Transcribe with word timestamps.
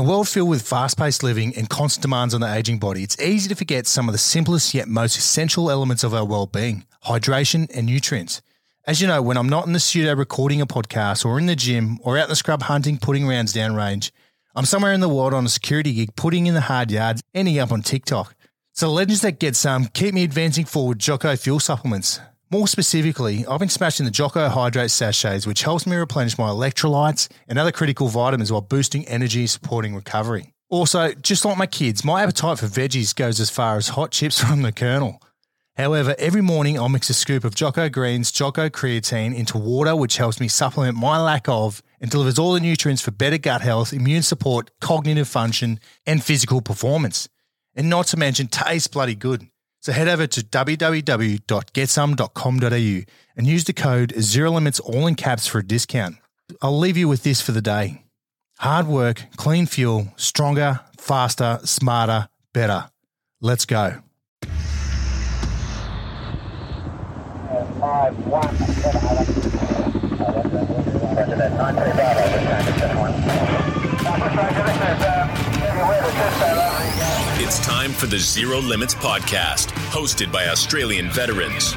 a 0.00 0.02
world 0.02 0.26
filled 0.26 0.48
with 0.48 0.66
fast 0.66 0.96
paced 0.96 1.22
living 1.22 1.54
and 1.58 1.68
constant 1.68 2.00
demands 2.00 2.32
on 2.32 2.40
the 2.40 2.50
aging 2.50 2.78
body, 2.78 3.02
it's 3.02 3.20
easy 3.20 3.50
to 3.50 3.54
forget 3.54 3.86
some 3.86 4.08
of 4.08 4.12
the 4.12 4.18
simplest 4.18 4.72
yet 4.72 4.88
most 4.88 5.18
essential 5.18 5.70
elements 5.70 6.02
of 6.02 6.14
our 6.14 6.24
well 6.24 6.46
being 6.46 6.86
hydration 7.04 7.70
and 7.76 7.84
nutrients. 7.84 8.40
As 8.86 9.02
you 9.02 9.06
know, 9.06 9.20
when 9.20 9.36
I'm 9.36 9.50
not 9.50 9.66
in 9.66 9.74
the 9.74 9.78
studio 9.78 10.14
recording 10.14 10.62
a 10.62 10.66
podcast 10.66 11.26
or 11.26 11.38
in 11.38 11.44
the 11.44 11.54
gym 11.54 11.98
or 12.02 12.16
out 12.16 12.24
in 12.24 12.28
the 12.30 12.36
scrub 12.36 12.62
hunting, 12.62 12.96
putting 12.96 13.26
rounds 13.26 13.52
downrange, 13.52 14.10
I'm 14.54 14.64
somewhere 14.64 14.94
in 14.94 15.00
the 15.00 15.08
world 15.08 15.34
on 15.34 15.44
a 15.44 15.50
security 15.50 15.92
gig, 15.92 16.16
putting 16.16 16.46
in 16.46 16.54
the 16.54 16.62
hard 16.62 16.90
yards, 16.90 17.22
ending 17.34 17.58
up 17.58 17.70
on 17.70 17.82
TikTok. 17.82 18.34
So 18.72 18.90
legends 18.90 19.20
that 19.20 19.38
get 19.38 19.54
some 19.54 19.84
keep 19.84 20.14
me 20.14 20.24
advancing 20.24 20.64
forward 20.64 20.98
Jocko 20.98 21.36
fuel 21.36 21.60
supplements. 21.60 22.20
More 22.52 22.66
specifically, 22.66 23.46
I've 23.46 23.60
been 23.60 23.68
smashing 23.68 24.06
the 24.06 24.10
Jocko 24.10 24.48
Hydrate 24.48 24.90
sachets, 24.90 25.46
which 25.46 25.62
helps 25.62 25.86
me 25.86 25.94
replenish 25.94 26.36
my 26.36 26.48
electrolytes 26.48 27.28
and 27.46 27.60
other 27.60 27.70
critical 27.70 28.08
vitamins 28.08 28.50
while 28.50 28.60
boosting 28.60 29.06
energy, 29.06 29.42
and 29.42 29.50
supporting 29.50 29.94
recovery. 29.94 30.52
Also, 30.68 31.12
just 31.12 31.44
like 31.44 31.56
my 31.56 31.66
kids, 31.66 32.04
my 32.04 32.24
appetite 32.24 32.58
for 32.58 32.66
veggies 32.66 33.14
goes 33.14 33.38
as 33.38 33.50
far 33.50 33.76
as 33.76 33.90
hot 33.90 34.10
chips 34.10 34.40
from 34.44 34.62
the 34.62 34.72
Colonel. 34.72 35.22
However, 35.76 36.16
every 36.18 36.42
morning 36.42 36.76
I'll 36.76 36.88
mix 36.88 37.08
a 37.08 37.14
scoop 37.14 37.44
of 37.44 37.54
Jocko 37.54 37.88
Greens, 37.88 38.32
Jocko 38.32 38.68
Creatine 38.68 39.32
into 39.32 39.56
water, 39.56 39.94
which 39.94 40.16
helps 40.16 40.40
me 40.40 40.48
supplement 40.48 40.96
my 40.96 41.22
lack 41.22 41.48
of 41.48 41.84
and 42.00 42.10
delivers 42.10 42.36
all 42.36 42.54
the 42.54 42.60
nutrients 42.60 43.00
for 43.00 43.12
better 43.12 43.38
gut 43.38 43.60
health, 43.60 43.92
immune 43.92 44.22
support, 44.22 44.72
cognitive 44.80 45.28
function, 45.28 45.78
and 46.04 46.24
physical 46.24 46.60
performance. 46.60 47.28
And 47.76 47.88
not 47.88 48.08
to 48.08 48.16
mention, 48.16 48.48
tastes 48.48 48.88
bloody 48.88 49.14
good. 49.14 49.49
So 49.80 49.92
head 49.92 50.08
over 50.08 50.26
to 50.26 50.40
www.getsome.com.au 50.42 53.12
and 53.36 53.46
use 53.46 53.64
the 53.64 53.72
code 53.72 54.12
Zero 54.20 54.50
Limits 54.50 54.80
all 54.80 55.06
in 55.06 55.14
caps 55.14 55.46
for 55.46 55.60
a 55.60 55.66
discount. 55.66 56.16
I'll 56.60 56.78
leave 56.78 56.98
you 56.98 57.08
with 57.08 57.22
this 57.22 57.40
for 57.40 57.52
the 57.52 57.62
day. 57.62 58.04
Hard 58.58 58.86
work, 58.86 59.24
clean 59.36 59.64
fuel, 59.64 60.12
stronger, 60.16 60.80
faster, 60.98 61.60
smarter, 61.64 62.28
better. 62.52 62.90
Let's 63.40 63.64
go. 63.64 64.02
Five, 67.80 68.26
one, 68.26 68.56
seven, 68.58 69.40
It's 77.42 77.58
time 77.60 77.92
for 77.92 78.06
the 78.06 78.18
Zero 78.18 78.58
Limits 78.58 78.94
podcast, 78.94 79.68
hosted 79.88 80.30
by 80.30 80.48
Australian 80.48 81.10
veterans. 81.10 81.74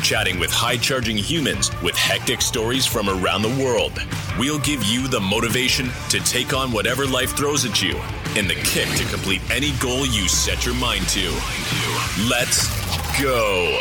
Chatting 0.00 0.38
with 0.38 0.52
high 0.52 0.76
charging 0.76 1.16
humans 1.16 1.72
with 1.82 1.96
hectic 1.96 2.40
stories 2.40 2.86
from 2.86 3.08
around 3.08 3.42
the 3.42 3.48
world. 3.62 3.98
We'll 4.38 4.60
give 4.60 4.84
you 4.84 5.08
the 5.08 5.18
motivation 5.18 5.88
to 6.10 6.20
take 6.20 6.52
on 6.54 6.70
whatever 6.70 7.04
life 7.04 7.36
throws 7.36 7.64
at 7.64 7.82
you 7.82 7.96
and 8.36 8.48
the 8.48 8.54
kick 8.54 8.88
to 8.96 9.04
complete 9.06 9.42
any 9.50 9.72
goal 9.78 10.06
you 10.06 10.28
set 10.28 10.64
your 10.64 10.76
mind 10.76 11.08
to. 11.08 11.28
Let's 12.30 12.68
go. 13.20 13.80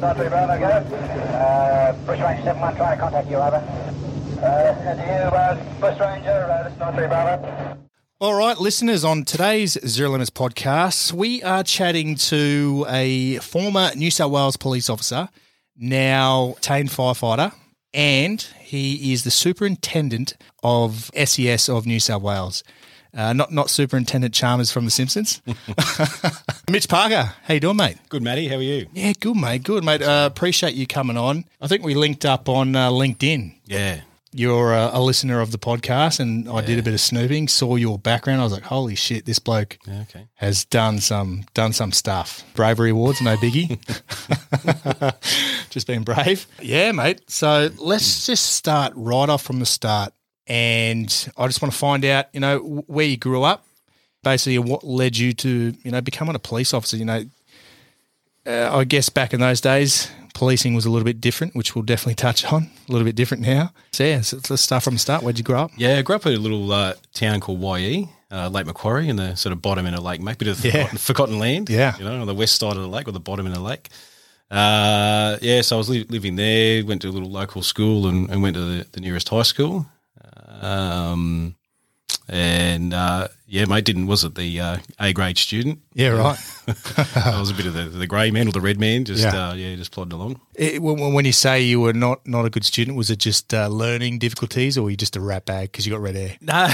Bravo, 0.00 0.28
Bravo. 0.28 0.58
Uh, 0.58 1.92
Bush 2.06 2.18
Ranger, 2.18 2.42
seven, 2.42 2.60
one, 2.60 2.74
trying 2.74 2.96
to 2.96 3.02
contact 3.02 3.30
you, 3.30 3.36
over. 3.36 3.62
Uh, 4.42 4.74
and 4.86 4.98
to 4.98 5.04
you, 5.04 5.12
uh, 5.12 5.80
Bush 5.80 6.00
Ranger, 6.00 6.30
uh, 6.30 6.64
this 6.64 6.72
is 6.72 6.78
nine, 6.78 6.94
three, 6.94 7.06
Bravo. 7.06 7.78
All 8.20 8.34
right, 8.34 8.58
listeners, 8.58 9.04
on 9.04 9.24
today's 9.24 9.78
Zero 9.86 10.10
Limits 10.10 10.30
podcast, 10.30 11.12
we 11.12 11.42
are 11.42 11.62
chatting 11.62 12.14
to 12.16 12.86
a 12.88 13.38
former 13.38 13.90
New 13.94 14.10
South 14.10 14.30
Wales 14.30 14.56
police 14.56 14.88
officer, 14.88 15.28
now 15.76 16.56
tamed 16.60 16.90
firefighter, 16.90 17.52
and 17.92 18.40
he 18.60 19.12
is 19.12 19.24
the 19.24 19.30
superintendent 19.30 20.36
of 20.62 21.10
SES 21.14 21.68
of 21.68 21.86
New 21.86 22.00
South 22.00 22.22
Wales. 22.22 22.64
Uh, 23.16 23.32
not 23.32 23.52
not 23.52 23.70
Superintendent 23.70 24.34
Chalmers 24.34 24.72
from 24.72 24.84
The 24.86 24.90
Simpsons. 24.90 25.40
Mitch 26.70 26.88
Parker, 26.88 27.32
how 27.44 27.54
you 27.54 27.60
doing, 27.60 27.76
mate? 27.76 27.96
Good, 28.08 28.22
Matty. 28.22 28.48
How 28.48 28.56
are 28.56 28.62
you? 28.62 28.86
Yeah, 28.92 29.12
good, 29.20 29.36
mate. 29.36 29.62
Good, 29.62 29.84
mate. 29.84 30.02
Uh, 30.02 30.28
appreciate 30.32 30.74
you 30.74 30.86
coming 30.86 31.16
on. 31.16 31.44
I 31.60 31.68
think 31.68 31.84
we 31.84 31.94
linked 31.94 32.24
up 32.24 32.48
on 32.48 32.74
uh, 32.74 32.90
LinkedIn. 32.90 33.54
Yeah. 33.66 34.00
You're 34.36 34.72
a, 34.72 34.90
a 34.94 35.00
listener 35.00 35.40
of 35.40 35.52
the 35.52 35.58
podcast, 35.58 36.18
and 36.18 36.48
I 36.48 36.60
did 36.60 36.76
a 36.76 36.82
bit 36.82 36.92
of 36.92 37.00
snooping. 37.00 37.46
Saw 37.46 37.76
your 37.76 38.00
background. 38.00 38.40
I 38.40 38.44
was 38.44 38.52
like, 38.52 38.64
"Holy 38.64 38.96
shit, 38.96 39.26
this 39.26 39.38
bloke 39.38 39.78
Yeah, 39.86 40.00
okay. 40.02 40.26
has 40.34 40.64
done 40.64 40.98
some 40.98 41.44
done 41.54 41.72
some 41.72 41.92
stuff." 41.92 42.42
Bravery 42.54 42.90
awards, 42.90 43.20
no 43.22 43.36
biggie. 43.36 43.78
just 45.70 45.86
being 45.86 46.02
brave. 46.02 46.46
Yeah, 46.60 46.90
mate. 46.90 47.30
So 47.30 47.70
let's 47.78 48.26
just 48.26 48.56
start 48.56 48.92
right 48.96 49.28
off 49.28 49.42
from 49.42 49.60
the 49.60 49.66
start, 49.66 50.12
and 50.48 51.06
I 51.36 51.46
just 51.46 51.62
want 51.62 51.72
to 51.72 51.78
find 51.78 52.04
out, 52.04 52.26
you 52.32 52.40
know, 52.40 52.58
where 52.58 53.06
you 53.06 53.16
grew 53.16 53.44
up, 53.44 53.64
basically, 54.24 54.58
what 54.58 54.82
led 54.82 55.16
you 55.16 55.32
to, 55.32 55.74
you 55.84 55.90
know, 55.92 56.00
becoming 56.00 56.34
a 56.34 56.40
police 56.40 56.74
officer. 56.74 56.96
You 56.96 57.04
know, 57.04 57.24
uh, 58.46 58.70
I 58.76 58.84
guess 58.84 59.08
back 59.08 59.32
in 59.34 59.40
those 59.40 59.60
days, 59.60 60.10
policing 60.34 60.74
was 60.74 60.84
a 60.86 60.90
little 60.90 61.04
bit 61.04 61.20
different, 61.20 61.54
which 61.54 61.74
we'll 61.74 61.84
definitely 61.84 62.14
touch 62.16 62.44
on. 62.52 62.70
A 62.88 62.92
little 62.92 63.04
bit 63.04 63.16
different 63.16 63.42
now. 63.42 63.72
So 63.92 64.04
yeah, 64.04 64.20
so 64.22 64.38
let's 64.50 64.62
start 64.62 64.82
from 64.82 64.94
the 64.94 65.00
start. 65.00 65.22
Where'd 65.22 65.38
you 65.38 65.44
grow 65.44 65.62
up? 65.62 65.70
Yeah, 65.76 65.98
I 65.98 66.02
grew 66.02 66.16
up 66.16 66.26
in 66.26 66.34
a 66.34 66.38
little 66.38 66.72
uh, 66.72 66.94
town 67.12 67.40
called 67.40 67.60
Wyee, 67.60 68.08
uh, 68.30 68.48
Lake 68.48 68.66
Macquarie, 68.66 69.08
in 69.08 69.16
the 69.16 69.34
sort 69.36 69.52
of 69.52 69.62
bottom 69.62 69.86
end 69.86 69.96
of 69.96 70.02
Lake 70.02 70.20
Mac, 70.20 70.38
bit 70.38 70.48
of 70.48 70.64
Yeah. 70.64 70.72
forgotten, 70.72 70.98
forgotten 70.98 71.38
land. 71.38 71.70
Yeah. 71.70 71.96
You 71.98 72.04
know, 72.04 72.20
on 72.20 72.26
the 72.26 72.34
west 72.34 72.58
side 72.60 72.76
of 72.76 72.82
the 72.82 72.88
lake 72.88 73.06
or 73.08 73.12
the 73.12 73.20
bottom 73.20 73.46
end 73.46 73.54
of 73.56 73.62
the 73.62 73.68
lake. 73.68 73.88
Uh, 74.50 75.38
yeah, 75.40 75.62
so 75.62 75.76
I 75.76 75.78
was 75.78 75.88
li- 75.88 76.06
living 76.08 76.36
there, 76.36 76.84
went 76.84 77.02
to 77.02 77.08
a 77.08 77.10
little 77.10 77.30
local 77.30 77.62
school 77.62 78.06
and, 78.06 78.28
and 78.30 78.42
went 78.42 78.54
to 78.54 78.60
the, 78.64 78.86
the 78.92 79.00
nearest 79.00 79.28
high 79.28 79.42
school. 79.42 79.86
Um, 80.60 81.54
and 82.28 82.94
uh, 82.94 83.28
yeah, 83.46 83.66
mate, 83.66 83.84
didn't, 83.84 84.06
was 84.06 84.24
it 84.24 84.34
the 84.34 84.60
uh, 84.60 84.76
A 84.98 85.12
grade 85.12 85.36
student? 85.38 85.80
Yeah, 85.92 86.08
right. 86.08 86.38
I 87.16 87.38
was 87.38 87.50
a 87.50 87.54
bit 87.54 87.66
of 87.66 87.74
the, 87.74 87.84
the 87.84 88.06
grey 88.06 88.30
man 88.30 88.48
or 88.48 88.52
the 88.52 88.60
red 88.60 88.80
man, 88.80 89.04
just, 89.04 89.22
Yeah. 89.22 89.50
uh, 89.50 89.54
yeah, 89.54 89.74
just 89.76 89.92
plodding 89.92 90.12
along. 90.12 90.40
It, 90.54 90.80
when, 90.82 91.12
when 91.12 91.24
you 91.24 91.32
say 91.32 91.60
you 91.62 91.80
were 91.80 91.92
not, 91.92 92.26
not 92.26 92.44
a 92.46 92.50
good 92.50 92.64
student, 92.64 92.96
was 92.96 93.10
it 93.10 93.16
just 93.18 93.52
uh, 93.52 93.68
learning 93.68 94.18
difficulties, 94.18 94.78
or 94.78 94.82
were 94.84 94.90
you 94.90 94.96
just 94.96 95.16
a 95.16 95.20
rat 95.20 95.44
bag 95.44 95.70
because 95.72 95.86
you 95.86 95.92
got 95.92 96.00
red 96.00 96.16
hair? 96.16 96.36
No, 96.40 96.68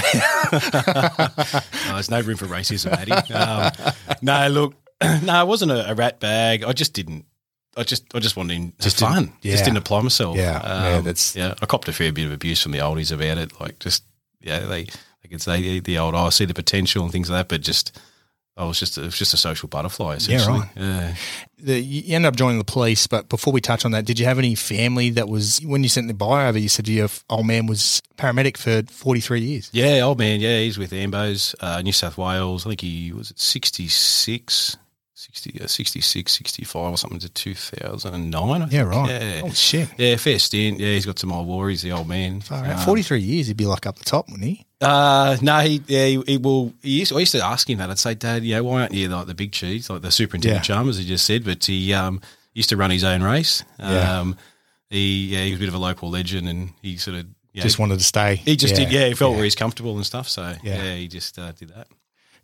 no 0.85 1.93
there's 1.93 2.09
no 2.11 2.21
room 2.21 2.37
for 2.37 2.45
racism, 2.45 2.91
Matty. 2.91 3.33
Um, 3.33 3.93
no, 4.21 4.47
look, 4.47 4.73
no, 5.23 5.33
I 5.33 5.43
wasn't 5.43 5.71
a, 5.71 5.91
a 5.91 5.95
rat 5.95 6.19
bag. 6.19 6.63
I 6.63 6.73
just 6.73 6.93
didn't. 6.93 7.25
I 7.77 7.83
just, 7.83 8.03
I 8.13 8.19
just 8.19 8.35
wanted 8.35 8.77
to 8.77 8.83
Just 8.83 8.99
fun. 8.99 9.31
yeah. 9.41 9.51
Just 9.53 9.63
didn't 9.63 9.77
apply 9.77 10.01
myself. 10.01 10.35
Yeah, 10.35 10.61
yeah, 10.61 10.95
Um, 10.97 11.03
that's- 11.05 11.35
yeah. 11.35 11.53
I 11.61 11.65
copped 11.65 11.87
a 11.87 11.93
fair 11.93 12.11
bit 12.11 12.25
of 12.25 12.33
abuse 12.33 12.61
from 12.61 12.73
the 12.73 12.79
oldies 12.79 13.11
about 13.13 13.37
it. 13.37 13.59
Like, 13.61 13.79
just 13.79 14.03
yeah, 14.41 14.59
they 14.59 14.87
say 15.39 15.61
the, 15.61 15.79
the 15.79 15.97
old, 15.97 16.15
oh, 16.15 16.25
I 16.25 16.29
see 16.29 16.45
the 16.45 16.53
potential 16.53 17.03
and 17.03 17.11
things 17.11 17.29
like 17.29 17.39
that, 17.39 17.53
but 17.53 17.61
just. 17.61 17.99
I 18.57 18.65
was 18.65 18.77
just, 18.77 18.97
it 18.97 19.03
was 19.03 19.17
just 19.17 19.33
a 19.33 19.37
social 19.37 19.69
butterfly, 19.69 20.15
essentially. 20.15 20.59
right. 20.59 20.69
Yeah. 20.75 21.15
The, 21.57 21.79
you 21.79 22.13
ended 22.13 22.27
up 22.27 22.35
joining 22.35 22.57
the 22.57 22.65
police, 22.65 23.07
but 23.07 23.29
before 23.29 23.53
we 23.53 23.61
touch 23.61 23.85
on 23.85 23.91
that, 23.91 24.05
did 24.05 24.19
you 24.19 24.25
have 24.25 24.37
any 24.37 24.55
family 24.55 25.09
that 25.11 25.29
was 25.29 25.59
when 25.63 25.83
you 25.83 25.89
sent 25.89 26.09
the 26.09 26.13
bio 26.13 26.49
over? 26.49 26.59
You 26.59 26.67
said 26.67 26.87
your 26.89 27.07
old 27.29 27.47
man 27.47 27.65
was 27.65 28.01
paramedic 28.17 28.57
for 28.57 28.83
forty 28.91 29.21
three 29.21 29.39
years. 29.39 29.69
Yeah, 29.71 30.01
old 30.01 30.19
man. 30.19 30.41
Yeah, 30.41 30.59
he's 30.59 30.77
with 30.77 30.91
Ambos, 30.91 31.55
uh, 31.61 31.81
New 31.81 31.93
South 31.93 32.17
Wales. 32.17 32.65
I 32.65 32.69
think 32.69 32.81
he 32.81 33.13
was 33.13 33.31
at 33.31 33.39
66, 33.39 34.77
60, 35.21 35.61
uh, 35.61 35.67
66, 35.67 36.31
65 36.31 36.91
or 36.93 36.97
something 36.97 37.19
to 37.19 37.29
2009. 37.29 38.69
Yeah, 38.71 38.81
right. 38.81 39.09
Yeah. 39.09 39.41
Oh 39.43 39.51
shit! 39.51 39.87
Yeah, 39.97 40.15
fair 40.15 40.39
stint. 40.39 40.79
Yeah, 40.79 40.93
he's 40.93 41.05
got 41.05 41.19
some 41.19 41.31
old 41.31 41.47
worries, 41.47 41.83
the 41.83 41.91
old 41.91 42.07
man. 42.07 42.41
Um, 42.49 42.77
Forty 42.79 43.03
three 43.03 43.19
years, 43.21 43.45
he'd 43.47 43.55
be 43.57 43.65
like 43.67 43.85
up 43.85 43.97
the 43.99 44.03
top, 44.03 44.29
wouldn't 44.29 44.47
he? 44.49 44.65
Uh, 44.81 45.37
no, 45.41 45.59
he, 45.59 45.79
yeah, 45.85 46.05
he, 46.07 46.23
he 46.25 46.37
will. 46.37 46.73
He 46.81 46.99
used, 47.01 47.13
I 47.13 47.19
used 47.19 47.33
to 47.33 47.45
ask 47.45 47.69
him 47.69 47.77
that. 47.77 47.91
I'd 47.91 47.99
say, 47.99 48.15
Dad, 48.15 48.43
you 48.43 48.55
know, 48.55 48.63
why 48.63 48.81
aren't 48.81 48.93
you 48.95 49.09
like 49.09 49.27
the 49.27 49.35
big 49.35 49.51
cheese, 49.51 49.91
like 49.91 50.01
the 50.01 50.09
superintendent 50.09 50.67
Yeah. 50.67 50.75
Chalmers, 50.75 50.97
he 50.97 51.05
just 51.05 51.25
said, 51.25 51.45
but 51.45 51.63
he 51.63 51.93
um, 51.93 52.19
used 52.55 52.69
to 52.69 52.77
run 52.77 52.89
his 52.89 53.03
own 53.03 53.21
race. 53.21 53.63
Yeah. 53.77 54.19
Um, 54.21 54.37
he, 54.89 55.27
yeah, 55.27 55.43
he 55.43 55.51
was 55.51 55.59
a 55.59 55.61
bit 55.61 55.69
of 55.69 55.75
a 55.75 55.77
local 55.77 56.09
legend 56.09 56.49
and 56.49 56.71
he 56.81 56.97
sort 56.97 57.17
of, 57.17 57.27
yeah, 57.53 57.61
Just 57.61 57.77
wanted 57.77 57.99
to 57.99 58.03
stay. 58.03 58.37
he 58.37 58.55
just 58.55 58.75
did, 58.75 58.91
yeah, 58.91 59.07
he 59.07 59.13
felt 59.13 59.31
yeah. 59.31 59.35
where 59.37 59.43
he's 59.43 59.55
comfortable 59.55 59.95
and 59.97 60.05
stuff. 60.05 60.27
So, 60.27 60.41
Yeah. 60.63 60.81
yeah, 60.83 60.95
he 60.95 61.07
just 61.07 61.37
uh, 61.37 61.51
did 61.51 61.69
that. 61.69 61.87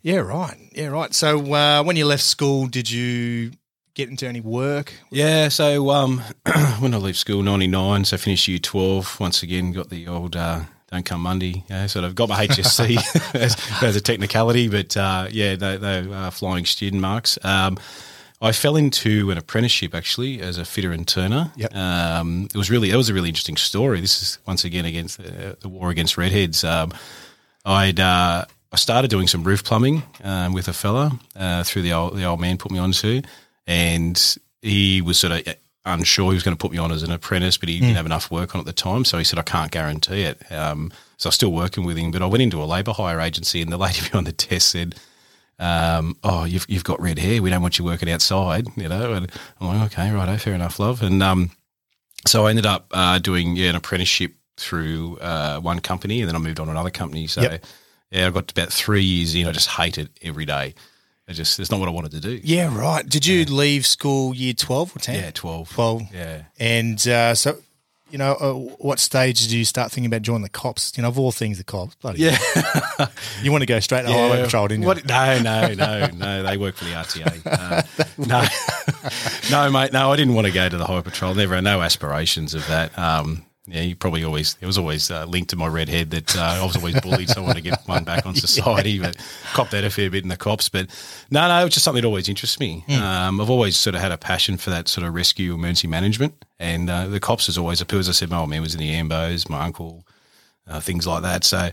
Yeah, 0.02 0.18
right. 0.18 0.56
Yeah, 0.72 0.88
right. 0.88 1.12
So 1.14 1.52
uh, 1.52 1.82
when 1.82 1.96
you 1.96 2.06
left 2.06 2.22
school, 2.22 2.66
did 2.66 2.90
you 2.90 3.52
get 3.94 4.08
into 4.08 4.26
any 4.26 4.40
work? 4.40 4.94
Yeah, 5.10 5.48
so 5.48 5.90
um, 5.90 6.22
when 6.78 6.94
I 6.94 6.98
left 6.98 7.18
school, 7.18 7.42
99, 7.42 8.04
so 8.04 8.16
finished 8.16 8.46
year 8.48 8.58
12, 8.58 9.18
once 9.18 9.42
again 9.42 9.72
got 9.72 9.90
the 9.90 10.06
old 10.06 10.36
uh, 10.36 10.60
don't 10.90 11.04
come 11.04 11.20
Monday, 11.20 11.64
yeah, 11.68 11.86
sort 11.86 12.04
of 12.04 12.14
got 12.14 12.28
my 12.28 12.46
HSC 12.48 13.34
as, 13.34 13.56
as 13.82 13.96
a 13.96 14.00
technicality, 14.00 14.68
but 14.68 14.96
uh, 14.96 15.26
yeah, 15.30 15.56
they, 15.56 15.76
they 15.76 15.98
are 16.12 16.30
flying 16.30 16.64
student 16.64 17.02
marks. 17.02 17.38
Um, 17.44 17.78
I 18.40 18.52
fell 18.52 18.76
into 18.76 19.32
an 19.32 19.38
apprenticeship 19.38 19.96
actually 19.96 20.40
as 20.40 20.58
a 20.58 20.64
fitter 20.64 20.92
and 20.92 21.06
turner. 21.06 21.50
Yep. 21.56 21.74
Um, 21.74 22.44
it 22.54 22.56
was 22.56 22.70
really, 22.70 22.90
it 22.90 22.96
was 22.96 23.08
a 23.08 23.14
really 23.14 23.28
interesting 23.28 23.56
story. 23.56 24.00
This 24.00 24.22
is 24.22 24.38
once 24.46 24.64
again 24.64 24.84
against 24.84 25.18
the, 25.18 25.56
the 25.60 25.68
war 25.68 25.90
against 25.90 26.16
redheads. 26.16 26.62
Um, 26.62 26.92
I'd 27.64 27.98
uh, 27.98 28.44
I 28.70 28.76
started 28.76 29.10
doing 29.10 29.26
some 29.28 29.44
roof 29.44 29.64
plumbing 29.64 30.02
um, 30.22 30.52
with 30.52 30.68
a 30.68 30.72
fella 30.72 31.18
uh, 31.34 31.64
through 31.64 31.82
the 31.82 31.92
old 31.92 32.16
the 32.16 32.24
old 32.24 32.40
man 32.40 32.58
put 32.58 32.70
me 32.70 32.78
onto, 32.78 33.22
and 33.66 34.36
he 34.60 35.00
was 35.00 35.18
sort 35.18 35.32
of 35.32 35.54
unsure. 35.84 36.30
He 36.30 36.34
was 36.34 36.42
going 36.42 36.56
to 36.56 36.60
put 36.60 36.72
me 36.72 36.78
on 36.78 36.92
as 36.92 37.02
an 37.02 37.10
apprentice, 37.10 37.56
but 37.56 37.68
he 37.68 37.80
didn't 37.80 37.96
have 37.96 38.06
enough 38.06 38.30
work 38.30 38.54
on 38.54 38.60
at 38.60 38.66
the 38.66 38.72
time. 38.72 39.04
So 39.04 39.18
he 39.18 39.24
said, 39.24 39.38
I 39.38 39.42
can't 39.42 39.70
guarantee 39.70 40.22
it. 40.22 40.50
Um, 40.52 40.92
so 41.16 41.28
I 41.28 41.30
was 41.30 41.34
still 41.34 41.52
working 41.52 41.84
with 41.84 41.96
him, 41.96 42.10
but 42.10 42.22
I 42.22 42.26
went 42.26 42.42
into 42.42 42.62
a 42.62 42.64
labour 42.64 42.92
hire 42.92 43.20
agency 43.20 43.62
and 43.62 43.72
the 43.72 43.76
lady 43.76 44.00
behind 44.02 44.26
the 44.26 44.32
desk 44.32 44.72
said, 44.72 44.94
um, 45.58 46.16
oh, 46.22 46.44
you've, 46.44 46.66
you've 46.68 46.84
got 46.84 47.00
red 47.00 47.18
hair. 47.18 47.42
We 47.42 47.50
don't 47.50 47.62
want 47.62 47.78
you 47.78 47.84
working 47.84 48.10
outside, 48.10 48.66
you 48.76 48.88
know. 48.88 49.14
And 49.14 49.30
I'm 49.60 49.66
like, 49.66 49.92
okay, 49.92 50.12
right, 50.12 50.40
fair 50.40 50.54
enough, 50.54 50.78
love. 50.78 51.02
And 51.02 51.22
um, 51.22 51.50
so 52.26 52.46
I 52.46 52.50
ended 52.50 52.66
up 52.66 52.86
uh, 52.92 53.18
doing 53.18 53.56
yeah, 53.56 53.70
an 53.70 53.76
apprenticeship 53.76 54.34
through 54.56 55.18
uh, 55.18 55.58
one 55.60 55.80
company, 55.80 56.20
and 56.20 56.28
then 56.28 56.36
I 56.36 56.38
moved 56.38 56.60
on 56.60 56.66
to 56.66 56.72
another 56.72 56.90
company. 56.90 57.26
So 57.26 57.42
Yep. 57.42 57.64
Yeah, 58.10 58.26
I 58.26 58.30
got 58.30 58.50
about 58.50 58.72
three 58.72 59.02
years 59.02 59.34
in. 59.34 59.46
I 59.46 59.52
just 59.52 59.68
hate 59.68 59.98
it 59.98 60.08
every 60.22 60.44
day. 60.46 60.74
I 61.28 61.32
just 61.32 61.60
it's 61.60 61.70
not 61.70 61.78
what 61.78 61.88
I 61.88 61.92
wanted 61.92 62.12
to 62.12 62.20
do. 62.20 62.40
Yeah, 62.42 62.74
right. 62.76 63.06
Did 63.06 63.26
you 63.26 63.44
leave 63.44 63.84
school 63.84 64.34
year 64.34 64.54
12 64.54 64.96
or 64.96 64.98
10? 64.98 65.14
Yeah, 65.14 65.30
twelve. 65.32 65.70
12. 65.70 66.02
Yeah. 66.14 66.42
And 66.58 67.06
uh, 67.06 67.34
so, 67.34 67.58
you 68.10 68.16
know, 68.16 68.32
uh, 68.40 68.52
what 68.82 68.98
stage 68.98 69.42
did 69.42 69.52
you 69.52 69.66
start 69.66 69.92
thinking 69.92 70.06
about 70.06 70.22
joining 70.22 70.40
the 70.42 70.48
cops? 70.48 70.96
You 70.96 71.02
know, 71.02 71.10
of 71.10 71.18
all 71.18 71.30
things, 71.30 71.58
the 71.58 71.64
cops. 71.64 71.96
Bloody 71.96 72.22
Yeah. 72.22 72.38
You 73.42 73.52
want 73.52 73.60
to 73.60 73.66
go 73.66 73.78
straight 73.80 74.06
to 74.06 74.12
highway 74.12 74.42
patrol, 74.42 74.68
didn't 74.68 74.82
you? 74.82 74.88
What? 74.88 75.04
No, 75.06 75.38
no, 75.42 75.74
no, 75.74 76.06
no. 76.06 76.42
They 76.44 76.56
work 76.56 76.76
for 76.76 76.84
the 76.86 76.92
RTA. 76.92 77.42
Uh, 77.58 77.82
no, 78.16 78.42
no, 79.50 79.70
mate. 79.70 79.92
No, 79.92 80.10
I 80.10 80.16
didn't 80.16 80.32
want 80.34 80.46
to 80.46 80.52
go 80.52 80.66
to 80.68 80.76
the 80.78 80.86
highway 80.86 81.02
patrol. 81.02 81.34
Never, 81.34 81.60
no 81.60 81.82
aspirations 81.82 82.54
of 82.54 82.66
that. 82.68 82.98
Um, 82.98 83.44
yeah, 83.70 83.82
you 83.82 83.96
probably 83.96 84.24
always 84.24 84.56
it 84.60 84.66
was 84.66 84.78
always 84.78 85.10
uh, 85.10 85.24
linked 85.24 85.50
to 85.50 85.56
my 85.56 85.66
red 85.66 85.88
head 85.88 86.10
that 86.10 86.36
uh, 86.36 86.40
I 86.40 86.64
was 86.64 86.76
always 86.76 87.00
bullied, 87.00 87.28
so 87.28 87.42
I 87.42 87.46
wanted 87.46 87.62
to 87.62 87.70
get 87.70 87.80
one 87.86 88.04
back 88.04 88.26
on 88.26 88.34
society. 88.46 88.98
But 88.98 89.16
copped 89.52 89.72
that 89.72 89.84
a 89.84 89.90
fair 89.90 90.10
bit 90.10 90.22
in 90.22 90.28
the 90.28 90.36
cops. 90.36 90.68
But 90.68 90.88
no, 91.30 91.46
no, 91.48 91.66
it's 91.66 91.74
just 91.74 91.84
something 91.84 92.02
that 92.02 92.06
always 92.06 92.28
interests 92.28 92.58
me. 92.58 92.84
Um, 93.28 93.40
I've 93.40 93.50
always 93.50 93.76
sort 93.76 93.94
of 93.94 94.00
had 94.00 94.12
a 94.12 94.18
passion 94.18 94.56
for 94.56 94.70
that 94.70 94.88
sort 94.88 95.06
of 95.06 95.14
rescue 95.14 95.54
emergency 95.54 95.88
management, 95.88 96.44
and 96.58 96.88
uh, 96.88 97.06
the 97.06 97.20
cops 97.20 97.46
has 97.46 97.58
always 97.58 97.80
appealed. 97.80 98.00
As 98.00 98.08
I 98.08 98.12
said, 98.12 98.30
my 98.30 98.38
old 98.38 98.50
man 98.50 98.62
was 98.62 98.74
in 98.74 98.80
the 98.80 98.92
Ambos, 98.94 99.48
my 99.48 99.64
uncle, 99.64 100.06
uh, 100.68 100.80
things 100.80 101.06
like 101.06 101.22
that. 101.22 101.44
So 101.44 101.70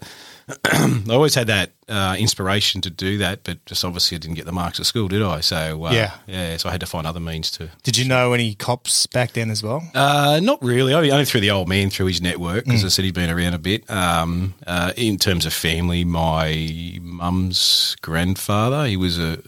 I 0.65 1.01
always 1.09 1.33
had 1.33 1.47
that 1.47 1.71
uh, 1.89 2.15
inspiration 2.19 2.80
to 2.81 2.89
do 2.92 3.18
that, 3.18 3.44
but 3.44 3.65
just 3.65 3.83
obviously 3.83 4.15
I 4.15 4.19
didn't 4.19 4.36
get 4.36 4.45
the 4.45 4.51
marks 4.51 4.80
at 4.80 4.86
school, 4.86 5.07
did 5.07 5.21
I? 5.24 5.39
So 5.39 5.86
uh, 5.86 5.92
Yeah. 5.92 6.13
yeah. 6.27 6.57
So 6.57 6.69
I 6.69 6.71
had 6.71 6.81
to 6.81 6.86
find 6.88 7.07
other 7.07 7.19
means 7.19 7.50
to. 7.51 7.69
Did 7.83 7.97
you 7.97 8.06
know 8.06 8.33
any 8.33 8.53
cops 8.53 9.07
back 9.07 9.33
then 9.33 9.50
as 9.50 9.63
well? 9.63 9.81
Uh, 9.95 10.39
not 10.44 10.62
really. 10.63 10.94
I 10.94 11.01
mean, 11.01 11.12
only 11.12 11.25
through 11.25 11.42
the 11.42 11.50
old 11.51 11.68
man, 11.68 11.89
through 11.89 12.07
his 12.07 12.21
network, 12.21 12.65
Mm. 12.65 12.68
because 12.68 12.86
I 12.86 12.89
said 12.89 13.06
he'd 13.06 13.15
been 13.15 13.30
around 13.31 13.56
a 13.56 13.59
bit. 13.59 13.89
Um, 13.89 14.53
uh, 14.68 14.94
in 14.95 15.18
terms 15.18 15.45
of 15.47 15.53
family, 15.53 16.03
my 16.06 17.00
mum's 17.01 17.95
grandfather, 18.01 18.86
he 18.86 18.97
was 18.97 19.18
a, 19.18 19.39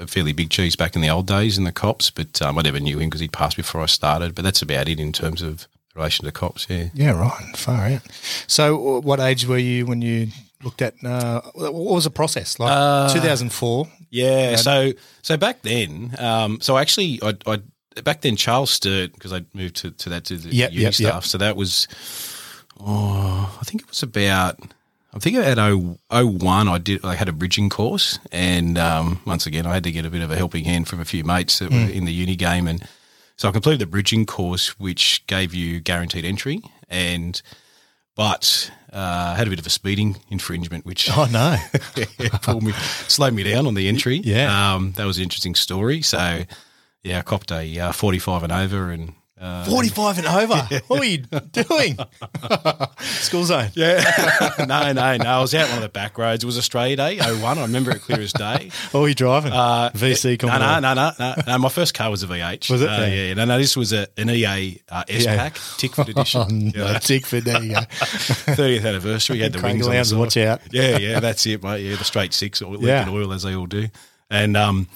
a 0.00 0.06
fairly 0.06 0.32
big 0.32 0.50
cheese 0.50 0.74
back 0.76 0.94
in 0.96 1.02
the 1.02 1.10
old 1.10 1.26
days 1.26 1.58
in 1.58 1.64
the 1.64 1.72
cops, 1.72 2.10
but 2.10 2.40
um, 2.40 2.58
I 2.58 2.62
never 2.62 2.80
knew 2.80 2.98
him 2.98 3.08
because 3.10 3.20
he 3.20 3.28
passed 3.28 3.56
before 3.56 3.82
I 3.82 3.86
started. 3.86 4.34
But 4.34 4.42
that's 4.44 4.62
about 4.62 4.88
it 4.88 4.98
in 5.00 5.12
terms 5.12 5.42
of 5.42 5.66
relation 5.96 6.24
to 6.26 6.32
cops. 6.32 6.66
Yeah. 6.68 6.88
Yeah, 6.94 7.10
right. 7.18 7.56
Far 7.56 7.86
out. 7.86 8.02
So, 8.46 9.00
what 9.00 9.18
age 9.20 9.46
were 9.46 9.58
you 9.58 9.86
when 9.86 10.02
you 10.02 10.28
looked 10.62 10.82
at? 10.82 10.94
Uh, 11.04 11.40
what 11.54 11.72
was 11.74 12.04
the 12.04 12.10
process 12.10 12.58
like? 12.58 12.70
Uh, 12.72 13.12
2004. 13.12 13.88
Yeah. 14.10 14.56
So 14.56 14.92
so 15.22 15.36
back 15.36 15.62
then, 15.62 16.14
um, 16.18 16.60
so 16.60 16.78
actually, 16.78 17.18
I, 17.22 17.34
I 17.46 17.58
back 18.02 18.20
then 18.20 18.36
Charles 18.36 18.70
Sturt 18.70 19.12
because 19.14 19.32
I 19.32 19.44
moved 19.54 19.76
to, 19.76 19.90
to 19.90 20.08
that 20.10 20.24
to 20.26 20.36
the 20.36 20.54
Yep, 20.54 20.72
uni 20.72 20.82
yep, 20.84 20.98
yep. 20.98 21.10
stuff. 21.10 21.26
So 21.26 21.38
that 21.38 21.56
was, 21.56 21.88
oh, 22.80 23.58
I 23.60 23.64
think 23.64 23.82
it 23.82 23.88
was 23.88 24.02
about. 24.02 24.58
I 25.14 25.18
think 25.18 25.36
at 25.36 25.56
0, 25.56 25.96
01, 26.10 26.68
I 26.68 26.76
did. 26.78 27.02
I 27.02 27.14
had 27.14 27.28
a 27.28 27.32
bridging 27.32 27.70
course, 27.70 28.18
and 28.30 28.76
um, 28.76 29.20
once 29.24 29.46
again, 29.46 29.64
I 29.64 29.72
had 29.72 29.84
to 29.84 29.90
get 29.92 30.04
a 30.04 30.10
bit 30.10 30.20
of 30.20 30.30
a 30.30 30.36
helping 30.36 30.64
hand 30.64 30.88
from 30.88 31.00
a 31.00 31.06
few 31.06 31.24
mates 31.24 31.58
that 31.58 31.70
Mm. 31.70 31.86
were 31.86 31.90
in 31.92 32.04
the 32.04 32.12
uni 32.12 32.36
game, 32.36 32.68
and 32.68 32.86
so 33.36 33.48
I 33.48 33.52
completed 33.52 33.80
the 33.80 33.86
bridging 33.86 34.26
course, 34.26 34.78
which 34.78 35.26
gave 35.26 35.54
you 35.54 35.80
guaranteed 35.80 36.24
entry, 36.24 36.60
and 36.88 37.40
but 38.14 38.70
uh, 38.92 39.34
had 39.34 39.46
a 39.46 39.50
bit 39.50 39.58
of 39.58 39.66
a 39.66 39.70
speeding 39.70 40.16
infringement, 40.30 40.86
which 40.86 41.10
Oh 41.14 41.26
no. 41.30 41.56
pulled 42.42 42.62
me, 42.62 42.72
slowed 43.08 43.34
me 43.34 43.42
down 43.42 43.66
on 43.66 43.74
the 43.74 43.88
entry. 43.88 44.16
Yeah. 44.24 44.74
um, 44.74 44.92
that 44.92 45.04
was 45.04 45.18
an 45.18 45.24
interesting 45.24 45.54
story. 45.54 46.00
So, 46.02 46.44
yeah, 47.02 47.18
I 47.18 47.22
copped 47.22 47.52
a 47.52 47.78
uh, 47.78 47.92
forty-five 47.92 48.42
and 48.42 48.52
over, 48.52 48.90
and 48.90 49.12
uh, 49.40 49.64
45 49.66 50.18
and 50.18 50.26
over. 50.26 50.68
What 50.86 50.98
were 51.00 51.04
you 51.04 51.18
doing? 51.18 51.96
School 53.00 53.44
zone. 53.44 53.70
yeah, 53.74 54.54
no, 54.66 54.92
no, 54.92 55.16
no. 55.16 55.24
I 55.24 55.40
was 55.40 55.54
out 55.54 55.68
one 55.68 55.78
of 55.78 55.82
the 55.82 55.88
back 55.88 56.16
roads. 56.18 56.42
It 56.44 56.46
was 56.46 56.56
Australia 56.58 56.96
Day, 56.96 57.18
01. 57.18 57.58
I 57.58 57.62
remember 57.62 57.90
it 57.90 58.00
clear 58.02 58.20
as 58.20 58.32
day. 58.32 58.70
What 58.92 59.00
were 59.00 59.08
you 59.08 59.14
driving? 59.14 59.52
Uh, 59.52 59.90
VC 59.94 60.40
no, 60.42 60.56
no, 60.58 60.80
no, 60.80 60.94
no, 60.94 61.10
no, 61.18 61.34
no. 61.46 61.58
My 61.58 61.68
first 61.68 61.92
car 61.94 62.10
was 62.10 62.22
a 62.22 62.26
V8. 62.26 62.70
Was 62.70 62.82
it? 62.82 62.88
Uh, 62.88 62.92
Yeah. 63.00 63.06
yeah. 63.06 63.34
No, 63.34 63.44
no. 63.44 63.58
This 63.58 63.76
was 63.76 63.92
a, 63.92 64.06
an 64.16 64.30
EA 64.30 64.80
uh, 64.88 65.04
S 65.08 65.24
Yeah. 65.24 65.36
pack 65.36 65.54
Tickford 65.78 66.08
edition. 66.08 66.40
Oh, 66.40 66.46
no, 66.48 66.70
Yeah. 66.92 66.98
Tickford, 66.98 67.44
there 67.44 67.62
you 67.62 67.74
go. 67.74 67.80
30th 67.80 68.86
anniversary. 68.86 69.38
Had 69.40 69.52
the 69.52 69.58
Crank 69.58 69.74
wings 69.84 69.86
on 69.88 69.94
the 69.94 70.04
side. 70.04 70.18
watch 70.18 70.36
out. 70.36 70.60
Yeah, 70.70 70.98
yeah, 70.98 71.20
that's 71.20 71.44
it, 71.46 71.62
mate. 71.62 71.80
Yeah, 71.82 71.96
the 71.96 72.04
straight 72.04 72.32
six 72.32 72.62
or 72.62 72.72
leaking 72.72 72.88
Yeah. 72.88 73.08
oil 73.10 73.32
as 73.32 73.42
they 73.42 73.54
all 73.54 73.66
do. 73.66 73.88
And 74.30 74.56
um, 74.56 74.88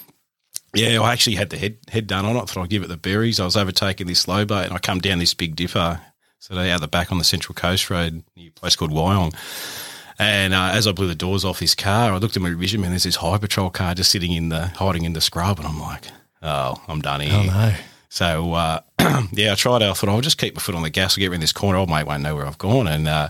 yeah, 0.73 1.01
I 1.01 1.11
actually 1.11 1.35
had 1.35 1.49
the 1.49 1.57
head 1.57 1.77
head 1.89 2.07
done 2.07 2.25
on 2.25 2.35
it. 2.37 2.49
Thought 2.49 2.63
I'd 2.63 2.69
give 2.69 2.83
it 2.83 2.87
the 2.87 2.97
berries. 2.97 3.39
I 3.39 3.45
was 3.45 3.57
overtaking 3.57 4.07
this 4.07 4.19
slow 4.19 4.45
boat, 4.45 4.65
and 4.65 4.73
I 4.73 4.79
come 4.79 4.99
down 4.99 5.19
this 5.19 5.33
big 5.33 5.55
dipper, 5.55 6.01
so 6.39 6.55
they 6.55 6.71
out 6.71 6.81
the 6.81 6.87
back 6.87 7.11
on 7.11 7.17
the 7.17 7.23
Central 7.23 7.53
Coast 7.53 7.89
Road, 7.89 8.23
near 8.35 8.49
a 8.49 8.51
place 8.51 8.75
called 8.75 8.91
Wyong. 8.91 9.33
And 10.19 10.53
uh, 10.53 10.71
as 10.73 10.87
I 10.87 10.91
blew 10.91 11.07
the 11.07 11.15
doors 11.15 11.43
off 11.43 11.59
this 11.59 11.73
car, 11.75 12.11
I 12.13 12.17
looked 12.17 12.35
at 12.35 12.43
my 12.43 12.49
revision 12.49 12.81
man. 12.81 12.91
There's 12.91 13.03
this 13.03 13.15
high 13.15 13.37
patrol 13.37 13.69
car 13.69 13.95
just 13.95 14.11
sitting 14.11 14.31
in 14.31 14.49
the 14.49 14.67
hiding 14.67 15.03
in 15.03 15.13
the 15.13 15.21
scrub, 15.21 15.57
and 15.57 15.67
I'm 15.67 15.79
like, 15.79 16.05
oh, 16.41 16.81
I'm 16.87 17.01
done 17.01 17.21
here. 17.21 17.33
Oh 17.33 17.43
no. 17.43 17.73
So 18.09 18.53
uh, 18.53 18.81
yeah, 19.31 19.53
I 19.53 19.55
tried. 19.55 19.81
I 19.81 19.93
thought 19.93 20.09
I'll 20.09 20.21
just 20.21 20.37
keep 20.37 20.55
my 20.55 20.61
foot 20.61 20.75
on 20.75 20.83
the 20.83 20.89
gas. 20.89 21.17
I'll 21.17 21.21
get 21.21 21.31
around 21.31 21.41
this 21.41 21.53
corner. 21.53 21.77
Old 21.77 21.89
mate 21.89 22.05
won't 22.05 22.23
know 22.23 22.35
where 22.35 22.45
I've 22.45 22.57
gone. 22.57 22.87
And 22.87 23.07
uh, 23.07 23.29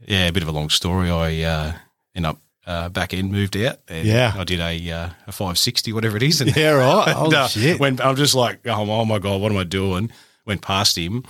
yeah, 0.00 0.26
a 0.26 0.32
bit 0.32 0.42
of 0.42 0.48
a 0.48 0.52
long 0.52 0.70
story. 0.70 1.10
I 1.10 1.42
uh, 1.42 1.72
end 2.14 2.26
up 2.26 2.38
uh, 2.70 2.88
back 2.88 3.12
in, 3.12 3.32
moved 3.32 3.56
out. 3.56 3.78
And 3.88 4.06
Yeah. 4.06 4.32
I 4.36 4.44
did 4.44 4.60
a 4.60 4.90
uh, 4.90 5.10
a 5.26 5.32
five 5.32 5.58
sixty, 5.58 5.92
whatever 5.92 6.16
it 6.16 6.22
is. 6.22 6.40
And, 6.40 6.54
Yeah, 6.54 6.70
right. 6.72 7.04
and, 7.08 7.16
Holy 7.16 7.36
uh, 7.36 7.48
shit. 7.48 7.80
When 7.80 8.00
I'm 8.00 8.16
just 8.16 8.34
like, 8.34 8.60
oh, 8.66 8.88
oh 8.90 9.04
my 9.04 9.18
god, 9.18 9.40
what 9.40 9.50
am 9.50 9.58
I 9.58 9.64
doing? 9.64 10.10
Went 10.46 10.62
past 10.62 10.96
him, 10.96 11.24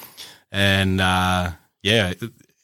and 0.52 1.00
uh, 1.00 1.52
yeah. 1.82 2.12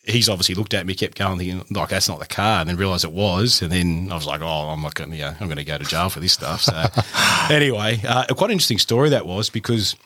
He's 0.08 0.28
obviously 0.28 0.54
looked 0.54 0.72
at 0.72 0.86
me, 0.86 0.94
kept 0.94 1.18
going, 1.18 1.36
thinking 1.36 1.64
like 1.70 1.88
that's 1.88 2.08
not 2.08 2.20
the 2.20 2.26
car, 2.26 2.60
and 2.60 2.68
then 2.68 2.76
realised 2.76 3.04
it 3.04 3.10
was, 3.10 3.60
and 3.60 3.72
then 3.72 4.06
I 4.08 4.14
was 4.14 4.24
like, 4.24 4.40
"Oh, 4.40 4.68
I'm 4.68 4.80
not 4.80 4.94
going 4.94 5.10
to, 5.10 5.16
yeah, 5.16 5.34
I'm 5.40 5.48
going 5.48 5.56
to 5.56 5.64
go 5.64 5.76
to 5.76 5.84
jail 5.84 6.10
for 6.10 6.20
this 6.20 6.32
stuff." 6.32 6.60
So, 6.62 6.80
anyway, 7.52 8.00
uh, 8.06 8.24
a 8.28 8.34
quite 8.36 8.52
interesting 8.52 8.78
story 8.78 9.08
that 9.08 9.26
was 9.26 9.50
because 9.50 9.96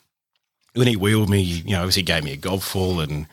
when 0.73 0.87
he 0.87 0.96
wheeled 0.96 1.28
me, 1.28 1.43
you 1.43 1.73
know, 1.73 1.81
obviously 1.81 2.00
he 2.00 2.06
gave 2.06 2.25
me 2.25 2.32
a 2.32 2.38
gobful 2.38 3.02
and 3.02 3.26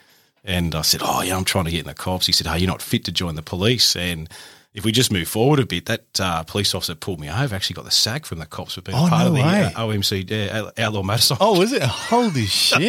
and 0.43 0.73
I 0.75 0.81
said, 0.81 1.01
Oh 1.03 1.21
yeah, 1.21 1.35
I'm 1.35 1.43
trying 1.43 1.65
to 1.65 1.71
get 1.71 1.81
in 1.81 1.87
the 1.87 1.93
cops. 1.93 2.25
He 2.25 2.31
said, 2.31 2.47
Hey, 2.47 2.59
you're 2.59 2.67
not 2.67 2.81
fit 2.81 3.03
to 3.05 3.11
join 3.11 3.35
the 3.35 3.41
police 3.41 3.95
and 3.95 4.29
if 4.77 4.85
we 4.85 4.91
just 4.91 5.11
move 5.11 5.27
forward 5.27 5.59
a 5.59 5.65
bit, 5.65 5.87
that 5.87 6.19
uh, 6.19 6.43
police 6.43 6.75
officer 6.75 6.93
pulled 6.93 7.19
me 7.19 7.27
over. 7.31 7.55
Actually, 7.55 7.73
got 7.73 7.85
the 7.85 7.89
sack 7.89 8.27
from 8.27 8.37
the 8.37 8.45
cops 8.45 8.75
for 8.75 8.81
being 8.81 8.95
Oh, 8.95 9.07
part 9.09 9.23
no 9.23 9.27
of 9.29 9.33
the 9.33 9.41
uh, 9.41 9.71
OMC 9.71 10.31
uh, 10.53 10.71
outlaw 10.77 11.01
motorcycle. 11.01 11.47
Oh, 11.47 11.61
is 11.63 11.73
it? 11.73 11.81
Holy 11.81 12.45
shit. 12.45 12.79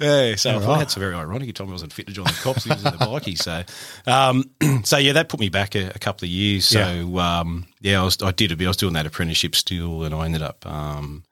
Yeah, 0.00 0.34
so 0.34 0.58
right. 0.58 0.78
that's 0.80 0.96
very 0.96 1.14
ironic. 1.14 1.46
He 1.46 1.52
told 1.52 1.68
me 1.68 1.72
I 1.72 1.74
wasn't 1.74 1.92
fit 1.92 2.08
to 2.08 2.12
join 2.12 2.24
the 2.24 2.32
cops. 2.42 2.64
He 2.64 2.70
was 2.70 2.84
in 2.84 2.90
the 2.90 2.98
bikie. 2.98 3.38
So, 3.38 3.62
um, 4.10 4.50
so 4.84 4.96
yeah, 4.96 5.12
that 5.12 5.28
put 5.28 5.38
me 5.38 5.50
back 5.50 5.76
a, 5.76 5.92
a 5.94 6.00
couple 6.00 6.26
of 6.26 6.30
years. 6.30 6.64
So, 6.66 6.80
yeah, 6.80 7.38
um, 7.38 7.66
yeah 7.80 8.00
I, 8.00 8.04
was, 8.04 8.20
I 8.20 8.32
did 8.32 8.50
a 8.50 8.56
bit. 8.56 8.64
I 8.64 8.68
was 8.70 8.76
doing 8.76 8.94
that 8.94 9.06
apprenticeship 9.06 9.54
still, 9.54 10.02
and 10.02 10.12
I 10.12 10.24
ended 10.24 10.42
up. 10.42 10.66
Um, 10.66 11.22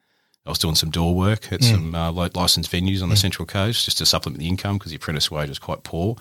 I 0.45 0.49
was 0.49 0.59
doing 0.59 0.75
some 0.75 0.91
door 0.91 1.13
work 1.13 1.51
at 1.51 1.61
some 1.61 1.93
uh, 1.93 2.11
licensed 2.11 2.71
venues 2.71 3.03
on 3.03 3.09
the 3.09 3.17
Central 3.17 3.45
Coast 3.45 3.83
just 3.83 3.97
to 3.97 4.05
supplement 4.05 4.39
the 4.39 4.47
income 4.47 4.77
because 4.77 4.91
the 4.91 4.97
apprentice 4.97 5.29
wage 5.29 5.49
was 5.49 5.59
quite 5.59 5.83
poor. 5.83 6.15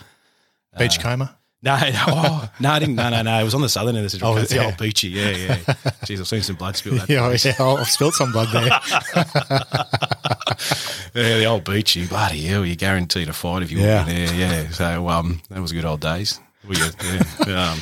Beachcomber. 0.77 1.27
coma. 1.27 1.39
No, 1.65 1.77
no, 1.79 1.91
oh, 2.09 2.51
no, 2.59 2.71
I 2.71 2.79
didn't. 2.81 2.97
No, 2.97 3.09
no, 3.11 3.23
no. 3.23 3.41
It 3.41 3.45
was 3.45 3.55
on 3.55 3.61
the 3.61 3.69
southern 3.69 3.95
end 3.95 4.05
of 4.05 4.11
the 4.11 4.19
Central 4.19 4.33
Oh, 4.33 4.37
Coast. 4.37 4.51
The 4.51 4.65
old 4.65 4.77
beachy. 4.79 5.09
Yeah, 5.11 5.31
yeah. 5.31 5.55
Jeez, 6.05 6.19
I've 6.19 6.27
seen 6.27 6.43
some 6.43 6.57
blood 6.57 6.77
spill. 6.77 6.95
That 6.97 7.09
Yeah, 7.09 7.25
place. 7.29 7.45
yeah, 7.45 7.55
I've 7.61 7.87
spilled 7.89 8.15
some 8.15 8.33
blood 8.33 8.49
there. 8.53 8.69
Yeah, 11.15 11.39
the 11.39 11.45
old 11.45 11.65
beachy. 11.65 12.07
Bloody 12.07 12.43
hell, 12.43 12.65
you're 12.65 12.75
guaranteed 12.77 13.29
a 13.29 13.33
fight 13.33 13.63
if 13.63 13.71
you 13.71 13.79
Yeah. 13.79 14.01
walk 14.01 14.09
in 14.09 14.17
there. 14.27 14.35
Yeah. 14.35 14.71
So 14.71 15.09
um, 15.09 15.41
that 15.51 15.61
was 15.61 15.73
good 15.73 15.85
old 15.85 16.01
days. 16.01 16.41
We, 16.67 16.77
uh, 16.77 16.91
yeah. 17.47 17.71
um, 17.73 17.79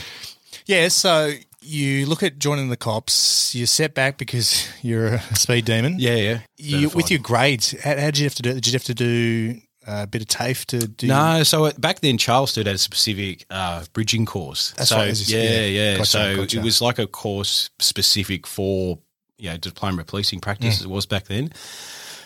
yeah, 0.67 0.89
so 0.89 1.33
you 1.63 2.07
look 2.07 2.23
at 2.23 2.39
joining 2.39 2.69
the 2.71 2.77
cops, 2.77 3.55
you 3.55 3.67
set 3.67 3.95
back 3.95 4.19
because 4.19 4.67
you're 4.83 5.15
a 5.15 5.37
speed 5.37 5.65
demon. 5.67 5.97
yeah, 5.99 6.17
yeah. 6.17 6.39
You, 6.57 6.89
with 6.91 7.11
your 7.11 7.21
grades, 7.21 7.73
how, 7.83 7.91
how 7.97 8.07
did 8.07 8.19
you 8.19 8.25
have 8.25 8.35
to 8.37 8.43
do? 8.43 8.55
Did 8.55 8.67
you 8.69 8.73
have 8.75 8.85
to 8.85 8.95
do 8.95 9.61
a 9.87 10.07
bit 10.07 10.23
of 10.23 10.29
TAFE 10.29 10.67
to 10.67 10.87
do? 10.87 11.07
No, 11.07 11.43
so 11.43 11.65
uh, 11.67 11.73
back 11.79 12.01
then 12.01 12.19
Charles 12.19 12.53
Charleston 12.53 12.67
had 12.67 12.75
a 12.75 12.79
specific 12.79 13.47
uh, 13.51 13.85
bridging 13.93 14.27
course. 14.27 14.73
That's 14.77 14.91
so, 14.91 14.97
right, 14.97 15.29
you 15.29 15.39
Yeah, 15.39 15.65
yeah. 15.67 15.97
Gotcha, 15.99 16.07
so 16.07 16.37
gotcha. 16.37 16.59
it 16.59 16.65
was 16.65 16.81
like 16.81 16.99
a 16.99 17.07
course 17.07 17.71
specific 17.79 18.47
for 18.47 18.99
you 19.39 19.51
know 19.51 19.57
diploma 19.57 20.05
policing 20.05 20.41
practice 20.41 20.81
Mm. 20.81 20.85
it 20.85 20.91
was 20.91 21.07
back 21.07 21.25
then. 21.25 21.53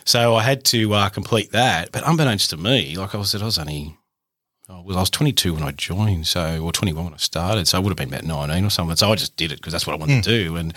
So 0.04 0.34
I 0.34 0.42
had 0.42 0.64
to 0.66 0.92
uh, 0.92 1.08
complete 1.08 1.52
that, 1.52 1.90
but 1.92 2.06
unbeknownst 2.06 2.50
to 2.50 2.56
me, 2.58 2.96
like 2.96 3.14
I 3.14 3.22
said, 3.22 3.42
I 3.42 3.46
was 3.46 3.58
only. 3.58 3.96
I 4.68 4.80
was, 4.80 4.96
I 4.96 5.00
was 5.00 5.10
22 5.10 5.52
when 5.54 5.62
I 5.62 5.72
joined, 5.72 6.26
so 6.26 6.58
or 6.62 6.72
21 6.72 7.04
when 7.04 7.12
I 7.14 7.18
started, 7.18 7.68
so 7.68 7.76
I 7.76 7.80
would 7.82 7.90
have 7.90 7.98
been 7.98 8.08
about 8.08 8.24
19 8.24 8.64
or 8.64 8.70
something. 8.70 8.96
So 8.96 9.12
I 9.12 9.14
just 9.14 9.36
did 9.36 9.52
it 9.52 9.56
because 9.56 9.72
that's 9.74 9.86
what 9.86 9.92
I 9.92 9.96
wanted 9.98 10.24
to 10.24 10.30
do, 10.44 10.56
and 10.56 10.72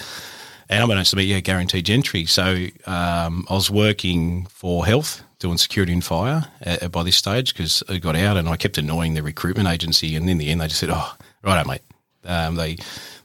and 0.70 0.84
unbeknownst 0.84 1.12
to 1.12 1.18
me, 1.18 1.24
yeah, 1.24 1.40
guaranteed 1.40 1.90
entry. 1.90 2.26
So 2.26 2.68
um, 2.86 3.46
I 3.50 3.54
was 3.54 3.72
working 3.72 4.46
for 4.48 4.86
health 4.86 5.24
doing 5.40 5.58
security 5.58 5.94
and 5.94 6.04
fire 6.04 6.46
uh, 6.66 6.88
by 6.88 7.04
this 7.04 7.16
stage 7.16 7.54
because 7.54 7.84
I 7.90 7.98
got 7.98 8.16
out 8.16 8.38
and 8.38 8.50
I 8.50 8.56
kept 8.58 8.78
annoying 8.78 9.14
the 9.14 9.22
recruitment 9.24 9.68
agency. 9.70 10.16
And 10.16 10.30
in 10.30 10.38
the 10.38 10.50
end, 10.50 10.62
they 10.62 10.68
just 10.68 10.80
said, 10.80 10.90
"Oh, 10.92 11.14
right, 11.44 11.66
mate." 11.66 11.82
Um, 12.26 12.56
they 12.56 12.78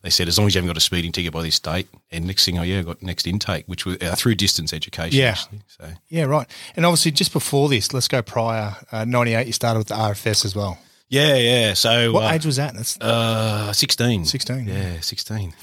they 0.03 0.11
said 0.11 0.29
as 0.29 0.39
long 0.39 0.47
as 0.47 0.55
you 0.55 0.59
haven't 0.61 0.69
got 0.69 0.77
a 0.77 0.81
speeding 0.81 1.11
ticket 1.13 1.33
by 1.33 1.43
this 1.43 1.59
date. 1.59 1.89
And 2.11 2.27
next 2.27 2.45
thing, 2.45 2.59
oh 2.59 2.63
yeah, 2.63 2.81
I 2.81 2.83
got 2.83 3.03
next 3.03 3.27
intake, 3.27 3.65
which 3.67 3.85
was 3.87 3.97
uh, 4.01 4.15
through 4.17 4.35
distance 4.37 4.73
education. 4.73 5.19
Yeah. 5.19 5.31
actually. 5.31 5.63
So 5.67 5.89
Yeah, 6.09 6.25
right. 6.25 6.47
And 6.77 6.85
obviously, 6.87 7.11
just 7.13 7.33
before 7.33 7.69
this, 7.69 7.93
let's 7.93 8.09
go 8.09 8.23
prior. 8.23 8.77
Uh, 8.93 9.05
98, 9.05 9.47
you 9.47 9.53
started 9.53 9.79
with 9.79 9.89
the 9.89 9.95
RFS 9.95 10.45
as 10.45 10.55
well. 10.55 10.79
yeah, 11.09 11.37
yeah. 11.37 11.75
So 11.75 12.13
What 12.13 12.25
uh, 12.25 12.35
age 12.35 12.47
was 12.47 12.57
that? 12.57 12.75
That's 12.75 12.97
Uh, 13.01 13.73
sixteen. 13.73 14.25
16, 14.25 14.67
yeah. 14.69 14.75
Yeah, 14.95 15.01
sixteen. 15.01 15.55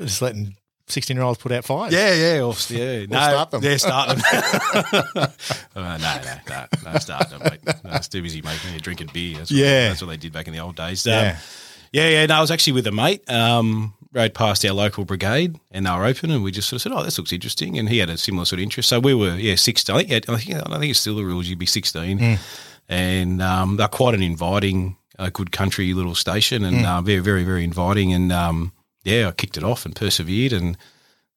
just 0.00 0.22
letting 0.22 0.56
16 0.90 1.16
year 1.16 1.24
olds 1.24 1.38
put 1.38 1.52
out 1.52 1.64
fires. 1.64 1.92
Yeah, 1.92 2.14
yeah, 2.14 2.42
or, 2.42 2.54
yeah. 2.68 3.06
no, 3.06 3.18
start 3.18 3.50
them. 3.50 3.62
Yeah, 3.62 3.76
start 3.76 4.08
them. 4.08 4.20
uh, 5.14 5.26
no, 5.76 5.96
no, 5.98 6.20
no, 6.48 6.66
no, 6.92 6.98
start 6.98 7.30
them. 7.30 7.40
Mate. 7.44 7.60
No, 7.84 7.90
it's 7.92 8.08
too 8.08 8.22
busy 8.22 8.42
making 8.42 8.72
you 8.74 8.80
drinking 8.80 9.10
beer. 9.12 9.38
That's 9.38 9.50
what, 9.50 9.58
Yeah. 9.58 9.88
that's 9.88 10.02
what 10.02 10.08
they 10.08 10.16
did 10.16 10.32
back 10.32 10.46
in 10.46 10.52
the 10.52 10.58
old 10.60 10.76
days. 10.76 11.06
Um, 11.06 11.12
Yeah. 11.12 11.38
yeah, 11.92 12.08
yeah. 12.08 12.26
No, 12.26 12.36
I 12.36 12.40
was 12.40 12.50
actually 12.50 12.74
with 12.74 12.86
a 12.86 12.92
mate. 12.92 13.28
Um, 13.30 13.94
rode 14.12 14.34
past 14.34 14.64
our 14.64 14.72
local 14.72 15.04
brigade, 15.04 15.58
and 15.70 15.86
they 15.86 15.90
were 15.90 16.04
open, 16.04 16.30
and 16.30 16.42
we 16.42 16.50
just 16.50 16.68
sort 16.68 16.78
of 16.78 16.82
said, 16.82 16.92
"Oh, 16.92 17.02
this 17.04 17.16
looks 17.18 17.32
interesting." 17.32 17.78
And 17.78 17.88
he 17.88 17.98
had 17.98 18.10
a 18.10 18.18
similar 18.18 18.44
sort 18.44 18.58
of 18.58 18.64
interest, 18.64 18.88
so 18.88 18.98
we 19.00 19.14
were 19.14 19.36
yeah 19.36 19.54
sixteen. 19.54 19.94
I 19.96 20.02
think 20.04 20.28
I 20.28 20.36
think, 20.36 20.56
I 20.66 20.78
think 20.78 20.90
it's 20.90 21.00
still 21.00 21.16
the 21.16 21.24
rules. 21.24 21.46
You'd 21.48 21.58
be 21.60 21.66
sixteen, 21.66 22.18
Hmm. 22.18 22.34
and 22.88 23.40
um, 23.42 23.76
they're 23.76 23.86
quite 23.88 24.14
an 24.14 24.22
inviting, 24.22 24.96
uh, 25.18 25.30
good 25.32 25.52
country 25.52 25.92
little 25.94 26.14
station, 26.16 26.64
and 26.64 26.84
uh, 26.84 27.00
very, 27.02 27.20
very, 27.20 27.44
very 27.44 27.62
inviting. 27.64 28.12
And 28.12 28.32
um, 28.32 28.72
yeah, 29.04 29.28
I 29.28 29.32
kicked 29.32 29.56
it 29.56 29.64
off 29.64 29.84
and 29.84 29.94
persevered, 29.94 30.52
and 30.52 30.76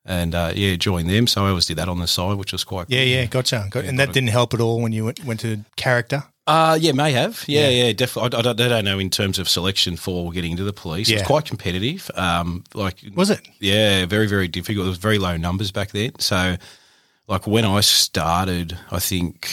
and 0.05 0.36
uh, 0.36 0.51
yeah, 0.55 0.75
joined 0.75 1.10
them. 1.10 1.27
So 1.27 1.46
I 1.46 1.50
always 1.50 1.65
did 1.65 1.77
that 1.77 1.89
on 1.89 2.00
the 2.00 2.08
side, 2.08 2.38
which 2.38 2.51
was 2.51 2.63
quite 2.63 2.89
Yeah, 2.89 3.03
yeah, 3.03 3.25
gotcha. 3.25 3.67
Got, 3.70 3.86
and 3.86 4.00
that 4.00 4.13
didn't 4.13 4.29
help 4.29 4.53
at 4.53 4.60
all 4.60 4.82
when 4.82 4.91
you 4.91 5.05
went, 5.05 5.24
went 5.24 5.39
to 5.41 5.63
character. 5.75 6.24
Uh, 6.46 6.77
yeah, 6.79 6.91
may 6.91 7.13
have. 7.13 7.41
Yeah, 7.48 7.70
yeah, 7.70 7.93
definitely. 7.93 8.36
I, 8.36 8.39
I, 8.39 8.41
don't, 8.41 8.60
I 8.60 8.67
don't 8.67 8.86
know 8.86 9.00
in 9.00 9.10
terms 9.10 9.39
of 9.39 9.48
selection 9.48 9.96
for 9.96 10.29
getting 10.34 10.51
into 10.51 10.65
the 10.65 10.74
police. 10.74 11.10
Yeah. 11.10 11.20
It's 11.20 11.27
quite 11.27 11.46
competitive. 11.46 12.12
Um, 12.15 12.65
like 12.74 12.98
Was 13.15 13.29
it? 13.29 13.39
Yeah, 13.60 14.05
very, 14.05 14.27
very 14.27 14.50
difficult. 14.50 14.84
There 14.84 14.89
was 14.89 14.98
very 14.98 15.20
low 15.20 15.38
numbers 15.38 15.72
back 15.72 15.91
then. 15.91 16.20
So, 16.20 16.58
like 17.29 17.48
when 17.48 17.63
I 17.63 17.79
started, 17.79 18.77
I 18.91 19.00
think, 19.00 19.50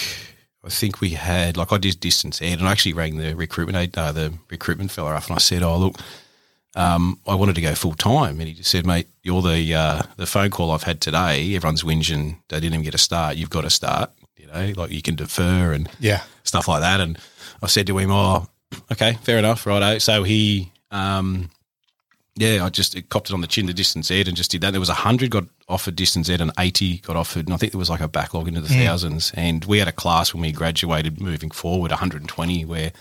I 0.64 0.68
think 0.68 1.00
we 1.00 1.10
had 1.10 1.56
like 1.56 1.72
I 1.72 1.78
did 1.78 2.00
distance 2.00 2.42
ed, 2.42 2.58
and 2.58 2.66
I 2.66 2.72
actually 2.72 2.94
rang 2.94 3.18
the 3.18 3.34
recruitment 3.34 3.78
aid- 3.78 3.96
uh, 3.96 4.10
the 4.10 4.34
recruitment 4.50 4.90
fella 4.90 5.14
up, 5.14 5.26
and 5.28 5.36
I 5.36 5.38
said, 5.38 5.62
"Oh, 5.62 5.78
look." 5.78 5.96
Um, 6.76 7.18
I 7.26 7.34
wanted 7.34 7.56
to 7.56 7.60
go 7.60 7.74
full 7.74 7.94
time, 7.94 8.38
and 8.38 8.48
he 8.48 8.54
just 8.54 8.70
said, 8.70 8.86
"Mate, 8.86 9.08
you're 9.22 9.42
the 9.42 9.74
uh, 9.74 10.02
the 10.16 10.26
phone 10.26 10.50
call 10.50 10.70
I've 10.70 10.84
had 10.84 11.00
today. 11.00 11.54
Everyone's 11.56 11.82
whinging 11.82 12.36
they 12.48 12.56
didn't 12.60 12.74
even 12.74 12.84
get 12.84 12.94
a 12.94 12.98
start. 12.98 13.36
You've 13.36 13.50
got 13.50 13.62
to 13.62 13.70
start. 13.70 14.10
You 14.36 14.46
know, 14.46 14.72
like 14.76 14.90
you 14.92 15.02
can 15.02 15.16
defer 15.16 15.72
and 15.72 15.88
Yeah. 15.98 16.22
stuff 16.44 16.68
like 16.68 16.80
that. 16.80 17.00
And 17.00 17.18
I 17.62 17.66
said 17.66 17.86
to 17.88 17.98
him, 17.98 18.10
"Oh, 18.12 18.46
okay, 18.92 19.18
fair 19.22 19.38
enough, 19.38 19.66
righto." 19.66 19.98
So 19.98 20.22
he, 20.22 20.70
um, 20.92 21.50
yeah, 22.36 22.64
I 22.64 22.68
just 22.68 22.94
it 22.94 23.08
copped 23.08 23.30
it 23.30 23.34
on 23.34 23.40
the 23.40 23.46
chin 23.48 23.66
to 23.66 23.74
distance 23.74 24.08
ed 24.10 24.28
and 24.28 24.36
just 24.36 24.52
did 24.52 24.60
that. 24.60 24.70
There 24.70 24.78
was 24.80 24.88
hundred 24.90 25.30
got 25.32 25.44
offered 25.68 25.96
distance 25.96 26.28
ed 26.30 26.40
and 26.40 26.52
eighty 26.58 26.98
got 26.98 27.16
offered, 27.16 27.46
and 27.46 27.54
I 27.54 27.56
think 27.56 27.72
there 27.72 27.78
was 27.80 27.90
like 27.90 28.00
a 28.00 28.06
backlog 28.08 28.46
into 28.46 28.60
the 28.60 28.68
thousands. 28.68 29.32
And 29.34 29.64
we 29.64 29.78
had 29.80 29.88
a 29.88 29.92
class 29.92 30.32
when 30.32 30.40
we 30.42 30.52
graduated, 30.52 31.20
moving 31.20 31.50
forward, 31.50 31.90
one 31.90 31.98
hundred 31.98 32.22
and 32.22 32.28
twenty, 32.30 32.64
where 32.64 32.92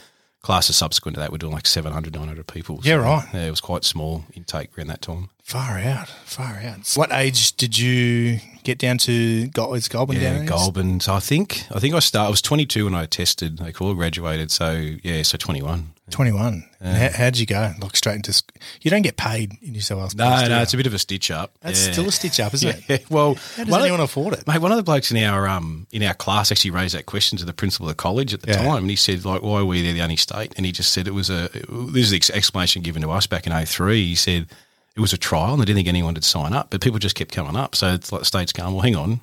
classes 0.42 0.76
subsequent 0.76 1.16
to 1.16 1.20
that 1.20 1.32
were 1.32 1.38
doing 1.38 1.54
like 1.54 1.66
700, 1.66 2.14
900 2.14 2.48
people. 2.48 2.80
Yeah, 2.84 2.96
right. 2.96 3.28
Yeah, 3.34 3.46
it 3.46 3.50
was 3.50 3.62
quite 3.62 3.84
small 3.84 4.26
intake 4.34 4.78
around 4.78 4.88
that 4.88 5.02
time. 5.02 5.30
Far 5.44 5.80
out, 5.80 6.10
far 6.26 6.60
out. 6.64 6.94
What 6.96 7.12
age 7.12 7.56
did 7.58 7.78
you 7.78 8.40
get 8.64 8.78
down 8.78 8.98
to? 9.00 9.50
Is 9.74 9.88
Goulburn 9.88 10.16
Yeah, 10.18 10.24
down 10.34 10.46
there? 10.46 10.48
Goulburn. 10.48 11.00
So 11.00 11.14
I 11.14 11.20
think 11.20 11.64
I 11.72 11.80
think 11.80 11.96
I 11.96 12.00
start. 12.00 12.28
I 12.28 12.30
was 12.30 12.42
twenty 12.42 12.66
two 12.66 12.86
when 12.86 12.96
I 12.96 13.06
tested. 13.06 13.58
They 13.58 13.72
call 13.72 13.94
graduated. 13.94 14.52
So 14.52 14.72
yeah, 15.04 15.22
so 15.24 15.38
twenty 15.38 15.62
one. 15.62 15.94
21. 16.12 16.66
And 16.82 16.98
how, 16.98 17.10
how'd 17.26 17.38
you 17.38 17.46
go? 17.46 17.72
Like 17.80 17.96
straight 17.96 18.16
into, 18.16 18.34
sc- 18.34 18.58
you 18.82 18.90
don't 18.90 19.04
get 19.04 19.16
paid 19.16 19.54
in 19.62 19.74
New 19.74 19.80
South 19.80 20.00
Wales. 20.00 20.16
No, 20.16 20.28
no, 20.48 20.56
you? 20.58 20.64
it's 20.64 20.74
a 20.74 20.78
bit 20.78 20.88
of 20.88 20.94
a 20.96 20.98
stitch 20.98 21.30
up. 21.30 21.52
That's 21.62 21.86
Yeah. 21.86 21.92
still 21.92 22.08
a 22.08 22.12
stitch 22.12 22.40
up, 22.40 22.52
isn't 22.56 22.68
it? 22.78 22.84
Yeah, 22.90 22.98
well, 23.12 23.36
How 23.36 23.64
does 23.66 23.72
one 23.72 23.82
of- 23.82 23.86
anyone 23.86 24.00
afford 24.02 24.34
it? 24.34 24.48
Mate, 24.48 24.58
one 24.58 24.72
of 24.72 24.78
the 24.78 24.82
blokes 24.84 25.12
in 25.12 25.18
our 25.24 25.48
um 25.48 25.86
in 25.92 26.02
our 26.02 26.16
class 26.16 26.52
actually 26.52 26.72
raised 26.72 26.96
that 26.96 27.06
question 27.06 27.38
to 27.38 27.46
the 27.46 27.54
principal 27.54 27.86
of 27.88 27.92
the 27.96 28.02
college 28.02 28.34
at 28.34 28.42
the 28.42 28.48
Yeah. 28.54 28.58
time, 28.64 28.78
and 28.78 28.90
he 28.90 28.96
said 28.96 29.24
like, 29.24 29.44
"Why 29.44 29.62
were 29.62 29.76
they 29.76 29.92
the 29.94 30.02
only 30.02 30.16
state?" 30.16 30.52
And 30.58 30.66
he 30.66 30.72
just 30.72 30.94
said 30.94 31.08
it 31.08 31.14
was 31.14 31.30
a 31.30 31.48
this 31.70 32.12
is 32.12 32.28
the 32.28 32.34
explanation 32.36 32.82
given 32.82 33.04
to 33.04 33.12
us 33.12 33.28
back 33.28 33.46
in 33.46 33.54
03. 33.54 34.04
He 34.08 34.16
said 34.16 34.48
it 34.96 35.00
was 35.02 35.14
a 35.14 35.18
trial, 35.18 35.54
and 35.54 35.62
I 35.62 35.66
didn't 35.66 35.78
think 35.78 35.88
anyone 35.88 36.14
would 36.14 36.24
sign 36.24 36.54
up, 36.54 36.70
but 36.72 36.82
people 36.82 37.00
just 37.00 37.16
kept 37.16 37.32
coming 37.32 37.56
up. 37.56 37.76
So 37.76 37.94
it's 37.94 38.12
like 38.12 38.22
the 38.22 38.26
state's 38.26 38.52
going, 38.54 38.74
"Well, 38.74 38.82
hang 38.82 38.96
on, 38.96 39.22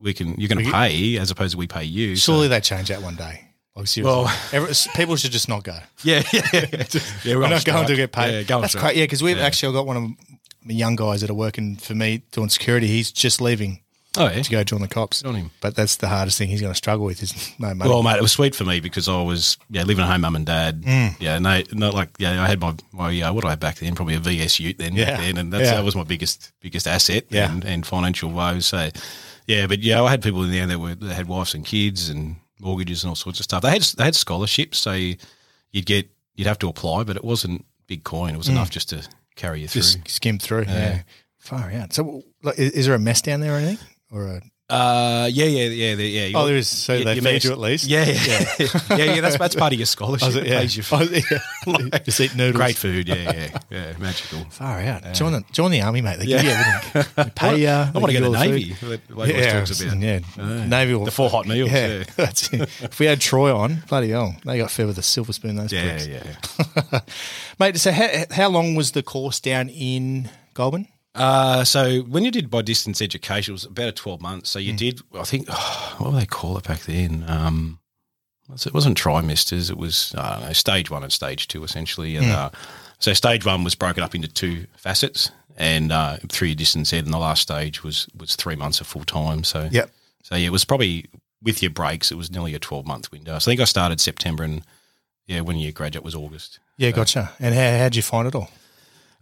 we 0.00 0.14
can 0.14 0.34
you're 0.38 0.48
going 0.48 0.64
to 0.64 0.70
pay 0.70 1.16
as 1.18 1.30
opposed 1.30 1.52
to 1.52 1.58
we 1.58 1.66
pay 1.66 1.84
you." 1.84 2.16
So- 2.16 2.32
Surely 2.32 2.48
they 2.48 2.60
change 2.60 2.88
that 2.88 3.02
one 3.02 3.16
day. 3.16 3.44
Like 3.76 3.86
seriously, 3.86 4.22
Well- 4.24 4.38
Every- 4.52 4.74
people 4.96 5.16
should 5.16 5.30
just 5.32 5.48
not 5.48 5.62
go. 5.64 5.78
yeah, 6.02 6.22
yeah, 6.32 6.40
yeah. 6.52 6.84
yeah 7.24 7.36
We're 7.36 7.44
on 7.44 7.50
not 7.50 7.64
going 7.64 7.86
to 7.86 7.96
get 7.96 8.12
paid. 8.12 8.32
Yeah, 8.32 8.42
go 8.42 8.60
That's 8.60 8.72
strike. 8.72 8.82
great. 8.92 8.96
Yeah, 8.96 9.04
because 9.04 9.22
we've 9.22 9.38
actually 9.38 9.72
got 9.72 9.86
one 9.86 9.96
of 9.96 10.10
the 10.66 10.74
young 10.74 10.96
guys 10.96 11.20
that 11.20 11.30
are 11.30 11.34
working 11.34 11.76
for 11.76 11.94
me 11.94 12.22
doing 12.32 12.48
security. 12.48 12.86
He's 12.88 13.10
just 13.12 13.40
leaving 13.40 13.80
Oh 14.18 14.26
yeah. 14.26 14.42
to 14.42 14.50
go 14.50 14.64
join 14.64 14.80
the 14.80 14.88
cops. 14.88 15.22
Good 15.22 15.28
on 15.28 15.34
him. 15.34 15.50
But 15.60 15.74
that's 15.74 15.96
the 15.96 16.08
hardest 16.08 16.38
thing 16.38 16.48
he's 16.48 16.60
going 16.60 16.72
to 16.72 16.76
struggle 16.76 17.06
with 17.06 17.22
is 17.22 17.54
no 17.58 17.72
money. 17.74 17.88
Well, 17.90 18.02
mate, 18.02 18.16
it 18.16 18.22
was 18.22 18.32
sweet 18.32 18.54
for 18.54 18.64
me 18.64 18.80
because 18.80 19.08
I 19.08 19.22
was 19.22 19.56
yeah 19.70 19.84
living 19.84 20.04
at 20.04 20.10
home, 20.10 20.22
mum 20.22 20.36
and 20.36 20.46
dad. 20.46 20.82
Mm. 20.82 21.16
Yeah, 21.20 21.38
no, 21.38 21.62
not 21.72 21.94
like 21.94 22.10
yeah. 22.18 22.42
I 22.42 22.46
had 22.46 22.60
my 22.60 22.74
my 22.92 23.20
uh, 23.20 23.32
what 23.32 23.44
I 23.44 23.50
have 23.50 23.60
back 23.60 23.76
then? 23.76 23.94
Probably 23.94 24.14
a 24.14 24.20
VS 24.20 24.60
Ute 24.60 24.78
then. 24.78 24.94
Yeah. 24.94 25.16
then, 25.18 25.36
and 25.36 25.52
that's, 25.52 25.64
Yeah. 25.64 25.74
that 25.76 25.84
was 25.84 25.96
my 25.96 26.04
biggest 26.04 26.52
biggest 26.60 26.86
asset. 26.86 27.24
Yeah. 27.30 27.52
and, 27.52 27.64
and 27.64 27.86
financial 27.86 28.30
woes. 28.30 28.66
So 28.66 28.90
yeah, 29.46 29.66
but 29.66 29.80
yeah, 29.80 30.02
I 30.02 30.10
had 30.10 30.22
people 30.22 30.42
in 30.44 30.50
there 30.52 30.66
that 30.66 30.78
were 30.78 30.94
that 30.94 31.14
had 31.14 31.26
wives 31.28 31.54
and 31.54 31.64
kids 31.64 32.08
and 32.08 32.36
mortgages 32.60 33.04
and 33.04 33.08
all 33.10 33.14
sorts 33.16 33.40
of 33.40 33.44
stuff. 33.44 33.62
They 33.62 33.70
had 33.70 33.82
they 33.82 34.04
had 34.04 34.14
scholarships, 34.14 34.78
so 34.78 34.92
you, 34.92 35.16
you'd 35.72 35.86
get 35.86 36.08
you'd 36.34 36.46
have 36.48 36.58
to 36.60 36.68
apply, 36.68 37.04
but 37.04 37.16
it 37.16 37.24
wasn't 37.24 37.64
big 37.86 38.04
coin. 38.04 38.34
It 38.34 38.38
was 38.38 38.48
enough 38.48 38.70
just 38.70 38.90
to 38.90 39.06
carry 39.36 39.60
you 39.62 39.68
through. 39.68 39.82
Mm. 39.82 40.04
just 40.04 40.16
skim 40.16 40.38
through. 40.38 40.64
Yeah. 40.68 41.02
Far 41.38 41.70
out. 41.70 41.94
So, 41.94 42.24
is 42.56 42.84
there 42.86 42.94
a 42.94 42.98
mess 42.98 43.22
down 43.22 43.40
there 43.40 43.54
or 43.54 43.56
anything? 43.56 43.78
Or 44.10 44.26
a, 44.26 44.40
Uh, 44.70 45.28
yeah, 45.32 45.46
yeah, 45.46 45.68
yeah, 45.68 45.94
yeah. 46.26 46.38
oh, 46.38 46.46
there 46.46 46.56
is. 46.56 46.68
So 46.68 46.92
you- 46.94 47.04
they 47.04 47.14
you 47.16 47.22
feed 47.22 47.42
you 47.44 47.52
at 47.52 47.58
least. 47.58 47.86
Yeah, 47.86 48.04
yeah, 48.04 48.44
yeah, 48.90 48.96
yeah. 49.14 49.20
That's 49.22 49.38
that's 49.38 49.54
part 49.54 49.72
of 49.72 49.78
your 49.78 49.86
scholarship. 49.86 50.34
Oh, 50.34 50.38
it? 50.38 50.46
Yeah. 50.46 50.60
pays 50.60 50.76
you 50.76 50.82
Oh, 50.92 51.78
yeah. 51.80 51.98
Just 52.04 52.20
eat 52.20 52.34
noodles. 52.34 52.56
Great 52.56 52.76
food, 52.76 53.08
yeah, 53.08 53.14
yeah, 53.32 53.58
yeah, 53.70 53.92
magical. 53.98 54.44
Far 54.50 54.80
out. 54.80 55.14
Join 55.14 55.32
the 55.32 55.42
join 55.52 55.70
the 55.70 55.80
army, 55.80 56.02
mate. 56.02 56.18
They 56.18 56.26
give 56.26 56.42
you 56.44 56.50
everything. 56.50 57.12
They 57.16 57.30
pay 57.34 57.56
you. 57.62 57.68
I 57.68 57.90
want 57.94 58.12
to 58.12 58.18
go 58.18 58.24
to 58.26 58.30
the 58.30 58.44
Navy. 58.44 58.76
Like 59.08 59.30
Yeah, 59.30 59.36
yeah, 59.38 59.52
talks 59.64 59.80
about. 59.80 59.96
yeah. 59.98 60.66
Navy 60.66 60.94
will 60.94 61.06
The 61.06 61.10
four 61.12 61.30
hot 61.30 61.46
meals. 61.46 61.70
Yeah, 61.70 61.86
Yeah, 61.86 62.04
that's 62.16 62.52
it. 62.52 62.60
If 62.82 62.98
we 62.98 63.06
had 63.06 63.20
Troy 63.22 63.54
on, 63.56 63.82
bloody 63.88 64.10
hell, 64.10 64.36
they 64.44 64.58
got 64.58 64.70
fed 64.70 64.86
with 64.86 64.98
a 64.98 65.02
silver 65.02 65.32
spoon. 65.32 65.56
Those 65.56 65.72
yeah, 65.72 65.96
pricks. 65.96 66.06
yeah. 66.92 67.00
mate. 67.58 67.78
So 67.78 67.90
how, 67.92 68.08
how 68.30 68.48
long 68.50 68.74
was 68.74 68.92
the 68.92 69.02
course 69.02 69.40
down 69.40 69.68
in 69.70 70.28
Goulburn? 70.54 70.88
Uh, 71.14 71.64
so 71.64 72.00
when 72.02 72.24
you 72.24 72.30
did 72.30 72.50
by 72.50 72.62
distance 72.62 73.02
education, 73.02 73.52
it 73.52 73.54
was 73.54 73.64
about 73.64 73.88
a 73.88 73.92
twelve 73.92 74.20
months. 74.20 74.52
Hmm. 74.52 74.58
So 74.58 74.58
you 74.58 74.72
did, 74.74 75.00
I 75.14 75.24
think, 75.24 75.48
what 75.98 76.12
would 76.12 76.20
they 76.20 76.26
call 76.26 76.58
it 76.58 76.64
back 76.64 76.80
then? 76.80 77.24
Um, 77.26 77.80
it 78.52 78.72
wasn't 78.72 78.96
trimesters. 78.96 79.70
It 79.70 79.76
was 79.76 80.14
I 80.16 80.38
don't 80.38 80.46
know, 80.48 80.52
stage 80.52 80.90
one 80.90 81.02
and 81.02 81.12
stage 81.12 81.48
two 81.48 81.64
essentially. 81.64 82.16
Hmm. 82.16 82.24
And 82.24 82.32
uh, 82.32 82.50
so 82.98 83.12
stage 83.12 83.44
one 83.44 83.64
was 83.64 83.74
broken 83.74 84.02
up 84.02 84.14
into 84.14 84.28
two 84.28 84.66
facets, 84.76 85.30
and 85.56 85.92
uh, 85.92 86.16
through 86.28 86.54
distance 86.54 86.92
ed, 86.92 87.04
and 87.04 87.12
the 87.12 87.18
last 87.18 87.42
stage 87.42 87.82
was 87.82 88.06
was 88.16 88.36
three 88.36 88.56
months 88.56 88.80
of 88.80 88.86
full 88.86 89.04
time. 89.04 89.44
So 89.44 89.68
Yep. 89.70 89.90
So 90.22 90.34
yeah, 90.34 90.48
it 90.48 90.52
was 90.52 90.64
probably 90.64 91.06
with 91.42 91.62
your 91.62 91.70
breaks, 91.70 92.10
it 92.10 92.16
was 92.16 92.30
nearly 92.30 92.54
a 92.54 92.58
twelve 92.58 92.86
month 92.86 93.10
window. 93.12 93.38
So 93.38 93.50
I 93.50 93.52
think 93.52 93.60
I 93.60 93.64
started 93.64 94.00
September, 94.00 94.44
and 94.44 94.62
yeah, 95.26 95.40
when 95.40 95.56
you 95.56 95.72
graduate 95.72 96.04
was 96.04 96.14
August. 96.14 96.58
Yeah, 96.76 96.90
gotcha. 96.90 97.30
And 97.40 97.54
how 97.54 97.78
how'd 97.78 97.96
you 97.96 98.02
find 98.02 98.28
it 98.28 98.34
all? 98.34 98.50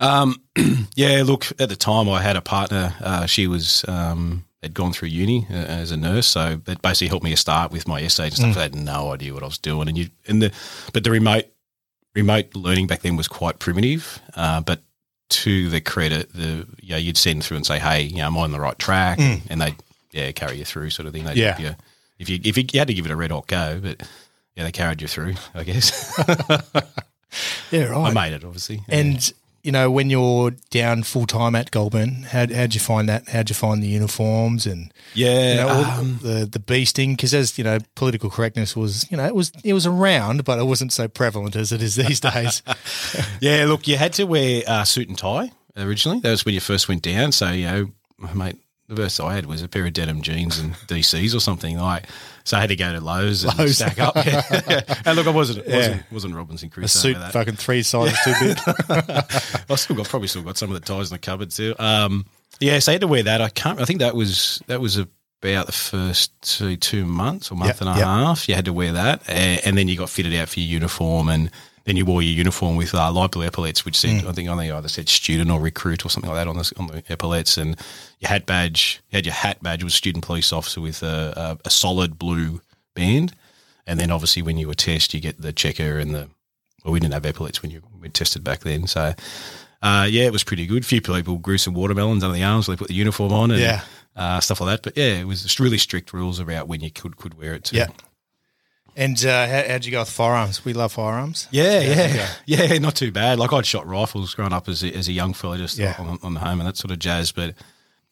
Um, 0.01 0.43
yeah, 0.95 1.23
look, 1.25 1.47
at 1.61 1.69
the 1.69 1.77
time 1.77 2.09
I 2.09 2.21
had 2.23 2.37
a 2.37 2.41
partner. 2.41 2.95
Uh, 3.01 3.27
she 3.27 3.47
was 3.47 3.85
um, 3.89 4.45
had 4.63 4.75
gone 4.75 4.93
through 4.93 5.09
uni 5.09 5.47
uh, 5.51 5.55
as 5.55 5.91
a 5.91 5.97
nurse, 5.97 6.27
so 6.27 6.61
it 6.67 6.83
basically 6.83 7.09
helped 7.09 7.25
me 7.25 7.31
to 7.31 7.37
start 7.37 7.73
with 7.73 7.89
my 7.89 8.01
essays 8.03 8.39
and 8.39 8.53
stuff. 8.53 8.59
I 8.59 8.63
had 8.63 8.75
no 8.75 9.13
idea 9.13 9.33
what 9.35 9.43
I 9.43 9.47
was 9.47 9.59
doing, 9.59 9.89
and 9.89 9.97
you 9.97 10.09
and 10.27 10.43
the 10.43 10.53
but 10.93 11.05
the 11.05 11.11
remote 11.11 11.47
remote 12.15 12.55
learning 12.55 12.87
back 12.87 13.03
then 13.03 13.17
was 13.17 13.29
quite 13.29 13.59
primitive. 13.59 14.21
Uh, 14.35 14.61
but 14.61 14.81
to 15.29 15.69
the 15.71 15.81
credit, 15.81 16.33
the 16.33 16.67
yeah, 16.81 16.97
you'd 16.97 17.17
send 17.17 17.45
through 17.45 17.57
and 17.59 17.67
say, 17.67 17.79
hey, 17.79 18.03
you 18.03 18.19
know, 18.19 18.27
am 18.27 18.39
I 18.39 18.43
on 18.43 18.53
the 18.53 18.61
right 18.61 18.79
track? 18.79 19.19
And 19.19 19.61
they 19.61 19.75
yeah 20.13 20.31
carry 20.33 20.59
you 20.59 20.65
through, 20.65 20.91
sort 20.91 21.07
of 21.07 21.13
thing. 21.13 21.25
They 21.25 21.35
Yeah. 21.35 21.57
yeah. 21.59 21.75
If 22.19 22.29
you 22.31 22.39
if 22.45 22.57
you, 22.57 22.65
you 22.73 22.79
had 22.79 22.89
to 22.89 22.95
give 22.95 23.07
it 23.07 23.13
a 23.13 23.17
red 23.17 23.31
hot 23.31 23.47
go, 23.47 23.81
but 23.83 24.03
yeah, 24.55 24.65
they 24.65 24.73
carried 24.73 25.03
you 25.03 25.09
through. 25.09 25.35
I 25.55 25.65
guess 25.65 26.17
Yeah, 27.71 27.97
I 27.97 28.13
made 28.13 28.33
it, 28.33 28.45
obviously. 28.45 28.83
And 28.89 29.33
you 29.67 29.73
know, 29.73 29.91
when 29.91 30.11
you're 30.11 30.53
down 30.71 31.03
full 31.03 31.27
time 31.27 31.57
at 31.57 31.73
Goulburn, 31.73 32.23
how 32.23 32.47
how'd 32.47 32.73
you 32.73 32.81
find 32.81 33.09
that? 33.09 33.29
How'd 33.29 33.49
you 33.51 33.55
find 33.55 33.83
the 33.83 33.89
uniforms 33.89 34.65
and 34.65 34.95
yeah, 35.13 35.51
you 35.51 35.57
know, 35.57 35.69
um, 35.69 36.21
the 36.23 36.47
the 36.47 36.61
beasting? 36.61 37.17
Because 37.17 37.35
as 37.35 37.59
you 37.59 37.65
know, 37.65 37.79
political 37.97 38.31
correctness 38.31 38.77
was 38.77 39.11
you 39.11 39.17
know 39.17 39.27
it 39.27 39.35
was 39.35 39.51
it 39.65 39.73
was 39.73 39.85
around, 39.85 40.45
but 40.45 40.61
it 40.61 40.65
wasn't 40.65 40.93
so 40.93 41.09
prevalent 41.09 41.57
as 41.57 41.73
it 41.73 41.83
is 41.83 41.97
these 41.97 42.21
days. 42.21 42.63
Yeah, 43.41 43.65
look, 43.67 43.87
you 43.89 43.97
had 43.97 44.13
to 44.15 44.25
wear 44.25 44.63
a 44.67 44.87
suit 44.87 45.09
and 45.09 45.19
tie 45.19 45.51
originally. 45.77 46.21
That 46.21 46.31
was 46.31 46.45
when 46.45 46.55
you 46.55 46.61
first 46.61 46.89
went 46.89 47.03
down. 47.03 47.33
So, 47.33 47.51
you 47.51 47.67
know, 47.67 47.91
mate, 48.35 48.57
the 48.89 48.95
worst 48.95 49.21
I 49.21 49.35
had 49.35 49.47
was 49.47 49.63
a 49.63 49.69
pair 49.69 49.87
of 49.87 49.93
denim 49.93 50.23
jeans 50.23 50.59
and 50.59 50.75
DCs 50.75 51.35
or 51.35 51.41
something 51.41 51.79
like. 51.79 52.07
So 52.47 52.57
I 52.57 52.61
had 52.61 52.69
to 52.69 52.77
go 52.77 52.93
to 52.93 53.01
Lowe's 53.01 53.43
and 53.43 53.59
Lowe's. 53.59 53.75
stack 53.77 53.99
up. 53.99 54.15
Yeah. 54.17 54.41
and 55.05 55.17
look, 55.17 55.27
I 55.27 55.31
wasn't 55.31 55.67
wasn't, 55.67 56.13
wasn't 56.13 56.35
Robinson 56.37 56.69
A 56.69 56.71
Crusoe. 56.71 56.99
suit 57.01 57.15
with 57.15 57.23
that. 57.23 57.33
fucking 57.33 57.57
three 57.57 57.83
sizes 57.83 58.17
too 58.25 58.33
big. 58.41 58.59
I 59.69 59.75
still 59.75 59.97
got 59.97 60.09
probably 60.09 60.29
still 60.29 60.43
got 60.43 60.57
some 60.57 60.71
of 60.73 60.81
the 60.81 60.87
ties 60.87 61.11
in 61.11 61.15
the 61.17 61.19
cupboard 61.19 61.51
too. 61.51 61.75
Um, 61.79 62.25
yeah, 62.61 62.79
so 62.79 62.93
I 62.93 62.95
had 62.95 63.01
to 63.03 63.09
wear 63.09 63.25
that. 63.25 63.43
I 63.43 63.49
can't. 63.49 63.81
I 63.81 63.85
think 63.85 63.99
that 63.99 64.15
was 64.15 64.63
that 64.69 64.81
was 64.81 64.97
about 64.97 65.67
the 65.67 65.73
first 65.73 66.33
two, 66.41 66.77
two 66.77 67.05
months 67.05 67.51
or 67.51 67.57
month 67.57 67.69
Yep, 67.69 67.81
and 67.81 67.91
a 67.91 67.93
yep. 67.95 68.05
half. 68.05 68.49
You 68.49 68.55
had 68.55 68.65
to 68.67 68.73
wear 68.73 68.93
that, 68.93 69.23
and, 69.29 69.61
and 69.67 69.77
then 69.77 69.89
you 69.89 69.97
got 69.97 70.09
fitted 70.09 70.33
out 70.35 70.49
for 70.49 70.61
your 70.61 70.69
uniform, 70.69 71.29
and 71.29 71.51
then 71.87 71.97
you 71.97 72.05
wore 72.05 72.21
your 72.21 72.35
uniform 72.35 72.77
with 72.77 72.95
uh, 72.95 73.11
light 73.11 73.31
blue 73.31 73.47
epaulets, 73.47 73.85
which 73.87 73.97
said 73.97 74.23
Mm. 74.23 74.29
I 74.29 74.33
think 74.33 74.49
on 74.51 74.59
the 74.59 74.71
either 74.71 74.89
said 74.89 75.09
student 75.09 75.51
or 75.51 75.59
recruit 75.61 76.05
or 76.05 76.11
something 76.11 76.31
like 76.31 76.39
that 76.45 76.49
on 76.49 76.57
the 76.59 76.73
on 76.79 76.87
the 76.89 77.03
epaulets, 77.09 77.57
and 77.57 77.77
your 78.21 78.29
hat 78.29 78.45
badge. 78.45 79.01
You 79.11 79.17
had 79.17 79.25
your 79.27 79.35
hat 79.35 79.63
badge 79.63 79.83
was 79.83 79.95
student 79.95 80.25
police 80.25 80.53
officer 80.53 80.81
with 80.83 81.03
a, 81.03 81.33
a, 81.65 81.67
a 81.69 81.71
solid 81.71 82.19
blue 82.19 82.61
band, 82.95 83.33
and 83.87 83.99
then 83.99 84.11
obviously 84.11 84.43
when 84.43 84.59
you 84.59 84.67
were 84.69 84.75
test, 84.75 85.15
you 85.15 85.21
get 85.21 85.41
the 85.41 85.53
checker 85.53 85.99
and 85.99 86.15
the 86.15 86.29
well, 86.85 86.93
we 86.93 87.01
didn't 87.01 87.15
have 87.15 87.25
epaulets 87.27 87.63
when 87.63 87.71
you 87.71 87.83
we 88.01 88.09
tested 88.11 88.45
back 88.45 88.61
then, 88.61 88.87
so. 88.87 89.15
Uh, 89.83 90.07
yeah, 90.11 90.25
it 90.25 90.33
was 90.33 90.43
pretty 90.43 90.67
good. 90.67 90.83
A 90.83 90.87
few 90.87 91.03
people 91.03 91.37
grew 91.37 91.59
some 91.59 91.75
watermelons 91.75 92.25
under 92.25 92.35
the 92.35 92.43
arms. 92.43 92.67
They 92.67 92.75
put 92.77 92.89
the 92.89 92.95
uniform 92.95 93.31
on 93.33 93.51
and 93.53 93.61
Yeah. 93.61 93.83
uh, 94.17 94.41
stuff 94.41 94.61
like 94.61 94.71
that. 94.71 94.83
But 94.83 94.97
yeah, 94.97 95.19
it 95.21 95.27
was 95.27 95.61
really 95.61 95.77
strict 95.79 96.13
rules 96.15 96.41
about 96.41 96.67
when 96.67 96.81
you 96.81 96.91
could 96.91 97.19
could 97.19 97.35
wear 97.39 97.55
it. 97.55 97.65
Too. 97.65 97.77
yeah. 97.77 97.89
And 98.99 99.23
uh, 99.27 99.47
how, 99.47 99.63
how'd 99.69 99.85
you 99.85 99.93
go 99.93 100.01
with 100.01 100.09
firearms? 100.09 100.65
We 100.65 100.73
love 100.73 100.93
firearms. 100.93 101.49
Yeah, 101.51 101.81
yeah, 101.81 102.15
yeah. 102.47 102.67
yeah, 102.67 102.79
not 102.79 102.95
too 102.97 103.13
bad. 103.13 103.39
Like 103.39 103.53
I'd 103.53 103.67
shot 103.67 103.87
rifles 103.87 104.35
growing 104.35 104.55
up 104.55 104.69
as 104.69 104.83
a, 104.83 104.91
as 104.97 105.07
a 105.09 105.13
young 105.13 105.35
fella, 105.35 105.59
just 105.59 105.77
Yeah. 105.77 105.95
on, 105.99 106.19
on 106.23 106.33
the 106.35 106.41
home 106.41 106.61
and 106.61 106.67
that 106.69 106.79
sort 106.79 106.91
of 106.93 106.99
jazz. 106.99 107.31
But 107.31 107.55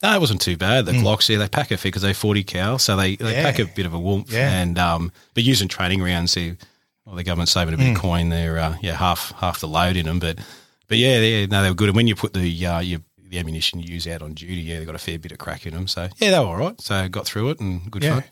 no, 0.03 0.15
it 0.15 0.21
wasn't 0.21 0.43
too 0.43 0.59
bad. 0.59 0.85
The 0.85 0.93
Glocks, 0.93 1.29
yeah, 1.31 1.39
they 1.39 1.49
pack 1.49 1.71
a 1.71 1.79
fair 1.79 1.89
because 1.91 2.03
they 2.03 2.13
forty 2.13 2.45
cal, 2.45 2.79
so 2.79 2.97
they, 2.97 3.17
they 3.17 3.25
Mm. 3.25 3.33
Yeah. 3.33 3.43
pack 3.43 3.59
a 3.61 3.65
bit 3.65 3.87
of 3.87 3.95
a 3.95 3.99
warmth. 3.99 4.31
Yeah. 4.31 4.51
And 4.61 4.79
um, 4.79 5.11
but 5.33 5.43
using 5.43 5.69
training 5.69 6.03
rounds, 6.03 6.33
see, 6.33 6.55
well, 7.07 7.15
the 7.17 7.25
government's 7.25 7.53
saving 7.53 7.73
a 7.73 7.77
Mm. 7.79 7.81
bit 7.81 7.97
of 7.97 8.03
coin. 8.03 8.29
They're 8.29 8.59
uh, 8.59 8.77
yeah 8.83 8.95
half 8.95 9.33
half 9.39 9.61
the 9.61 9.69
load 9.69 9.97
in 9.97 10.05
them, 10.05 10.19
but 10.19 10.39
but 10.89 10.99
yeah, 10.99 11.19
yeah, 11.21 11.47
no, 11.47 11.63
they 11.63 11.71
were 11.71 11.75
good. 11.75 11.89
And 11.89 11.97
when 11.97 12.07
you 12.09 12.15
put 12.15 12.35
the 12.35 12.67
uh, 12.67 12.81
your 12.81 13.01
the 13.27 13.39
ammunition 13.39 13.81
you 13.81 13.95
use 13.95 14.07
out 14.07 14.21
on 14.21 14.35
duty, 14.35 14.57
yeah, 14.57 14.81
they 14.81 14.85
got 14.85 14.95
a 14.95 14.99
fair 14.99 15.19
bit 15.19 15.33
of 15.33 15.39
crack 15.39 15.65
in 15.65 15.73
them. 15.73 15.89
So 15.89 16.09
yeah, 16.19 16.31
they 16.33 16.39
were 16.39 16.45
all 16.45 16.57
right. 16.57 16.79
So 16.83 16.95
I 16.95 17.09
got 17.09 17.25
through 17.25 17.49
it 17.51 17.61
and 17.61 17.91
good 17.91 18.05
Yeah. 18.05 18.21
fun. 18.21 18.25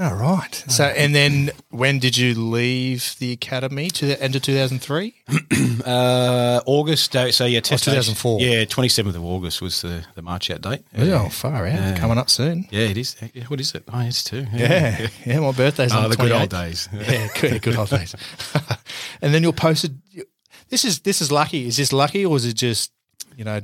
All 0.00 0.14
right. 0.14 0.54
So, 0.68 0.84
and 0.84 1.12
then 1.12 1.50
when 1.70 1.98
did 1.98 2.16
you 2.16 2.32
leave 2.34 3.16
the 3.18 3.32
academy? 3.32 3.90
To 3.90 4.06
the 4.06 4.22
end 4.22 4.36
of 4.36 4.42
2003? 4.42 5.14
Uh, 5.84 6.60
August, 6.66 7.14
uh, 7.16 7.30
so 7.32 7.46
yeah, 7.46 7.60
test 7.60 7.84
2004. 7.84 8.40
Yeah, 8.40 8.64
twenty 8.66 8.88
seventh 8.88 9.16
of 9.16 9.24
August 9.24 9.62
was 9.62 9.80
the 9.80 10.04
the 10.16 10.22
march 10.22 10.50
out 10.50 10.60
date. 10.60 10.84
Oh, 10.98 11.28
far 11.30 11.66
out. 11.66 11.72
Yeah. 11.72 11.96
Coming 11.98 12.18
up 12.18 12.28
soon. 12.28 12.66
Yeah, 12.70 12.88
it 12.88 12.98
is. 12.98 13.16
Yeah, 13.32 13.44
What 13.44 13.60
is 13.60 13.74
it? 13.74 13.84
Oh, 13.90 14.00
it's 14.00 14.22
two. 14.22 14.46
Yeah. 14.52 15.06
Yeah, 15.24 15.40
my 15.40 15.52
birthday's 15.52 15.92
on 15.92 16.04
Oh, 16.04 16.08
the 16.08 16.16
the 16.16 16.22
good 16.24 16.32
old 16.32 16.50
days. 16.50 16.88
Yeah, 16.92 17.28
good, 17.40 17.62
good 17.62 17.76
old 17.76 17.88
days. 17.90 18.14
and 19.22 19.32
then 19.32 19.42
you're 19.42 19.52
posted. 19.52 19.98
This 20.68 20.84
is 20.84 21.00
this 21.00 21.22
is 21.22 21.32
lucky. 21.32 21.66
Is 21.66 21.76
this 21.78 21.92
lucky, 21.92 22.26
or 22.26 22.36
is 22.36 22.44
it 22.44 22.54
just 22.54 22.92
you 23.36 23.44
know 23.44 23.60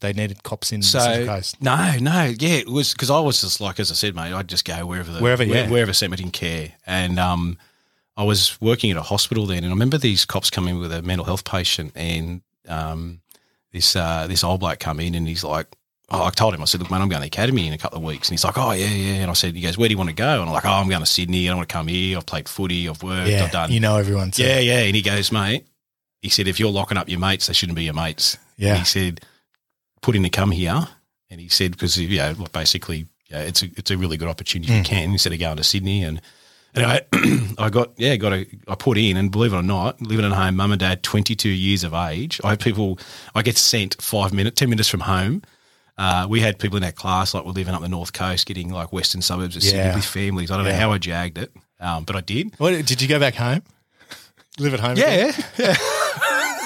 they 0.00 0.12
needed 0.12 0.42
cops 0.42 0.72
in 0.72 0.82
So 0.82 0.98
Central 1.00 1.26
Coast? 1.36 1.60
no, 1.62 1.96
no, 2.00 2.24
yeah, 2.38 2.50
it 2.56 2.68
was 2.68 2.92
because 2.92 3.10
I 3.10 3.20
was 3.20 3.40
just 3.40 3.60
like 3.60 3.80
as 3.80 3.90
I 3.90 3.94
said, 3.94 4.14
mate, 4.14 4.32
I'd 4.32 4.48
just 4.48 4.64
go 4.64 4.84
wherever 4.86 5.10
the 5.12 5.20
Wherever, 5.20 5.44
where- 5.46 5.64
yeah. 5.64 5.70
wherever 5.70 5.92
sent 5.92 6.12
me 6.12 6.18
in 6.22 6.30
care, 6.30 6.72
and 6.86 7.18
um, 7.18 7.58
I 8.16 8.24
was 8.24 8.60
working 8.60 8.90
at 8.90 8.96
a 8.96 9.02
hospital 9.02 9.46
then, 9.46 9.58
and 9.58 9.66
I 9.66 9.70
remember 9.70 9.98
these 9.98 10.24
cops 10.24 10.50
coming 10.50 10.78
with 10.78 10.92
a 10.92 11.02
mental 11.02 11.24
health 11.24 11.44
patient, 11.44 11.92
and 11.94 12.42
um, 12.68 13.20
this 13.72 13.96
uh, 13.96 14.26
this 14.28 14.42
old 14.44 14.60
bloke 14.60 14.78
come 14.80 15.00
in, 15.00 15.14
and 15.14 15.26
he's 15.28 15.44
like. 15.44 15.66
Oh, 16.10 16.24
I 16.24 16.30
told 16.30 16.54
him, 16.54 16.62
I 16.62 16.64
said, 16.64 16.80
look, 16.80 16.90
man, 16.90 17.02
I'm 17.02 17.10
going 17.10 17.18
to 17.20 17.24
the 17.24 17.26
academy 17.26 17.66
in 17.66 17.74
a 17.74 17.76
couple 17.76 17.98
of 17.98 18.02
weeks. 18.02 18.28
And 18.30 18.32
he's 18.32 18.42
like, 18.42 18.56
oh, 18.56 18.70
yeah, 18.72 18.86
yeah. 18.86 19.12
And 19.16 19.30
I 19.30 19.34
said, 19.34 19.54
he 19.54 19.60
goes, 19.60 19.76
where 19.76 19.90
do 19.90 19.92
you 19.92 19.98
want 19.98 20.08
to 20.08 20.16
go? 20.16 20.40
And 20.40 20.48
I'm 20.48 20.52
like, 20.54 20.64
oh, 20.64 20.70
I'm 20.70 20.88
going 20.88 21.00
to 21.02 21.06
Sydney. 21.06 21.46
I 21.46 21.50
don't 21.50 21.58
want 21.58 21.68
to 21.68 21.72
come 21.74 21.86
here. 21.86 22.16
I've 22.16 22.24
played 22.24 22.48
footy. 22.48 22.88
I've 22.88 23.02
worked. 23.02 23.28
Yeah, 23.28 23.44
I've 23.44 23.50
done. 23.50 23.70
you 23.70 23.78
know 23.78 23.98
everyone. 23.98 24.32
So. 24.32 24.42
Yeah, 24.42 24.58
yeah. 24.58 24.78
And 24.84 24.96
he 24.96 25.02
goes, 25.02 25.30
mate, 25.30 25.66
he 26.22 26.30
said, 26.30 26.48
if 26.48 26.58
you're 26.58 26.70
locking 26.70 26.96
up 26.96 27.10
your 27.10 27.18
mates, 27.20 27.48
they 27.48 27.52
shouldn't 27.52 27.76
be 27.76 27.84
your 27.84 27.92
mates. 27.92 28.38
Yeah. 28.56 28.70
And 28.70 28.78
he 28.78 28.84
said, 28.86 29.20
put 30.00 30.16
in 30.16 30.22
to 30.22 30.30
come 30.30 30.50
here. 30.50 30.88
And 31.30 31.40
he 31.40 31.48
said, 31.48 31.72
because, 31.72 31.98
you 31.98 32.16
know, 32.18 32.34
basically, 32.52 33.06
yeah, 33.28 33.40
it's 33.42 33.62
a, 33.62 33.66
it's 33.76 33.90
a 33.90 33.98
really 33.98 34.16
good 34.16 34.28
opportunity 34.28 34.72
if 34.72 34.78
you 34.78 34.84
can 34.84 35.10
instead 35.12 35.32
of 35.32 35.38
going 35.38 35.58
to 35.58 35.64
Sydney. 35.64 36.02
And, 36.02 36.20
and 36.74 36.86
I, 36.86 37.00
I 37.58 37.68
got, 37.70 37.92
yeah, 37.98 38.16
got 38.16 38.32
a, 38.32 38.46
I 38.66 38.74
put 38.74 38.96
in, 38.96 39.16
and 39.16 39.30
believe 39.30 39.52
it 39.52 39.56
or 39.56 39.62
not, 39.62 40.00
living 40.00 40.24
at 40.24 40.32
home, 40.32 40.56
mum 40.56 40.72
and 40.72 40.80
dad, 40.80 41.02
22 41.02 41.48
years 41.50 41.84
of 41.84 41.92
age. 41.92 42.40
I 42.44 42.50
have 42.50 42.58
people, 42.60 42.98
I 43.34 43.42
get 43.42 43.58
sent 43.58 44.00
five 44.00 44.32
minutes, 44.32 44.58
10 44.58 44.70
minutes 44.70 44.88
from 44.88 45.00
home. 45.00 45.42
Uh, 45.98 46.26
we 46.30 46.40
had 46.40 46.58
people 46.58 46.76
in 46.78 46.84
our 46.84 46.92
class, 46.92 47.34
like 47.34 47.44
we're 47.44 47.50
living 47.52 47.74
up 47.74 47.82
the 47.82 47.88
north 47.88 48.12
coast, 48.12 48.46
getting 48.46 48.70
like 48.70 48.92
western 48.92 49.20
suburbs 49.20 49.56
of 49.56 49.62
Sydney 49.64 49.78
Yeah. 49.80 49.94
with 49.96 50.04
families. 50.04 50.50
I 50.50 50.56
don't 50.56 50.64
know 50.64 50.72
how 50.74 50.92
I 50.92 50.98
jagged 50.98 51.38
it, 51.38 51.52
um, 51.80 52.04
but 52.04 52.14
I 52.16 52.20
did. 52.20 52.54
What, 52.58 52.70
did 52.86 53.02
you 53.02 53.08
go 53.08 53.18
back 53.18 53.34
home? 53.34 53.62
Live 54.58 54.74
at 54.74 54.80
home? 54.80 54.92
again? 54.92 55.34
Yeah, 55.58 55.66
yeah. 55.66 55.76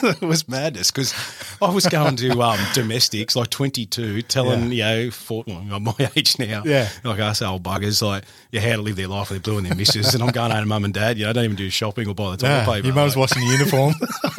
it 0.21 0.21
was 0.23 0.49
madness 0.49 0.91
because 0.91 1.15
I 1.61 1.71
was 1.71 1.87
going 1.87 2.17
to 2.17 2.43
um, 2.43 2.59
domestics 2.75 3.37
like 3.37 3.51
22, 3.51 4.23
telling, 4.23 4.73
you 4.73 4.83
know, 4.83 5.11
for, 5.11 5.45
well, 5.47 5.65
I'm 5.71 5.85
my 5.85 5.95
age 6.17 6.39
now. 6.39 6.63
Yeah. 6.65 6.89
Like 7.05 7.21
us 7.21 7.43
old 7.43 7.63
buggers, 7.63 8.03
like, 8.03 8.25
yeah, 8.51 8.61
how 8.61 8.77
to 8.77 8.83
live 8.83 8.97
their 8.97 9.09
life 9.09 9.31
with 9.31 9.43
their 9.43 9.53
blue 9.53 9.59
and 9.59 9.67
their 9.67 9.75
missus. 9.77 10.15
And 10.15 10.23
I'm 10.23 10.31
going 10.31 10.51
home 10.51 10.61
to 10.61 10.67
mum 10.67 10.85
and 10.85 10.93
dad, 10.95 11.19
you 11.19 11.25
know, 11.25 11.31
I 11.31 11.33
don't 11.33 11.45
even 11.45 11.57
do 11.57 11.71
shopping 11.71 12.09
or 12.09 12.15
buy 12.15 12.33
the 12.33 12.37
toilet 12.39 12.53
Yeah, 12.59 12.65
paper. 12.67 12.87
your 12.87 12.95
mum's 12.95 13.17
like, 13.17 13.31
watching 13.31 13.47
the 13.47 13.53
uniform. 13.53 13.95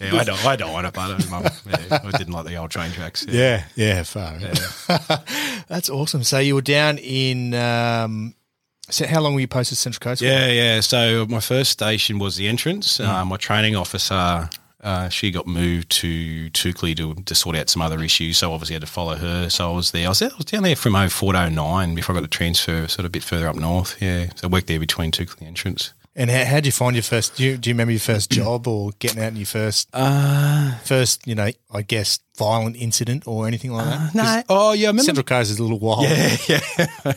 yeah, 0.00 0.18
I 0.20 0.24
don't, 0.24 0.44
I 0.46 0.56
don't 0.56 0.72
want 0.72 0.86
it, 0.86 0.94
but 0.94 1.10
uh, 1.10 1.30
mum, 1.30 1.44
yeah, 1.66 1.98
I 2.04 2.10
didn't 2.16 2.32
like 2.32 2.46
the 2.46 2.56
old 2.56 2.70
train 2.70 2.90
tracks. 2.92 3.24
yeah, 3.28 3.64
yeah, 3.76 4.02
far. 4.02 4.38
That's 5.68 5.88
awesome. 5.90 6.22
So 6.24 6.38
you 6.38 6.54
were 6.54 6.62
down 6.62 6.98
in. 6.98 7.54
Um, 7.54 8.34
so 8.90 9.06
how 9.06 9.20
long 9.20 9.34
were 9.34 9.40
you 9.40 9.48
posted 9.48 9.78
Central 9.78 10.00
Coast? 10.00 10.20
Yeah, 10.20 10.48
yeah. 10.48 10.80
So 10.80 11.24
my 11.26 11.40
first 11.40 11.70
station 11.70 12.18
was 12.18 12.36
the 12.36 12.48
entrance. 12.48 12.98
Mm. 12.98 13.06
Uh, 13.08 13.24
my 13.24 13.36
training 13.38 13.74
officer, 13.76 14.48
uh, 14.84 15.08
she 15.08 15.30
got 15.30 15.46
moved 15.46 15.90
to 15.90 16.50
Toukley 16.50 16.94
to, 16.96 17.14
to 17.14 17.34
sort 17.34 17.56
out 17.56 17.70
some 17.70 17.80
other 17.82 18.02
issues. 18.02 18.38
So 18.38 18.52
obviously 18.52 18.74
I 18.74 18.76
had 18.76 18.86
to 18.86 18.92
follow 18.92 19.16
her. 19.16 19.48
So 19.48 19.72
I 19.72 19.74
was 19.74 19.90
there. 19.90 20.06
I 20.06 20.08
was, 20.10 20.18
there, 20.18 20.30
I 20.30 20.36
was 20.36 20.44
down 20.44 20.62
there 20.62 20.76
from 20.76 20.94
04 21.08 21.32
to 21.32 21.50
09 21.50 21.94
before 21.94 22.14
I 22.14 22.18
got 22.18 22.22
the 22.22 22.28
transfer, 22.28 22.86
sort 22.86 23.00
of 23.00 23.06
a 23.06 23.10
bit 23.10 23.22
further 23.22 23.48
up 23.48 23.56
north. 23.56 24.00
Yeah. 24.00 24.26
So 24.36 24.46
I 24.46 24.50
worked 24.50 24.66
there 24.66 24.78
between 24.78 25.10
and 25.18 25.42
entrance. 25.42 25.94
And 26.16 26.30
how 26.30 26.44
how'd 26.44 26.64
you 26.64 26.70
find 26.72 26.94
your 26.94 27.02
first? 27.02 27.34
Do 27.36 27.42
you, 27.44 27.56
do 27.56 27.68
you 27.70 27.74
remember 27.74 27.90
your 27.92 27.98
first 28.00 28.30
job 28.30 28.68
or 28.68 28.92
getting 29.00 29.20
out 29.22 29.28
in 29.28 29.36
your 29.36 29.46
first 29.46 29.88
Uh, 29.92 30.76
first? 30.84 31.26
You 31.26 31.34
know, 31.34 31.50
I 31.72 31.82
guess 31.82 32.20
violent 32.38 32.76
incident 32.76 33.24
or 33.26 33.46
anything 33.48 33.72
like 33.72 33.86
that. 33.86 34.14
no. 34.14 34.42
Oh, 34.48 34.72
yeah. 34.74 34.86
I 34.86 34.90
remember. 34.90 35.02
Central 35.04 35.24
Coast 35.24 35.50
is 35.50 35.58
a 35.58 35.62
little 35.62 35.78
wild. 35.80 36.04
yeah, 36.04 36.36
yeah. 36.48 37.12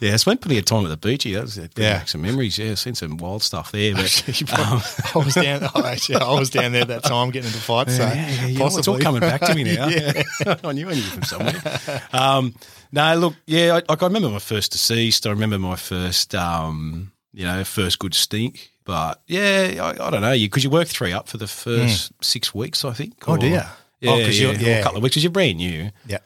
yeah, 0.00 0.12
I 0.12 0.16
spent 0.16 0.40
plenty 0.42 0.58
of 0.58 0.64
time 0.66 0.84
at 0.84 0.88
the 0.88 0.96
beach. 0.98 1.24
Yeah, 1.24 1.36
that 1.38 1.42
was, 1.44 1.54
that 1.56 1.78
Yeah. 1.78 1.84
yeah. 1.84 2.04
some 2.04 2.20
memories. 2.22 2.58
Yeah, 2.58 2.74
seen 2.74 2.94
some 2.94 3.16
wild 3.16 3.42
stuff 3.42 3.72
there. 3.72 3.94
But 3.94 4.22
probably- 4.46 4.86
I 5.14 5.24
was 5.24 5.34
down. 5.34 5.60
Oh, 5.74 5.84
actually, 5.86 6.16
I 6.16 6.38
was 6.38 6.50
down 6.50 6.72
there 6.72 6.82
at 6.82 6.88
that 6.88 7.04
time 7.04 7.30
getting 7.30 7.46
into 7.48 7.58
fights. 7.60 7.96
So 7.96 8.02
yeah, 8.02 8.14
yeah, 8.14 8.46
yeah. 8.48 8.66
It's 8.66 8.88
all 8.88 8.98
coming 8.98 9.20
back 9.20 9.40
to 9.42 9.54
me 9.54 9.64
now. 9.76 9.88
Yeah. 9.88 10.22
I 10.64 10.72
knew 10.72 10.90
I 10.90 10.94
knew 10.94 11.00
from 11.02 11.22
somewhere. 11.22 12.02
Um, 12.12 12.54
no, 12.92 13.14
look, 13.16 13.34
yeah, 13.46 13.68
I, 13.76 13.82
like 13.88 14.02
I 14.02 14.06
remember 14.06 14.28
my 14.28 14.38
first 14.40 14.72
deceased. 14.72 15.26
I 15.26 15.30
remember 15.30 15.58
my 15.58 15.76
first, 15.76 16.34
um, 16.34 17.11
you 17.32 17.44
know, 17.44 17.64
first 17.64 17.98
good 17.98 18.14
stink. 18.14 18.70
But 18.84 19.22
yeah, 19.26 19.78
I, 19.80 20.06
I 20.06 20.10
don't 20.10 20.22
know, 20.22 20.32
you 20.32 20.46
because 20.48 20.64
you, 20.64 20.70
work 20.70 20.88
three 20.88 21.12
up 21.12 21.28
for 21.28 21.36
the 21.38 21.46
first 21.46 22.12
six 22.22 22.52
weeks, 22.54 22.84
I 22.84 22.92
think. 22.92 23.14
Oh, 23.28 23.32
or- 23.34 23.38
do 23.38 23.46
ya? 23.48 23.66
Yeah, 24.00 24.10
Oh, 24.10 24.16
yeah, 24.16 24.26
you're- 24.26 24.56
yeah. 24.56 24.78
a 24.78 24.82
couple 24.82 24.96
of 24.98 25.02
weeks 25.04 25.12
because 25.14 25.22
you're 25.24 25.30
brand 25.32 25.58
new. 25.58 25.90
Yeah. 26.06 26.18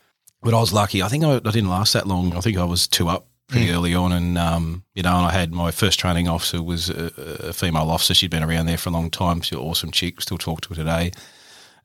But 0.42 0.54
I 0.54 0.60
was 0.60 0.72
lucky. 0.72 1.02
I 1.02 1.08
think 1.08 1.24
I, 1.24 1.34
I 1.36 1.38
didn't 1.40 1.68
last 1.68 1.92
that 1.92 2.06
long. 2.06 2.34
I 2.34 2.40
think 2.40 2.56
I 2.56 2.64
was 2.64 2.86
two 2.88 3.08
up 3.08 3.26
pretty 3.48 3.70
early 3.70 3.94
on, 3.94 4.12
and 4.12 4.38
um, 4.38 4.84
you 4.94 5.02
know, 5.02 5.14
and 5.16 5.26
I 5.26 5.32
had 5.32 5.52
my 5.52 5.70
first 5.70 5.98
training 6.00 6.28
officer 6.28 6.62
was 6.62 6.88
a, 6.88 7.12
a 7.48 7.52
female 7.52 7.90
officer. 7.90 8.14
She'd 8.14 8.30
been 8.30 8.42
around 8.42 8.66
there 8.66 8.78
for 8.78 8.88
a 8.88 8.92
long 8.92 9.10
time. 9.10 9.40
She's 9.42 9.52
an 9.58 9.64
awesome 9.64 9.90
chick. 9.90 10.20
Still 10.20 10.38
talk 10.38 10.62
to 10.62 10.68
her 10.70 10.74
today. 10.74 11.12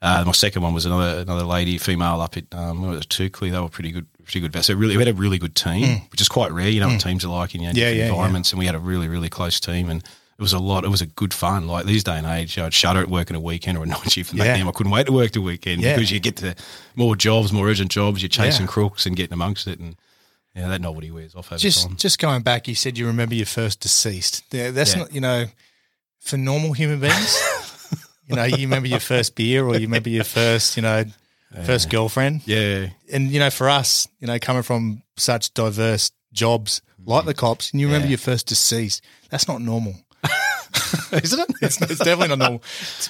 Uh, 0.01 0.23
my 0.25 0.31
second 0.31 0.61
one 0.63 0.73
was 0.73 0.85
another 0.85 1.19
another 1.19 1.43
lady, 1.43 1.77
female 1.77 2.21
up 2.21 2.35
at 2.37 2.45
um, 2.53 2.81
where 2.81 2.91
was 2.91 3.01
it, 3.01 3.09
Toukley. 3.09 3.51
They 3.51 3.59
were 3.59 3.69
pretty 3.69 3.91
good, 3.91 4.07
pretty 4.31 4.47
good. 4.47 4.63
So 4.63 4.73
really, 4.73 4.97
we 4.97 5.03
had 5.05 5.13
a 5.13 5.17
really 5.17 5.37
good 5.37 5.55
team, 5.55 6.01
which 6.11 6.21
is 6.21 6.29
quite 6.29 6.51
rare. 6.51 6.69
You 6.69 6.79
know 6.79 6.87
what 6.89 7.01
teams 7.01 7.23
are 7.25 7.29
like 7.29 7.53
in 7.55 7.61
you 7.61 7.67
know, 7.67 7.73
Mm. 7.73 7.77
Yeah, 7.77 7.89
yeah, 7.89 7.95
yeah. 8.05 8.09
environments, 8.09 8.51
and 8.51 8.59
we 8.59 8.65
had 8.65 8.75
a 8.75 8.79
really, 8.79 9.07
really 9.07 9.29
close 9.29 9.59
team, 9.59 9.89
and 9.89 10.01
it 10.03 10.41
was 10.41 10.53
a 10.53 10.59
lot. 10.59 10.83
It 10.83 10.89
was 10.89 11.01
a 11.01 11.05
good 11.05 11.33
fun. 11.33 11.67
Like 11.67 11.85
these 11.85 12.03
day 12.03 12.17
and 12.17 12.25
age, 12.25 12.57
I'd 12.57 12.73
shudder 12.73 13.01
at 13.01 13.09
working 13.09 13.35
a 13.35 13.39
weekend 13.39 13.77
or 13.77 13.83
a 13.83 13.87
night 13.95 14.11
shift, 14.11 14.31
and 14.31 14.39
Yeah. 14.39 14.45
back 14.45 14.57
then 14.57 14.67
I 14.67 14.71
couldn't 14.71 14.91
wait 14.91 15.05
to 15.07 15.11
work 15.13 15.31
the 15.33 15.41
weekend 15.41 15.81
Yeah. 15.81 15.95
because 15.95 16.11
you 16.11 16.19
get 16.19 16.37
to 16.37 16.55
more 16.95 17.15
jobs, 17.15 17.51
more 17.53 17.67
urgent 17.69 17.91
jobs. 17.91 18.21
You're 18.21 18.29
chasing 18.29 18.65
Yeah. 18.65 18.71
crooks 18.71 19.05
and 19.05 19.15
getting 19.15 19.33
amongst 19.33 19.67
it, 19.67 19.79
and 19.79 19.95
yeah, 20.55 20.67
that 20.67 20.81
novelty 20.81 21.11
wears 21.11 21.35
off 21.35 21.51
over 21.51 21.59
Just 21.59 21.87
time. 21.87 21.95
just 21.97 22.19
going 22.19 22.41
back, 22.41 22.67
you 22.67 22.75
said 22.75 22.97
you 22.97 23.07
remember 23.07 23.35
your 23.35 23.45
first 23.45 23.79
deceased. 23.81 24.43
That's 24.49 24.93
Yeah. 24.93 24.99
not 24.99 25.13
you 25.13 25.21
know 25.21 25.45
for 26.19 26.37
normal 26.37 26.73
human 26.73 26.99
beings. 26.99 27.37
you 28.27 28.35
know, 28.35 28.43
you 28.45 28.57
remember 28.57 28.87
your 28.87 28.99
first 28.99 29.35
beer 29.35 29.65
or 29.65 29.75
you 29.75 29.81
remember 29.87 30.09
your 30.09 30.23
first 30.23 30.75
you 30.77 30.81
know 30.83 31.03
first 31.65 31.89
girlfriend. 31.89 32.41
Yeah, 32.45 32.87
and 33.11 33.29
you 33.29 33.39
know, 33.39 33.49
for 33.49 33.69
us, 33.69 34.07
you 34.19 34.27
know, 34.27 34.39
coming 34.39 34.63
from 34.63 35.03
such 35.17 35.53
diverse 35.53 36.11
jobs 36.33 36.81
like 37.03 37.25
the 37.25 37.33
cops, 37.33 37.71
and 37.71 37.81
you 37.81 37.87
remember 37.87 38.07
your 38.07 38.17
first 38.17 38.47
deceased, 38.47 39.03
that's 39.29 39.47
not 39.47 39.61
normal. 39.61 39.95
isn't 41.11 41.39
it? 41.39 41.55
It's, 41.61 41.81
it's 41.81 41.97
definitely 41.99 42.29
not 42.29 42.39
normal. 42.39 42.63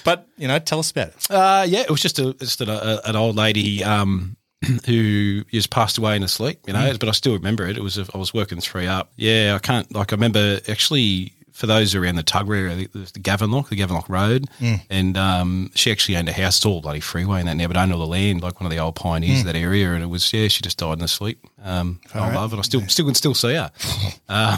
But 0.04 0.26
you 0.36 0.48
know, 0.48 0.58
tell 0.58 0.78
us 0.78 0.90
about 0.90 1.08
it. 1.08 1.30
Uh, 1.30 1.64
yeah, 1.68 1.80
it 1.80 1.90
was 1.90 2.00
just 2.00 2.18
a 2.18 2.32
just 2.34 2.60
an, 2.60 2.68
a, 2.68 3.00
an 3.04 3.16
old 3.16 3.36
lady. 3.36 3.84
Um, 3.84 4.36
who 4.86 5.42
just 5.44 5.70
passed 5.70 5.98
away 5.98 6.14
in 6.14 6.22
his 6.22 6.30
sleep, 6.30 6.60
you 6.68 6.72
know, 6.72 6.94
but 7.00 7.08
I 7.08 7.12
still 7.12 7.32
remember 7.32 7.66
it. 7.66 7.76
It 7.76 7.82
was, 7.82 7.98
I 7.98 8.16
was 8.16 8.32
working 8.32 8.60
three 8.60 8.86
up. 8.86 9.10
Yeah, 9.16 9.54
I 9.56 9.58
can't, 9.58 9.92
like, 9.92 10.12
I 10.12 10.14
remember 10.14 10.60
actually 10.68 11.32
for 11.52 11.66
those 11.66 11.94
around 11.94 12.16
the 12.16 12.22
Tuggerah 12.22 12.70
area, 12.70 12.88
the, 12.92 12.98
the 12.98 13.20
Gavenlock, 13.20 13.68
the 13.68 13.76
Gavenlock 13.76 14.08
Road, 14.08 14.46
and 14.90 15.16
um, 15.16 15.70
she 15.74 15.90
actually 15.92 16.16
owned 16.16 16.28
a 16.28 16.32
house, 16.32 16.56
it's 16.56 16.66
all 16.66 16.80
bloody 16.80 17.00
freeway 17.00 17.40
and 17.40 17.48
that 17.48 17.56
now, 17.56 17.66
but 17.68 17.76
owned 17.76 17.92
all 17.92 17.98
the 18.00 18.06
land, 18.06 18.42
like 18.42 18.58
one 18.60 18.66
of 18.66 18.70
the 18.70 18.78
old 18.78 18.96
pioneers 18.96 19.40
of 19.40 19.46
that 19.46 19.56
area. 19.56 19.92
And 19.92 20.02
it 20.02 20.06
was, 20.06 20.32
yeah, 20.32 20.48
she 20.48 20.62
just 20.62 20.78
died 20.78 20.94
in 20.94 21.00
her 21.00 21.06
sleep. 21.06 21.38
Um, 21.62 22.00
I 22.14 22.34
love 22.34 22.52
it. 22.52 22.58
I 22.58 22.62
still, 22.62 22.80
still 22.88 23.04
can 23.06 23.14
still 23.14 23.34
see 23.34 23.54
her. 23.54 23.70
uh, 24.28 24.56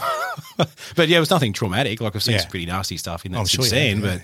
but 0.97 1.09
yeah, 1.09 1.17
it 1.17 1.21
was 1.21 1.31
nothing 1.31 1.53
traumatic. 1.53 2.01
Like 2.01 2.15
I've 2.17 2.23
seen 2.23 2.35
Yeah. 2.35 2.41
some 2.41 2.51
pretty 2.51 2.67
nasty 2.67 2.97
stuff 2.97 3.27
in 3.27 3.33
that 3.33 3.39
I'm 3.41 3.47
sure 3.47 3.65
since 3.65 3.73
you 3.73 3.95
have, 3.95 4.03
then, 4.03 4.19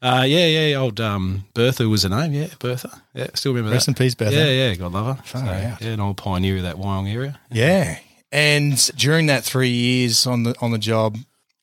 but 0.00 0.08
uh, 0.08 0.22
yeah, 0.24 0.46
yeah, 0.46 0.76
old 0.76 1.00
um, 1.00 1.46
Bertha 1.54 1.88
was 1.88 2.02
her 2.02 2.08
name. 2.10 2.32
Yeah, 2.34 2.48
Bertha. 2.58 3.02
Yeah, 3.14 3.28
still 3.34 3.52
remember 3.52 3.72
Rest 3.72 3.86
that. 3.86 3.92
in 3.98 4.04
peace, 4.04 4.14
Bertha. 4.14 4.36
Yeah, 4.36 4.50
yeah, 4.50 4.74
God 4.74 4.92
love 4.92 5.16
her. 5.16 5.22
Far 5.24 5.40
So, 5.42 5.48
out. 5.48 5.80
yeah, 5.80 5.88
an 5.88 6.00
old 6.00 6.18
pioneer 6.18 6.58
of 6.58 6.62
that 6.64 6.76
Wyong 6.76 7.10
area. 7.12 7.40
Yeah. 7.50 7.98
And 8.30 8.76
during 8.96 9.26
that 9.26 9.44
three 9.44 9.70
years 9.70 10.26
on 10.26 10.42
the 10.42 10.54
on 10.60 10.70
the 10.72 10.78
job, 10.78 11.16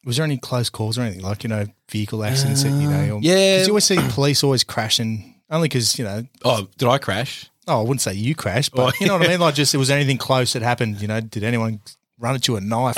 was 0.06 0.18
there 0.18 0.26
any 0.26 0.38
close 0.38 0.70
calls 0.70 0.98
or 0.98 1.02
anything 1.02 1.22
like 1.24 1.44
you 1.44 1.50
know 1.50 1.66
vehicle 1.90 2.24
accidents? 2.24 2.64
that, 2.64 2.70
you 2.70 2.90
know, 2.90 3.16
or- 3.16 3.18
Uh, 3.18 3.22
yeah. 3.22 3.58
'cause 3.58 3.68
you 3.68 3.74
always 3.74 3.86
see 3.86 3.98
police 4.10 4.44
always 4.44 4.64
crashing. 4.64 5.36
Only 5.50 5.68
because 5.68 5.98
you 6.00 6.06
know, 6.06 6.26
Oh, 6.44 6.68
did 6.78 6.88
I 6.90 6.98
crash? 6.98 7.46
oh, 7.68 7.80
I 7.80 7.82
wouldn't 7.82 8.02
say 8.02 8.14
you 8.14 8.34
crashed, 8.36 8.72
but 8.74 8.94
Oh, 8.94 8.98
you 9.00 9.08
know 9.08 9.18
what 9.18 9.28
I 9.28 9.30
mean. 9.32 9.40
Like, 9.40 9.56
just 9.62 9.76
was 9.76 9.88
there 9.90 9.98
anything 9.98 10.18
close 10.18 10.54
that 10.54 10.62
happened? 10.62 11.02
You 11.02 11.08
know, 11.08 11.22
did 11.22 11.44
anyone 11.44 11.80
run 12.24 12.36
at 12.36 12.48
you 12.48 12.56
a 12.56 12.62
knife? 12.62 12.96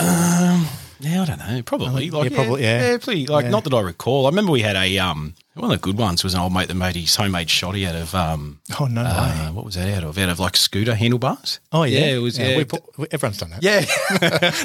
Yeah, 1.02 1.24
I 1.24 1.26
don't 1.26 1.40
know. 1.40 1.62
Probably. 1.64 2.06
Yeah, 2.06 2.18
Like, 2.18 2.34
probably, 2.34 2.64
yeah. 2.64 2.92
Yeah, 2.92 2.98
pretty. 3.00 3.26
Like, 3.28 3.46
Yeah. 3.46 3.50
not 3.52 3.66
that 3.66 3.74
I 3.74 3.82
recall. 3.82 4.28
I 4.28 4.30
remember 4.30 4.52
we 4.54 4.62
had 4.62 4.78
a 4.78 4.98
um. 5.00 5.34
One 5.54 5.72
of 5.72 5.78
the 5.80 5.82
good 5.82 5.98
ones 5.98 6.22
was 6.24 6.34
an 6.34 6.42
old 6.42 6.54
mate 6.54 6.68
that 6.68 6.74
made 6.76 6.96
his 6.96 7.16
homemade 7.16 7.48
shotty 7.48 7.88
out 7.88 7.96
of 7.96 8.14
um. 8.16 8.60
oh 8.80 8.88
no! 8.88 9.02
Uh, 9.04 9.50
what 9.52 9.64
was 9.66 9.76
that 9.76 9.90
out 9.98 10.04
of? 10.04 10.18
Out 10.18 10.28
of 10.30 10.40
like 10.40 10.56
scooter 10.58 10.96
handlebars. 10.96 11.60
Oh 11.72 11.84
yeah, 11.84 12.00
yeah, 12.00 12.16
it 12.16 12.18
was. 12.20 12.38
Yeah, 12.38 12.58
we 12.58 12.66
put, 12.66 12.82
we- 12.98 13.08
everyone's 13.12 13.38
done 13.38 13.52
that. 13.52 13.64
yeah. 13.64 13.80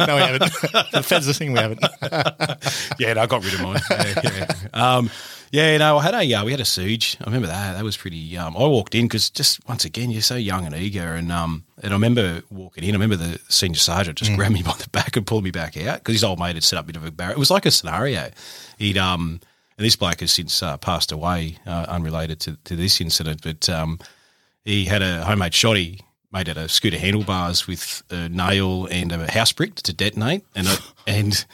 no, 0.07 0.17
we 0.17 0.23
haven't. 0.23 0.53
the 0.93 1.03
feds 1.05 1.27
listening, 1.29 1.53
we 1.53 1.59
haven't. 1.61 1.81
yeah, 2.99 3.13
no, 3.15 3.23
I 3.23 3.27
got 3.27 3.45
rid 3.45 3.55
of 3.55 3.61
mine. 3.63 3.81
Yeah, 3.91 4.21
yeah. 4.25 4.47
Um, 4.73 5.11
yeah, 5.53 5.77
no, 5.79 5.99
I 5.99 6.03
had 6.03 6.15
a 6.15 6.35
uh, 6.35 6.45
we 6.45 6.51
had 6.53 6.61
a 6.61 6.65
siege. 6.65 7.17
I 7.21 7.25
remember 7.25 7.47
that. 7.49 7.75
That 7.75 7.85
was 7.85 7.97
pretty. 7.97 8.37
Um, 8.37 8.57
I 8.57 8.61
walked 8.67 8.95
in 8.97 9.07
because 9.07 9.31
just 9.31 9.67
once 9.69 9.85
again, 9.85 10.11
you're 10.11 10.23
so 10.23 10.37
young 10.37 10.65
and 10.67 10.75
eager, 10.75 11.15
and 11.15 11.31
um, 11.31 11.63
and 11.83 11.93
I 11.93 11.97
remember 11.97 12.43
walking 12.51 12.85
in. 12.85 12.91
I 12.91 12.99
remember 12.99 13.17
the 13.17 13.41
senior 13.49 13.79
sergeant 13.79 14.19
just 14.19 14.35
grabbed 14.35 14.55
me 14.55 14.63
by 14.63 14.75
the 14.79 14.89
back 14.91 15.17
and 15.17 15.27
pulled 15.27 15.45
me 15.45 15.51
back 15.51 15.77
out 15.77 15.99
because 15.99 16.15
his 16.15 16.25
old 16.25 16.39
mate 16.39 16.55
had 16.55 16.65
set 16.65 16.79
up 16.79 16.85
a 16.85 16.87
bit 16.87 16.97
of 16.97 17.05
a 17.05 17.11
barrier. 17.11 17.33
It 17.33 17.39
was 17.39 17.51
like 17.51 17.67
a 17.67 17.71
scenario. 17.71 18.31
He'd 18.79 18.99
um, 18.99 19.41
and 19.81 19.87
this 19.87 19.97
bloke 19.97 20.21
has 20.21 20.31
since 20.31 20.63
uh, 20.63 20.77
passed 20.77 21.11
away, 21.11 21.57
uh, 21.67 21.87
unrelated 21.89 22.39
to, 22.41 22.59
to 22.65 22.77
this 22.77 23.01
incident, 23.01 23.41
but 23.43 23.67
um, 23.71 23.99
he 24.63 24.85
had 24.85 25.01
a 25.01 25.25
homemade 25.25 25.53
shotty 25.53 26.01
made 26.33 26.49
out 26.49 26.57
of 26.57 26.71
scooter 26.71 26.99
handlebars 26.99 27.67
with 27.67 28.03
a 28.11 28.29
nail 28.29 28.87
and 28.87 29.11
a 29.11 29.31
house 29.31 29.53
brick 29.53 29.75
to 29.77 29.93
detonate, 29.93 30.45
and 30.55 30.69
I, 30.69 30.77
and 31.07 31.45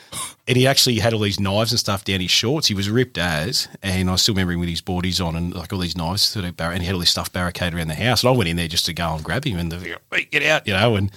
and 0.47 0.57
he 0.57 0.67
actually 0.67 0.99
had 0.99 1.15
all 1.15 1.21
these 1.21 1.41
knives 1.41 1.73
and 1.73 1.79
stuff 1.81 2.05
down 2.05 2.21
his 2.21 2.31
shorts. 2.31 2.67
He 2.69 2.75
was 2.75 2.91
ripped 2.91 3.17
as, 3.19 3.69
and 3.83 4.11
I 4.11 4.17
still 4.17 4.35
remember 4.35 4.53
him 4.53 4.61
with 4.61 4.69
his 4.69 4.83
boardies 4.83 5.25
on 5.25 5.35
and 5.37 5.55
like 5.55 5.73
all 5.73 5.79
these 5.79 5.97
knives 5.97 6.23
sort 6.23 6.45
of 6.45 6.57
bar- 6.57 6.73
and 6.73 6.81
he 6.83 6.87
had 6.87 6.95
all 6.95 7.01
this 7.01 7.11
stuff 7.11 7.33
barricaded 7.33 7.75
around 7.75 7.89
the 7.89 7.95
house. 7.95 8.23
And 8.23 8.29
I 8.33 8.37
went 8.37 8.49
in 8.51 8.57
there 8.57 8.69
just 8.69 8.87
to 8.87 8.93
go 8.93 9.15
and 9.15 9.25
grab 9.25 9.45
him, 9.45 9.59
and 9.59 9.73
the 9.73 9.99
"Hey, 10.13 10.25
get 10.31 10.43
out, 10.43 10.67
you 10.67 10.75
know, 10.75 10.97
and 10.97 11.11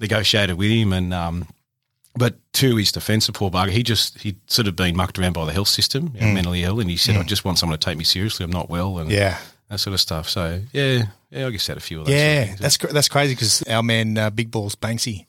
negotiated 0.00 0.56
with 0.56 0.70
him 0.70 0.92
and. 0.92 1.12
um 1.14 1.46
but 2.16 2.34
to 2.54 2.74
his 2.74 2.90
defence, 2.90 3.26
the 3.28 3.32
poor 3.32 3.48
bugger, 3.48 3.70
he 3.70 3.84
just 3.84 4.18
he'd 4.22 4.40
sort 4.50 4.66
of 4.66 4.74
been 4.74 4.96
mucked 4.96 5.20
around 5.20 5.34
by 5.34 5.44
the 5.44 5.52
health 5.52 5.68
system, 5.68 6.10
know, 6.20 6.26
mentally 6.34 6.64
ill, 6.64 6.80
and 6.80 6.90
he 6.90 6.96
said, 6.96 7.16
"I 7.16 7.22
just 7.22 7.44
want 7.44 7.60
someone 7.60 7.78
to 7.78 7.84
take 7.84 7.96
me 7.96 8.02
seriously. 8.02 8.42
I'm 8.42 8.50
not 8.50 8.68
well." 8.68 8.98
And 8.98 9.08
Yeah. 9.08 9.38
that 9.68 9.78
sort 9.78 9.94
of 9.94 10.00
stuff. 10.00 10.28
So 10.28 10.62
yeah, 10.72 11.04
yeah, 11.30 11.46
I 11.46 11.50
guess 11.50 11.66
had 11.66 11.76
a 11.76 11.80
few 11.80 12.00
of 12.00 12.06
those. 12.06 12.14
Yeah, 12.14 12.44
sort 12.44 12.54
of 12.54 12.58
that's 12.60 12.76
cr- 12.76 12.86
that's 12.92 13.08
crazy 13.08 13.34
because 13.34 13.62
our 13.64 13.82
man 13.82 14.16
uh, 14.18 14.30
Big 14.30 14.50
Balls 14.50 14.74
Banksy, 14.76 15.26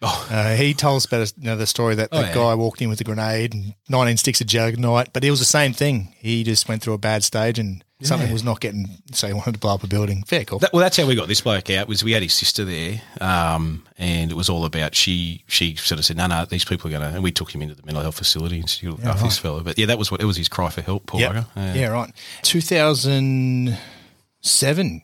Oh. 0.00 0.28
uh, 0.30 0.54
he 0.54 0.74
told 0.74 0.98
us 0.98 1.06
about 1.06 1.32
you 1.38 1.44
know, 1.44 1.56
the 1.56 1.66
story 1.66 1.96
that 1.96 2.10
Oh, 2.12 2.20
the 2.20 2.28
yeah. 2.28 2.34
guy 2.34 2.54
walked 2.54 2.80
in 2.80 2.88
with 2.88 3.00
a 3.00 3.04
grenade 3.04 3.52
and 3.54 3.74
19 3.88 4.16
sticks 4.16 4.40
of 4.40 4.46
juggernaut, 4.46 5.12
but 5.12 5.24
it 5.24 5.30
was 5.30 5.40
the 5.40 5.44
same 5.44 5.72
thing. 5.72 6.14
He 6.18 6.44
just 6.44 6.68
went 6.68 6.82
through 6.82 6.92
a 6.94 6.98
bad 6.98 7.24
stage 7.24 7.58
and 7.58 7.82
something 8.02 8.30
was 8.32 8.44
not 8.44 8.60
getting, 8.60 8.86
so 9.10 9.26
he 9.26 9.32
wanted 9.32 9.54
to 9.54 9.58
blow 9.58 9.74
up 9.74 9.82
a 9.82 9.88
building. 9.88 10.22
Fair 10.22 10.44
cool. 10.44 10.60
That, 10.60 10.72
well, 10.72 10.82
that's 10.82 10.96
how 10.96 11.04
we 11.04 11.16
got 11.16 11.26
this 11.26 11.40
bloke 11.40 11.68
out. 11.70 11.88
Was 11.88 12.04
we 12.04 12.12
had 12.12 12.22
his 12.22 12.32
sister 12.32 12.64
there, 12.64 13.02
um, 13.20 13.82
and 13.98 14.30
it 14.30 14.36
was 14.36 14.48
all 14.48 14.64
about 14.64 14.94
she. 14.94 15.42
She 15.48 15.74
sort 15.74 15.98
of 15.98 16.04
said, 16.04 16.16
"No, 16.16 16.28
no, 16.28 16.44
these 16.44 16.64
people 16.64 16.86
are 16.86 16.90
going 16.96 17.02
to," 17.02 17.08
and 17.16 17.24
we 17.24 17.32
took 17.32 17.52
him 17.52 17.60
into 17.60 17.74
the 17.74 17.82
mental 17.84 18.02
health 18.02 18.18
facility 18.18 18.60
and 18.60 18.70
she 18.70 18.86
looked 18.86 19.02
after 19.04 19.24
this 19.24 19.38
fella. 19.38 19.64
But 19.64 19.78
yeah, 19.80 19.86
that 19.86 19.98
was 19.98 20.12
what 20.12 20.20
it 20.20 20.26
was. 20.26 20.36
His 20.36 20.48
cry 20.48 20.70
for 20.70 20.80
help, 20.80 21.06
poor 21.06 21.18
Yep. 21.20 21.32
bugger. 21.32 21.46
Yeah. 21.74 21.88
right. 21.88 22.12
2007, 22.42 25.02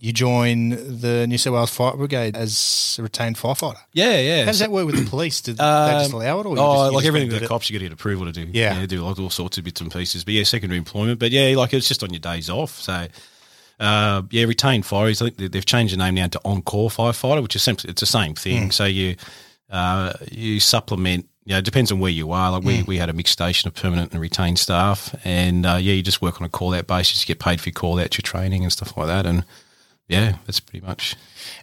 you 0.00 0.12
join 0.12 0.70
the 1.00 1.26
New 1.28 1.36
South 1.38 1.52
Wales 1.54 1.70
Fire 1.70 1.94
Brigade 1.96 2.34
as 2.36 2.96
a 2.98 3.02
retained 3.02 3.36
firefighter. 3.36 3.76
yeah, 3.92 4.18
yeah. 4.18 4.40
How 4.40 4.46
does 4.50 4.58
that 4.60 4.70
work 4.70 4.86
with 4.86 4.96
the 5.04 5.08
police? 5.08 5.40
Did 5.42 5.58
they 5.58 5.62
Um, 5.64 6.00
just 6.00 6.12
allow 6.12 6.40
it? 6.40 6.46
Or 6.46 6.56
you 6.56 6.62
oh, 6.62 6.84
just, 6.86 6.94
like 6.94 7.04
everything 7.04 7.28
with 7.28 7.38
the 7.38 7.44
it? 7.44 7.48
cops, 7.48 7.68
you 7.68 7.74
got 7.78 7.80
to 7.84 7.88
get 7.90 7.92
approval 7.92 8.24
to 8.26 8.32
do. 8.32 8.48
Yeah. 8.50 8.86
do 8.86 9.02
like 9.04 9.18
all 9.18 9.30
sorts 9.30 9.58
of 9.58 9.64
bits 9.64 9.80
and 9.80 9.92
pieces. 9.92 10.24
But 10.24 10.34
yeah, 10.34 10.44
secondary 10.44 10.78
employment. 10.78 11.18
But 11.20 11.30
yeah, 11.32 11.54
like 11.56 11.74
it's 11.74 11.86
just 11.86 12.02
on 12.02 12.10
your 12.10 12.20
days 12.20 12.48
off. 12.48 12.80
So 12.80 13.06
uh, 13.78 14.22
yeah, 14.30 14.44
retained 14.44 14.84
fireys. 14.84 15.20
I 15.22 15.26
think 15.26 15.36
they- 15.36 15.48
they've 15.48 15.64
changed 15.66 15.92
the 15.92 15.98
name 15.98 16.14
now 16.14 16.26
to 16.28 16.40
on-call 16.44 16.90
firefighter, 16.90 17.42
which 17.42 17.56
is 17.56 17.62
simply 17.62 17.90
it's 17.90 18.00
the 18.00 18.06
same 18.06 18.34
thing. 18.34 18.68
Mm. 18.68 18.72
So 18.72 18.84
you 18.86 19.16
uh, 19.70 20.12
you 20.30 20.60
supplement. 20.60 21.26
You 21.46 21.54
know, 21.54 21.58
it 21.58 21.64
depends 21.64 21.90
on 21.90 21.98
where 22.00 22.10
you 22.10 22.32
are. 22.32 22.50
Like 22.52 22.62
Mm. 22.62 22.66
we, 22.66 22.82
we 22.82 22.98
had 22.98 23.08
a 23.08 23.12
mixed 23.12 23.32
station 23.32 23.66
of 23.68 23.74
permanent 23.74 24.12
and 24.12 24.20
retained 24.20 24.58
staff, 24.58 25.14
and 25.24 25.64
uh, 25.66 25.78
yeah, 25.80 25.94
you 25.94 26.02
just 26.02 26.20
work 26.22 26.40
on 26.40 26.46
a 26.46 26.50
call 26.50 26.74
out 26.74 26.86
basis. 26.86 27.20
You 27.22 27.26
get 27.26 27.38
paid 27.40 27.60
for 27.60 27.68
your 27.70 27.74
call 27.74 27.98
out, 27.98 28.16
your 28.16 28.22
training, 28.22 28.62
and 28.62 28.70
stuff 28.72 28.96
like 28.96 29.06
that. 29.06 29.24
And 29.26 29.44
yeah, 30.10 30.36
that's 30.46 30.60
pretty 30.60 30.84
much. 30.84 31.16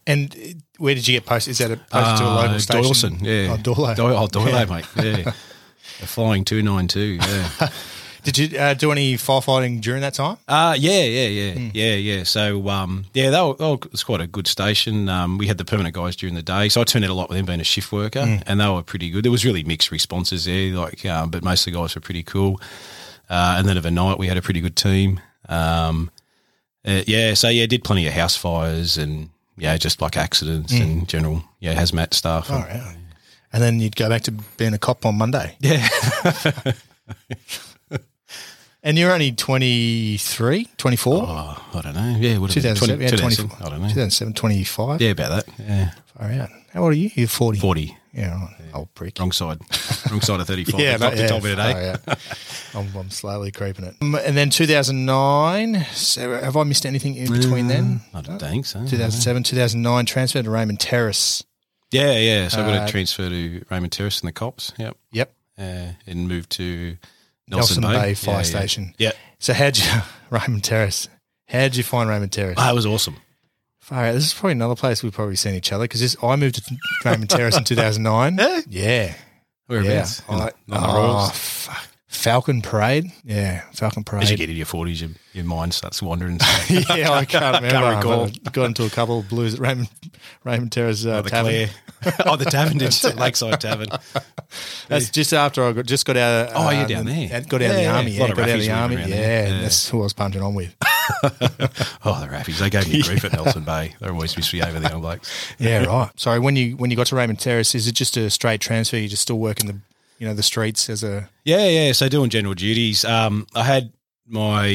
And 0.07 0.33
uh, 0.36 0.53
where 0.79 0.95
did 0.95 1.07
you 1.07 1.15
get 1.19 1.25
posted? 1.25 1.51
Is 1.51 1.57
that 1.60 1.71
a, 1.71 1.77
posted 1.77 2.17
to 2.17 2.23
a 2.23 2.27
Uh, 2.27 2.36
local 2.41 2.60
station? 2.60 3.17
Doyalson, 3.19 3.21
yeah. 3.21 3.53
Oh, 3.53 3.57
Doyle. 3.57 3.93
Doyle, 3.95 4.17
oh, 4.17 4.27
Doyle, 4.27 4.49
Yeah. 4.49 4.65
mate. 4.65 4.86
Yeah. 5.25 5.33
A 6.03 6.05
flying 6.05 6.43
292, 6.45 6.99
yeah. 6.99 7.69
Did 8.23 8.38
you 8.38 8.60
uh, 8.60 8.73
do 8.73 8.91
any 8.91 9.13
firefighting 9.15 9.79
during 9.81 10.01
that 10.01 10.13
time? 10.15 10.38
Uh, 10.47 10.75
yeah, 10.77 11.03
yeah, 11.03 11.27
yeah, 11.27 11.53
Hmm. 11.53 11.69
yeah, 11.73 11.93
yeah. 11.95 12.23
So, 12.23 12.67
um, 12.69 13.05
yeah, 13.13 13.29
that 13.31 13.41
was, 13.41 13.57
that 13.57 13.91
was 13.91 14.03
quite 14.03 14.19
a 14.21 14.27
good 14.27 14.47
station. 14.47 15.07
Um, 15.10 15.38
we 15.38 15.47
had 15.47 15.57
the 15.57 15.63
permanent 15.65 15.95
guys 15.95 16.15
during 16.15 16.36
the 16.36 16.43
day, 16.43 16.67
so 16.69 16.81
I 16.81 16.83
turned 16.83 17.05
out 17.05 17.10
a 17.12 17.13
lot 17.15 17.29
with 17.29 17.38
them 17.38 17.45
being 17.45 17.62
a 17.62 17.63
shift 17.63 17.91
worker, 17.91 18.25
Hmm. 18.25 18.36
and 18.45 18.60
they 18.60 18.67
were 18.67 18.83
pretty 18.83 19.10
good. 19.10 19.23
There 19.23 19.31
was 19.31 19.45
really 19.45 19.63
mixed 19.63 19.89
responses 19.91 20.43
there, 20.45 20.71
like, 20.73 21.05
um, 21.05 21.31
but 21.31 21.41
most 21.43 21.65
of 21.65 21.73
the 21.73 21.79
guys 21.79 21.95
were 21.95 22.01
pretty 22.01 22.23
cool. 22.23 22.60
Uh, 23.29 23.55
and 23.57 23.67
then 23.67 23.77
of 23.77 23.86
a 23.86 23.91
night, 23.91 24.19
we 24.19 24.27
had 24.27 24.38
a 24.38 24.41
pretty 24.41 24.62
good 24.62 24.75
team. 24.75 25.19
Um, 25.49 26.12
uh, 26.88 27.04
yeah, 27.06 27.34
so 27.34 27.50
yeah, 27.50 27.65
did 27.65 27.84
plenty 27.84 28.08
of 28.08 28.13
house 28.13 28.36
fires 28.36 28.97
and 28.97 29.30
yeah, 29.58 29.76
just 29.78 30.02
like 30.02 30.15
accidents 30.15 30.71
and 30.71 31.08
general 31.08 31.43
yeah 31.60 31.76
hazmat 31.76 32.13
stuff. 32.13 32.50
All 32.50 32.60
right. 32.60 32.95
And 33.54 33.62
then 33.62 33.80
you'd 33.80 33.95
go 33.95 34.10
back 34.10 34.21
to 34.23 34.32
being 34.32 34.73
a 34.73 34.78
cop 34.78 35.06
on 35.06 35.15
Monday. 35.15 35.56
Yeah, 35.60 35.88
And 38.88 38.97
you're 38.97 39.12
only 39.12 39.34
23, 39.34 40.69
24? 40.78 41.13
oh, 41.28 41.63
I 41.73 41.82
don't 41.82 41.93
know. 41.93 42.15
Yeah, 42.19 42.38
would 42.38 42.54
have 42.54 42.63
been 42.63 42.73
2007, 42.76 43.00
20, 43.00 43.04
yeah, 43.04 43.10
2007, 43.10 43.50
24. 43.50 43.67
I 43.67 43.69
don't 43.69 43.82
know. 43.82 43.88
2007, 43.89 44.34
25? 44.34 45.02
Yeah, 45.02 45.10
about 45.10 45.30
that. 45.45 45.54
Yeah, 45.60 45.91
Far 46.17 46.32
out. 46.32 46.50
How 46.71 46.84
old 46.84 46.91
are 46.93 46.95
you? 46.95 47.10
You're 47.15 47.28
40. 47.28 47.60
forty. 47.60 47.97
Yeah, 48.13 48.39
right. 48.41 48.54
Old 48.73 48.93
prick. 48.95 49.19
Wrong 49.19 49.34
side, 49.34 49.60
wrong 50.12 50.21
side 50.21 50.39
of 50.39 50.47
thirty-five. 50.47 50.80
Yeah, 50.80 50.95
the 50.97 51.06
doctor 51.06 51.21
yeah, 51.21 51.28
told 51.28 51.43
me 51.43 51.50
today. 51.50 51.95
I'm, 52.73 52.95
I'm 52.95 53.10
slowly 53.12 53.52
creeping 53.52 53.84
it. 53.86 53.95
Um, 54.02 54.15
and 54.15 54.38
then 54.38 54.50
2009. 54.50 55.86
So 55.93 56.39
have 56.39 56.56
I 56.56 56.63
missed 56.63 56.86
anything 56.86 57.15
in 57.15 57.32
between 57.32 57.67
then? 57.67 58.02
I 58.13 58.21
don't 58.21 58.39
think 58.39 58.65
so. 58.65 58.80
2007, 58.80 59.43
2009, 59.43 60.06
transferred 60.06 60.45
to 60.45 60.50
Raymond 60.52 60.80
Terrace. 60.80 61.43
Yeah, 61.91 62.13
yeah. 62.17 62.47
So 62.47 62.63
I 62.63 62.65
got 62.71 62.82
Uh, 62.82 62.86
a 62.86 62.88
transfer 62.89 63.28
to 63.30 63.65
Raymond 63.69 63.91
Terrace 63.91 64.21
and 64.21 64.28
the 64.30 64.34
cops. 64.34 64.71
Yep, 64.78 64.97
Yep. 65.12 65.34
uh, 65.60 65.88
and 66.08 66.28
moved 66.28 66.50
to 66.52 66.97
Nelson, 67.47 67.81
Nelson, 67.81 68.01
Bay, 68.01 68.10
Bay, 68.10 68.13
Fire 68.13 68.36
Yeah. 68.38 68.41
Station. 68.43 68.93
Yeah, 68.97 69.12
So 69.39 69.53
how'd 69.53 69.77
you, 69.77 69.86
Raymond 70.29 70.63
Terrace, 70.63 71.07
how'd 71.47 71.75
you 71.75 71.83
find 71.83 72.10
Raymond 72.10 72.31
Terrace? 72.31 72.55
Ah, 72.57 72.71
it 72.71 72.75
was 72.75 72.86
awesome. 72.86 73.15
Far 73.79 74.05
out. 74.05 74.13
This 74.13 74.25
is 74.25 74.33
probably 74.33 74.51
another 74.51 74.75
place 74.75 75.01
we've 75.01 75.13
probably 75.13 75.38
seen 75.38 75.55
each 75.55 75.71
other 75.71 75.86
because 75.86 76.17
I 76.21 76.36
moved 76.36 76.55
to 76.55 76.77
Raymond 77.05 77.29
Terrace 77.29 77.57
in 77.57 77.63
2009. 77.65 78.38
Yeah? 78.38 78.62
Yeah. 78.69 79.13
Whereabouts? 79.67 80.21
Yeah. 80.29 80.36
I- 80.36 80.38
not 80.39 80.53
in 80.67 80.73
the 80.73 80.77
oh, 80.79 81.29
fuck. 81.33 81.87
Falcon 82.17 82.62
Parade. 82.62 83.12
Yeah. 83.23 83.62
Falcon 83.73 84.03
Parade. 84.03 84.23
As 84.23 84.32
you 84.32 84.38
get 84.38 84.49
into 84.49 84.58
your 84.58 84.65
forties, 84.65 85.01
your, 85.01 85.12
your 85.34 85.45
mind 85.45 85.73
starts 85.73 86.01
wandering. 86.01 86.39
yeah, 86.69 87.12
I 87.12 87.25
can't 87.25 87.62
remember. 87.63 87.95
recall. 87.97 88.25
I 88.45 88.49
got 88.51 88.65
into 88.65 88.86
a 88.86 88.89
couple 88.89 89.19
of 89.19 89.30
blues 89.30 89.53
at 89.53 89.60
Raymond, 89.60 89.89
Raymond 90.43 90.71
Terrace 90.71 91.06
uh, 91.06 91.10
Oh, 91.19 91.21
the 91.21 91.30
Tavern. 91.30 91.69
Oh, 92.25 92.36
the 92.36 92.45
Tavern, 92.45 92.77
did 92.80 93.03
you? 93.03 93.10
Lakeside 93.15 93.62
Tavern. 93.62 93.88
That's 94.88 95.10
just 95.10 95.32
after 95.34 95.63
I 95.63 95.73
got, 95.73 95.86
just 95.86 96.06
got 96.06 96.17
out. 96.17 96.49
Oh, 96.56 96.69
you're 96.71 96.84
uh, 96.84 96.88
down 96.88 97.06
there. 97.06 97.27
Got 97.41 97.62
out 97.62 97.69
of 97.69 97.75
the 97.75 97.82
Yeah, 97.84 97.95
army. 97.95 98.12
yeah. 98.12 98.17
Yeah, 98.25 98.32
of 98.32 98.38
got 98.38 98.49
out 98.49 98.56
of 98.56 98.62
the 98.62 98.71
army. 98.71 98.95
Yeah, 98.95 99.03
and 99.03 99.56
Yeah. 99.56 99.62
that's 99.62 99.89
who 99.89 99.99
I 99.99 100.03
was 100.03 100.13
punching 100.13 100.41
on 100.41 100.56
with. 100.56 100.75
Oh, 102.03 102.19
the 102.19 102.27
Raffies. 102.30 102.60
They 102.60 102.69
gave 102.69 102.91
me 102.91 103.01
grief 103.01 103.23
at 103.25 103.34
Nelson 103.34 103.63
Bay. 103.63 103.95
They're 103.99 104.12
always 104.12 104.36
misbehaving, 104.36 104.82
the 104.82 104.89
young 104.89 105.01
blokes. 105.01 105.53
Yeah, 105.60 105.86
right. 105.86 106.10
Sorry, 106.19 106.39
when 106.39 106.56
you 106.56 106.75
when 106.77 106.89
you 106.91 106.97
got 106.97 107.08
to 107.08 107.15
Raymond 107.15 107.39
Terrace, 107.39 107.75
is 107.75 107.88
it 107.88 107.93
just 107.93 108.17
a 108.17 108.30
straight 108.30 108.60
transfer? 108.62 108.97
You 108.97 109.08
just 109.08 109.21
still 109.21 109.39
working 109.39 109.67
the 109.67 109.77
you 110.17 110.27
know 110.27 110.34
the 110.34 110.43
streets 110.43 110.89
as 110.89 111.03
a 111.03 111.30
Yeah, 111.43 111.67
yeah. 111.67 111.91
So 111.91 112.10
doing 112.10 112.30
general 112.30 112.53
duties. 112.53 113.06
Um, 113.06 113.47
I 113.56 113.63
had 113.63 113.93
my 114.25 114.67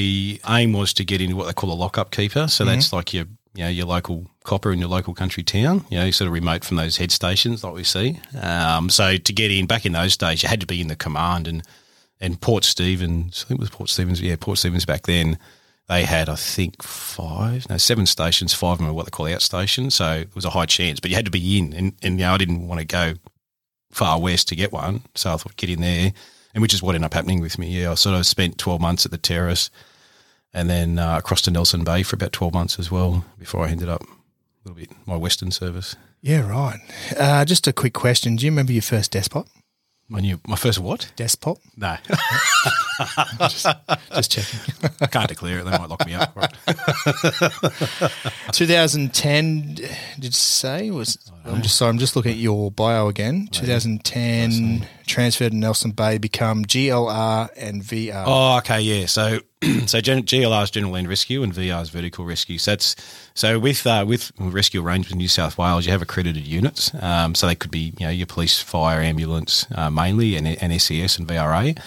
aim 0.49 0.73
was 0.73 0.95
to 0.95 1.05
get 1.05 1.21
into 1.21 1.37
what 1.37 1.47
they 1.47 1.53
call 1.53 1.73
a 1.73 1.75
lockup 1.75 2.11
keeper. 2.11 2.49
So 2.49 2.65
that's 2.65 2.93
like 2.93 3.13
your 3.13 3.27
you 3.55 3.65
know 3.65 3.69
your 3.69 3.87
local 3.87 4.31
copper 4.45 4.73
in 4.73 4.79
your 4.79 4.89
local 4.89 5.15
country 5.15 5.43
town. 5.43 5.85
You 5.91 5.99
know, 5.99 6.11
sort 6.11 6.29
of 6.29 6.33
remote 6.33 6.65
from 6.65 6.77
those 6.77 6.97
head 6.97 7.11
stations 7.11 7.63
like 7.63 7.75
we 7.75 7.85
see. 7.85 8.21
Um, 8.41 8.89
so 8.89 9.17
to 9.17 9.33
get 9.33 9.51
in 9.51 9.67
back 9.67 9.85
in 9.85 9.93
those 9.93 10.17
days, 10.17 10.43
you 10.43 10.49
had 10.49 10.61
to 10.61 10.67
be 10.67 10.81
in 10.81 10.89
the 10.89 10.97
command 10.97 11.47
and 11.49 11.63
and 12.21 12.41
Port 12.41 12.65
Stephens. 12.65 13.45
I 13.45 13.49
think 13.49 13.59
it 13.59 13.63
was 13.63 13.71
Port 13.71 13.91
Stephens. 13.91 14.21
Yeah, 14.21 14.37
Port 14.39 14.59
Stephens 14.59 14.87
back 14.87 15.03
then. 15.03 15.39
They 15.89 16.05
had, 16.05 16.29
I 16.29 16.37
think, 16.37 16.81
five, 16.81 17.69
no, 17.69 17.77
seven 17.77 18.07
stations. 18.07 18.55
Five 18.55 18.75
of 18.75 18.79
them 18.79 18.87
were 18.87 18.93
what 18.93 19.05
they 19.05 19.11
call 19.11 19.27
outstations. 19.27 19.93
So 19.93 20.13
it 20.21 20.35
was 20.35 20.45
a 20.45 20.51
high 20.51 20.65
chance, 20.65 21.01
but 21.01 21.11
you 21.11 21.17
had 21.17 21.25
to 21.25 21.31
be 21.31 21.59
in. 21.59 21.73
And, 21.73 21.93
and 22.03 22.21
you 22.21 22.25
know, 22.25 22.33
I 22.33 22.39
didn't 22.39 22.69
want 22.69 22.79
to 22.81 22.87
go 22.87 23.15
far 23.93 24.21
west 24.21 24.49
to 24.49 24.57
get 24.57 24.73
one, 24.73 25.03
so 25.15 25.33
I 25.33 25.37
thought 25.37 25.57
get 25.57 25.71
in 25.71 25.81
there, 25.81 26.13
and 26.55 26.63
which 26.63 26.75
is 26.75 26.83
what 26.83 26.95
ended 26.95 27.07
up 27.07 27.15
happening 27.15 27.41
with 27.41 27.59
me. 27.59 27.69
Yeah, 27.69 27.93
I 27.93 27.95
sort 27.95 28.17
of 28.17 28.27
spent 28.27 28.59
twelve 28.59 28.81
months 28.81 29.05
at 29.05 29.13
the 29.13 29.19
terrace, 29.19 29.71
and 30.53 30.69
then 30.69 30.99
uh, 30.99 31.19
across 31.19 31.43
to 31.43 31.51
Nelson 31.51 31.85
Bay 31.85 32.03
for 32.03 32.17
about 32.17 32.33
twelve 32.33 32.55
months 32.55 32.79
as 32.79 32.91
well 32.91 33.25
before 33.39 33.65
I 33.65 33.71
ended 33.71 33.89
up 33.89 34.03
a 34.03 34.69
little 34.69 34.81
bit 34.81 34.91
my 35.07 35.17
western 35.17 35.51
service. 35.51 35.95
Yeah, 36.21 36.49
right. 36.49 36.79
Uh, 37.19 37.45
just 37.45 37.67
a 37.67 37.73
quick 37.73 37.95
question. 37.95 38.37
Do 38.37 38.45
you 38.47 38.53
remember 38.53 38.73
your 38.73 38.83
first 38.83 39.11
despot? 39.11 39.47
My 40.09 40.21
new, 40.21 40.41
my 40.47 40.57
first 40.57 40.79
what? 40.79 41.11
Despot? 41.17 41.59
No, 41.77 41.97
Just 43.39 44.31
checking. 44.31 44.91
I 45.01 45.07
can't 45.11 45.29
declare 45.29 45.61
it. 45.61 45.65
They 45.65 45.71
might 45.71 45.89
lock 45.89 46.07
me 46.07 46.15
up. 46.15 46.35
Right. 46.37 46.53
2010, 48.53 49.75
did 49.75 49.95
you 50.21 50.31
say? 50.31 50.91
Was 50.91 51.19
I'm 51.45 51.63
just 51.63 51.77
sorry, 51.77 51.91
I'm 51.91 51.99
just 51.99 52.15
looking 52.17 52.33
at 52.33 52.39
your 52.39 52.71
bio 52.71 53.09
again. 53.09 53.49
2010, 53.51 54.87
transferred 55.07 55.51
to 55.51 55.57
Nelson 55.57 55.91
Bay, 55.93 56.19
become 56.19 56.65
GLR 56.65 57.49
and 57.57 57.83
VR. 57.83 58.25
Oh, 58.27 58.59
okay, 58.59 58.81
yeah. 58.81 59.07
So, 59.07 59.41
so 59.87 60.01
Gen- 60.01 60.23
GLR 60.23 60.63
is 60.63 60.71
General 60.71 60.93
Land 60.93 61.09
Rescue 61.09 61.43
and 61.43 61.53
VR 61.53 61.83
is 61.83 61.91
Vertical 61.91 62.25
Rescue. 62.25 62.59
So 62.59 62.73
that's 62.73 62.95
so 63.35 63.59
with 63.59 63.87
uh, 63.87 64.05
with 64.07 64.31
rescue 64.39 64.85
arrangements 64.85 65.13
in 65.13 65.19
New 65.19 65.29
South 65.29 65.59
Wales, 65.59 65.87
you 65.87 65.93
have 65.93 66.03
accredited 66.03 66.47
units. 66.47 66.93
Um, 67.03 67.35
so 67.35 67.47
they 67.47 67.55
could 67.55 67.71
be 67.71 67.93
you 67.99 68.07
know 68.07 68.11
your 68.11 68.27
police, 68.27 68.61
fire, 68.61 69.01
ambulance, 69.01 69.67
uh, 69.75 69.91
mainly, 69.91 70.37
and, 70.37 70.47
and 70.47 70.81
SES 70.81 71.19
and 71.19 71.27
VRA. 71.27 71.79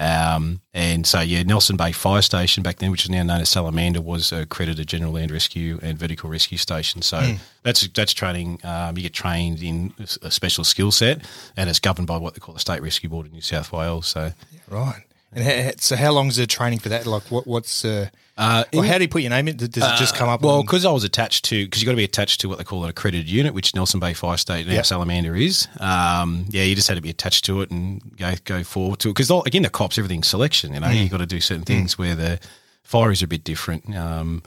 Um, 0.00 0.62
and 0.72 1.06
so, 1.06 1.20
yeah, 1.20 1.42
Nelson 1.42 1.76
Bay 1.76 1.92
Fire 1.92 2.22
Station 2.22 2.62
back 2.62 2.76
then, 2.78 2.90
which 2.90 3.04
is 3.04 3.10
now 3.10 3.22
known 3.22 3.42
as 3.42 3.50
Salamander, 3.50 4.00
was 4.00 4.32
accredited 4.32 4.86
General 4.86 5.12
Land 5.12 5.30
Rescue 5.30 5.78
and 5.82 5.98
Vertical 5.98 6.30
Rescue 6.30 6.56
Station. 6.56 7.02
So 7.02 7.36
that's 7.62 7.86
that's 7.88 8.14
training. 8.14 8.60
Um, 8.64 8.96
you 8.96 9.02
get 9.02 9.12
trained 9.12 9.62
in 9.62 9.92
a 10.22 10.30
special 10.30 10.64
skill 10.64 10.90
set, 10.90 11.22
and 11.54 11.68
it's 11.68 11.80
governed 11.80 12.08
by 12.08 12.16
what 12.16 12.32
they 12.32 12.40
call 12.40 12.54
the 12.54 12.60
State 12.60 12.80
Rescue 12.82 13.10
Board 13.10 13.26
in 13.26 13.32
New 13.32 13.42
South 13.42 13.72
Wales. 13.72 14.06
So, 14.06 14.32
Right. 14.68 15.04
And 15.32 15.44
ha- 15.44 15.72
so, 15.78 15.94
how 15.96 16.12
long 16.12 16.28
is 16.28 16.36
the 16.36 16.46
training 16.46 16.80
for 16.80 16.88
that? 16.88 17.06
Like, 17.06 17.30
what, 17.30 17.46
what's 17.46 17.84
uh, 17.84 18.08
uh, 18.36 18.64
how 18.74 18.96
do 18.98 19.02
you 19.04 19.08
put 19.08 19.22
your 19.22 19.30
name 19.30 19.46
in? 19.48 19.56
Does 19.56 19.68
it 19.68 19.96
just 19.96 20.14
come 20.16 20.28
up? 20.28 20.42
Well, 20.42 20.62
because 20.62 20.84
I 20.84 20.90
was 20.90 21.04
attached 21.04 21.44
to, 21.46 21.64
because 21.66 21.80
you've 21.82 21.86
got 21.86 21.92
to 21.92 21.96
be 21.96 22.04
attached 22.04 22.40
to 22.40 22.48
what 22.48 22.58
they 22.58 22.64
call 22.64 22.82
an 22.84 22.90
accredited 22.90 23.28
unit, 23.28 23.54
which 23.54 23.74
Nelson 23.74 24.00
Bay 24.00 24.12
Fire 24.14 24.36
Station, 24.38 24.68
now 24.68 24.74
Yep. 24.76 24.86
Salamander 24.86 25.36
is. 25.36 25.68
Um, 25.78 26.46
yeah, 26.48 26.64
you 26.64 26.74
just 26.74 26.88
had 26.88 26.94
to 26.96 27.00
be 27.02 27.10
attached 27.10 27.44
to 27.44 27.60
it 27.60 27.70
and 27.70 28.00
go 28.16 28.32
go 28.44 28.64
forward 28.64 28.98
to 29.00 29.08
it. 29.10 29.12
Because 29.12 29.30
again, 29.46 29.62
the 29.62 29.70
cops, 29.70 29.98
everything's 29.98 30.26
selection. 30.26 30.74
You 30.74 30.80
know, 30.80 30.88
Mm. 30.88 31.02
you've 31.02 31.10
got 31.10 31.18
to 31.18 31.26
do 31.26 31.40
certain 31.40 31.64
things 31.64 31.96
where 31.98 32.16
the 32.16 32.40
fire 32.82 33.10
is 33.12 33.22
a 33.22 33.26
bit 33.28 33.44
different. 33.44 33.94
Um, 33.94 34.42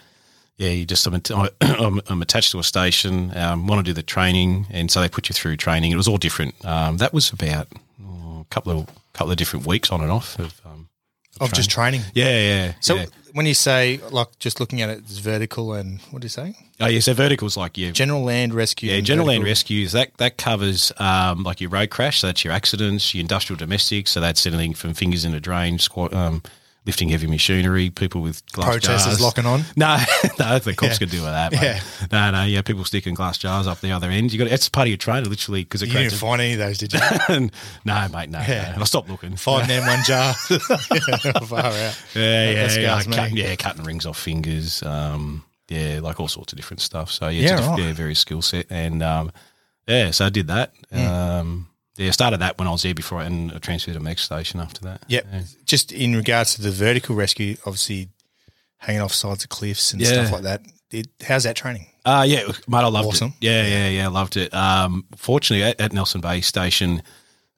yeah, 0.58 0.70
you 0.70 0.86
just 0.86 1.06
I'm, 1.08 1.22
I'm, 1.62 2.02
I'm 2.08 2.22
attached 2.22 2.52
to 2.52 2.60
a 2.60 2.64
station. 2.64 3.36
Um, 3.38 3.68
want 3.68 3.80
to 3.80 3.84
do 3.90 3.94
the 3.94 4.04
training, 4.04 4.68
and 4.70 4.92
so 4.92 5.00
they 5.02 5.08
put 5.10 5.30
you 5.30 5.34
through 5.34 5.56
training. 5.58 5.92
It 5.92 5.98
was 5.98 6.08
all 6.08 6.18
different. 6.18 6.56
Um, 6.66 6.98
that 6.98 7.14
was 7.14 7.32
about 7.32 7.68
oh, 8.06 8.42
a 8.42 8.46
couple 8.50 8.72
of 8.80 8.88
couple 9.14 9.32
of 9.32 9.38
different 9.38 9.66
weeks 9.66 9.92
on 9.92 10.02
and 10.02 10.12
off 10.12 10.38
of. 10.40 10.62
Um, 10.66 10.90
of 11.42 11.52
just 11.52 11.72
training. 11.72 12.02
yeah, 12.14 12.40
yeah. 12.40 12.74
So, 12.80 12.96
yeah. 12.96 13.06
when 13.34 13.48
you 13.48 13.56
say, 13.56 14.00
like, 14.12 14.38
just 14.38 14.60
looking 14.60 14.82
at 14.82 14.90
it, 14.90 15.00
it's 15.00 15.18
vertical 15.18 15.74
and 15.74 16.00
what 16.12 16.22
do 16.22 16.26
you 16.26 16.30
say? 16.30 16.56
oh 16.80 16.88
yeah, 16.88 17.00
so 17.00 17.14
vertical's 17.14 17.58
like 17.58 17.78
yeah, 17.78 17.92
General 17.92 18.24
Land 18.24 18.54
Rescue. 18.54 18.92
Yeah, 18.92 19.00
general 19.02 19.28
land 19.28 19.44
rescues 19.44 19.94
that 19.94 20.16
that 20.18 20.38
covers 20.38 20.92
um, 20.98 21.44
like 21.44 21.62
your 21.62 21.70
road 21.70 21.90
crash, 21.90 22.20
so 22.20 22.28
that's 22.28 22.44
your 22.44 22.54
accidents, 22.54 23.14
your 23.14 23.22
industrial 23.22 23.58
domestics, 23.58 24.12
so 24.12 24.20
that's 24.20 24.46
anything 24.46 24.74
from 24.74 24.94
fingers 24.94 25.26
in 25.26 25.34
a 25.34 25.40
drain, 25.40 25.80
squat, 25.80 26.14
um, 26.14 26.44
lifting 26.86 27.10
heavy 27.10 27.28
machinery, 27.28 27.90
people 27.90 28.22
with 28.22 28.46
glass 28.52 28.66
jars. 28.68 28.86
Protesters 28.86 29.14
jars. 29.14 29.22
locking 29.22 29.46
on. 29.46 29.62
No, 29.78 29.98
no, 30.40 30.60
the 30.60 30.74
cops 30.76 30.94
Yeah. 30.94 30.98
could 30.98 31.10
do 31.12 31.22
with 31.22 31.32
that. 31.32 31.52
Mate. 31.52 31.62
Yeah. 31.62 31.80
No, 32.12 32.32
no, 32.32 32.44
yeah, 32.46 32.62
people 32.62 32.84
sticking 32.86 33.14
glass 33.14 33.38
jars 33.38 33.68
up 33.68 33.80
the 33.82 33.92
other 33.92 34.10
end. 34.10 34.34
You 34.34 34.40
got 34.40 34.50
that's 34.50 34.68
part 34.70 34.88
of 34.88 34.90
your 34.90 34.98
training, 34.98 35.30
literally, 35.30 35.64
because 35.64 35.82
You 35.82 35.88
didn't 35.88 36.14
a- 36.14 36.16
find 36.18 36.42
any 36.42 36.54
of 36.54 36.60
those, 36.60 36.78
did 36.78 36.94
you? 36.94 37.00
no, 37.86 38.08
mate, 38.12 38.30
no, 38.30 38.40
Yeah. 38.40 38.64
no. 38.68 38.74
And 38.74 38.82
I 38.82 38.86
stopped 38.86 39.10
looking. 39.10 39.36
Five 39.38 39.68
men, 39.68 39.86
one 39.88 40.04
jar. 40.06 40.34
Far 40.34 41.60
out. 41.60 41.74
Yeah, 42.16 42.52
yeah, 42.52 42.68
That 42.68 42.78
yeah, 42.80 43.02
cutting, 43.04 43.38
yeah, 43.38 43.56
cutting 43.56 43.84
rings 43.84 44.06
off 44.06 44.20
fingers. 44.20 44.84
Um, 44.84 45.44
yeah, 45.70 46.00
like 46.02 46.20
all 46.20 46.28
sorts 46.28 46.54
of 46.54 46.58
different 46.58 46.82
stuff. 46.82 47.10
So 47.12 47.30
yeah, 47.30 47.42
Yeah, 47.50 47.58
it's 47.58 47.68
a, 47.68 47.70
right. 47.70 47.80
yeah, 47.80 47.94
very 47.94 48.16
skill 48.16 48.42
set, 48.42 48.68
and 48.70 49.02
um, 49.02 49.32
yeah, 49.88 50.12
so 50.12 50.26
I 50.26 50.30
did 50.30 50.48
that. 50.48 50.74
Hmm. 50.92 51.00
Um, 51.08 51.68
yeah, 51.98 52.08
I 52.08 52.12
started 52.12 52.40
that 52.42 52.58
when 52.58 52.68
I 52.68 52.72
was 52.72 52.82
there 52.84 52.94
before, 52.94 53.22
and 53.22 53.52
I 53.52 53.58
transferred 53.60 53.94
to 53.94 54.00
Meg 54.00 54.20
Station 54.20 54.60
after 54.60 54.82
that. 54.86 55.04
Yep. 55.08 55.28
Just 55.66 55.92
in 55.92 56.16
regards 56.16 56.56
to 56.56 56.62
the 56.62 56.72
vertical 56.72 57.16
rescue, 57.16 57.56
obviously 57.66 58.10
hanging 58.78 59.02
off 59.02 59.14
sides 59.14 59.44
of 59.44 59.50
cliffs 59.50 59.94
and 59.94 60.02
Yeah. 60.02 60.08
stuff 60.26 60.32
like 60.32 60.44
that. 60.44 60.62
It, 60.92 61.08
how's 61.26 61.44
that 61.44 61.56
training? 61.56 61.88
Uh, 62.06 62.26
yeah, 62.28 62.44
mate, 62.68 62.80
I 62.80 62.88
loved 62.88 63.08
Awesome. 63.08 63.30
it. 63.40 63.46
Yeah, 63.46 63.66
yeah, 63.66 63.88
yeah, 63.90 64.04
I 64.06 64.10
loved 64.10 64.36
it. 64.38 64.54
Um, 64.54 65.06
fortunately, 65.16 65.64
at, 65.64 65.80
at 65.80 65.94
Nelson 65.94 66.22
Bay 66.22 66.42
Station, 66.42 67.02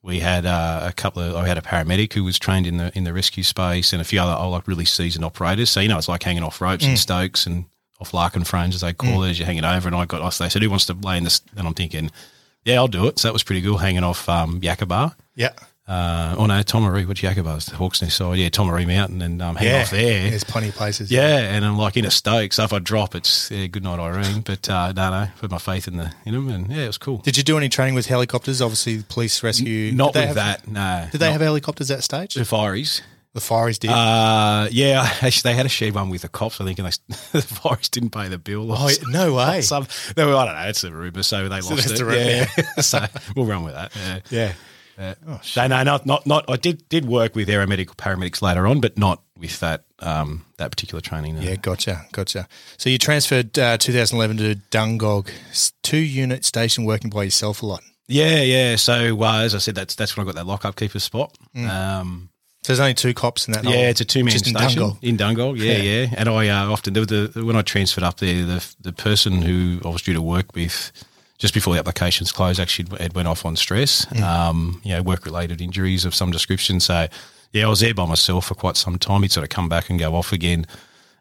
we 0.02 0.20
had 0.20 0.46
uh, 0.46 0.82
a 0.84 0.92
couple 0.92 1.20
of. 1.22 1.34
I 1.34 1.48
had 1.48 1.58
a 1.58 1.62
paramedic 1.62 2.12
who 2.12 2.22
was 2.22 2.38
trained 2.38 2.66
in 2.66 2.76
the 2.76 2.96
in 2.96 3.02
the 3.04 3.12
rescue 3.12 3.42
space, 3.42 3.92
and 3.92 4.00
a 4.00 4.04
few 4.04 4.20
other 4.20 4.36
oh, 4.38 4.50
like 4.50 4.68
really 4.68 4.84
seasoned 4.84 5.24
operators. 5.24 5.68
So 5.68 5.80
you 5.80 5.88
know, 5.88 5.98
it's 5.98 6.08
like 6.08 6.22
hanging 6.22 6.44
off 6.44 6.60
ropes 6.60 6.84
Mm. 6.84 6.90
and 6.90 6.98
stokes 6.98 7.44
and 7.46 7.64
off 8.00 8.14
Larkin 8.14 8.44
frames 8.44 8.76
as 8.76 8.82
they 8.82 8.92
call 8.92 9.24
it, 9.24 9.30
as 9.30 9.38
you're 9.40 9.46
hanging 9.46 9.64
over. 9.64 9.88
And 9.88 9.96
I 9.96 10.04
got 10.06 10.22
us. 10.22 10.38
They 10.38 10.48
said, 10.48 10.62
"Who 10.62 10.70
wants 10.70 10.86
to 10.86 10.92
lay 10.94 11.16
in 11.18 11.24
this?" 11.24 11.40
And 11.56 11.66
I'm 11.66 11.74
thinking, 11.74 12.12
"Yeah, 12.66 12.76
I'll 12.76 12.88
do 12.88 13.06
it." 13.06 13.18
So 13.18 13.28
that 13.28 13.32
was 13.32 13.42
pretty 13.42 13.62
cool, 13.62 13.78
hanging 13.78 14.04
off 14.04 14.28
um, 14.28 14.60
Yacaaba. 14.60 15.14
Yeah. 15.34 15.52
Uh, 15.88 16.34
oh 16.36 16.46
no, 16.46 16.54
Tomaree. 16.64 17.06
What 17.06 17.18
Yacaaba's 17.18 17.66
the 17.66 17.76
Hawks 17.76 18.02
Nest 18.02 18.16
side? 18.16 18.38
Yeah, 18.38 18.48
Tomaree 18.48 18.88
Mountain, 18.88 19.22
and 19.22 19.40
um, 19.40 19.54
hanging 19.54 19.72
Yeah. 19.72 19.82
off 19.82 19.90
there. 19.90 20.30
There's 20.30 20.42
plenty 20.42 20.68
of 20.70 20.74
places. 20.74 21.12
Yeah, 21.12 21.38
and 21.38 21.64
I'm 21.64 21.78
like 21.78 21.96
in 21.96 22.04
a 22.04 22.10
stoke, 22.10 22.52
so 22.52 22.64
if 22.64 22.72
I 22.72 22.80
drop, 22.80 23.14
it's 23.14 23.52
yeah, 23.52 23.68
good 23.68 23.84
night, 23.84 24.00
Irene. 24.00 24.40
But 24.40 24.68
uh, 24.68 24.92
no, 24.96 25.10
no, 25.10 25.28
put 25.38 25.48
my 25.52 25.58
faith 25.58 25.86
in 25.86 25.96
the 25.96 26.12
in 26.24 26.32
them, 26.34 26.48
and 26.48 26.68
yeah, 26.72 26.82
it 26.82 26.86
was 26.88 26.98
cool. 26.98 27.18
Did 27.18 27.36
you 27.36 27.44
do 27.44 27.56
any 27.56 27.68
training 27.68 27.94
with 27.94 28.06
helicopters? 28.06 28.60
Obviously, 28.60 29.04
police 29.08 29.40
rescue. 29.44 29.92
Not 29.92 30.12
Did 30.12 30.22
they 30.24 30.26
with 30.28 30.36
have- 30.38 30.62
that, 30.64 30.68
no. 30.68 31.08
Did 31.12 31.20
they 31.20 31.26
not- 31.26 31.32
have 31.34 31.40
helicopters 31.42 31.90
at 31.92 32.02
stage? 32.02 32.34
the 32.34 32.40
fireys? 32.40 33.02
The 33.36 33.42
Forest 33.42 33.82
did. 33.82 33.90
Uh, 33.90 34.66
yeah, 34.70 35.02
actually, 35.20 35.50
they 35.50 35.54
had 35.54 35.66
a 35.66 35.68
shared 35.68 35.94
one 35.94 36.08
with 36.08 36.22
the 36.22 36.28
cops. 36.30 36.58
I 36.58 36.64
think, 36.64 36.78
and 36.78 36.88
they, 36.88 37.14
the 37.32 37.42
Forest 37.42 37.92
didn't 37.92 38.08
pay 38.08 38.28
the 38.28 38.38
bill. 38.38 38.72
or 38.72 38.78
oh, 38.78 38.90
no 39.10 39.34
way. 39.34 39.60
Some, 39.60 39.86
they 40.14 40.24
were, 40.24 40.34
I 40.34 40.46
don't 40.46 40.54
know. 40.54 40.68
It's 40.68 40.82
a 40.84 40.90
rumor, 40.90 41.22
so 41.22 41.46
they 41.46 41.60
lost 41.60 41.90
it. 41.90 41.98
the 41.98 42.04
rumour, 42.06 42.16
yeah, 42.18 42.46
so 42.80 43.04
we'll 43.36 43.44
run 43.44 43.62
with 43.62 43.74
that. 43.74 43.94
Yeah. 43.94 44.20
yeah. 44.30 44.52
Yeah. 44.98 45.14
no, 45.54 45.66
no, 45.66 45.82
not, 45.82 46.06
not, 46.06 46.26
not. 46.26 46.46
I 46.48 46.56
did 46.56 46.88
did 46.88 47.04
work 47.04 47.34
with 47.34 47.48
aeromedical 47.48 47.94
paramedics 47.96 48.40
later 48.40 48.66
on, 48.66 48.80
but 48.80 48.96
not 48.96 49.22
with 49.36 49.60
that 49.60 49.84
um 49.98 50.46
that 50.56 50.70
particular 50.70 51.02
training. 51.02 51.34
no. 51.34 51.42
Yeah, 51.42 51.56
gotcha, 51.56 52.06
gotcha. 52.12 52.48
So 52.78 52.88
you 52.88 52.96
transferred 52.96 53.58
uh, 53.58 53.76
2011 53.76 54.38
to 54.38 54.54
Dungog, 54.70 55.28
two 55.82 55.98
unit 55.98 56.46
station 56.46 56.86
working 56.86 57.10
by 57.10 57.24
yourself 57.24 57.62
a 57.62 57.66
lot. 57.66 57.82
yeah, 58.08 58.40
yeah. 58.40 58.76
So 58.76 59.22
uh, 59.22 59.40
as 59.40 59.54
I 59.54 59.58
said, 59.58 59.74
that's 59.74 59.94
that's 59.94 60.16
when 60.16 60.26
I 60.26 60.32
got 60.32 60.36
that 60.36 60.46
lockup 60.46 60.76
keeper 60.76 60.98
spot. 60.98 61.36
Mm. 61.54 61.68
Um, 61.68 62.30
So 62.66 62.72
there's 62.72 62.80
only 62.80 62.94
two 62.94 63.14
cops 63.14 63.46
in 63.46 63.52
that. 63.52 63.62
Yeah, 63.62 63.70
whole- 63.70 63.84
it's 63.84 64.00
a 64.00 64.04
two 64.04 64.24
man 64.24 64.36
station 64.36 64.56
Dungog. 64.56 64.98
in 65.00 65.16
Dungog. 65.16 65.56
Yeah, 65.56 65.76
Yeah. 65.76 66.00
yeah. 66.02 66.14
And 66.16 66.28
I 66.28 66.48
uh, 66.48 66.68
often 66.68 66.94
the, 66.94 67.04
the 67.32 67.44
when 67.44 67.54
I 67.54 67.62
transferred 67.62 68.02
up 68.02 68.16
there, 68.18 68.44
the 68.44 68.74
the 68.80 68.92
person 68.92 69.40
who 69.40 69.80
I 69.84 69.88
was 69.92 70.02
due 70.02 70.14
to 70.14 70.20
work 70.20 70.52
with 70.52 70.90
just 71.38 71.54
before 71.54 71.74
the 71.74 71.78
applications 71.78 72.32
closed 72.32 72.58
actually 72.58 72.88
had 72.98 73.12
went 73.14 73.28
off 73.28 73.46
on 73.46 73.54
stress. 73.54 74.06
Mm. 74.06 74.20
Um, 74.20 74.80
you 74.82 74.90
know, 74.96 75.02
work 75.04 75.24
related 75.26 75.60
injuries 75.60 76.04
of 76.04 76.12
some 76.12 76.32
description. 76.32 76.80
So 76.80 77.06
yeah, 77.52 77.66
I 77.66 77.68
was 77.68 77.78
there 77.78 77.94
by 77.94 78.04
myself 78.04 78.46
for 78.46 78.56
quite 78.56 78.76
some 78.76 78.98
time. 78.98 79.22
He'd 79.22 79.30
sort 79.30 79.44
of 79.44 79.50
come 79.50 79.68
back 79.68 79.88
and 79.88 79.96
go 79.96 80.16
off 80.16 80.32
again. 80.32 80.66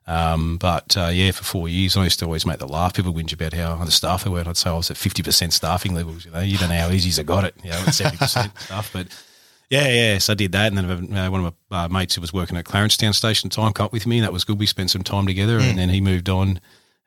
Um, 0.07 0.57
but 0.57 0.97
uh, 0.97 1.11
yeah, 1.13 1.29
for 1.29 1.43
four 1.43 1.69
years, 1.69 1.95
I 1.95 2.05
used 2.05 2.17
to 2.21 2.25
always 2.25 2.47
make 2.47 2.57
the 2.57 2.67
laugh. 2.67 2.95
People 2.95 3.13
whinge 3.13 3.33
about 3.33 3.53
how 3.53 3.75
the 3.85 3.91
staff 3.91 4.25
were. 4.25 4.43
I'd 4.47 4.57
say 4.57 4.71
I 4.71 4.73
was 4.73 4.89
at 4.89 4.97
fifty 4.97 5.21
percent 5.21 5.53
staffing 5.53 5.93
levels. 5.93 6.25
You 6.25 6.31
know, 6.31 6.39
you 6.39 6.57
don't 6.57 6.69
know 6.69 6.79
how 6.79 6.89
easy 6.89 7.21
I 7.21 7.23
got 7.23 7.43
it. 7.43 7.53
You 7.63 7.69
know, 7.69 7.77
at 7.85 7.93
seventy 7.93 8.17
percent 8.17 8.51
stuff, 8.59 8.89
but. 8.91 9.09
Yeah, 9.69 9.87
yeah. 9.87 10.17
So 10.19 10.33
I 10.33 10.35
did 10.35 10.51
that, 10.51 10.71
and 10.73 10.77
then 10.77 11.17
uh, 11.17 11.29
one 11.31 11.45
of 11.45 11.53
my 11.69 11.85
uh, 11.85 11.87
mates 11.89 12.15
who 12.15 12.21
was 12.21 12.31
working 12.33 12.55
at 12.57 12.65
Clarencetown 12.65 13.13
Station 13.13 13.49
time 13.49 13.73
cut 13.73 13.91
with 13.91 14.05
me. 14.05 14.21
That 14.21 14.31
was 14.33 14.43
good. 14.43 14.59
We 14.59 14.65
spent 14.65 14.91
some 14.91 15.03
time 15.03 15.25
together, 15.25 15.59
and 15.59 15.77
then 15.77 15.89
he 15.89 16.01
moved 16.01 16.29
on. 16.29 16.59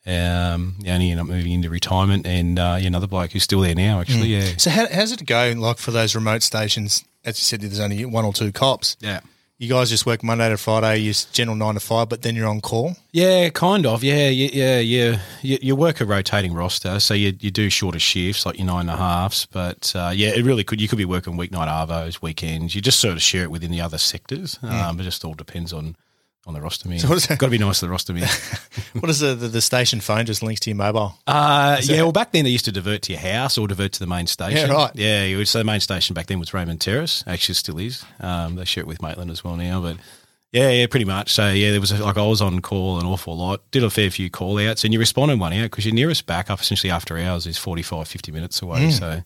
Um, 0.07 0.77
yeah, 0.79 0.95
and 0.95 1.03
he 1.03 1.11
ended 1.11 1.19
up 1.23 1.27
moving 1.29 1.53
into 1.53 1.69
retirement, 1.71 2.27
and 2.27 2.59
uh, 2.59 2.79
yeah, 2.81 2.87
another 2.87 3.07
bloke 3.07 3.33
who's 3.33 3.43
still 3.43 3.61
there 3.61 3.75
now. 3.75 4.01
Actually, 4.01 4.29
yeah, 4.29 4.57
So 4.57 4.71
how, 4.71 4.87
how's 4.91 5.13
it 5.13 5.25
go? 5.27 5.53
Like 5.57 5.79
for 5.79 5.91
those 5.91 6.15
remote 6.15 6.43
stations, 6.43 7.05
as 7.25 7.39
you 7.39 7.43
said, 7.45 7.61
there's 7.61 7.81
only 7.81 8.05
one 8.05 8.25
or 8.25 8.33
two 8.33 8.51
cops. 8.53 8.97
yeah. 9.01 9.21
You 9.61 9.69
guys 9.69 9.91
just 9.91 10.07
work 10.07 10.23
Monday 10.23 10.49
to 10.51 10.57
Friday. 10.57 10.99
You're 10.99 11.15
general 11.33 11.57
nine 11.57 11.75
to 11.75 11.81
five, 11.81 12.09
but 12.09 12.23
then 12.23 12.37
you're 12.37 12.47
on 12.47 12.61
call. 12.61 12.95
Yeah, 13.11 13.49
kind 13.49 13.87
of. 13.87 14.05
Yeah, 14.05 14.29
yeah, 14.29 14.79
yeah. 14.79 15.19
You, 15.43 15.59
you 15.61 15.75
work 15.75 16.01
a 16.01 16.05
rotating 16.05 16.55
roster, 16.55 17.01
so 17.01 17.13
you, 17.13 17.37
you 17.41 17.51
do 17.51 17.69
shorter 17.69 17.99
shifts, 17.99 18.47
like 18.47 18.57
your 18.57 18.69
nine 18.69 18.83
and 18.83 18.91
a 18.91 18.97
halves. 18.97 19.47
But 19.47 19.93
uh, 19.97 20.13
yeah, 20.15 20.29
it 20.29 20.45
really 20.45 20.63
could. 20.63 20.81
You 20.81 20.87
could 20.87 20.97
be 20.99 21.05
working 21.05 21.37
weeknight 21.37 21.67
arvos, 21.67 22.23
weekends. 22.23 22.77
You 22.77 22.81
just 22.81 23.01
sort 23.01 23.15
of 23.15 23.21
share 23.23 23.43
it 23.43 23.51
within 23.51 23.73
the 23.73 23.81
other 23.81 23.99
sectors. 23.99 24.61
Um, 24.63 25.01
it 25.01 25.03
just 25.03 25.25
all 25.25 25.35
depends 25.35 25.73
on 25.73 25.97
on 26.49 26.55
the 26.55 26.61
roster 26.61 26.89
me. 26.89 26.99
So 26.99 27.09
what 27.09 27.19
is 27.19 27.27
that? 27.29 27.39
Got 27.39 27.47
to 27.47 27.51
be 27.51 27.59
nice 27.59 27.81
to 27.81 27.87
the 27.87 27.91
roster 27.91 28.13
me. 28.13 28.25
What 28.99 29.11
is 29.11 29.21
the, 29.21 29.35
the 29.35 29.49
the 29.49 29.61
station 29.61 30.01
phone 30.01 30.27
just 30.27 30.43
links 30.43 30.61
to 30.61 30.71
your 30.71 30.77
mobile? 30.77 31.15
Uh, 31.27 31.81
yeah, 31.83 32.03
well, 32.03 32.11
back 32.11 32.33
then 32.33 32.45
they 32.45 32.51
used 32.51 32.65
to 32.65 32.73
divert 32.73 33.03
to 33.03 33.13
your 33.13 33.21
house 33.21 33.57
or 33.59 33.69
divert 33.69 33.93
to 33.93 34.01
the 34.01 34.07
main 34.07 34.27
station. 34.27 34.69
Yeah, 34.69 34.75
right. 34.75 34.91
Yeah, 34.95 35.45
so 35.45 35.59
the 35.59 35.65
main 35.65 35.81
station 35.81 36.15
back 36.15 36.27
then 36.27 36.41
was 36.41 36.53
Raymond 36.53 36.81
Terrace. 36.81 37.23
Actually, 37.27 37.55
still 37.55 37.79
is. 37.79 38.05
Um, 38.19 38.57
they 38.57 38.65
share 38.65 38.83
it 38.83 38.87
with 38.87 39.03
Maitland 39.03 39.31
as 39.31 39.45
well 39.45 39.57
now, 39.57 39.81
but 39.81 39.99
yeah, 40.51 40.71
yeah, 40.71 40.87
pretty 40.87 41.05
much. 41.05 41.33
So 41.33 41.51
yeah, 41.51 41.71
there 41.71 41.81
was 41.81 41.93
a, 41.93 42.03
like 42.03 42.17
I 42.17 42.27
was 42.27 42.41
on 42.41 42.61
call 42.61 42.99
an 42.99 43.07
awful 43.07 43.37
lot. 43.37 43.71
Did 43.71 43.85
a 43.85 43.91
fair 43.91 44.11
few 44.11 44.31
call 44.31 44.59
outs, 44.59 44.83
and 44.85 44.93
you 44.93 44.99
responded 44.99 45.39
one 45.39 45.53
out 45.53 45.65
because 45.65 45.85
your 45.85 45.95
nearest 45.95 46.27
backup, 46.27 46.61
essentially 46.61 46.91
after 46.91 47.19
hours, 47.19 47.47
is 47.47 47.59
45, 47.59 48.09
50 48.09 48.33
minutes 48.33 48.63
away. 48.63 48.91
So 48.91 49.23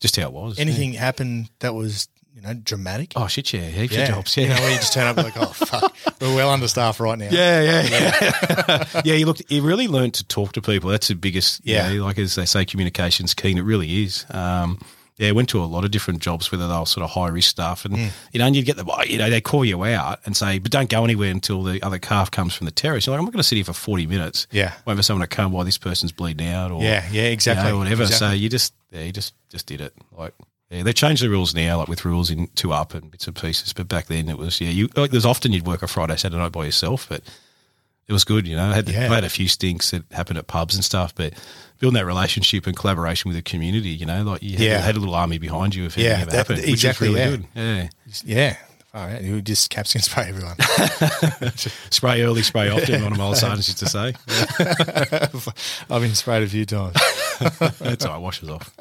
just 0.00 0.16
how 0.16 0.26
it 0.26 0.32
was. 0.32 0.58
Anything 0.58 0.92
happened 0.92 1.50
that 1.60 1.72
was 1.74 2.08
you 2.34 2.42
know 2.42 2.52
dramatic? 2.54 3.12
Oh 3.16 3.26
shit! 3.28 3.52
Yeah, 3.52 3.60
heaps 3.62 3.96
of 3.96 4.08
jobs. 4.08 4.36
Yeah, 4.36 4.42
You 4.44 4.48
know, 4.50 4.60
where 4.60 4.70
you 4.70 4.76
just 4.76 4.92
turn 4.92 5.06
up 5.06 5.16
like, 5.16 5.36
oh 5.36 5.46
fuck, 5.46 5.94
we're 6.20 6.34
well 6.34 6.50
understaffed 6.50 6.98
right 7.00 7.18
now. 7.18 7.28
Yeah, 7.30 7.60
yeah, 7.62 7.82
yeah. 7.88 8.84
yeah, 9.04 9.14
you 9.14 9.26
looked. 9.26 9.42
You 9.50 9.62
really 9.62 9.86
learned 9.88 10.14
to 10.14 10.24
talk 10.24 10.52
to 10.54 10.60
people. 10.62 10.90
That's 10.90 11.08
the 11.08 11.14
biggest. 11.14 11.60
Yeah. 11.64 11.90
Yeah, 11.90 12.02
like 12.02 12.18
as 12.18 12.34
they 12.34 12.44
say, 12.46 12.64
communication's 12.64 13.34
key. 13.34 13.50
And 13.50 13.58
it 13.58 13.62
really 13.62 14.02
is. 14.02 14.26
Um, 14.30 14.78
yeah, 15.16 15.30
went 15.30 15.48
to 15.50 15.62
a 15.62 15.64
lot 15.64 15.84
of 15.84 15.92
different 15.92 16.18
jobs, 16.18 16.50
whether 16.50 16.66
they 16.66 16.74
were 16.76 16.86
sort 16.86 17.04
of 17.04 17.10
high 17.10 17.28
risk 17.28 17.48
stuff, 17.48 17.84
and 17.84 17.96
you 17.96 18.38
know, 18.40 18.46
and 18.46 18.56
you'd 18.56 18.64
get 18.66 18.76
the, 18.76 19.04
you 19.08 19.16
know, 19.16 19.30
they 19.30 19.40
call 19.40 19.64
you 19.64 19.84
out 19.84 20.18
and 20.26 20.36
say, 20.36 20.58
but 20.58 20.72
don't 20.72 20.90
go 20.90 21.04
anywhere 21.04 21.30
until 21.30 21.62
the 21.62 21.80
other 21.84 22.00
calf 22.00 22.32
comes 22.32 22.52
from 22.52 22.64
the 22.64 22.72
terrace. 22.72 23.06
You're 23.06 23.12
like, 23.12 23.20
I'm 23.20 23.24
not 23.26 23.32
going 23.32 23.38
to 23.38 23.44
sit 23.48 23.54
here 23.54 23.64
for 23.64 23.72
forty 23.74 24.08
minutes. 24.08 24.48
Yeah. 24.50 24.72
wait 24.86 24.96
for 24.96 25.04
someone 25.04 25.20
to 25.28 25.32
come 25.32 25.52
while 25.52 25.64
this 25.64 25.78
person's 25.78 26.10
bleeding 26.10 26.48
out, 26.48 26.72
or 26.72 26.82
Yeah, 26.82 27.06
yeah, 27.12 27.22
exactly, 27.26 27.66
you 27.66 27.72
know, 27.74 27.78
whatever. 27.78 28.02
exactly. 28.02 28.26
So 28.28 28.32
you 28.34 28.48
just, 28.48 28.74
yeah, 28.90 29.02
you 29.02 29.12
just, 29.12 29.34
just 29.50 29.66
did 29.68 29.80
it. 29.80 29.94
Like, 30.10 30.34
yeah, 30.74 30.82
they 30.82 30.92
changed 30.92 31.22
the 31.22 31.30
rules 31.30 31.54
now, 31.54 31.78
like 31.78 31.88
with 31.88 32.04
rules 32.04 32.30
in 32.30 32.48
two 32.54 32.72
up 32.72 32.94
and 32.94 33.10
bits 33.10 33.26
and 33.26 33.36
pieces. 33.36 33.72
But 33.72 33.88
back 33.88 34.06
then 34.06 34.28
it 34.28 34.38
was, 34.38 34.60
yeah, 34.60 34.70
you 34.70 34.88
like 34.96 35.10
there's 35.10 35.24
often 35.26 35.52
you'd 35.52 35.66
work 35.66 35.82
a 35.82 35.86
Friday, 35.86 36.16
Saturday 36.16 36.40
night 36.42 36.52
by 36.52 36.64
yourself, 36.64 37.06
but 37.08 37.22
it 38.06 38.12
was 38.12 38.24
good, 38.24 38.46
you 38.46 38.54
know. 38.56 38.70
I 38.70 38.74
had, 38.74 38.88
Yeah. 38.88 39.10
I 39.10 39.14
had 39.14 39.24
a 39.24 39.30
few 39.30 39.48
stinks 39.48 39.90
that 39.92 40.02
happened 40.12 40.38
at 40.38 40.46
pubs 40.46 40.74
and 40.74 40.84
stuff, 40.84 41.14
but 41.14 41.32
building 41.78 41.94
that 41.94 42.04
relationship 42.06 42.66
and 42.66 42.76
collaboration 42.76 43.28
with 43.30 43.36
the 43.36 43.42
community, 43.42 43.88
you 43.90 44.04
know, 44.06 44.22
like 44.22 44.42
you 44.42 44.52
had, 44.52 44.60
Yeah. 44.60 44.78
had 44.80 44.96
a 44.96 44.98
little 45.00 45.14
army 45.14 45.38
behind 45.38 45.74
you 45.74 45.86
if 45.86 45.96
Yeah, 45.96 46.10
anything 46.10 46.22
ever 46.22 46.30
that- 46.32 46.36
happened. 46.36 46.58
which 46.58 46.66
was 46.70 46.74
exactly, 46.84 47.08
really 47.08 47.20
yeah. 47.20 47.30
good. 47.30 47.46
Yeah. 47.54 47.88
yeah. 48.24 48.56
All 48.94 49.04
right, 49.08 49.22
you 49.22 49.42
just 49.42 49.70
caps 49.70 49.92
capsicum 49.92 50.02
spray 50.02 50.28
everyone. 50.28 51.50
Spray 51.90 52.22
early, 52.22 52.42
spray 52.42 52.68
often, 52.68 53.02
one 53.02 53.10
of 53.10 53.18
my 53.18 53.24
old 53.24 53.36
sergeants 53.36 53.66
used 53.66 53.78
to 53.80 53.88
say. 53.88 54.14
I've 55.90 56.00
been 56.02 56.14
sprayed 56.14 56.44
a 56.44 56.46
few 56.46 56.64
times. 56.64 56.94
That's 57.80 58.04
all 58.04 58.12
right, 58.12 58.20
washes 58.22 58.48
off. 58.48 58.72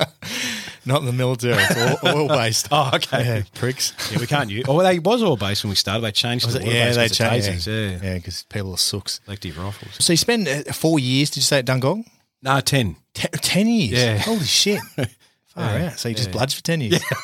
Not 0.86 1.00
in 1.00 1.06
the 1.06 1.14
military. 1.14 1.54
It's 1.58 2.04
all 2.04 2.16
oil 2.22 2.28
based. 2.40 2.68
Oh, 2.72 2.92
okay. 2.96 3.24
Yeah, 3.26 3.42
pricks. 3.56 3.94
Yeah, 4.12 4.20
we 4.20 4.28
can't 4.28 4.50
use. 4.50 4.66
Oh, 4.68 4.82
they 4.84 5.00
was 5.00 5.24
oil 5.24 5.38
based 5.38 5.64
when 5.64 5.70
we 5.70 5.76
started. 5.76 6.02
They 6.02 6.12
changed 6.12 6.46
Was 6.46 6.56
it? 6.56 6.64
Yeah, 6.66 6.92
they 6.92 7.08
changed. 7.08 7.68
Yeah, 7.68 7.74
Yeah, 7.74 8.00
yeah, 8.04 8.14
because 8.16 8.44
people 8.44 8.74
are 8.74 8.78
sooks. 8.78 9.22
selective 9.24 9.58
rifles. 9.58 9.96
So 10.00 10.12
you 10.14 10.18
spend 10.18 10.48
uh, 10.48 10.64
four 10.74 11.00
years? 11.00 11.30
Did 11.30 11.38
you 11.38 11.42
say 11.44 11.60
at 11.60 11.66
Dungog? 11.66 12.04
No, 12.42 12.60
ten. 12.60 12.98
Ten, 13.14 13.32
ten 13.32 13.68
years. 13.68 13.92
Yeah. 13.92 14.18
Holy 14.18 14.44
shit. 14.44 14.82
Far 15.48 15.64
out. 15.78 16.00
So 16.00 16.10
you 16.10 16.16
just 16.16 16.32
bloods 16.32 16.54
for 16.54 16.64
ten 16.64 16.82
years. 16.82 17.02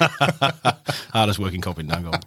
Hardest 1.11 1.39
working 1.39 1.61
cop 1.61 1.79
in 1.79 1.87
Dungog. 1.87 2.23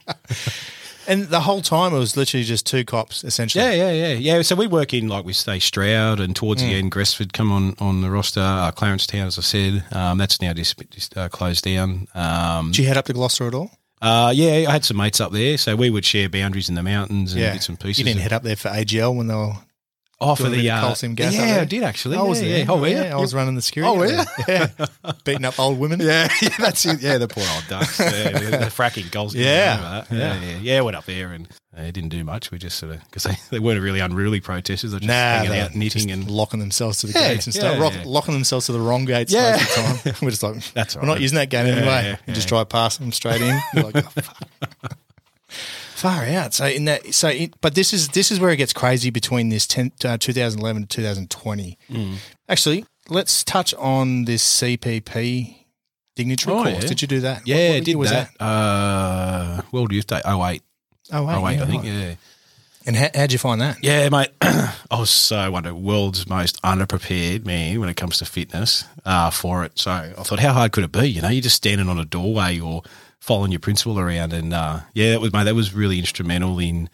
And 1.09 1.25
the 1.29 1.41
whole 1.41 1.61
time 1.63 1.95
it 1.95 1.99
was 1.99 2.17
literally 2.17 2.45
just 2.45 2.65
two 2.67 2.85
cops, 2.85 3.25
essentially. 3.25 3.65
Yeah, 3.65 3.73
yeah, 3.73 3.91
yeah, 3.91 4.13
yeah. 4.37 4.43
So 4.43 4.55
we 4.57 4.67
work 4.67 4.95
in 4.95 5.09
like 5.09 5.25
we 5.25 5.33
say 5.33 5.59
Stroud, 5.59 6.21
and 6.21 6.35
towards 6.37 6.63
Mm. 6.63 6.67
the 6.69 6.75
end, 6.77 6.91
Gresford 6.93 7.33
come 7.33 7.51
on 7.53 7.75
on 7.79 8.03
the 8.03 8.11
roster. 8.11 8.41
Uh, 8.41 8.71
Clarence 8.71 9.07
Town, 9.07 9.27
as 9.27 9.39
I 9.39 9.43
said, 9.43 9.85
um, 9.93 10.19
that's 10.19 10.41
now 10.41 10.53
just, 10.53 10.81
just 10.91 11.17
uh, 11.17 11.29
closed 11.29 11.65
down. 11.65 12.07
Um, 12.15 12.69
Did 12.73 12.79
you 12.79 12.87
head 12.87 12.97
up 12.97 13.07
to 13.07 13.13
Gloucester 13.13 13.47
at 13.49 13.55
all? 13.55 13.71
uh, 14.01 14.33
yeah, 14.35 14.67
I 14.69 14.73
had 14.73 14.85
some 14.85 14.97
mates 14.97 15.21
up 15.21 15.33
there, 15.33 15.57
so 15.59 15.77
we 15.77 15.89
would 15.91 16.05
share 16.05 16.29
boundaries 16.29 16.69
in 16.69 16.75
the 16.75 16.83
mountains 16.83 17.33
and 17.33 17.41
Yeah. 17.43 17.53
bits 17.53 17.69
and 17.69 17.79
pieces. 17.79 17.99
You 17.99 18.05
didn't 18.05 18.21
head 18.21 18.33
up 18.33 18.43
there 18.43 18.57
for 18.57 18.69
AGL 18.69 19.15
when 19.15 19.29
they 19.29 19.35
were 19.35 19.55
oh, 20.23 20.35
for 20.35 20.45
doing 20.45 20.53
a 20.55 20.57
bit 20.57 20.63
the 20.63 20.71
uh, 20.71 20.95
coal 20.95 21.15
gas 21.15 21.35
Yeah. 21.35 21.59
I 21.61 21.65
did 21.65 21.83
actually. 21.83 22.17
I 22.17 22.23
was 22.23 22.41
yeah, 22.43 22.49
there. 22.49 22.59
Yeah. 22.61 22.65
Oh, 22.71 22.81
were 22.81 22.89
you? 22.89 22.97
I 22.99 23.17
was 23.17 23.35
running 23.35 23.55
the 23.55 23.63
security. 23.63 23.91
Oh, 23.95 23.99
were 23.99 24.07
there. 24.09 24.25
Yeah. 25.05 25.13
Beating 25.25 25.45
up 25.45 25.59
old 25.59 25.79
women. 25.79 26.01
Yeah, 26.01 26.29
yeah, 26.43 26.49
that's 26.59 26.85
it. 26.87 27.01
Yeah, 27.01 27.19
the 27.19 27.29
poor 27.29 27.45
old 27.55 27.65
ducks. 27.69 27.99
Yeah, 28.01 28.31
the, 28.33 28.39
the 28.51 28.57
fracking 28.67 29.11
goals. 29.11 29.35
Yeah. 29.35 30.05
yeah, 30.11 30.17
yeah, 30.19 30.41
yeah. 30.41 30.59
Yeah, 30.63 30.81
went 30.83 30.97
up 30.97 31.05
there 31.07 31.33
and 31.33 31.49
uh, 31.77 31.85
didn't 31.91 32.11
do 32.11 32.23
much. 32.25 32.51
We 32.51 32.59
just 32.59 32.79
sort 32.79 32.95
of 32.95 33.05
because 33.05 33.25
they, 33.25 33.37
they 33.51 33.59
weren't 33.59 33.81
really 33.81 34.01
unruly 34.01 34.41
protesters. 34.41 34.91
They 34.93 34.97
were 34.97 35.01
just 35.01 35.09
Nah, 35.09 35.15
hanging 35.15 35.59
out 35.59 35.75
knitting 35.75 36.11
and 36.11 36.31
locking 36.31 36.61
themselves 36.61 36.99
to 37.01 37.07
the 37.09 37.19
Yeah, 37.19 37.35
gates 37.35 37.47
and 37.47 37.55
stuff. 37.55 37.77
yeah, 37.77 37.83
Rock, 37.83 37.95
yeah. 37.95 38.03
Locking 38.07 38.35
themselves 38.35 38.67
to 38.67 38.73
the 38.73 38.81
wrong 38.81 39.05
gates 39.05 39.33
Yeah. 39.33 39.53
most 39.57 39.63
of 39.63 40.05
the 40.05 40.11
time. 40.11 40.17
We're 40.23 40.31
just 40.31 40.43
like, 40.43 40.73
That's 40.73 40.95
we're 40.97 41.03
all 41.03 41.09
not 41.09 41.21
using 41.21 41.37
that 41.37 41.49
game 41.51 41.67
Yeah, 41.67 41.73
anyway. 41.73 42.03
yeah, 42.05 42.17
We 42.27 42.33
just 42.35 42.47
yeah. 42.47 42.51
drive 42.51 42.69
past 42.69 42.99
them 43.01 43.13
straight 43.13 43.41
in. 43.41 43.59
You're 43.75 43.85
like, 43.85 43.97
oh, 43.97 44.01
fuck. 44.21 44.97
Far 46.03 46.25
out. 46.25 46.53
So 46.53 46.67
in 46.67 46.85
that, 46.87 47.15
so 47.15 47.29
it, 47.29 47.55
but 47.61 47.77
this 47.77 47.93
is 47.93 48.09
this 48.09 48.33
is 48.33 48.41
where 48.41 48.51
it 48.51 48.57
gets 48.57 48.73
crazy 48.73 49.11
between 49.11 49.51
this 49.51 49.69
10, 49.69 49.93
uh, 50.05 50.19
2011 50.19 50.83
to 50.83 50.89
2020. 50.89 51.79
Mm. 51.91 52.17
Actually, 52.49 52.85
let's 53.09 53.45
touch 53.45 53.73
on 53.75 54.25
this 54.25 54.43
CPP 54.43 55.59
dignitary 56.17 56.55
Oh, 56.57 56.63
course. 56.65 56.83
yeah. 56.83 56.89
Did 56.89 57.03
you 57.03 57.09
do 57.09 57.21
that? 57.21 57.47
yeah, 57.47 57.69
What- 57.69 57.75
what 57.77 57.85
did 57.85 57.97
was 57.97 58.11
that. 58.11 58.31
Uh, 58.41 59.63
World 59.71 59.93
Youth 59.93 60.09
Day, 60.09 60.21
08. 60.27 60.63
Oh, 61.13 61.23
wait, 61.25 61.55
08, 61.55 61.63
I 61.63 61.67
think. 61.67 61.83
right. 61.85 61.93
Yeah. 61.93 62.15
And 62.85 62.97
how, 62.97 63.09
how'd 63.15 63.31
you 63.33 63.39
find 63.39 63.61
that? 63.61 63.79
Yeah, 63.85 64.09
mate. 64.09 64.31
I 64.43 64.75
was 64.99 65.09
so 65.11 65.55
of 65.55 65.77
world's 65.79 66.29
most 66.29 66.61
underprepared 66.63 67.47
man 67.47 67.79
when 67.79 67.89
it 67.89 67.97
comes 67.97 68.19
to 68.19 68.25
fitness 68.25 68.85
uh, 69.05 69.31
for 69.31 69.63
it. 69.65 69.79
So 69.79 69.91
I 69.93 70.11
thought, 70.25 70.41
how 70.41 70.53
hard 70.53 70.73
could 70.73 70.83
it 70.83 70.91
be? 70.91 71.07
You 71.09 71.23
know, 71.23 71.29
you're 71.29 71.43
just 71.43 71.55
standing 71.57 71.89
on 71.89 72.01
a 72.01 72.05
doorway 72.05 72.59
or 72.59 72.83
following 73.23 73.53
your 73.53 73.61
principal 73.61 74.01
around, 74.01 74.33
and 74.33 74.53
uh, 74.53 74.81
yeah, 74.95 75.11
that 75.13 75.21
was 75.21 75.33
mate. 75.33 75.45
That 75.45 75.55
was 75.55 75.73
really 75.73 75.99
instrumental 76.01 76.59
in 76.59 76.91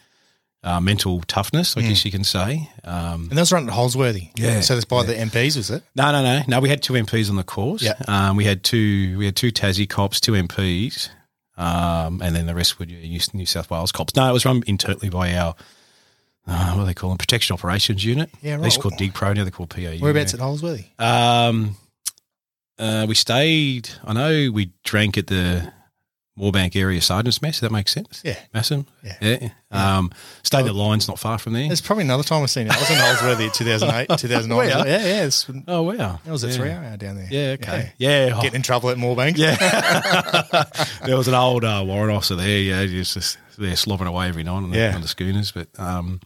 uh, 0.62 0.78
mental 0.80 1.20
toughness, 1.22 1.76
I 1.76 1.80
guess 1.82 2.04
you 2.04 2.10
can 2.10 2.24
say. 2.24 2.68
Um, 2.84 3.28
And 3.30 3.38
that 3.38 3.40
was 3.40 3.52
run 3.52 3.66
at 3.68 3.74
Holsworthy. 3.74 4.30
Yeah, 4.36 4.60
So 4.60 4.74
that's 4.74 4.84
by 4.84 5.04
the 5.04 5.14
MPs, 5.14 5.56
was 5.56 5.70
it? 5.70 5.82
no, 5.94 6.10
no, 6.12 6.22
no, 6.22 6.42
no. 6.46 6.60
We 6.60 6.68
had 6.68 6.82
two 6.82 6.92
MPs 6.94 7.30
on 7.30 7.36
the 7.36 7.44
course. 7.44 7.80
Yeah. 7.82 7.94
Um, 8.08 8.36
we 8.36 8.44
had 8.44 8.62
two. 8.62 9.16
We 9.16 9.24
had 9.24 9.36
two 9.36 9.50
Tassie 9.52 9.88
cops, 9.88 10.20
two 10.20 10.32
MPs, 10.32 11.08
um, 11.56 12.20
and 12.22 12.34
then 12.36 12.46
the 12.46 12.54
rest 12.54 12.78
were 12.78 12.86
New 12.86 13.18
New 13.32 13.46
South 13.46 13.70
Wales 13.70 13.92
cops. 13.92 14.14
No, 14.16 14.28
it 14.28 14.32
was 14.32 14.44
run 14.44 14.62
internally 14.66 15.08
by 15.10 15.34
our. 15.34 15.54
Uh, 16.46 16.72
what 16.74 16.80
do 16.82 16.86
they 16.86 16.94
call 16.94 17.10
them? 17.10 17.18
Protection 17.18 17.54
Operations 17.54 18.04
Unit. 18.04 18.30
Yeah, 18.42 18.56
They 18.56 18.64
used 18.64 18.76
right. 18.78 18.82
to 18.82 18.88
call 18.88 18.98
Dig 18.98 19.12
Pro, 19.14 19.32
now 19.34 19.44
they're 19.44 19.50
called 19.50 19.68
PAU. 19.70 19.98
Whereabouts 20.00 20.32
at 20.34 20.40
Holsworthy? 20.40 20.86
Um, 20.98 21.76
uh, 22.78 23.04
we 23.08 23.14
stayed. 23.14 23.90
I 24.04 24.12
know 24.14 24.50
we 24.50 24.72
drank 24.82 25.18
at 25.18 25.26
the 25.26 25.72
Moorebank 26.38 26.76
area 26.76 27.00
sergeant's 27.00 27.42
mess. 27.42 27.54
Does 27.56 27.60
that 27.62 27.72
make 27.72 27.88
sense? 27.88 28.22
Yeah. 28.24 28.36
Massam. 28.54 28.86
Yeah. 29.02 29.16
yeah. 29.20 29.48
Um, 29.70 30.10
stayed 30.42 30.60
at 30.60 30.66
the 30.66 30.72
lines 30.72 31.08
not 31.08 31.18
far 31.18 31.38
from 31.38 31.52
there. 31.52 31.66
There's 31.66 31.80
probably 31.80 32.04
another 32.04 32.22
time 32.22 32.42
I've 32.42 32.50
seen 32.50 32.66
it. 32.68 32.72
I 32.72 32.78
was 32.78 32.90
in 32.90 32.96
Holsworthy 32.96 33.44
in 33.46 33.50
2008, 33.50 34.18
2009. 34.18 34.56
Were 34.56 34.64
ya? 34.64 34.84
Yeah, 34.84 35.06
yeah. 35.06 35.24
It's, 35.24 35.50
Oh 35.66 35.82
wow, 35.82 36.20
That 36.24 36.30
was 36.30 36.44
a 36.44 36.48
yeah. 36.48 36.52
three 36.54 36.70
hour 36.70 36.96
down 36.96 37.16
there. 37.16 37.28
Yeah. 37.30 37.56
Okay. 37.60 37.92
Yeah. 37.98 38.32
oh, 38.34 38.40
Getting 38.40 38.56
in 38.56 38.62
trouble 38.62 38.90
at 38.90 38.96
Moorebank. 38.96 39.36
Yeah. 39.36 39.56
there 41.06 41.16
was 41.16 41.28
an 41.28 41.34
old 41.34 41.64
uh, 41.64 41.82
warrant 41.86 42.12
officer 42.16 42.36
there. 42.36 42.58
Yeah, 42.58 42.86
just, 42.86 43.14
just 43.14 43.38
there 43.58 43.74
slobbering 43.76 44.08
away 44.08 44.28
every 44.28 44.44
night 44.44 44.52
on 44.52 44.70
the, 44.70 44.78
Yeah. 44.78 44.94
on 44.94 45.02
the 45.02 45.08
schooners. 45.08 45.50
But 45.52 45.68
um, 45.78 46.20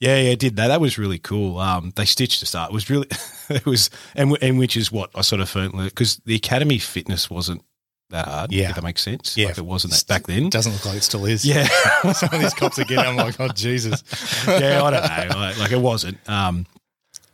yeah, 0.00 0.18
yeah, 0.18 0.34
did 0.34 0.56
that. 0.56 0.68
That 0.68 0.80
was 0.80 0.98
really 0.98 1.18
cool. 1.18 1.58
Um, 1.58 1.92
they 1.94 2.04
stitched 2.04 2.42
us 2.42 2.54
up. 2.54 2.70
It 2.70 2.74
was 2.74 2.90
really, 2.90 3.06
it 3.50 3.64
was, 3.64 3.90
and 4.14 4.36
and 4.42 4.58
which 4.58 4.76
is 4.76 4.90
what 4.90 5.10
I 5.14 5.20
sort 5.20 5.40
of 5.40 5.48
felt 5.48 5.72
because 5.76 6.16
the 6.24 6.34
academy 6.34 6.78
fitness 6.78 7.30
wasn't 7.30 7.62
that 8.10 8.26
hard. 8.28 8.52
Yeah. 8.52 8.70
if 8.70 8.76
that 8.76 8.84
makes 8.84 9.02
sense. 9.02 9.36
Yeah. 9.36 9.48
like 9.48 9.58
it 9.58 9.64
wasn't 9.64 9.92
that 9.94 10.06
back 10.06 10.26
then. 10.26 10.50
Doesn't 10.50 10.72
look 10.72 10.84
like 10.84 10.96
it 10.98 11.02
still 11.02 11.24
is. 11.26 11.44
Yeah. 11.44 11.64
Some 12.12 12.30
of 12.32 12.40
these 12.40 12.54
cops 12.54 12.78
again, 12.78 13.00
I'm 13.00 13.16
like, 13.16 13.38
oh, 13.40 13.48
Jesus. 13.48 14.02
yeah, 14.46 14.82
I 14.82 14.90
don't 14.90 15.02
know. 15.02 15.36
Like, 15.38 15.58
like 15.58 15.72
it 15.72 15.80
wasn't. 15.80 16.18
Um, 16.28 16.66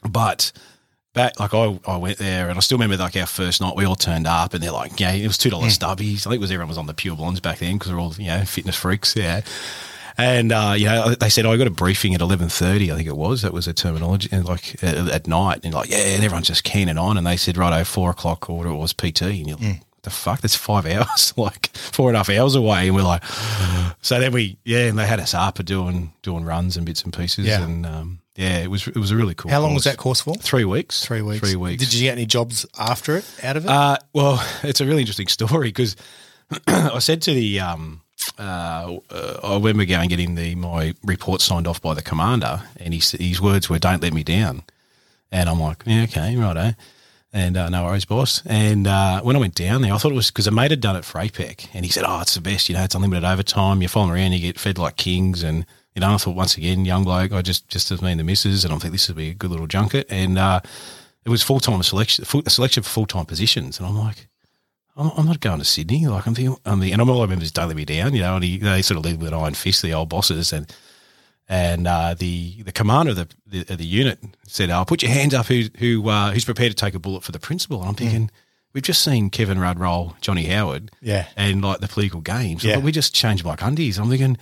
but 0.08 0.52
back, 1.12 1.38
like 1.40 1.54
I, 1.54 1.78
I 1.86 1.96
went 1.96 2.18
there 2.18 2.48
and 2.48 2.56
I 2.56 2.60
still 2.60 2.78
remember 2.78 2.96
like 2.96 3.16
our 3.16 3.26
first 3.26 3.60
night, 3.60 3.76
we 3.76 3.84
all 3.84 3.96
turned 3.96 4.26
up 4.26 4.54
and 4.54 4.62
they're 4.62 4.72
like, 4.72 4.98
yeah, 5.00 5.12
it 5.12 5.26
was 5.26 5.38
$2 5.38 5.50
stubbies. 5.50 6.26
I 6.26 6.30
think 6.30 6.34
it 6.34 6.40
was 6.40 6.50
everyone 6.50 6.68
was 6.68 6.78
on 6.78 6.86
the 6.86 6.94
pure 6.94 7.16
blondes 7.16 7.40
back 7.40 7.58
then 7.58 7.78
because 7.78 7.92
we're 7.92 8.00
all, 8.00 8.14
you 8.14 8.28
know, 8.28 8.44
fitness 8.44 8.76
freaks. 8.76 9.16
Yeah. 9.16 9.42
And, 10.18 10.52
uh, 10.52 10.74
you 10.76 10.84
know, 10.84 11.14
they 11.14 11.30
said, 11.30 11.46
oh, 11.46 11.52
I 11.52 11.56
got 11.56 11.66
a 11.66 11.70
briefing 11.70 12.14
at 12.14 12.20
11.30, 12.20 12.92
I 12.92 12.96
think 12.96 13.08
it 13.08 13.16
was. 13.16 13.42
That 13.42 13.54
was 13.54 13.64
the 13.66 13.72
terminology. 13.72 14.28
And 14.30 14.44
like 14.44 14.82
at, 14.82 14.96
at 15.08 15.26
night 15.26 15.60
and 15.64 15.72
like, 15.72 15.88
yeah, 15.88 15.98
and 15.98 16.22
everyone's 16.22 16.48
just 16.48 16.62
keening 16.64 16.98
on. 16.98 17.16
And 17.16 17.26
they 17.26 17.36
said, 17.36 17.56
right, 17.56 17.80
oh, 17.80 17.84
four 17.84 18.10
o'clock 18.10 18.50
or 18.50 18.58
whatever 18.58 18.74
it 18.74 18.78
was 18.78 18.92
PT. 18.92 19.22
And 19.22 19.48
you're 19.48 19.56
what 19.56 19.89
the 20.02 20.10
fuck? 20.10 20.40
That's 20.40 20.56
five 20.56 20.86
hours, 20.86 21.34
like 21.36 21.68
four 21.76 22.08
and 22.08 22.16
a 22.16 22.20
half 22.20 22.30
hours 22.30 22.54
away. 22.54 22.86
And 22.86 22.96
we're 22.96 23.02
like, 23.02 23.24
so 24.02 24.18
then 24.18 24.32
we, 24.32 24.58
yeah, 24.64 24.86
and 24.86 24.98
they 24.98 25.06
had 25.06 25.20
us 25.20 25.34
up 25.34 25.64
doing, 25.64 26.12
doing 26.22 26.44
runs 26.44 26.76
and 26.76 26.86
bits 26.86 27.02
and 27.02 27.12
pieces. 27.12 27.46
Yeah. 27.46 27.62
And, 27.62 27.86
um, 27.86 28.20
yeah, 28.36 28.58
it 28.58 28.70
was, 28.70 28.86
it 28.86 28.96
was 28.96 29.10
a 29.10 29.16
really 29.16 29.34
cool 29.34 29.50
How 29.50 29.60
long 29.60 29.74
was 29.74 29.84
that 29.84 29.96
course 29.96 30.20
for? 30.20 30.34
Three 30.34 30.64
weeks. 30.64 31.04
Three 31.04 31.22
weeks. 31.22 31.40
Three 31.40 31.56
weeks. 31.56 31.84
Did 31.84 31.92
you 31.92 32.02
get 32.02 32.12
any 32.12 32.26
jobs 32.26 32.64
after 32.78 33.16
it, 33.16 33.40
out 33.42 33.56
of 33.56 33.64
it? 33.64 33.70
Uh, 33.70 33.96
well, 34.12 34.44
it's 34.62 34.80
a 34.80 34.86
really 34.86 35.00
interesting 35.00 35.28
story 35.28 35.68
because 35.68 35.96
I 36.66 36.98
said 37.00 37.22
to 37.22 37.34
the, 37.34 37.60
um, 37.60 38.02
uh, 38.38 38.98
uh, 39.10 39.40
I 39.42 39.54
remember 39.54 39.84
going 39.84 40.08
getting 40.08 40.34
the 40.34 40.54
my 40.54 40.94
report 41.04 41.40
signed 41.40 41.66
off 41.66 41.80
by 41.80 41.94
the 41.94 42.02
commander, 42.02 42.62
and 42.76 42.94
he, 42.94 43.00
his 43.00 43.40
words 43.40 43.68
were, 43.68 43.78
"Don't 43.78 44.02
let 44.02 44.12
me 44.12 44.22
down." 44.22 44.62
And 45.32 45.48
I'm 45.48 45.60
like, 45.60 45.82
"Yeah, 45.86 46.02
okay, 46.04 46.36
righto." 46.36 46.74
And 47.32 47.56
uh, 47.56 47.68
no 47.68 47.84
worries, 47.84 48.04
boss. 48.04 48.42
And 48.44 48.88
uh, 48.88 49.20
when 49.22 49.36
I 49.36 49.38
went 49.38 49.54
down 49.54 49.82
there, 49.82 49.94
I 49.94 49.98
thought 49.98 50.10
it 50.10 50.16
was 50.16 50.30
because 50.30 50.48
a 50.48 50.50
mate 50.50 50.72
had 50.72 50.80
done 50.80 50.96
it 50.96 51.04
for 51.04 51.20
APEC, 51.20 51.68
and 51.72 51.84
he 51.84 51.90
said, 51.90 52.04
"Oh, 52.04 52.20
it's 52.20 52.34
the 52.34 52.40
best. 52.40 52.68
You 52.68 52.74
know, 52.74 52.82
it's 52.82 52.94
unlimited 52.94 53.24
overtime. 53.24 53.80
You're 53.80 53.88
following 53.88 54.12
around, 54.12 54.32
you 54.32 54.40
get 54.40 54.58
fed 54.58 54.78
like 54.78 54.96
kings, 54.96 55.44
and 55.44 55.64
you 55.94 56.00
know, 56.00 56.12
I 56.12 56.16
thought 56.16 56.34
once 56.34 56.56
again, 56.56 56.84
young 56.84 57.04
bloke, 57.04 57.32
I 57.32 57.42
just 57.42 57.68
just 57.68 57.92
as 57.92 58.02
me 58.02 58.10
and 58.10 58.18
the 58.18 58.24
missus, 58.24 58.64
and 58.64 58.74
I 58.74 58.78
think 58.78 58.92
this 58.92 59.06
would 59.06 59.16
be 59.16 59.30
a 59.30 59.34
good 59.34 59.50
little 59.50 59.68
junket. 59.68 60.06
And 60.10 60.38
uh, 60.38 60.60
it 61.24 61.28
was 61.28 61.42
full 61.42 61.60
time 61.60 61.80
selection, 61.84 62.24
selection 62.24 62.82
for 62.82 62.90
full 62.90 63.06
time 63.06 63.26
positions, 63.26 63.78
and 63.78 63.86
I'm 63.86 63.98
like. 63.98 64.26
I'm, 64.96 65.24
not 65.24 65.40
going 65.40 65.60
to 65.60 65.64
Sydney. 65.64 66.06
Like 66.08 66.26
I'm 66.26 66.34
thinking, 66.34 66.56
I'm 66.66 66.80
the, 66.80 66.92
and 66.92 67.00
all 67.00 67.20
I 67.20 67.22
remember 67.22 67.42
is 67.42 67.56
let 67.56 67.74
me 67.74 67.86
down, 67.86 68.12
you 68.12 68.20
know. 68.20 68.34
And 68.34 68.44
he, 68.44 68.58
they 68.58 68.82
sort 68.82 68.98
of 68.98 69.04
lead 69.06 69.18
with 69.18 69.28
an 69.28 69.34
iron 69.34 69.54
fist, 69.54 69.80
the 69.80 69.94
old 69.94 70.10
bosses, 70.10 70.52
and 70.52 70.70
and 71.50 71.86
uh, 71.86 72.14
the 72.14 72.62
the 72.62 72.72
commander 72.72 73.10
of 73.10 73.16
the, 73.16 73.28
the 73.46 73.72
of 73.72 73.78
the 73.78 73.84
unit 73.84 74.18
said, 74.46 74.70
"I'll 74.70 74.86
put 74.86 75.02
your 75.02 75.10
hands 75.12 75.34
up. 75.34 75.46
Who 75.46 75.64
who 75.78 76.08
uh, 76.08 76.30
who's 76.32 76.44
prepared 76.46 76.70
to 76.70 76.76
take 76.76 76.94
a 76.94 76.98
bullet 77.00 77.24
for 77.24 77.32
the 77.32 77.40
principal?" 77.40 77.80
And 77.80 77.88
I'm 77.88 77.94
thinking, 77.96 78.30
we've 78.72 78.84
just 78.84 79.02
seen 79.02 79.28
Kevin 79.30 79.58
Rudd 79.58 79.78
roll 79.80 80.14
Johnny 80.20 80.44
Howard, 80.46 80.92
Yeah. 81.02 81.26
and 81.36 81.60
like 81.60 81.80
the 81.80 81.88
political 81.88 82.20
games. 82.20 82.62
Yeah. 82.64 82.76
Like, 82.76 82.84
we 82.84 82.92
just 82.92 83.14
changed 83.14 83.44
Mike 83.44 83.62
undies. 83.62 83.98
I'm 83.98 84.08
thinking, 84.08 84.38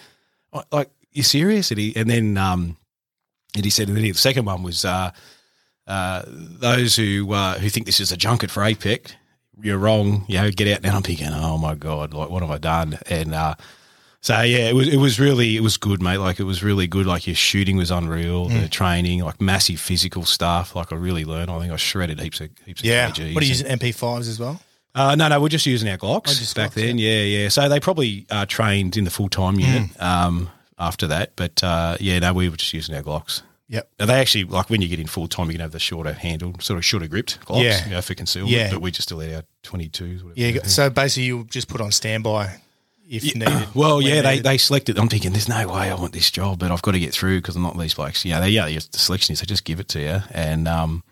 like, 0.52 0.66
like 0.70 0.90
you 1.12 1.22
serious? 1.22 1.70
And 1.70 1.80
he 1.80 1.96
and 1.96 2.10
then 2.10 2.36
um, 2.36 2.76
and 3.56 3.64
he 3.64 3.70
said, 3.70 3.88
and 3.88 3.96
then 3.96 4.04
the 4.04 4.12
second 4.12 4.44
one 4.44 4.62
was 4.62 4.84
uh, 4.84 5.10
uh, 5.86 6.22
those 6.26 6.94
who 6.96 7.32
uh, 7.32 7.58
who 7.58 7.70
think 7.70 7.86
this 7.86 8.00
is 8.00 8.12
a 8.12 8.16
junket 8.18 8.50
for 8.50 8.62
APEC, 8.62 9.12
you're 9.62 9.78
wrong. 9.78 10.26
You 10.28 10.42
know, 10.42 10.50
get 10.50 10.68
out. 10.68 10.84
And 10.84 10.94
I'm 10.94 11.02
thinking, 11.02 11.28
oh 11.32 11.56
my 11.56 11.74
god, 11.74 12.12
like 12.12 12.28
what 12.28 12.42
have 12.42 12.50
I 12.50 12.58
done? 12.58 12.98
And 13.08 13.34
uh, 13.34 13.54
so 14.20 14.40
yeah, 14.42 14.68
it 14.68 14.74
was 14.74 14.88
it 14.88 14.96
was 14.96 15.20
really 15.20 15.56
it 15.56 15.60
was 15.62 15.76
good, 15.76 16.02
mate. 16.02 16.18
Like 16.18 16.40
it 16.40 16.44
was 16.44 16.62
really 16.62 16.86
good. 16.86 17.06
Like 17.06 17.26
your 17.26 17.36
shooting 17.36 17.76
was 17.76 17.90
unreal. 17.90 18.48
Mm. 18.48 18.62
The 18.62 18.68
training, 18.68 19.20
like 19.24 19.40
massive 19.40 19.78
physical 19.80 20.24
stuff. 20.24 20.74
Like 20.74 20.92
I 20.92 20.96
really 20.96 21.24
learned. 21.24 21.50
I 21.50 21.58
think 21.60 21.72
I 21.72 21.76
shredded 21.76 22.20
heaps 22.20 22.40
of 22.40 22.50
heaps 22.66 22.82
Yeah. 22.82 23.08
of 23.08 23.14
kgs. 23.14 23.34
What 23.34 23.42
are 23.42 23.46
you 23.46 23.50
using 23.50 23.66
MP5s 23.68 24.28
as 24.28 24.38
well? 24.40 24.60
Uh, 24.94 25.14
no, 25.14 25.28
no, 25.28 25.40
we're 25.40 25.48
just 25.48 25.66
using 25.66 25.88
our 25.88 25.96
Glocks 25.98 26.50
Oh, 26.50 26.60
back 26.60 26.72
Glocks, 26.72 26.74
then. 26.74 26.98
Yeah. 26.98 27.22
yeah, 27.22 27.48
So 27.50 27.68
they 27.68 27.78
probably 27.78 28.26
uh, 28.30 28.46
trained 28.46 28.96
in 28.96 29.04
the 29.04 29.10
full 29.10 29.28
time 29.28 29.60
unit 29.60 29.90
um, 30.02 30.50
after 30.78 31.06
that. 31.06 31.36
But 31.36 31.62
uh, 31.62 31.96
yeah, 32.00 32.18
no, 32.18 32.32
we 32.32 32.48
were 32.48 32.56
just 32.56 32.72
using 32.72 32.96
our 32.96 33.02
Glocks. 33.02 33.42
Yep. 33.68 33.88
Now, 34.00 34.06
they 34.06 34.14
actually 34.14 34.44
like 34.44 34.70
when 34.70 34.80
you 34.82 34.88
get 34.88 34.98
in 34.98 35.06
full 35.06 35.28
time, 35.28 35.46
you 35.48 35.52
can 35.52 35.60
have 35.60 35.72
the 35.72 35.78
shorter 35.78 36.14
handled, 36.14 36.62
sort 36.62 36.78
of 36.78 36.84
shorter 36.84 37.06
gripped 37.06 37.38
Glocks, 37.46 37.62
Yeah. 37.62 37.84
you 37.84 37.90
know, 37.92 38.02
for 38.02 38.14
concealment. 38.14 38.50
Yeah. 38.56 38.70
But 38.72 38.80
we 38.80 38.90
just 38.90 39.08
still 39.08 39.20
had 39.20 39.32
our 39.34 39.42
twenty 39.62 39.88
twos. 39.88 40.22
Yeah. 40.34 40.62
So 40.64 40.90
basically, 40.90 41.24
you 41.26 41.44
just 41.44 41.68
put 41.68 41.80
on 41.80 41.92
standby 41.92 42.60
if 43.08 43.22
needed. 43.34 43.68
Well, 43.74 44.00
yeah, 44.00 44.22
they, 44.22 44.30
needed. 44.30 44.44
they 44.44 44.58
selected. 44.58 44.98
I'm 44.98 45.08
thinking, 45.08 45.32
there's 45.32 45.48
no 45.48 45.66
way 45.68 45.90
I 45.90 45.94
want 45.94 46.12
this 46.12 46.30
job, 46.30 46.58
but 46.58 46.70
I've 46.70 46.82
got 46.82 46.92
to 46.92 46.98
get 47.00 47.12
through 47.12 47.38
because 47.40 47.56
I'm 47.56 47.62
not 47.62 47.78
these 47.78 47.94
blokes. 47.94 48.24
Yeah, 48.24 48.40
they, 48.40 48.50
yeah, 48.50 48.66
the 48.66 48.80
selection 48.98 49.32
is 49.32 49.40
they 49.40 49.46
just 49.46 49.64
give 49.64 49.80
it 49.80 49.88
to 49.88 50.00
you, 50.00 50.18
and 50.32 50.68
um, 50.68 51.02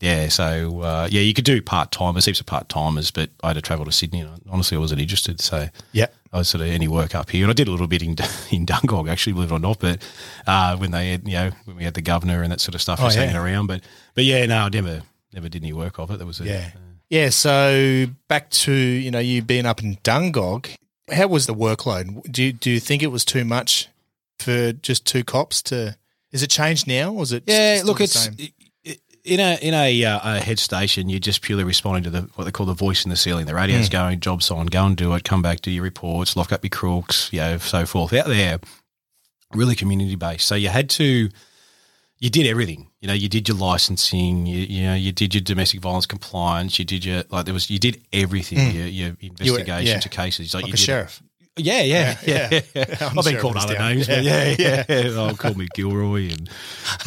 yeah, 0.00 0.28
so 0.28 0.80
uh, 0.82 1.08
yeah, 1.10 1.22
you 1.22 1.32
could 1.34 1.44
do 1.46 1.62
part 1.62 1.90
timers, 1.90 2.26
heaps 2.26 2.40
of 2.40 2.46
part 2.46 2.68
timers, 2.68 3.10
but 3.10 3.30
I 3.42 3.48
had 3.48 3.54
to 3.54 3.62
travel 3.62 3.84
to 3.86 3.92
Sydney, 3.92 4.20
and 4.20 4.40
honestly, 4.50 4.76
I 4.76 4.80
wasn't 4.80 5.00
interested. 5.00 5.40
So 5.40 5.68
yeah, 5.92 6.06
I 6.32 6.38
was 6.38 6.48
sort 6.48 6.60
of 6.62 6.68
any 6.68 6.86
work 6.88 7.14
up 7.14 7.30
here, 7.30 7.44
and 7.44 7.50
I 7.50 7.54
did 7.54 7.68
a 7.68 7.70
little 7.70 7.86
bit 7.86 8.02
in 8.02 8.10
in 8.50 8.66
Dungog 8.66 9.08
actually, 9.08 9.32
believe 9.32 9.50
it 9.52 9.54
or 9.54 9.58
not. 9.58 9.78
But 9.78 10.06
uh, 10.46 10.76
when 10.76 10.90
they 10.90 11.12
had, 11.12 11.26
you 11.26 11.34
know, 11.34 11.50
when 11.64 11.76
we 11.76 11.84
had 11.84 11.94
the 11.94 12.02
governor 12.02 12.42
and 12.42 12.52
that 12.52 12.60
sort 12.60 12.74
of 12.74 12.82
stuff, 12.82 12.98
Oh, 13.00 13.04
just 13.04 13.16
yeah. 13.16 13.24
hanging 13.24 13.36
around. 13.40 13.68
But 13.68 13.80
but 14.14 14.24
yeah, 14.24 14.44
no, 14.46 14.58
I 14.64 14.68
never 14.68 15.02
never 15.32 15.48
did 15.48 15.62
any 15.62 15.72
work 15.72 15.98
of 15.98 16.10
it. 16.10 16.18
There 16.18 16.26
was 16.26 16.40
a, 16.40 16.44
Yeah. 16.44 16.70
Yeah. 17.08 17.30
So 17.30 18.06
back 18.28 18.50
to 18.50 18.72
you 18.72 19.10
know 19.10 19.18
you 19.20 19.40
being 19.40 19.64
up 19.64 19.82
in 19.82 19.96
Dungog, 20.04 20.76
how 21.12 21.26
was 21.28 21.46
the 21.46 21.54
workload? 21.54 22.30
Do 22.30 22.42
you, 22.42 22.52
do 22.52 22.70
you 22.70 22.80
think 22.80 23.02
it 23.02 23.08
was 23.08 23.24
too 23.24 23.44
much 23.44 23.88
for 24.38 24.72
just 24.72 25.04
two 25.06 25.24
cops 25.24 25.62
to? 25.62 25.96
Is 26.32 26.42
it 26.42 26.50
changed 26.50 26.86
now? 26.86 27.12
Or 27.12 27.22
is 27.22 27.32
it? 27.32 27.44
Yeah, 27.46 27.82
look, 27.84 28.00
it's 28.00 28.12
same? 28.12 28.34
i- 28.40 28.52
i- 28.86 28.98
in 29.24 29.40
a 29.40 29.56
in 29.62 29.74
a, 29.74 30.04
uh, 30.04 30.20
a 30.36 30.40
head 30.40 30.58
station. 30.58 31.08
You're 31.08 31.18
just 31.20 31.40
purely 31.42 31.64
responding 31.64 32.02
to 32.04 32.10
the 32.10 32.22
what 32.34 32.44
they 32.44 32.50
call 32.50 32.66
the 32.66 32.74
voice 32.74 33.04
in 33.04 33.10
the 33.10 33.16
ceiling. 33.16 33.46
The 33.46 33.54
radio's 33.54 33.88
going, 33.88 34.20
jobs 34.20 34.50
on, 34.50 34.66
go 34.66 34.84
and 34.84 34.96
do 34.96 35.14
it. 35.14 35.24
Come 35.24 35.42
back, 35.42 35.62
do 35.62 35.70
your 35.70 35.82
reports, 35.84 36.36
lock 36.36 36.52
up 36.52 36.62
your 36.64 36.70
crooks, 36.70 37.28
you 37.32 37.40
know, 37.40 37.58
so 37.58 37.86
forth. 37.86 38.12
Out 38.12 38.26
there, 38.26 38.58
really 39.54 39.74
community 39.76 40.16
based. 40.16 40.46
So 40.46 40.54
you 40.54 40.68
had 40.68 40.90
to, 40.90 41.28
you 42.18 42.30
did 42.30 42.46
everything. 42.46 42.90
You 43.00 43.08
know, 43.08 43.14
you 43.14 43.28
did 43.28 43.48
your 43.48 43.56
licensing. 43.58 44.46
You, 44.46 44.58
you 44.60 44.82
know, 44.86 44.94
you 44.94 45.12
did 45.12 45.34
your 45.34 45.42
domestic 45.42 45.80
violence 45.80 46.06
compliance. 46.06 46.78
You 46.78 46.84
did 46.84 47.04
your 47.04 47.24
like 47.30 47.44
there 47.44 47.54
was 47.54 47.68
you 47.70 47.78
did 47.78 48.02
everything. 48.12 48.58
Your, 48.74 48.86
your 48.86 49.16
investigations, 49.20 49.66
Hmm. 49.66 49.86
yeah. 49.86 49.92
your 49.92 50.00
cases. 50.00 50.54
Like, 50.54 50.62
like 50.62 50.68
you 50.68 50.74
a 50.74 50.76
did 50.76 50.82
sheriff. 50.82 51.22
Yeah, 51.56 51.80
yeah, 51.82 52.16
Yeah, 52.24 52.48
yeah. 52.50 52.60
yeah. 52.60 52.60
yeah. 52.74 52.96
I've 53.00 53.14
been 53.14 53.22
sure 53.24 53.40
called 53.40 53.56
other 53.56 53.74
down. 53.74 53.94
names, 53.94 54.06
but 54.06 54.22
Yeah, 54.22 54.54
yeah, 54.58 54.84
yeah. 54.88 55.02
yeah. 55.04 55.10
Oh, 55.30 55.34
call 55.34 55.54
me 55.54 55.68
Gilroy 55.74 56.30
and 56.30 56.50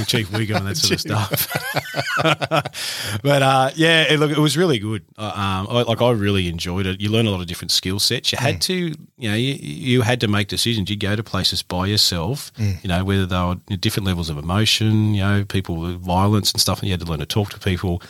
Chief 0.08 0.30
Wiggum 0.32 0.58
and 0.58 0.68
that 0.68 0.78
sort 0.78 0.94
of 0.94 1.00
stuff. 2.20 3.22
but 3.24 3.42
uh, 3.42 3.72
yeah, 3.76 4.04
it, 4.12 4.20
look, 4.20 4.32
it 4.32 4.38
was 4.40 4.58
really 4.58 4.80
good. 4.80 5.04
Uh, 5.18 5.32
um, 5.36 5.68
I, 5.70 5.82
like 5.84 6.02
I 6.02 6.12
really 6.12 6.48
enjoyed 6.48 6.86
it. 6.86 7.00
You 7.02 7.10
learn 7.10 7.26
a 7.28 7.32
lot 7.32 7.42
of 7.42 7.48
different 7.48 7.72
skill 7.72 8.00
sets. 8.00 8.32
You 8.32 8.38
had 8.38 8.56
Mm. 8.56 8.62
to, 8.62 8.74
you 9.18 9.30
know, 9.30 9.36
you, 9.36 9.54
you 9.54 10.02
had 10.02 10.20
to 10.22 10.28
make 10.28 10.48
decisions. 10.48 10.90
You 10.90 10.96
go 10.98 11.16
to 11.16 11.24
places 11.24 11.62
by 11.62 11.86
yourself. 11.88 12.52
Mm. 12.56 12.84
You 12.84 12.88
know, 12.90 13.04
whether 13.04 13.26
they 13.26 13.36
were 13.40 13.56
different 13.78 14.08
levels 14.08 14.30
of 14.30 14.38
emotion. 14.38 15.14
You 15.14 15.22
know, 15.24 15.46
people 15.46 15.76
with 15.78 16.02
violence 16.02 16.52
and 16.52 16.60
stuff. 16.62 16.80
And 16.80 16.88
you 16.90 16.94
had 16.94 17.02
to 17.02 17.06
learn 17.06 17.20
to 17.20 17.26
talk 17.26 17.52
to 17.52 17.60
people 17.60 18.02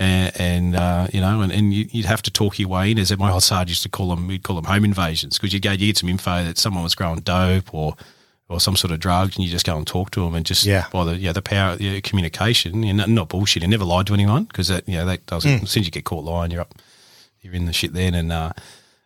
and, 0.00 0.32
and 0.40 0.74
uh, 0.76 1.06
you 1.12 1.20
know, 1.20 1.42
and, 1.42 1.52
and 1.52 1.72
you- 1.72 1.86
you'd 1.92 2.06
have 2.06 2.22
to 2.22 2.30
talk 2.32 2.58
your 2.58 2.68
way 2.68 2.90
in. 2.90 2.98
As 2.98 3.16
my 3.16 3.30
old 3.30 3.42
sergeant 3.44 3.68
used 3.68 3.82
to 3.84 3.88
call 3.88 4.08
them, 4.08 4.26
we'd 4.26 4.42
call 4.42 4.56
them 4.56 4.64
home 4.64 4.84
invasions 4.84 5.38
because 5.38 5.52
you'd 5.52 5.62
go, 5.62 5.70
you 5.72 5.86
get 5.86 5.98
some 5.98 6.08
info 6.08 6.42
that 6.44 6.58
someone 6.58 6.82
was 6.82 6.94
growing 6.96 7.20
dope 7.20 7.72
or 7.72 7.94
or 8.48 8.58
some 8.58 8.74
sort 8.74 8.90
of 8.92 8.98
drugs, 8.98 9.36
and 9.36 9.44
you 9.44 9.50
just 9.50 9.64
go 9.64 9.76
and 9.76 9.86
talk 9.86 10.10
to 10.10 10.20
them 10.24 10.34
and 10.34 10.44
just 10.44 10.64
Yeah. 10.64 10.86
by 10.92 11.04
the 11.04 11.16
yeah 11.16 11.32
the 11.32 11.42
power 11.42 11.74
of 11.74 11.80
yeah, 11.80 12.00
communication 12.00 12.82
and 12.82 12.96
not, 12.98 13.08
not 13.08 13.28
bullshit 13.28 13.62
and 13.62 13.70
never 13.70 13.84
lied 13.84 14.08
to 14.08 14.14
anyone 14.14 14.44
because 14.44 14.66
that 14.66 14.88
you 14.88 14.96
know 14.96 15.06
that 15.06 15.24
doesn't 15.26 15.62
as 15.62 15.70
soon 15.70 15.82
as 15.82 15.86
you 15.86 15.92
get 15.92 16.04
caught 16.04 16.24
lying, 16.24 16.50
you're 16.50 16.62
up, 16.62 16.74
you're 17.42 17.54
in 17.54 17.66
the 17.66 17.72
shit 17.72 17.92
then 17.92 18.14
and. 18.14 18.32
uh 18.32 18.52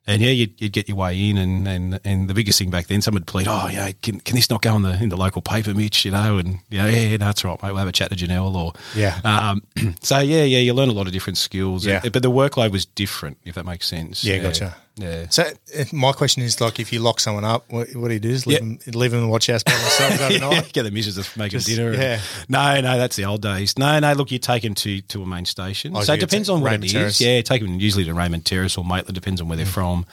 and 0.06 0.20
yeah, 0.20 0.30
you'd, 0.30 0.60
you'd 0.60 0.72
get 0.72 0.88
your 0.88 0.96
way 0.98 1.30
in, 1.30 1.36
and, 1.38 1.66
and, 1.66 2.00
and 2.04 2.28
the 2.28 2.34
biggest 2.34 2.58
thing 2.58 2.70
back 2.70 2.86
then, 2.88 3.00
someone 3.02 3.20
would 3.22 3.26
plead, 3.26 3.46
"Oh, 3.48 3.68
yeah, 3.68 3.90
can, 4.02 4.20
can 4.20 4.36
this 4.36 4.50
not 4.50 4.62
go 4.62 4.76
in 4.76 4.82
the 4.82 5.02
in 5.02 5.08
the 5.08 5.16
local 5.16 5.42
paper, 5.42 5.72
Mitch?" 5.74 6.04
You 6.04 6.10
know, 6.10 6.38
and 6.38 6.54
know, 6.70 6.86
yeah, 6.86 6.86
yeah, 6.88 7.10
no, 7.16 7.26
that's 7.26 7.44
right, 7.44 7.60
mate. 7.62 7.70
We'll 7.70 7.78
have 7.78 7.88
a 7.88 7.92
chat 7.92 8.10
to 8.10 8.16
Janelle, 8.16 8.54
or 8.54 8.72
Yeah. 8.94 9.18
um, 9.24 9.62
so 10.02 10.18
yeah, 10.18 10.42
yeah, 10.44 10.58
you 10.58 10.74
learn 10.74 10.88
a 10.88 10.92
lot 10.92 11.06
of 11.06 11.12
different 11.12 11.38
skills. 11.38 11.86
Yeah. 11.86 12.00
but 12.02 12.22
the 12.22 12.30
workload 12.30 12.70
was 12.70 12.84
different, 12.86 13.38
if 13.44 13.54
that 13.54 13.64
makes 13.64 13.86
sense. 13.86 14.24
Yeah, 14.24 14.38
gotcha. 14.38 14.76
Yeah. 14.96 15.26
So 15.28 15.44
my 15.92 16.12
question 16.12 16.42
is 16.42 16.60
like, 16.60 16.78
if 16.78 16.92
you 16.92 17.00
lock 17.00 17.18
someone 17.18 17.44
up, 17.44 17.64
what, 17.70 17.88
what 17.96 18.08
do 18.08 18.14
you 18.14 18.20
do? 18.20 18.30
Is 18.30 18.46
leave, 18.46 18.60
Yeah. 18.60 18.60
them, 18.60 18.78
leave 18.94 19.10
them 19.10 19.20
in 19.20 19.26
the 19.26 19.30
watch 19.32 19.48
house 19.48 19.62
by 19.64 19.72
themselves 19.72 20.20
overnight? 20.20 20.72
Get 20.72 20.84
the 20.84 20.90
missus 20.92 21.16
to 21.32 21.38
make 21.38 21.50
Just- 21.50 21.68
a 21.68 21.74
dinner. 21.74 21.90
and- 21.90 21.98
yeah. 22.02 22.20
No, 22.48 22.80
no, 22.80 22.96
that's 22.98 23.16
the 23.16 23.24
old 23.24 23.42
days. 23.42 23.76
No, 23.76 23.98
no. 23.98 24.12
Look, 24.12 24.30
you 24.30 24.38
take 24.38 24.62
them 24.62 24.74
to, 24.76 25.00
to 25.00 25.22
a 25.22 25.26
main 25.26 25.44
station. 25.46 25.96
Oh, 25.96 26.00
so 26.00 26.06
so 26.06 26.12
it 26.14 26.20
depends 26.20 26.48
on 26.48 26.60
what 26.60 26.66
Raymond 26.70 26.84
it 26.84 26.86
is. 26.86 26.92
Terrace. 26.92 27.20
Yeah, 27.20 27.40
take 27.42 27.62
them 27.62 27.80
usually 27.80 28.04
to 28.04 28.14
Raymond 28.14 28.44
Terrace 28.46 28.78
or 28.78 28.84
Maitland. 28.84 29.14
Depends 29.14 29.40
on 29.40 29.48
where 29.48 29.56
they're 29.56 29.66
from. 29.66 30.06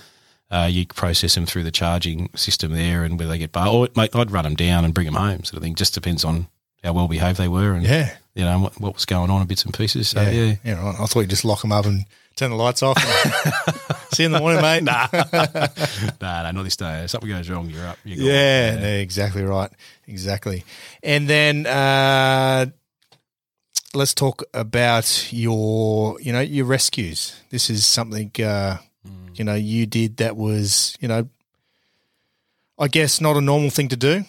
Uh, 0.50 0.68
you 0.70 0.86
process 0.88 1.36
them 1.36 1.46
through 1.46 1.64
the 1.64 1.72
charging 1.72 2.30
system 2.36 2.74
there, 2.74 3.04
and 3.06 3.18
where 3.18 3.28
they 3.30 3.38
get 3.38 3.52
bar. 3.54 3.68
Or 3.70 3.88
mate, 3.96 4.14
I'd 4.16 4.32
run 4.32 4.44
them 4.44 4.56
down 4.56 4.84
and 4.84 4.94
bring 4.94 5.06
them 5.06 5.14
home, 5.16 5.44
sort 5.46 5.58
of 5.58 5.64
thing. 5.64 5.76
Just 5.76 5.94
depends 5.94 6.26
on 6.26 6.48
how 6.84 6.92
well 6.92 7.08
behaved 7.08 7.38
they 7.38 7.48
were, 7.48 7.72
and 7.74 7.86
Yeah. 7.86 8.14
you 8.36 8.44
know 8.44 8.60
what, 8.60 8.82
what 8.82 8.94
was 8.96 9.06
going 9.06 9.30
on 9.30 9.42
in 9.42 9.48
bits 9.48 9.64
and 9.64 9.74
pieces. 9.74 10.10
So 10.10 10.22
Yeah. 10.24 10.30
yeah, 10.32 10.56
Yeah, 10.66 10.84
right. 10.84 10.96
I 11.00 11.06
thought 11.06 11.22
you 11.22 11.28
just 11.28 11.46
lock 11.46 11.62
them 11.62 11.72
up 11.72 11.86
and 11.86 12.04
turn 12.36 12.52
the 12.52 12.56
lights 12.56 12.84
off. 12.84 12.98
See 14.14 14.24
you 14.24 14.28
in 14.28 14.32
the 14.34 14.40
morning, 14.40 14.62
mate. 14.62 14.84
nah. 14.84 15.08
nah, 16.22 16.44
no, 16.44 16.52
not 16.52 16.64
this 16.64 16.76
day. 16.76 17.04
If 17.04 17.12
something 17.12 17.30
goes 17.30 17.50
wrong, 17.50 17.70
you're 17.70 17.88
up. 17.88 17.98
You're 18.04 18.18
gone. 18.18 18.26
Yeah, 18.26 18.76
no, 18.80 18.88
exactly 18.88 19.44
right. 19.44 19.72
Exactly. 20.08 20.66
And 21.02 21.30
then 21.30 21.66
uh, 21.66 22.66
let's 23.94 24.14
talk 24.14 24.44
about 24.54 25.32
your, 25.32 26.20
you 26.20 26.34
know, 26.34 26.42
your 26.42 26.66
rescues. 26.66 27.40
This 27.52 27.70
is 27.70 27.86
something, 27.86 28.32
uh, 28.44 28.78
you 29.36 29.46
know, 29.46 29.56
you 29.56 29.86
did 29.86 30.18
that 30.18 30.36
was, 30.36 30.98
you 31.00 31.08
know, 31.08 31.28
I 32.78 32.88
guess 32.88 33.22
not 33.22 33.38
a 33.38 33.42
normal 33.42 33.70
thing 33.70 33.88
to 33.90 33.96
do, 33.96 34.26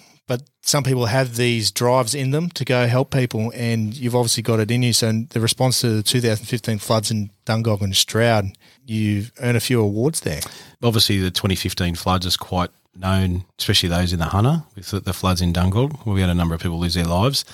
some 0.64 0.84
people 0.84 1.06
have 1.06 1.36
these 1.36 1.70
drives 1.72 2.14
in 2.14 2.30
them 2.30 2.48
to 2.50 2.64
go 2.64 2.86
help 2.86 3.10
people, 3.10 3.52
and 3.54 3.94
you've 3.94 4.14
obviously 4.14 4.42
got 4.42 4.60
it 4.60 4.70
in 4.70 4.82
you. 4.82 4.92
So, 4.92 5.08
in 5.08 5.26
the 5.30 5.40
response 5.40 5.80
to 5.80 5.96
the 5.96 6.02
2015 6.02 6.78
floods 6.78 7.10
in 7.10 7.30
Dungog 7.44 7.82
and 7.82 7.94
Stroud, 7.94 8.46
you've 8.86 9.32
earned 9.40 9.56
a 9.56 9.60
few 9.60 9.80
awards 9.80 10.20
there. 10.20 10.40
obviously 10.82 11.18
the 11.18 11.30
2015 11.30 11.96
floods 11.96 12.26
is 12.26 12.36
quite 12.36 12.70
known, 12.94 13.44
especially 13.58 13.88
those 13.88 14.12
in 14.12 14.20
the 14.20 14.26
Hunter 14.26 14.62
with 14.76 14.90
the, 14.90 15.00
the 15.00 15.12
floods 15.12 15.40
in 15.40 15.52
Dungog, 15.52 16.06
where 16.06 16.14
we 16.14 16.20
had 16.20 16.30
a 16.30 16.34
number 16.34 16.54
of 16.54 16.60
people 16.60 16.78
lose 16.78 16.94
their 16.94 17.04
lives. 17.04 17.44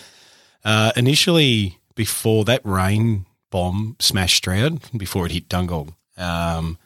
Uh, 0.64 0.92
initially, 0.94 1.78
before 1.94 2.44
that 2.44 2.60
rain 2.64 3.24
bomb 3.50 3.96
smashed 3.98 4.36
Stroud, 4.36 4.80
before 4.96 5.24
it 5.24 5.32
hit 5.32 5.48
Dungog. 5.48 5.94
Um, 6.18 6.76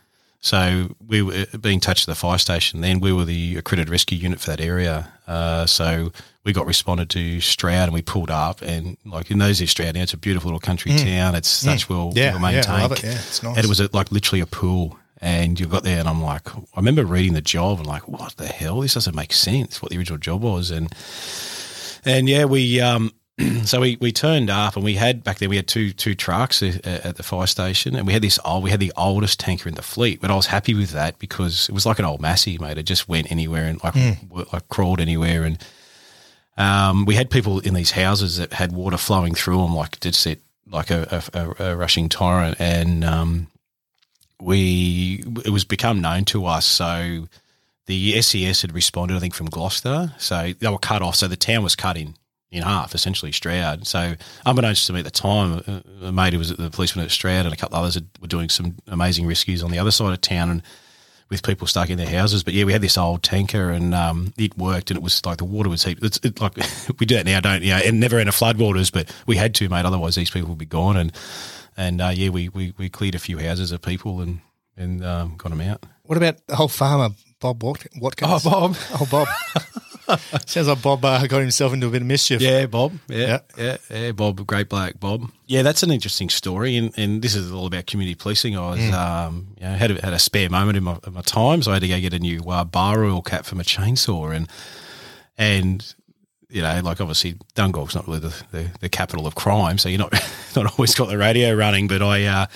so 0.40 0.94
we 1.06 1.22
were 1.22 1.46
being 1.60 1.80
touched 1.80 2.08
at 2.08 2.12
the 2.12 2.18
fire 2.18 2.38
station. 2.38 2.80
Then 2.80 3.00
we 3.00 3.12
were 3.12 3.24
the 3.24 3.56
accredited 3.56 3.88
rescue 3.88 4.18
unit 4.18 4.40
for 4.40 4.50
that 4.50 4.60
area. 4.60 5.12
Uh, 5.32 5.66
so 5.66 6.12
we 6.44 6.52
got 6.52 6.66
responded 6.66 7.08
to 7.10 7.40
Stroud 7.40 7.84
and 7.84 7.92
we 7.94 8.02
pulled 8.02 8.30
up 8.30 8.60
and 8.62 8.96
like 9.04 9.30
in 9.30 9.38
those 9.38 9.58
days, 9.60 9.70
Stroud 9.70 9.94
now 9.94 10.02
it's 10.02 10.12
a 10.12 10.18
beautiful 10.18 10.48
little 10.48 10.60
country 10.60 10.92
town. 10.96 11.34
It's 11.34 11.48
such 11.48 11.88
well, 11.88 12.12
Mm. 12.12 12.16
Yeah, 12.16 12.32
well 12.34 12.50
yeah, 12.52 12.56
maintained. 12.56 12.76
I 12.76 12.82
love 12.82 12.92
it. 12.92 13.02
Yeah, 13.02 13.12
it's 13.12 13.42
nice. 13.42 13.56
And 13.56 13.64
it 13.64 13.68
was 13.68 13.80
a, 13.80 13.88
like 13.92 14.12
literally 14.12 14.40
a 14.40 14.46
pool. 14.46 14.98
And 15.24 15.60
you 15.60 15.66
got 15.66 15.84
there, 15.84 16.00
and 16.00 16.08
I'm 16.08 16.20
like, 16.20 16.52
I 16.52 16.60
remember 16.76 17.04
reading 17.04 17.34
the 17.34 17.40
job 17.40 17.78
and 17.78 17.86
like, 17.86 18.08
what 18.08 18.36
the 18.38 18.48
hell? 18.48 18.80
This 18.80 18.94
doesn't 18.94 19.14
make 19.14 19.32
sense. 19.32 19.80
What 19.80 19.92
the 19.92 19.98
original 19.98 20.18
job 20.18 20.42
was, 20.42 20.72
and 20.72 20.92
and 22.04 22.28
yeah, 22.28 22.44
we 22.44 22.80
um, 22.80 23.12
so 23.64 23.80
we, 23.80 23.96
we 24.00 24.12
turned 24.12 24.50
up, 24.50 24.76
and 24.76 24.84
we 24.84 24.94
had 24.94 25.24
back 25.24 25.38
then 25.38 25.48
we 25.48 25.56
had 25.56 25.66
two 25.66 25.92
two 25.92 26.14
trucks 26.14 26.62
at, 26.62 27.16
the 27.16 27.22
fire 27.22 27.46
station, 27.46 27.96
and 27.96 28.06
we 28.06 28.12
had 28.12 28.22
this 28.22 28.38
old 28.44 28.62
we 28.62 28.70
had 28.70 28.80
the 28.80 28.92
oldest 28.96 29.40
tanker 29.40 29.68
in 29.68 29.74
the 29.74 29.82
fleet. 29.82 30.20
But 30.20 30.30
I 30.30 30.36
was 30.36 30.46
happy 30.46 30.74
with 30.74 30.90
that 30.90 31.18
because 31.18 31.68
it 31.68 31.72
was 31.72 31.86
like 31.86 31.98
an 31.98 32.04
old 32.04 32.20
Massey, 32.20 32.58
mate. 32.58 32.78
It 32.78 32.82
just 32.84 33.08
went 33.08 33.32
anywhere 33.32 33.66
and 33.66 33.82
like 33.82 33.94
w- 33.94 34.46
like 34.52 34.68
crawled 34.68 35.00
anywhere, 35.00 35.44
and 35.44 35.58
um, 36.58 37.06
we 37.06 37.14
had 37.14 37.30
people 37.30 37.60
in 37.60 37.74
these 37.74 37.92
houses 37.92 38.36
that 38.36 38.52
had 38.52 38.72
water 38.72 38.98
flowing 38.98 39.34
through 39.34 39.58
them, 39.58 39.74
like 39.74 39.98
did 40.00 40.14
set 40.14 40.38
like 40.70 40.90
a, 40.90 41.22
a, 41.32 41.70
a 41.70 41.76
rushing 41.76 42.10
torrent, 42.10 42.60
and 42.60 43.02
um, 43.02 43.46
we 44.40 45.24
it 45.44 45.50
was 45.50 45.64
become 45.64 46.02
known 46.02 46.26
to 46.26 46.44
us. 46.44 46.66
So 46.66 47.28
the 47.86 48.20
SES 48.20 48.60
had 48.60 48.74
responded, 48.74 49.16
I 49.16 49.20
think, 49.20 49.32
from 49.32 49.46
Gloucester. 49.46 50.12
So 50.18 50.52
they 50.52 50.68
were 50.68 50.78
cut 50.78 51.00
off. 51.00 51.16
So 51.16 51.28
the 51.28 51.36
town 51.36 51.62
was 51.62 51.74
cut 51.74 51.96
in 51.96 52.14
in 52.52 52.62
half, 52.62 52.94
essentially 52.94 53.32
Stroud. 53.32 53.86
So 53.86 54.14
unbeknownst 54.44 54.86
to 54.86 54.92
me 54.92 55.00
at 55.00 55.04
the 55.04 55.10
time, 55.10 55.62
a, 55.66 56.06
a 56.06 56.12
mate 56.12 56.34
who 56.34 56.38
was 56.38 56.50
at 56.50 56.58
the 56.58 56.70
policeman 56.70 57.04
at 57.04 57.10
Stroud 57.10 57.46
and 57.46 57.54
a 57.54 57.56
couple 57.56 57.76
of 57.76 57.82
others 57.82 58.00
were 58.20 58.28
doing 58.28 58.50
some 58.50 58.76
amazing 58.86 59.26
rescues 59.26 59.62
on 59.62 59.70
the 59.70 59.78
other 59.78 59.90
side 59.90 60.12
of 60.12 60.20
town 60.20 60.50
and 60.50 60.62
with 61.30 61.42
people 61.42 61.66
stuck 61.66 61.88
in 61.88 61.96
their 61.96 62.08
houses. 62.08 62.44
But 62.44 62.52
yeah, 62.52 62.64
we 62.64 62.72
had 62.72 62.82
this 62.82 62.98
old 62.98 63.22
tanker 63.22 63.70
and 63.70 63.94
um, 63.94 64.34
it 64.36 64.56
worked 64.58 64.90
and 64.90 64.98
it 64.98 65.02
was 65.02 65.24
like 65.24 65.38
the 65.38 65.46
water 65.46 65.70
was 65.70 65.82
heap. 65.82 65.98
It's 66.02 66.18
it, 66.22 66.40
like 66.42 66.52
we 67.00 67.06
do 67.06 67.16
it 67.16 67.24
now, 67.24 67.40
don't 67.40 67.62
you? 67.62 67.70
Know, 67.70 67.80
and 67.82 67.98
never 67.98 68.18
in 68.18 68.28
a 68.28 68.32
flood 68.32 68.58
waters, 68.58 68.90
but 68.90 69.10
we 69.26 69.36
had 69.36 69.54
to, 69.56 69.68
mate. 69.70 69.86
Otherwise, 69.86 70.14
these 70.14 70.30
people 70.30 70.50
would 70.50 70.58
be 70.58 70.66
gone. 70.66 70.98
And 70.98 71.12
and 71.74 72.02
uh, 72.02 72.12
yeah, 72.14 72.28
we, 72.28 72.50
we 72.50 72.74
we 72.76 72.90
cleared 72.90 73.14
a 73.14 73.18
few 73.18 73.38
houses 73.38 73.72
of 73.72 73.80
people 73.80 74.20
and 74.20 74.40
and 74.76 75.02
um, 75.02 75.36
got 75.38 75.48
them 75.48 75.62
out. 75.62 75.84
What 76.02 76.18
about 76.18 76.46
the 76.46 76.56
whole 76.56 76.68
farmer, 76.68 77.14
Bob 77.42 77.62
Wat- 77.62 77.86
Watkins? 78.00 78.46
Oh, 78.46 78.50
Bob. 78.50 78.76
Oh, 78.94 79.06
Bob. 79.10 79.28
Sounds 80.46 80.68
like 80.68 80.82
Bob 80.82 81.04
uh, 81.04 81.26
got 81.26 81.40
himself 81.40 81.72
into 81.72 81.86
a 81.86 81.90
bit 81.90 82.02
of 82.02 82.08
mischief. 82.08 82.40
Yeah, 82.40 82.66
Bob. 82.66 82.92
Yeah, 83.08 83.40
Yeah. 83.56 83.76
yeah, 83.90 83.98
yeah, 84.00 84.12
Bob, 84.12 84.44
great 84.46 84.68
black 84.68 84.98
Bob. 85.00 85.30
Yeah, 85.46 85.62
that's 85.62 85.82
an 85.82 85.90
interesting 85.90 86.28
story, 86.28 86.76
and, 86.76 86.92
and 86.98 87.22
this 87.22 87.34
is 87.34 87.52
all 87.52 87.66
about 87.66 87.86
community 87.86 88.14
policing. 88.14 88.56
I 88.56 88.70
was, 88.70 88.90
um, 88.92 89.48
you 89.58 89.64
know, 89.64 89.72
had 89.74 89.90
a, 89.92 90.00
had 90.04 90.12
a 90.12 90.18
spare 90.18 90.50
moment 90.50 90.76
in 90.76 90.84
my, 90.84 90.98
in 91.06 91.12
my 91.14 91.20
time, 91.22 91.62
so 91.62 91.70
I 91.70 91.74
had 91.74 91.82
to 91.82 91.88
go 91.88 92.00
get 92.00 92.12
a 92.14 92.18
new 92.18 92.40
uh, 92.48 92.64
bar 92.64 93.04
oil 93.04 93.22
cap 93.22 93.44
for 93.44 93.54
my 93.54 93.62
chainsaw, 93.62 94.34
and 94.34 94.48
and 95.38 95.94
you 96.50 96.60
know, 96.62 96.80
like 96.84 97.00
obviously 97.00 97.34
Dungog's 97.54 97.94
not 97.94 98.06
really 98.06 98.20
the, 98.20 98.42
the, 98.50 98.70
the 98.80 98.88
capital 98.88 99.26
of 99.26 99.34
crime, 99.34 99.78
so 99.78 99.88
you're 99.88 99.98
not 99.98 100.12
not 100.56 100.72
always 100.78 100.94
got 100.94 101.08
the 101.08 101.16
radio 101.18 101.54
running. 101.54 101.88
But 101.88 102.02
I, 102.02 102.24
uh, 102.26 102.46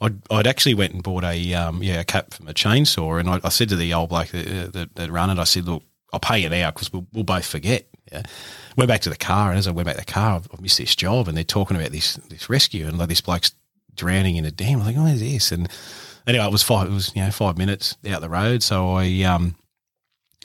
I'd, 0.00 0.16
I'd 0.30 0.46
actually 0.46 0.74
went 0.74 0.94
and 0.94 1.02
bought 1.02 1.24
a 1.24 1.54
um, 1.54 1.82
yeah 1.82 2.00
a 2.00 2.04
cap 2.04 2.34
for 2.34 2.44
my 2.44 2.52
chainsaw, 2.52 3.18
and 3.18 3.28
I, 3.28 3.40
I 3.42 3.48
said 3.48 3.68
to 3.70 3.76
the 3.76 3.94
old 3.94 4.10
bloke 4.10 4.28
that, 4.28 4.72
that, 4.72 4.94
that 4.94 5.10
ran 5.10 5.30
it, 5.30 5.38
I 5.38 5.44
said, 5.44 5.66
look, 5.66 5.82
I'll 6.12 6.20
pay 6.20 6.38
you 6.38 6.48
now 6.48 6.70
because 6.70 6.92
we'll, 6.92 7.06
we'll 7.12 7.24
both 7.24 7.46
forget. 7.46 7.86
Yeah. 8.10 8.22
Went 8.76 8.88
back 8.88 9.00
to 9.02 9.10
the 9.10 9.16
car, 9.16 9.50
and 9.50 9.58
as 9.58 9.66
I 9.66 9.72
went 9.72 9.86
back 9.86 9.96
to 9.96 10.04
the 10.04 10.12
car, 10.12 10.40
I've, 10.52 10.60
missed 10.60 10.78
this 10.78 10.96
job, 10.96 11.28
and 11.28 11.36
they're 11.36 11.44
talking 11.44 11.76
about 11.76 11.90
this 11.90 12.14
this 12.28 12.48
rescue, 12.48 12.86
and 12.86 12.98
like 12.98 13.08
this 13.08 13.20
bloke's 13.20 13.52
drowning 13.94 14.36
in 14.36 14.44
a 14.44 14.50
dam. 14.50 14.80
I'm 14.80 14.86
like, 14.86 14.96
oh, 14.96 15.14
this? 15.14 15.52
And 15.52 15.68
anyway, 16.26 16.46
it 16.46 16.52
was 16.52 16.62
five. 16.62 16.88
It 16.88 16.94
was 16.94 17.12
you 17.14 17.22
know 17.22 17.30
five 17.30 17.58
minutes 17.58 17.96
out 18.08 18.20
the 18.20 18.28
road, 18.28 18.62
so 18.62 18.92
I 18.92 19.22
um, 19.22 19.56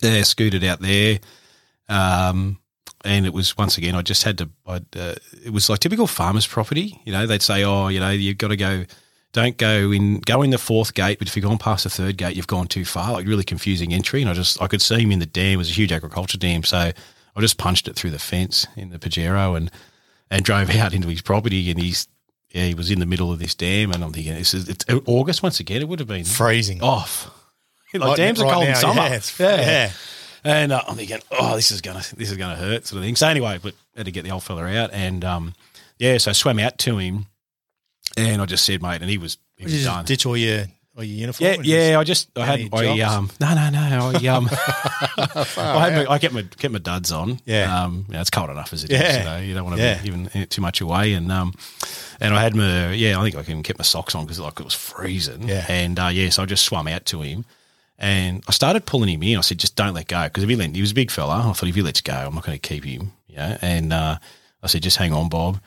yeah, 0.02 0.24
scooted 0.24 0.64
out 0.64 0.82
there. 0.82 1.20
Um, 1.88 2.60
and 3.06 3.26
it 3.26 3.34
was 3.34 3.58
once 3.58 3.78
again, 3.78 3.96
I 3.96 4.02
just 4.02 4.24
had 4.24 4.38
to. 4.40 4.50
Uh, 4.66 4.80
it 5.46 5.52
was 5.52 5.70
like 5.70 5.80
typical 5.80 6.08
farmers' 6.08 6.48
property. 6.48 7.00
You 7.06 7.12
know, 7.12 7.26
they'd 7.28 7.42
say, 7.42 7.64
"Oh, 7.64 7.88
you 7.90 8.00
know, 8.00 8.10
you've 8.10 8.38
got 8.38 8.50
to 8.50 8.58
go. 8.58 8.86
Don't 9.34 9.58
go 9.58 9.92
in. 9.92 10.20
Go 10.20 10.42
in 10.44 10.52
the 10.52 10.58
fourth 10.58 10.94
gate, 10.94 11.20
but 11.20 11.28
if 11.28 11.36
you've 11.36 11.44
gone 11.46 11.58
past 11.58 11.84
the 11.84 11.90
third 11.90 12.18
gate, 12.18 12.36
you've 12.36 12.48
gone 12.48 12.68
too 12.68 12.86
far." 12.86 13.12
Like 13.14 13.28
really 13.28 13.44
confusing 13.44 13.92
entry. 13.94 14.22
And 14.22 14.30
I 14.30 14.34
just, 14.34 14.62
I 14.62 14.68
could 14.68 14.82
see 14.82 15.02
him 15.02 15.12
in 15.12 15.20
the 15.20 15.26
dam. 15.26 15.54
It 15.54 15.58
was 15.58 15.70
a 15.70 15.74
huge 15.74 15.92
agriculture 15.92 16.38
dam, 16.38 16.64
so 16.64 16.78
I 17.36 17.42
just 17.42 17.58
punched 17.58 17.88
it 17.88 17.96
through 17.96 18.12
the 18.12 18.20
fence 18.20 18.66
in 18.78 18.90
the 18.92 19.00
Pajero 19.00 19.58
and 19.58 19.70
and 20.32 20.46
drove 20.46 20.70
out 20.76 20.94
into 20.94 21.08
his 21.10 21.22
property. 21.22 21.70
And 21.72 21.80
he's, 21.82 22.08
yeah, 22.52 22.66
he 22.66 22.74
was 22.76 22.92
in 22.92 23.00
the 23.00 23.06
middle 23.06 23.32
of 23.32 23.40
this 23.40 23.56
dam, 23.56 23.92
and 23.92 24.04
I'm 24.04 24.14
thinking, 24.14 24.36
this 24.36 24.54
is 24.54 24.70
it's 24.70 24.86
August 25.08 25.42
once 25.44 25.60
again. 25.60 25.82
It 25.82 25.88
would 25.88 26.00
have 26.00 26.08
been 26.08 26.26
Freezing. 26.26 26.82
off. 26.82 27.30
Like 27.96 28.02
Right- 28.10 28.18
dams 28.18 28.42
are 28.42 28.46
right 28.46 28.54
cold 28.54 28.66
in 28.66 28.72
now, 28.74 28.80
summer. 28.80 29.02
yeah, 29.04 29.06
it's- 29.14 29.40
yeah. 29.40 29.92
And 30.44 30.72
uh, 30.72 30.82
I'm 30.88 30.96
thinking, 30.96 31.20
oh, 31.32 31.56
this 31.56 31.70
is 31.72 31.80
gonna 31.82 32.04
this 32.18 32.32
is 32.32 32.38
gonna 32.38 32.56
hurt, 32.56 32.88
sort 32.88 32.98
of 32.98 33.04
thing. 33.04 33.16
So 33.16 33.28
anyway, 33.28 33.60
but 33.62 33.76
had 33.96 34.06
to 34.06 34.12
get 34.12 34.24
the 34.24 34.32
old 34.32 34.42
fella 34.44 34.66
out, 34.66 34.92
and 34.92 35.24
um, 35.24 35.54
yeah, 36.00 36.18
so 36.18 36.32
I 36.32 36.34
swam 36.34 36.58
out 36.58 36.80
to 36.80 36.98
him, 36.98 37.28
and 38.18 38.42
I 38.42 38.46
just 38.46 38.66
said, 38.66 38.82
mate, 38.82 39.02
and 39.02 39.10
he 39.10 39.18
was 39.18 39.38
he 39.58 39.66
was 39.66 39.84
done. 39.84 40.06
ditch 40.06 40.26
all 40.26 40.36
your, 40.38 40.66
all 40.98 41.04
your 41.04 41.18
uniform? 41.18 41.64
Yeah, 41.64 41.92
yeah. 41.92 42.00
I 42.00 42.04
just 42.04 42.38
I 42.38 42.46
had 42.46 42.70
I 42.74 43.00
um 43.02 43.30
no 43.40 43.54
no 43.54 43.70
no 43.70 44.12
I 44.14 44.28
um 44.28 44.48
I 44.52 45.90
had 45.90 45.94
my, 45.96 46.14
I 46.14 46.18
kept 46.20 46.34
my 46.34 46.44
kept 46.44 46.72
my 46.74 46.80
duds 46.80 47.12
on. 47.12 47.40
Yeah. 47.46 47.84
Um 47.84 48.06
you 48.08 48.14
know, 48.14 48.22
it's 48.22 48.30
cold 48.30 48.50
enough 48.50 48.74
as 48.74 48.84
it 48.84 48.92
is. 48.92 49.00
Yeah. 49.00 49.18
You 49.18 49.24
know, 49.26 49.38
you 49.48 49.54
don't 49.54 49.64
want 49.66 49.78
to 49.78 49.84
Yeah. 49.84 49.98
be 50.00 50.04
giving 50.06 50.30
it 50.34 50.50
too 50.50 50.62
much 50.62 50.82
away. 50.82 51.14
And 51.14 51.32
um 51.32 51.54
and 52.20 52.34
I 52.36 52.42
had 52.42 52.56
my 52.56 52.92
yeah, 52.94 53.20
I 53.20 53.24
think 53.24 53.36
I 53.36 53.42
even 53.42 53.64
kept 53.64 53.80
my 53.80 53.84
socks 53.84 54.16
on 54.16 54.26
because 54.26 54.40
like 54.40 54.60
it 54.60 54.64
was 54.64 54.74
freezing. 54.74 55.48
Yeah. 55.48 55.66
And 55.68 56.00
uh, 56.00 56.08
yeah, 56.12 56.30
so 56.30 56.44
I 56.44 56.46
just 56.46 56.66
swam 56.66 56.88
out 56.88 57.06
to 57.08 57.22
him. 57.22 57.46
And 58.00 58.44
I 58.48 58.52
started 58.52 58.86
pulling 58.86 59.10
him 59.10 59.24
in. 59.24 59.38
I 59.38 59.42
said, 59.42 59.60
just 59.60 59.76
don't 59.76 59.94
let 59.94 60.08
go. 60.08 60.24
Because 60.24 60.44
if 60.44 60.50
he, 60.50 60.56
let, 60.56 60.76
he 60.76 60.82
was 60.82 60.92
a 60.92 60.96
big 60.96 61.10
fella. 61.12 61.40
I 61.40 61.54
thought, 61.54 61.70
if 61.70 61.76
he 61.76 61.82
lets 61.82 62.02
go, 62.02 62.12
I'm 62.14 62.34
not 62.36 62.44
going 62.44 62.58
to 62.60 62.68
keep 62.68 62.84
him. 62.84 63.14
Yeah. 63.28 63.58
And 63.62 63.94
uh, 63.94 64.18
I 64.62 64.68
said, 64.68 64.82
just 64.84 64.98
hang 64.98 65.14
on, 65.14 65.30
Bob. 65.30 65.62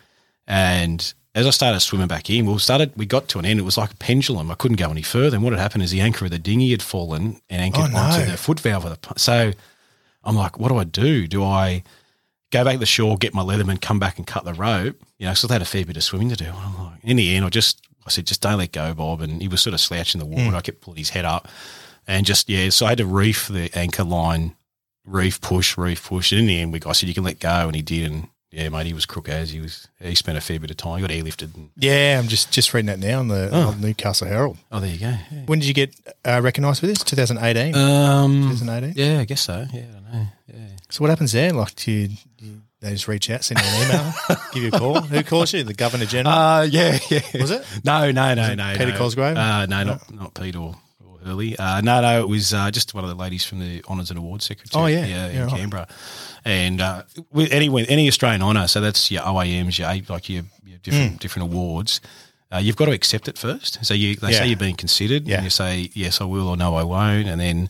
And 0.47 1.15
as 1.37 1.47
I 1.47 1.51
started 1.51 1.79
swimming 1.81 2.09
back 2.09 2.31
in, 2.31 2.47
we 2.47 2.59
started. 2.59 2.93
We 2.97 3.07
got 3.07 3.29
to 3.29 3.39
an 3.39 3.45
end. 3.45 3.61
It 3.61 3.65
was 3.65 3.77
like 3.79 3.93
a 3.93 3.97
pendulum. 3.97 4.51
I 4.51 4.55
couldn't 4.55 4.79
go 4.79 4.91
any 4.91 5.03
further. 5.03 5.37
And 5.37 5.45
what 5.45 5.53
had 5.53 5.61
happened 5.61 5.85
is 5.85 5.91
the 5.93 6.01
anchor 6.01 6.25
of 6.25 6.31
the 6.33 6.39
dinghy 6.39 6.71
had 6.71 6.83
fallen 6.83 7.41
and 7.51 7.61
anchored 7.63 7.85
Oh, 7.85 7.89
no. 7.89 7.99
onto 7.99 8.31
the 8.31 8.37
foot 8.39 8.59
valve 8.59 8.87
of 8.87 8.99
the. 9.01 9.19
So 9.19 9.53
I'm 10.25 10.35
like, 10.35 10.59
what 10.59 10.69
do 10.71 10.79
I 10.79 10.85
do? 10.85 11.27
Do 11.29 11.45
I 11.45 11.83
go 12.51 12.65
back 12.65 12.75
to 12.75 12.79
the 12.79 12.87
shore, 12.87 13.17
get 13.19 13.35
my 13.35 13.43
Leatherman, 13.43 13.81
come 13.81 13.99
back 14.01 14.17
and 14.19 14.27
cut 14.27 14.45
the 14.45 14.55
rope? 14.55 14.97
You 15.19 15.27
know, 15.27 15.35
so 15.35 15.47
they 15.47 15.55
had 15.55 15.63
a 15.63 15.67
fair 15.67 15.85
bit 15.85 15.97
of 15.99 16.03
swimming 16.03 16.31
to 16.31 16.37
do. 16.37 16.47
And 16.47 16.55
I'm 16.57 16.85
like, 16.85 17.01
in 17.05 17.17
the 17.19 17.37
end, 17.37 17.45
I 17.45 17.51
just 17.51 17.87
I 18.07 18.11
said, 18.11 18.27
just 18.27 18.41
don't 18.41 18.57
let 18.59 18.73
go, 18.73 18.95
Bob. 18.95 19.21
And 19.21 19.43
he 19.43 19.49
was 19.49 19.61
sort 19.61 19.75
of 19.75 19.81
slouching 19.81 20.19
the 20.21 20.27
water. 20.27 20.43
Hmm. 20.51 20.55
I 20.57 20.61
kept 20.63 20.81
pulling 20.81 20.99
his 20.99 21.11
head 21.11 21.25
up, 21.27 21.49
and 22.07 22.25
just 22.25 22.49
yeah. 22.49 22.71
So 22.71 22.87
I 22.87 22.91
had 22.91 22.99
to 22.99 23.07
reef 23.07 23.49
the 23.49 23.71
anchor 23.77 24.05
line, 24.05 24.57
reef 25.05 25.41
push, 25.43 25.77
reef 25.77 26.03
push. 26.09 26.33
And 26.33 26.41
in 26.41 26.47
the 26.47 26.61
end, 26.61 26.73
we 26.73 26.81
I 26.87 26.93
said 26.93 27.09
you 27.11 27.15
can 27.15 27.25
let 27.25 27.41
go, 27.41 27.67
and 27.67 27.77
he 27.77 27.83
did. 27.83 28.11
And 28.11 28.29
yeah, 28.57 28.69
mate, 28.71 28.87
he 28.87 28.95
was 28.95 29.05
crook 29.05 29.29
as 29.29 29.51
he 29.51 29.61
was. 29.61 29.87
He 30.01 30.15
spent 30.15 30.39
a 30.39 30.41
fair 30.41 30.59
bit 30.59 30.71
of 30.71 30.77
time. 30.79 30.97
He 30.99 31.03
got 31.07 31.11
airlifted. 31.11 31.55
And, 31.55 31.69
Yeah, 31.77 32.19
I'm 32.19 32.27
just, 32.29 32.51
just 32.51 32.73
reading 32.73 32.87
that 32.87 32.99
now 32.99 33.19
on 33.19 33.29
the 33.29 33.51
Oh. 33.53 33.77
Newcastle 33.79 34.27
Herald. 34.27 34.57
oh, 34.73 34.81
there 34.81 34.91
you 34.91 34.99
go. 34.99 35.09
Yeah. 35.09 35.43
When 35.45 35.59
did 35.59 35.69
you 35.69 35.75
get 35.75 35.95
uh, 36.25 36.41
recognised 36.43 36.81
for 36.81 36.87
this? 36.87 36.99
2018? 37.05 37.75
Um, 37.75 38.49
2018? 38.51 38.95
yeah, 38.97 39.21
I 39.21 39.25
guess 39.27 39.43
so. 39.43 39.67
Yeah, 39.73 39.83
I 39.83 39.93
don't 39.93 40.13
know. 40.13 40.27
Yeah. 40.55 40.67
So 40.89 41.03
what 41.03 41.11
happens 41.11 41.33
there? 41.33 41.53
Like, 41.53 41.75
do 41.77 41.93
you, 41.93 42.09
you, 42.39 42.63
they 42.81 42.93
just 42.93 43.09
reach 43.09 43.29
out, 43.29 43.45
send 43.45 43.61
you 43.61 43.67
an 43.67 43.91
email, 43.91 44.15
give 44.53 44.63
you 44.63 44.69
a 44.69 44.79
call? 44.79 45.01
Who 45.03 45.23
calls 45.23 45.53
you? 45.53 45.63
The 45.63 45.75
Governor 45.75 46.07
General? 46.07 46.35
Uh, 46.35 46.63
yeah, 46.63 46.99
yeah. 47.11 47.21
Was 47.41 47.51
it? 47.51 47.65
No, 47.85 48.11
no, 48.11 48.35
no, 48.35 48.55
no. 48.55 48.73
Peter 48.73 48.93
no. 48.93 48.97
Cosgrave? 48.99 49.37
Uh, 49.37 49.67
no, 49.67 49.83
not 49.85 50.15
not 50.15 50.35
Pete 50.35 50.57
or, 50.57 50.75
Hurley. 51.27 51.59
Uh, 51.59 51.81
no, 51.81 52.01
no, 52.01 52.21
it 52.23 52.29
was 52.29 52.55
uh, 52.55 52.71
just 52.71 52.95
one 52.95 53.05
of 53.05 53.11
the 53.11 53.17
ladies 53.17 53.45
from 53.45 53.61
the 53.61 53.83
Honours 53.89 54.11
and 54.11 54.19
Awards 54.19 54.45
Secretary. 54.45 54.83
Oh, 54.83 54.87
yeah. 54.87 55.05
yeah, 55.05 55.27
Yeah, 55.29 55.33
in 55.43 55.47
right. 55.49 55.57
Canberra. 55.61 55.89
And 56.45 56.81
uh, 56.81 57.03
with 57.33 57.53
any 57.53 57.67
any 57.89 58.09
Australian 58.09 58.43
honour, 58.43 58.69
so 58.69 58.81
that's 58.81 59.11
your 59.11 59.23
OAMs, 59.23 59.79
your 59.79 59.89
A- 59.89 60.03
like 60.09 60.29
your, 60.29 60.45
your 60.65 60.79
different 60.79 61.21
different 61.21 61.53
awards. 61.53 62.01
Uh, 62.53 62.59
you've 62.59 62.77
got 62.77 62.85
to 62.85 62.93
accept 62.93 63.27
it 63.29 63.37
first. 63.37 63.85
So 63.85 63.93
you 63.95 64.15
they. 64.17 64.31
Yeah. 64.31 64.39
say 64.39 64.47
you're 64.49 64.57
being 64.57 64.77
considered, 64.77 65.27
Yeah. 65.27 65.37
and 65.37 65.45
you 65.45 65.51
say 65.51 65.91
yes, 65.95 66.21
I 66.21 66.25
will, 66.25 66.49
or 66.49 66.57
no, 66.57 66.75
I 66.77 66.83
won't, 66.85 67.29
and 67.29 67.41
then. 67.41 67.69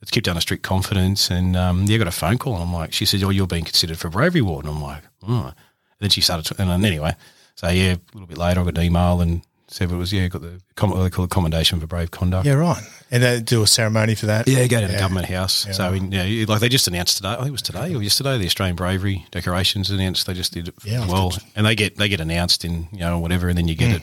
It's 0.00 0.12
kept 0.12 0.28
under 0.28 0.40
strict 0.40 0.62
confidence, 0.62 1.28
and 1.28 1.56
um, 1.56 1.86
you 1.86 1.98
got 1.98 2.06
a 2.06 2.12
phone 2.12 2.38
call, 2.38 2.54
and 2.54 2.62
I'm 2.62 2.72
like, 2.72 2.92
she 2.92 3.04
says, 3.04 3.20
"Oh, 3.24 3.30
you're 3.30 3.48
being 3.48 3.64
considered 3.64 3.98
for 3.98 4.06
a 4.06 4.10
bravery 4.12 4.42
award," 4.42 4.64
and 4.64 4.72
I'm 4.76 4.80
like, 4.80 5.02
"Oh." 5.26 5.46
And 5.46 5.54
then 5.98 6.10
she 6.10 6.20
started, 6.20 6.56
and 6.60 6.70
then 6.70 6.84
anyway, 6.84 7.16
so 7.56 7.68
yeah, 7.68 7.94
a 7.94 7.98
little 8.14 8.28
bit 8.28 8.38
later, 8.38 8.60
I 8.60 8.64
got 8.64 8.78
an 8.78 8.84
email 8.84 9.20
and 9.20 9.42
said 9.70 9.90
it 9.90 9.96
was 9.96 10.12
yeah, 10.12 10.28
got 10.28 10.42
the 10.42 10.60
com- 10.76 10.90
what 10.90 11.02
they 11.02 11.10
call 11.10 11.24
it, 11.24 11.30
commendation 11.30 11.78
for 11.78 11.86
brave 11.86 12.10
conduct. 12.10 12.46
yeah, 12.46 12.54
right. 12.54 12.82
And 13.10 13.22
they 13.22 13.40
do 13.40 13.62
a 13.62 13.66
ceremony 13.66 14.14
for 14.14 14.26
that? 14.26 14.48
Yeah, 14.48 14.60
you 14.60 14.68
go 14.68 14.80
to 14.80 14.86
the 14.86 14.98
government 14.98 15.26
house. 15.26 15.66
so, 15.72 15.92
you 15.92 16.00
know, 16.00 16.44
like 16.52 16.60
they 16.60 16.68
just 16.68 16.88
announced 16.88 17.18
today. 17.18 17.30
I 17.30 17.36
think 17.36 17.48
it 17.48 17.52
was 17.52 17.62
today 17.62 17.94
or 17.94 18.02
yesterday. 18.02 18.38
The 18.38 18.46
Australian 18.46 18.76
Bravery 18.76 19.26
Decorations 19.30 19.90
announced 19.90 20.26
they 20.26 20.34
just 20.34 20.52
did 20.52 20.68
it 20.68 20.74
Yeah, 20.84 21.06
well, 21.06 21.32
and 21.54 21.64
they 21.64 21.74
get 21.74 21.96
they 21.96 22.08
get 22.08 22.20
announced 22.20 22.64
in 22.64 22.88
you 22.92 23.00
know 23.00 23.18
whatever, 23.18 23.48
and 23.48 23.56
then 23.56 23.68
you 23.68 23.74
get 23.74 23.90
hmm. 23.90 23.96
it 23.96 24.02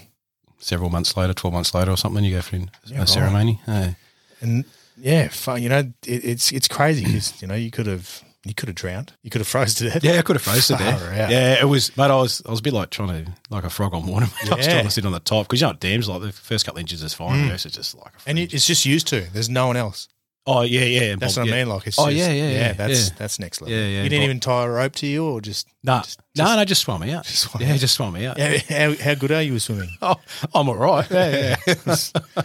several 0.59 0.89
months 0.89 1.17
later, 1.17 1.33
twelve 1.33 1.53
months 1.53 1.73
later, 1.73 1.91
or 1.91 1.97
something. 1.97 2.23
You 2.23 2.35
go 2.35 2.41
for 2.41 2.55
a 2.55 2.59
Yeah, 2.85 2.99
right. 2.99 3.09
ceremony. 3.09 3.61
And 4.41 4.65
yeah, 4.97 5.27
fun, 5.29 5.61
you 5.61 5.69
know, 5.69 5.79
it, 5.79 5.93
it's 6.05 6.51
it's 6.51 6.67
crazy 6.67 7.03
because, 7.05 7.41
you 7.41 7.47
know, 7.47 7.55
you 7.55 7.71
could 7.71 7.87
have 7.87 8.23
you 8.45 8.53
could 8.53 8.69
have 8.69 8.75
drowned. 8.75 9.13
You 9.23 9.29
could 9.29 9.41
have 9.41 9.47
froze 9.47 9.73
to 9.75 9.89
death. 9.89 10.03
yeah, 10.03 10.19
I 10.19 10.21
could 10.21 10.35
have 10.35 10.43
froze 10.43 10.67
to 10.67 10.73
death. 10.75 11.01
Out. 11.01 11.29
Yeah, 11.31 11.59
it 11.61 11.65
was, 11.67 11.89
but 11.89 12.11
I 12.11 12.15
was 12.15 12.41
I 12.47 12.51
was 12.51 12.59
a 12.59 12.63
bit 12.63 12.73
like 12.73 12.91
trying 12.91 13.25
to 13.25 13.31
like 13.49 13.63
a 13.63 13.69
frog 13.69 13.93
on 13.93 14.05
water. 14.07 14.27
I 14.51 14.55
was 14.55 14.65
trying 14.67 14.85
to 14.85 14.91
sit 14.91 15.05
on 15.05 15.11
the 15.11 15.19
top 15.19 15.47
because 15.47 15.59
you 15.61 15.65
know 15.65 15.71
what 15.71 15.79
dams 15.79 16.07
like 16.07 16.21
the 16.21 16.31
first 16.31 16.65
couple 16.65 16.79
inches 16.79 17.01
is 17.03 17.13
fine, 17.13 17.49
rest 17.49 17.65
is 17.65 17.73
just 17.73 17.95
like 17.95 18.13
a 18.13 18.17
Mm. 18.17 18.23
And 18.27 18.39
it, 18.39 18.53
it's 18.53 18.65
just 18.67 18.85
used 18.85 19.07
to. 19.07 19.21
There's 19.33 19.49
no 19.49 19.67
one 19.67 19.77
else. 19.77 20.07
oh 20.47 20.61
yeah 20.61 20.81
yeah 20.81 21.15
That's 21.15 21.33
Bob, 21.35 21.41
what 21.45 21.49
yeah. 21.49 21.55
I 21.55 21.57
mean. 21.63 21.69
Like, 21.69 21.87
it's 21.87 21.97
oh 21.97 22.05
just, 22.05 22.17
yeah 22.17 22.31
yeah 22.31 22.49
yeah 22.51 22.73
that's 22.73 23.07
yeah. 23.09 23.15
that's 23.17 23.39
next 23.39 23.61
level. 23.61 23.75
Yeah, 23.75 23.87
yeah, 23.87 24.03
You 24.03 24.09
didn't 24.09 24.21
Bob- 24.21 24.25
even 24.29 24.39
tie 24.39 24.63
a 24.65 24.69
rope 24.69 24.93
to 24.95 25.07
you, 25.07 25.25
or 25.25 25.41
just 25.41 25.67
No, 25.83 25.97
just- 26.03 26.19
no, 26.37 26.55
no, 26.55 26.65
just 26.65 26.81
swam 26.81 27.01
out. 27.01 27.23
Just 27.25 27.39
swam 27.49 27.63
yeah, 27.63 27.73
out. 27.73 27.79
just 27.79 27.95
swam 27.95 28.15
out. 28.15 28.37
Yeah, 28.37 28.57
how, 28.69 28.95
how 29.03 29.15
good 29.15 29.31
are 29.31 29.41
you 29.41 29.53
with 29.53 29.63
swimming? 29.63 29.89
Oh, 30.03 30.15
I'm 30.53 30.69
all 30.69 30.75
right. 30.75 31.09
Yeah, 31.09 31.55
yeah. 31.65 31.95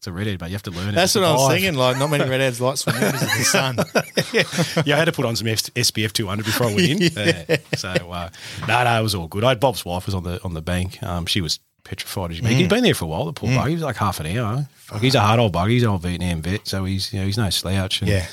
it's 0.00 0.06
a 0.06 0.12
redhead, 0.12 0.38
but 0.38 0.48
you 0.48 0.54
have 0.54 0.62
to 0.62 0.70
learn 0.70 0.88
it. 0.88 0.92
That's 0.94 1.14
what 1.14 1.24
I 1.24 1.32
was 1.34 1.52
thinking. 1.52 1.74
Like, 1.74 1.98
not 1.98 2.08
many 2.08 2.24
redheads 2.28 2.58
like 2.58 2.78
swimming 2.78 3.02
of 3.04 3.12
the 3.20 3.44
sun. 3.44 3.76
Yeah, 4.86 4.94
I 4.96 4.98
had 4.98 5.04
to 5.04 5.12
put 5.12 5.26
on 5.26 5.36
some 5.36 5.46
F- 5.46 5.62
SPF 5.74 6.12
200 6.14 6.46
before 6.46 6.68
I 6.68 6.74
went 6.74 6.88
in. 6.88 6.98
Yeah. 7.14 7.56
So, 7.76 7.88
uh, 7.90 8.30
no, 8.66 8.84
no, 8.84 8.98
it 8.98 9.02
was 9.02 9.14
all 9.14 9.28
good. 9.28 9.44
I 9.44 9.50
had 9.50 9.60
Bob's 9.60 9.84
wife 9.84 10.06
was 10.06 10.14
on 10.14 10.22
the 10.22 10.42
on 10.42 10.54
the 10.54 10.62
bank. 10.62 11.02
Um, 11.02 11.26
she 11.26 11.42
was 11.42 11.58
petrified 11.84 12.30
as 12.30 12.38
you 12.38 12.42
make. 12.44 12.56
He'd 12.56 12.70
been 12.70 12.82
there 12.82 12.94
for 12.94 13.04
a 13.04 13.08
while. 13.08 13.26
The 13.26 13.34
poor 13.34 13.50
bug. 13.54 13.68
He 13.68 13.74
was 13.74 13.82
like 13.82 13.96
half 13.96 14.20
an 14.20 14.26
hour. 14.38 14.66
Fuck, 14.74 15.02
he's 15.02 15.14
a 15.14 15.20
hard 15.20 15.38
old 15.38 15.52
bug. 15.52 15.68
He's 15.68 15.82
an 15.82 15.90
old 15.90 16.00
Vietnam 16.00 16.40
vet, 16.40 16.66
so 16.66 16.84
he's 16.86 17.12
you 17.12 17.20
know 17.20 17.26
he's 17.26 17.36
no 17.36 17.50
slouch. 17.50 18.00
And, 18.00 18.10
Yeah. 18.10 18.26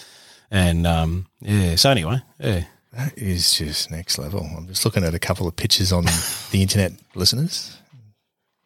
And 0.50 0.88
um, 0.88 1.26
yeah. 1.42 1.76
So 1.76 1.90
anyway, 1.92 2.22
yeah. 2.40 2.64
That 2.94 3.18
is 3.18 3.54
just 3.54 3.92
next 3.92 4.18
level. 4.18 4.40
I'm 4.58 4.68
just 4.68 4.86
looking 4.86 5.04
at 5.04 5.14
a 5.14 5.20
couple 5.20 5.48
of 5.48 5.56
pictures 5.58 5.92
on 5.92 6.06
the 6.52 6.62
internet, 6.62 6.94
listeners. 7.14 7.78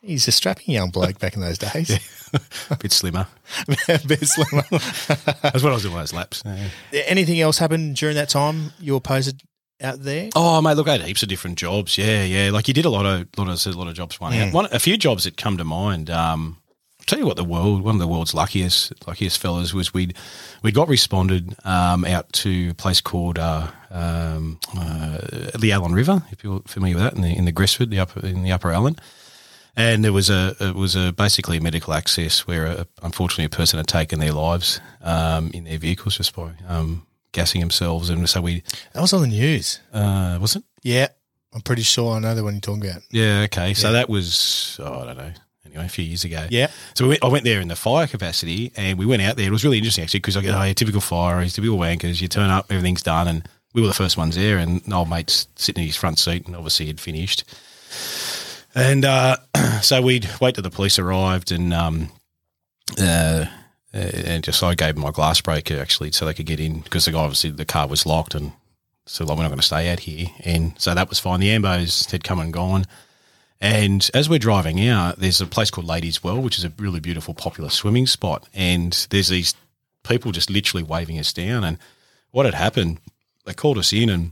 He's 0.01 0.27
a 0.27 0.31
strapping 0.31 0.73
young 0.73 0.89
bloke 0.89 1.19
back 1.19 1.35
in 1.35 1.41
those 1.41 1.57
days. 1.57 1.99
A 2.69 2.75
bit 2.79 2.93
slimmer. 2.93 3.27
a 3.67 3.99
bit 4.07 4.25
slimmer. 4.25 4.63
That's 4.71 5.61
what 5.61 5.65
I 5.65 5.73
was 5.73 5.83
doing 5.83 5.95
those 5.95 6.13
laps. 6.13 6.41
Yeah. 6.45 7.01
Anything 7.07 7.41
else 7.41 7.57
happened 7.57 7.97
during 7.97 8.15
that 8.15 8.29
time 8.29 8.71
you 8.79 8.93
were 8.93 9.01
posted 9.01 9.41
out 9.81 10.01
there? 10.01 10.29
Oh, 10.33 10.61
mate, 10.61 10.75
look, 10.75 10.87
I 10.87 10.93
had 10.93 11.01
heaps 11.01 11.23
of 11.23 11.29
different 11.29 11.57
jobs. 11.57 11.97
Yeah, 11.97 12.23
yeah. 12.23 12.51
Like 12.51 12.69
you 12.69 12.73
did 12.73 12.85
a 12.85 12.89
lot 12.89 13.05
of, 13.05 13.27
lot 13.37 13.49
of, 13.49 13.75
a 13.75 13.77
lot 13.77 13.89
of 13.89 13.95
jobs. 13.95 14.19
One, 14.19 14.33
out. 14.33 14.53
one, 14.53 14.67
a 14.71 14.79
few 14.79 14.95
jobs 14.97 15.25
that 15.25 15.35
come 15.37 15.57
to 15.57 15.65
mind. 15.65 16.09
Um, 16.09 16.57
I'll 16.99 17.05
tell 17.05 17.19
you 17.19 17.25
what, 17.25 17.35
the 17.35 17.43
world, 17.43 17.81
one 17.81 17.95
of 17.95 17.99
the 17.99 18.07
world's 18.07 18.33
luckiest, 18.33 19.05
luckiest 19.07 19.39
fellas 19.39 19.73
was 19.73 19.93
we'd, 19.93 20.15
we 20.63 20.71
got 20.71 20.87
responded 20.87 21.55
um, 21.65 22.05
out 22.05 22.31
to 22.33 22.69
a 22.69 22.73
place 22.75 23.01
called 23.01 23.39
uh, 23.39 23.67
um, 23.89 24.59
uh, 24.77 25.17
the 25.59 25.71
Allyn 25.73 25.93
River. 25.93 26.23
If 26.31 26.43
you're 26.43 26.61
familiar 26.65 26.95
with 26.95 27.03
that, 27.03 27.15
in 27.15 27.23
the 27.23 27.35
in 27.35 27.45
the 27.45 27.51
Gresford, 27.51 27.89
the 27.89 27.99
upper 27.99 28.25
in 28.25 28.43
the 28.43 28.51
Upper 28.51 28.71
Allyn. 28.71 28.95
And 29.75 30.03
there 30.03 30.13
was 30.13 30.29
a 30.29 30.55
it 30.59 30.75
was 30.75 30.95
a 30.95 31.13
basically 31.13 31.57
a 31.57 31.61
medical 31.61 31.93
access 31.93 32.45
where 32.45 32.65
a, 32.65 32.87
unfortunately 33.03 33.45
a 33.45 33.49
person 33.49 33.77
had 33.77 33.87
taken 33.87 34.19
their 34.19 34.33
lives 34.33 34.81
um, 35.01 35.51
in 35.53 35.63
their 35.63 35.77
vehicles 35.77 36.17
just 36.17 36.35
by 36.35 36.51
um, 36.67 37.05
gassing 37.31 37.61
themselves, 37.61 38.09
and 38.09 38.29
so 38.29 38.41
we 38.41 38.63
That 38.93 39.01
was 39.01 39.13
on 39.13 39.21
the 39.21 39.27
news. 39.27 39.79
uh, 39.93 40.37
was 40.41 40.55
it 40.57 40.63
Yeah. 40.83 41.07
I'm 41.53 41.61
pretty 41.61 41.81
sure 41.83 42.15
I 42.15 42.19
know 42.19 42.33
the 42.33 42.45
one 42.45 42.53
you're 42.53 42.61
talking 42.61 42.85
about. 42.89 43.01
Yeah, 43.11 43.41
okay. 43.45 43.73
So 43.73 43.91
that 43.91 44.07
was, 44.09 44.79
oh, 44.81 45.01
I 45.01 45.05
don't 45.07 45.17
know, 45.17 45.31
anyway, 45.65 45.85
a 45.85 45.89
few 45.89 46.05
years 46.05 46.23
ago. 46.23 46.47
Yeah. 46.49 46.67
So 46.95 47.03
we 47.03 47.09
went, 47.09 47.23
I 47.25 47.27
went 47.27 47.43
there 47.43 47.59
in 47.59 47.67
the 47.67 47.75
fire 47.75 48.07
capacity 48.07 48.71
and 48.77 48.97
we 48.97 49.05
went 49.05 49.21
out 49.21 49.35
there. 49.35 49.47
It 49.47 49.51
was 49.51 49.65
really 49.65 49.77
interesting 49.77 50.03
actually 50.05 50.21
because 50.21 50.37
I 50.37 50.41
get, 50.43 50.55
oh, 50.55 50.63
yeah, 50.63 50.71
typical 50.71 51.01
fire, 51.01 51.45
typical 51.49 51.77
wankers. 51.77 52.21
You 52.21 52.29
turn 52.29 52.49
up, 52.49 52.67
everything's 52.69 53.01
done. 53.01 53.27
And 53.27 53.49
we 53.73 53.81
were 53.81 53.89
the 53.89 53.93
first 53.93 54.15
ones 54.15 54.37
there 54.37 54.59
and 54.59 54.81
old 54.93 55.09
mate's 55.09 55.47
sitting 55.57 55.81
in 55.83 55.87
his 55.87 55.97
front 55.97 56.19
seat 56.19 56.45
and 56.47 56.55
obviously 56.55 56.87
had 56.87 57.01
finished. 57.01 57.43
And 58.73 59.05
uh, 59.05 59.37
so 59.81 60.01
we'd 60.01 60.29
wait 60.39 60.55
till 60.55 60.63
the 60.63 60.69
police 60.69 60.97
arrived 60.99 61.51
and, 61.51 61.73
um, 61.73 62.09
uh, 62.99 63.45
and 63.93 64.43
just 64.43 64.63
I 64.63 64.75
gave 64.75 64.97
my 64.97 65.11
glass 65.11 65.41
breaker 65.41 65.79
actually 65.79 66.11
so 66.11 66.25
they 66.25 66.33
could 66.33 66.45
get 66.45 66.59
in 66.59 66.79
because 66.79 67.05
the 67.05 67.11
guy 67.11 67.19
obviously 67.19 67.49
the 67.51 67.65
car 67.65 67.87
was 67.87 68.05
locked 68.05 68.35
and 68.35 68.53
so 69.05 69.25
like 69.25 69.35
we're 69.35 69.43
not 69.43 69.49
going 69.49 69.59
to 69.59 69.65
stay 69.65 69.89
out 69.91 69.99
here 69.99 70.27
and 70.45 70.73
so 70.79 70.93
that 70.93 71.09
was 71.09 71.19
fine. 71.19 71.41
The 71.41 71.49
ambos 71.49 72.09
had 72.11 72.23
come 72.23 72.39
and 72.39 72.53
gone, 72.53 72.85
and 73.61 74.09
as 74.15 74.27
we're 74.27 74.39
driving 74.39 74.85
out, 74.87 75.19
there's 75.19 75.39
a 75.39 75.45
place 75.45 75.69
called 75.69 75.85
Ladies 75.85 76.23
Well, 76.23 76.41
which 76.41 76.57
is 76.57 76.65
a 76.65 76.73
really 76.79 76.99
beautiful, 76.99 77.35
popular 77.35 77.69
swimming 77.69 78.07
spot, 78.07 78.49
and 78.55 79.05
there's 79.11 79.27
these 79.27 79.53
people 80.03 80.31
just 80.31 80.49
literally 80.49 80.83
waving 80.83 81.19
us 81.19 81.31
down. 81.31 81.63
And 81.63 81.77
what 82.31 82.47
had 82.47 82.55
happened, 82.55 82.97
they 83.45 83.53
called 83.53 83.77
us 83.77 83.93
in 83.93 84.09
and 84.09 84.31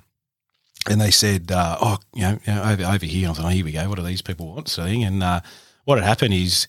and 0.87 1.01
they 1.01 1.11
said, 1.11 1.51
uh, 1.51 1.77
"Oh, 1.81 1.97
you 2.13 2.21
know, 2.21 2.39
you 2.45 2.53
know, 2.53 2.63
over 2.63 2.83
over 2.83 3.05
here." 3.05 3.29
I 3.29 3.33
thought, 3.33 3.45
"Oh, 3.45 3.49
here 3.49 3.65
we 3.65 3.71
go. 3.71 3.89
What 3.89 3.97
do 3.97 4.03
these 4.03 4.21
people 4.21 4.47
want?" 4.47 4.69
Thing. 4.69 5.03
And 5.03 5.23
uh, 5.23 5.41
what 5.85 5.97
had 5.97 6.07
happened 6.07 6.33
is 6.33 6.67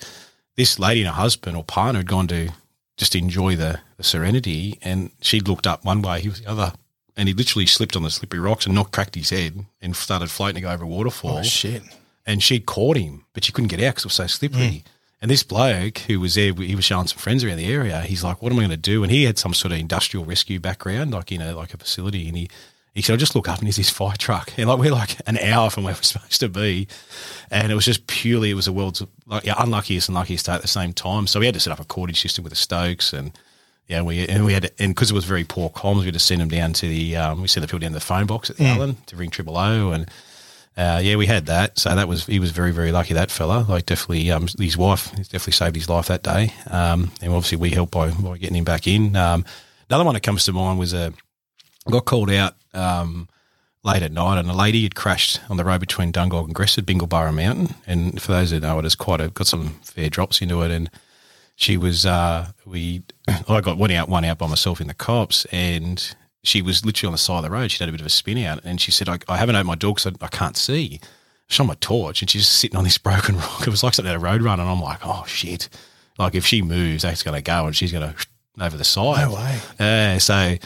this 0.57 0.79
lady 0.79 1.01
and 1.01 1.09
her 1.09 1.21
husband 1.21 1.57
or 1.57 1.65
partner 1.65 2.01
had 2.01 2.09
gone 2.09 2.27
to 2.29 2.51
just 2.97 3.15
enjoy 3.15 3.57
the, 3.57 3.81
the 3.97 4.05
serenity, 4.05 4.79
and 4.83 5.11
she'd 5.23 5.49
looked 5.49 5.67
up 5.67 5.85
one 5.85 6.03
way, 6.03 6.21
he 6.21 6.29
was 6.29 6.43
the 6.43 6.51
other, 6.51 6.75
and 7.17 7.29
he 7.29 7.35
literally 7.35 7.65
slipped 7.65 7.97
on 7.97 8.03
the 8.03 8.11
slippery 8.11 8.39
rocks 8.39 8.67
and 8.67 8.75
knocked, 8.75 8.93
cracked 8.93 9.15
his 9.15 9.31
head, 9.31 9.65
and 9.81 9.97
started 9.97 10.31
floating 10.31 10.57
to 10.57 10.61
go 10.61 10.71
over 10.71 10.85
a 10.85 10.87
waterfall. 10.87 11.39
Oh, 11.39 11.43
shit. 11.43 11.83
And 12.27 12.43
she 12.43 12.61
caught 12.61 12.99
him, 12.99 13.25
but 13.33 13.45
she 13.45 13.53
couldn't 13.53 13.69
get 13.69 13.81
out 13.81 13.95
because 13.95 14.05
it 14.05 14.09
was 14.09 14.15
so 14.15 14.27
slippery. 14.27 14.85
And 15.23 15.31
this 15.31 15.43
bloke 15.43 15.99
who 16.01 16.21
was 16.21 16.35
there, 16.35 16.53
he 16.53 16.75
was 16.75 16.85
showing 16.85 17.07
some 17.07 17.19
friends 17.19 17.43
around 17.43 17.57
the 17.57 17.73
area. 17.73 18.01
He's 18.03 18.25
like, 18.25 18.41
"What 18.41 18.53
am 18.53 18.59
I 18.59 18.63
going 18.63 18.71
to 18.71 18.77
do?" 18.77 19.03
And 19.03 19.13
he 19.13 19.25
had 19.25 19.39
some 19.39 19.53
sort 19.53 19.73
of 19.73 19.79
industrial 19.79 20.25
rescue 20.25 20.61
background, 20.61 21.11
like 21.11 21.31
you 21.31 21.39
know, 21.39 21.57
like 21.57 21.75
a 21.75 21.79
facility. 21.79 22.27
And 22.29 22.37
he 22.37 22.49
he 22.95 23.03
said, 23.03 23.15
"I 23.15 23.17
just 23.17 23.35
look 23.35 23.49
up 23.49 23.59
and 23.59 23.69
he's 23.69 23.77
this 23.77 23.91
fire 23.91 24.17
truck, 24.17 24.53
and 24.57 24.69
like 24.69 24.79
we're 24.79 24.91
like 24.91 25.17
an 25.27 25.39
hour 25.39 25.71
from 25.71 25.85
where 25.85 25.95
we're 25.95 26.03
supposed 26.03 26.41
to 26.41 26.49
be, 26.49 26.89
and 27.51 27.71
it 27.71 27.75
was 27.75 27.85
just 27.85 28.07
purely 28.07 28.51
it 28.51 28.55
was 28.55 28.67
the 28.67 28.73
world's 28.73 29.03
like 29.27 29.45
yeah, 29.45 29.55
unluckiest 29.59 30.09
and 30.09 30.15
luckiest 30.17 30.47
day 30.47 30.53
at 30.53 30.63
the 30.63 30.69
same 30.69 30.93
time. 30.93 31.27
So 31.27 31.41
we 31.41 31.47
had 31.47 31.55
to 31.55 31.61
set 31.61 31.73
up 31.73 31.81
a 31.81 31.85
cordage 31.85 32.21
system 32.21 32.45
with 32.45 32.53
the 32.53 32.57
Stokes 32.57 33.13
and. 33.13 33.33
Yeah, 33.87 34.03
we 34.03 34.25
and 34.29 34.45
we 34.45 34.53
had 34.53 34.71
and 34.79 34.95
because 34.95 35.11
it 35.11 35.15
was 35.15 35.25
very 35.25 35.43
poor 35.43 35.69
comms, 35.69 35.99
we 35.99 36.05
had 36.05 36.15
to 36.15 36.21
send 36.21 36.41
them 36.41 36.47
down 36.47 36.73
to 36.75 36.87
the 36.87 37.17
um, 37.17 37.43
we 37.43 37.49
sent 37.49 37.63
the 37.63 37.67
people 37.67 37.81
down 37.81 37.91
to 37.91 37.99
the 37.99 38.01
phone 38.01 38.27
box 38.27 38.49
at 38.49 38.57
the 38.57 38.65
Allyn 38.65 38.95
to 39.07 39.17
ring 39.17 39.31
triple 39.31 39.57
O, 39.57 39.91
and 39.91 40.09
uh, 40.77 41.01
yeah, 41.03 41.17
we 41.17 41.27
had 41.27 41.47
that. 41.47 41.79
So 41.79 41.95
that 41.95 42.07
was 42.07 42.25
he 42.27 42.39
was 42.39 42.53
very 42.53 42.71
very 42.71 42.93
lucky 42.93 43.15
that 43.15 43.33
fella. 43.33 43.67
Like 43.69 43.87
definitely, 43.87 44.31
um, 44.31 44.47
his 44.59 44.77
wife 44.77 45.11
definitely 45.17 45.55
saved 45.55 45.75
his 45.75 45.89
life 45.89 46.07
that 46.07 46.23
day, 46.23 46.55
um, 46.69 47.11
and 47.21 47.33
obviously 47.33 47.59
we 47.59 47.71
helped 47.71 47.93
by, 47.93 48.13
by 48.13 48.39
getting 48.39 48.57
him 48.57 48.65
back 48.65 48.87
in. 48.87 49.17
Um, 49.17 49.45
another 49.89 50.05
one 50.05 50.15
that 50.15 50.23
comes 50.23 50.45
to 50.45 50.53
mind 50.53 50.79
was 50.79 50.93
a 50.95 51.13
got 51.89 52.05
called 52.05 52.31
out 52.31 52.55
um, 52.75 53.29
late 53.85 54.03
at 54.03 54.13
night, 54.13 54.39
and 54.39 54.51
a 54.51 54.55
lady 54.55 54.83
had 54.83 54.95
crashed 54.95 55.41
on 55.49 55.57
the 55.57 55.65
road 55.65 55.81
between 55.81 56.13
Dungog 56.13 56.47
and 56.47 56.55
Gresford, 56.55 56.87
Bingleburra 56.87 57.35
Mountain. 57.35 57.75
And 57.87 58.21
for 58.21 58.33
those 58.33 58.51
who 58.51 58.61
know 58.61 58.79
it, 58.79 58.85
it's 58.85 58.95
quite 58.95 59.21
a 59.21 59.29
got 59.29 59.47
some 59.47 59.81
fair 59.83 60.11
drops 60.11 60.43
into 60.43 60.63
it, 60.63 60.71
and 60.71 60.91
she 61.61 61.77
was 61.77 62.07
uh, 62.07 62.51
we 62.65 63.03
I 63.49 63.61
got 63.61 63.77
one 63.77 63.91
out 63.91 64.09
one 64.09 64.25
out 64.25 64.39
by 64.39 64.47
myself 64.47 64.81
in 64.81 64.89
the 64.89 64.95
cops 64.95 65.45
and 65.53 66.17
she 66.43 66.63
was 66.63 66.87
literally 66.87 67.09
on 67.09 67.13
the 67.13 67.19
side 67.19 67.37
of 67.37 67.43
the 67.45 67.51
road. 67.51 67.71
She'd 67.71 67.81
had 67.81 67.91
a 67.91 67.93
bit 67.93 68.01
of 68.01 68.07
a 68.07 68.11
spin 68.11 68.39
out 68.39 68.61
and 68.65 68.81
she 68.81 68.91
said 68.91 69.11
I, 69.11 69.19
I 69.29 69.37
haven't 69.37 69.57
opened 69.57 69.67
my 69.67 69.75
door 69.75 69.95
because 69.95 70.07
I, 70.07 70.25
I 70.25 70.29
can't 70.29 70.57
see. 70.57 71.01
Shone 71.49 71.67
my 71.67 71.77
torch 71.81 72.23
and 72.23 72.31
she's 72.31 72.47
just 72.47 72.59
sitting 72.59 72.79
on 72.79 72.85
this 72.85 72.97
broken 73.09 73.37
rock. 73.37 73.67
It 73.67 73.69
was 73.69 73.83
like 73.83 73.93
something 73.93 74.11
at 74.11 74.17
a 74.17 74.21
road 74.21 74.41
run 74.41 74.59
and 74.59 74.69
I'm 74.71 74.81
like 74.81 75.01
oh 75.05 75.25
shit. 75.27 75.69
Like 76.19 76.35
if 76.35 76.47
she 76.47 76.63
moves 76.63 77.03
that's 77.03 77.23
going 77.23 77.37
to 77.37 77.43
go 77.43 77.67
and 77.67 77.77
she's 77.77 77.93
going 77.93 78.11
to 78.11 78.27
over 78.59 78.79
the 78.79 78.85
side. 78.85 79.29
No 79.29 79.35
way. 79.35 79.59
yeah 79.79 80.17
so 80.17 80.57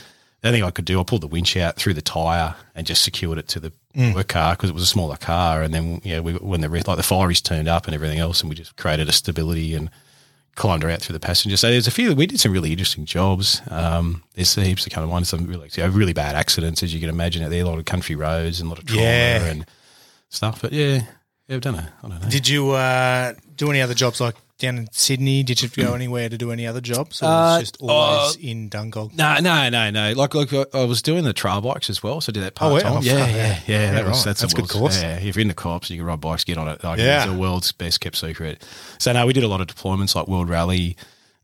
only 0.49 0.59
thing 0.61 0.66
I 0.66 0.70
could 0.70 0.84
do 0.84 1.01
I 1.01 1.03
pulled 1.05 1.22
the 1.22 1.26
winch 1.26 1.57
out 1.57 1.76
through 1.76 1.95
the 1.95 2.03
tire 2.03 2.55
and 2.74 2.86
just 2.86 3.03
secured 3.03 3.38
it 3.38 3.49
to 3.49 3.61
the 3.61 3.72
work 4.14 4.28
car 4.28 4.55
because 4.55 4.70
it 4.70 4.74
was 4.74 4.82
a 4.82 4.86
smaller 4.86 5.16
car 5.16 5.62
and 5.62 5.72
then 5.72 6.01
yeah 6.05 6.20
we 6.20 6.32
when 6.34 6.61
the 6.61 6.68
like 6.68 6.84
the 6.84 6.92
fireys 7.03 7.42
turned 7.42 7.68
up 7.68 7.86
and 7.86 7.95
everything 7.95 8.18
else 8.18 8.40
and 8.40 8.51
we 8.51 8.57
just 8.57 8.76
created 8.76 9.09
a 9.09 9.12
stability 9.12 9.74
and 9.74 9.90
climbed 10.57 10.84
her 10.84 10.90
out 10.90 11.01
through 11.01 11.14
the 11.14 11.18
passenger. 11.20 11.57
So 11.57 11.68
there's 11.68 11.88
a 11.88 11.90
few. 11.90 12.14
We 12.14 12.26
did 12.26 12.38
some 12.38 12.53
really 12.53 12.70
interesting 12.70 13.07
jobs. 13.07 13.61
Um, 13.70 14.22
there's 14.34 14.55
heaps 14.55 14.84
that 14.84 14.90
come 14.92 15.03
to 15.03 15.11
mind. 15.11 15.26
Some 15.26 15.47
really, 15.47 15.68
really 15.90 16.12
bad 16.12 16.36
accidents, 16.36 16.80
as 16.84 16.95
you 16.95 17.01
can 17.01 17.09
imagine. 17.09 17.42
Out 17.42 17.51
there, 17.51 17.64
a 17.64 17.66
lot 17.66 17.76
of 17.76 17.84
country 17.86 18.14
roads 18.14 18.61
and 18.61 18.68
a 18.68 18.70
lot 18.70 18.78
of 18.78 18.86
trauma 18.86 19.03
Yeah. 19.03 19.45
and 19.47 19.66
stuff. 20.28 20.62
But 20.62 20.72
yeah, 20.72 21.01
yeah, 21.49 21.57
I've 21.57 21.61
done 21.61 21.74
it. 21.74 21.84
I 22.05 22.09
don't 22.09 22.22
know. 22.22 22.28
Did 22.28 22.47
you 22.47 22.70
uh, 22.70 23.34
do 23.57 23.68
any 23.68 23.80
other 23.80 23.95
jobs 23.95 24.20
like 24.20 24.36
down 24.59 24.78
in 24.78 24.88
Sydney? 24.92 25.42
Did 25.42 25.62
you 25.62 25.68
go 25.68 25.94
anywhere 26.00 26.28
to 26.28 26.38
do 26.38 26.50
any 26.52 26.66
other 26.66 26.80
jobs? 26.80 27.22
Or 27.22 27.26
Uh, 27.26 27.30
was 27.59 27.61
just 27.61 27.76
always 27.80 28.36
in 28.36 28.70
Dungog? 28.70 29.14
no, 29.14 29.38
no, 29.40 29.68
no, 29.68 29.90
no. 29.90 30.12
Like, 30.12 30.34
like 30.34 30.52
I 30.74 30.84
was 30.84 31.02
doing 31.02 31.24
the 31.24 31.32
trail 31.32 31.61
bikes 31.61 31.90
as 31.90 32.02
well, 32.02 32.20
so 32.20 32.30
I 32.30 32.32
did 32.32 32.42
that 32.44 32.52
Oh, 32.57 32.70
part 32.70 32.74
yeah? 32.74 32.80
time. 32.88 32.96
Oh, 32.98 33.00
yeah, 33.00 33.16
yeah, 33.26 33.36
yeah. 33.36 33.59
yeah, 33.66 33.90
That 33.92 34.07
was 34.07 34.24
that's, 34.24 34.40
That's 34.40 34.52
a 34.52 34.57
good 34.57 34.68
course. 34.68 35.02
Yeah, 35.02 35.16
if 35.18 35.34
you're 35.36 35.42
in 35.42 35.48
the 35.48 35.55
cops, 35.55 35.90
you 35.90 35.96
can 35.98 36.07
ride 36.07 36.20
bikes, 36.20 36.44
get 36.44 36.59
on 36.59 36.68
it. 36.68 36.82
Like, 36.84 36.98
Yeah. 36.98 37.24
it's 37.24 37.32
the 37.32 37.38
world's 37.38 37.72
best 37.72 38.00
kept 38.00 38.16
secret. 38.16 38.62
So 38.98 39.12
no, 39.12 39.26
we 39.26 39.32
did 39.32 39.42
a 39.44 39.48
lot 39.48 39.61
of 39.61 39.66
deployments 39.66 40.14
like 40.14 40.28
World 40.28 40.48
Rally. 40.48 40.96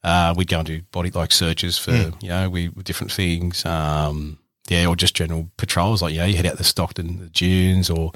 Uh, 0.03 0.33
we'd 0.37 0.49
go 0.49 0.59
and 0.61 0.67
do 0.67 0.81
body 0.93 1.11
like 1.11 1.31
searches 1.31 1.77
for 1.77 1.93
Hmm. 1.95 2.11
you 2.23 2.29
know 2.31 2.49
we 2.49 2.69
different 2.69 3.13
things. 3.13 3.67
Um, 3.67 4.39
yeah, 4.69 4.87
or 4.87 4.97
just 4.97 5.15
general 5.15 5.51
patrols. 5.59 6.01
Like 6.01 6.15
yeah, 6.15 6.25
you 6.25 6.37
head 6.37 6.47
out 6.47 6.57
the 6.57 6.65
Stockton, 6.65 7.19
the 7.19 7.27
dunes, 7.29 7.91
or 7.91 8.13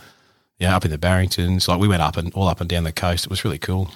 yeah, 0.59 0.75
up 0.75 0.85
in 0.87 0.91
the 0.91 0.97
Barringtons. 0.99 1.69
Like 1.69 1.79
we 1.81 1.89
went 1.89 2.01
up 2.01 2.17
and 2.17 2.33
all 2.33 2.49
up 2.49 2.61
and 2.63 2.71
down 2.71 2.85
the 2.85 2.93
coast. 2.93 3.25
It 3.27 3.31
was 3.31 3.45
really 3.45 3.59
cool. 3.59 3.91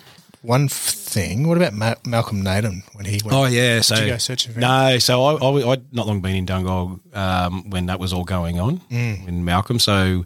One 0.48 0.68
thing. 0.68 1.46
What 1.46 1.56
about 1.58 1.74
Ma- 1.74 1.94
Malcolm 2.06 2.42
Naden 2.42 2.82
when 2.94 3.04
he 3.04 3.20
went? 3.24 3.36
Oh 3.36 3.44
yeah, 3.44 3.80
so 3.82 3.96
you 3.96 4.06
go 4.12 4.16
searching 4.18 4.52
for 4.52 4.58
him? 4.58 4.62
no, 4.62 4.98
so 4.98 5.22
I, 5.24 5.34
I 5.34 5.70
I'd 5.72 5.92
not 5.92 6.06
long 6.06 6.20
been 6.20 6.34
in 6.36 6.46
Dungog 6.46 7.14
um, 7.16 7.68
when 7.70 7.86
that 7.86 8.00
was 8.00 8.12
all 8.12 8.24
going 8.24 8.58
on 8.58 8.78
Mm. 8.90 9.28
in 9.28 9.44
Malcolm. 9.44 9.78
So 9.78 10.24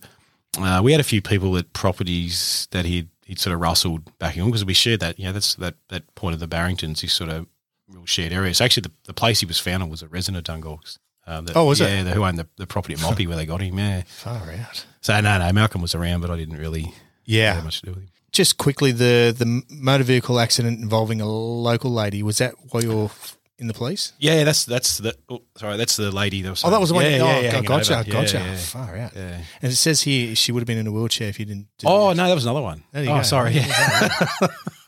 uh, 0.59 0.81
we 0.85 0.93
had 0.93 1.01
a 1.01 1.05
few 1.05 1.21
people 1.23 1.57
at 1.57 1.73
properties 1.73 2.69
that 2.71 2.85
he'd 2.85 3.09
he'd 3.27 3.39
sort 3.41 3.55
of 3.55 3.61
rustled 3.61 4.17
back 4.19 4.37
on 4.39 4.47
because 4.47 4.65
we 4.65 4.75
shared 4.75 5.01
that. 5.01 5.19
You 5.19 5.25
know, 5.27 5.33
that's 5.33 5.55
that 5.57 5.75
that 5.89 6.15
point 6.15 6.35
of 6.35 6.41
the 6.41 6.49
Barringtons, 6.49 7.01
this 7.01 7.13
sort 7.13 7.31
of 7.31 7.47
real 7.89 8.07
shared 8.07 8.33
area. 8.33 8.55
So 8.55 8.65
actually, 8.65 8.83
the, 8.83 8.93
the 9.07 9.15
place 9.15 9.41
he 9.41 9.47
was 9.47 9.59
found 9.59 9.83
on 9.83 9.91
was 9.91 10.03
a 10.03 10.09
resident 10.09 10.49
of 10.49 10.55
Dungogs. 10.55 10.99
Um, 11.27 11.47
that- 11.47 11.57
Oh, 11.57 11.67
was 11.67 11.81
it? 11.81 11.89
yeah, 11.89 12.03
the, 12.05 12.11
who 12.13 12.25
owned 12.25 12.39
the, 12.39 12.49
the 12.57 12.67
property 12.67 12.95
at 12.95 13.01
Moppy 13.01 13.27
where 13.29 13.37
they 13.37 13.47
got 13.47 13.61
him. 13.61 13.79
Yeah. 13.79 14.03
Far 14.07 14.53
out. 14.53 14.85
So 15.01 15.21
no, 15.21 15.39
no, 15.39 15.53
Malcolm 15.53 15.81
was 15.83 15.95
around, 15.95 16.21
but 16.21 16.31
I 16.31 16.37
didn't 16.37 16.57
really 16.59 16.93
Yeah. 17.25 17.55
have 17.55 17.65
much 17.65 17.81
to 17.81 17.87
do 17.87 17.93
with 17.93 18.03
him. 18.05 18.09
Just 18.33 18.57
quickly, 18.59 18.93
the 18.93 19.35
the 19.37 19.63
motor 19.71 20.05
vehicle 20.05 20.41
accident 20.41 20.81
involving 20.81 21.21
a 21.21 21.27
local 21.27 21.93
lady 21.93 22.23
was 22.23 22.39
that 22.39 22.55
while 22.71 22.83
you're 22.83 23.11
in 23.59 23.67
the 23.69 23.75
police? 23.75 24.13
Yeah, 24.19 24.45
that's 24.45 24.65
that's 24.65 24.99
the 24.99 25.15
oh, 25.29 25.43
sorry, 25.57 25.77
that's 25.77 25.97
the 25.97 26.11
lady 26.11 26.43
that 26.43 26.51
was. 26.51 26.65
Oh, 26.65 26.71
that 26.71 26.81
was 26.81 26.89
the 26.89 26.95
one. 26.95 27.05
Yeah, 27.05 27.19
oh, 27.21 27.27
yeah, 27.27 27.41
yeah, 27.41 27.61
gotcha, 27.61 28.01
over. 28.01 28.11
Gotcha. 28.11 28.39
yeah. 28.39 28.57
Far 28.57 28.97
out. 28.97 29.15
Yeah. 29.15 29.41
And 29.63 29.73
it 29.73 29.77
says 29.77 30.01
here 30.03 30.35
she 30.35 30.51
would 30.51 30.61
have 30.61 30.67
been 30.67 30.79
in 30.79 30.87
a 30.87 30.93
wheelchair 30.93 31.29
if 31.29 31.39
you 31.39 31.45
didn't. 31.45 31.69
Do 31.79 31.87
Oh 31.89 32.09
that. 32.09 32.17
no, 32.17 32.27
that 32.29 32.35
was 32.35 32.45
another 32.45 32.63
one. 32.63 32.83
Oh, 32.95 33.05
go. 33.05 33.23
sorry. 33.23 33.53
Yeah, 33.53 34.17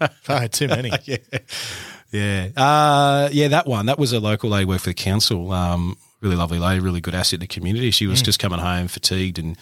Far, 0.22 0.48
too 0.48 0.68
many. 0.68 0.90
yeah, 1.04 1.16
yeah. 2.10 2.48
Uh, 2.56 3.28
yeah, 3.30 3.48
that 3.48 3.66
one. 3.66 3.86
That 3.86 3.98
was 3.98 4.12
a 4.12 4.20
local 4.20 4.50
lady 4.50 4.64
worked 4.64 4.82
for 4.84 4.90
the 4.90 4.94
council. 4.94 5.52
Um, 5.52 5.96
really 6.20 6.36
lovely 6.36 6.58
lady, 6.58 6.80
really 6.80 7.00
good 7.00 7.14
asset 7.14 7.34
in 7.34 7.40
the 7.40 7.46
community. 7.46 7.90
She 7.90 8.06
was 8.06 8.22
just 8.22 8.38
coming 8.38 8.58
home 8.58 8.88
fatigued 8.88 9.38
and 9.38 9.56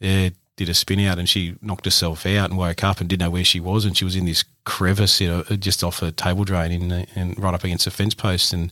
yeah, 0.00 0.30
did 0.58 0.68
a 0.68 0.74
spin 0.74 1.00
out 1.00 1.18
and 1.18 1.28
she 1.28 1.54
knocked 1.62 1.86
herself 1.86 2.26
out 2.26 2.50
and 2.50 2.58
woke 2.58 2.84
up 2.84 3.00
and 3.00 3.08
didn't 3.08 3.20
know 3.24 3.30
where 3.30 3.44
she 3.44 3.60
was 3.60 3.84
and 3.86 3.96
she 3.96 4.04
was 4.04 4.14
in 4.16 4.26
this 4.26 4.44
crevice, 4.64 5.20
you 5.20 5.28
know, 5.28 5.42
just 5.56 5.82
off 5.82 6.02
a 6.02 6.12
table 6.12 6.44
drain 6.44 6.70
in 6.72 7.06
and 7.14 7.38
right 7.38 7.54
up 7.54 7.64
against 7.64 7.86
a 7.86 7.90
fence 7.90 8.12
post 8.14 8.52
and 8.52 8.70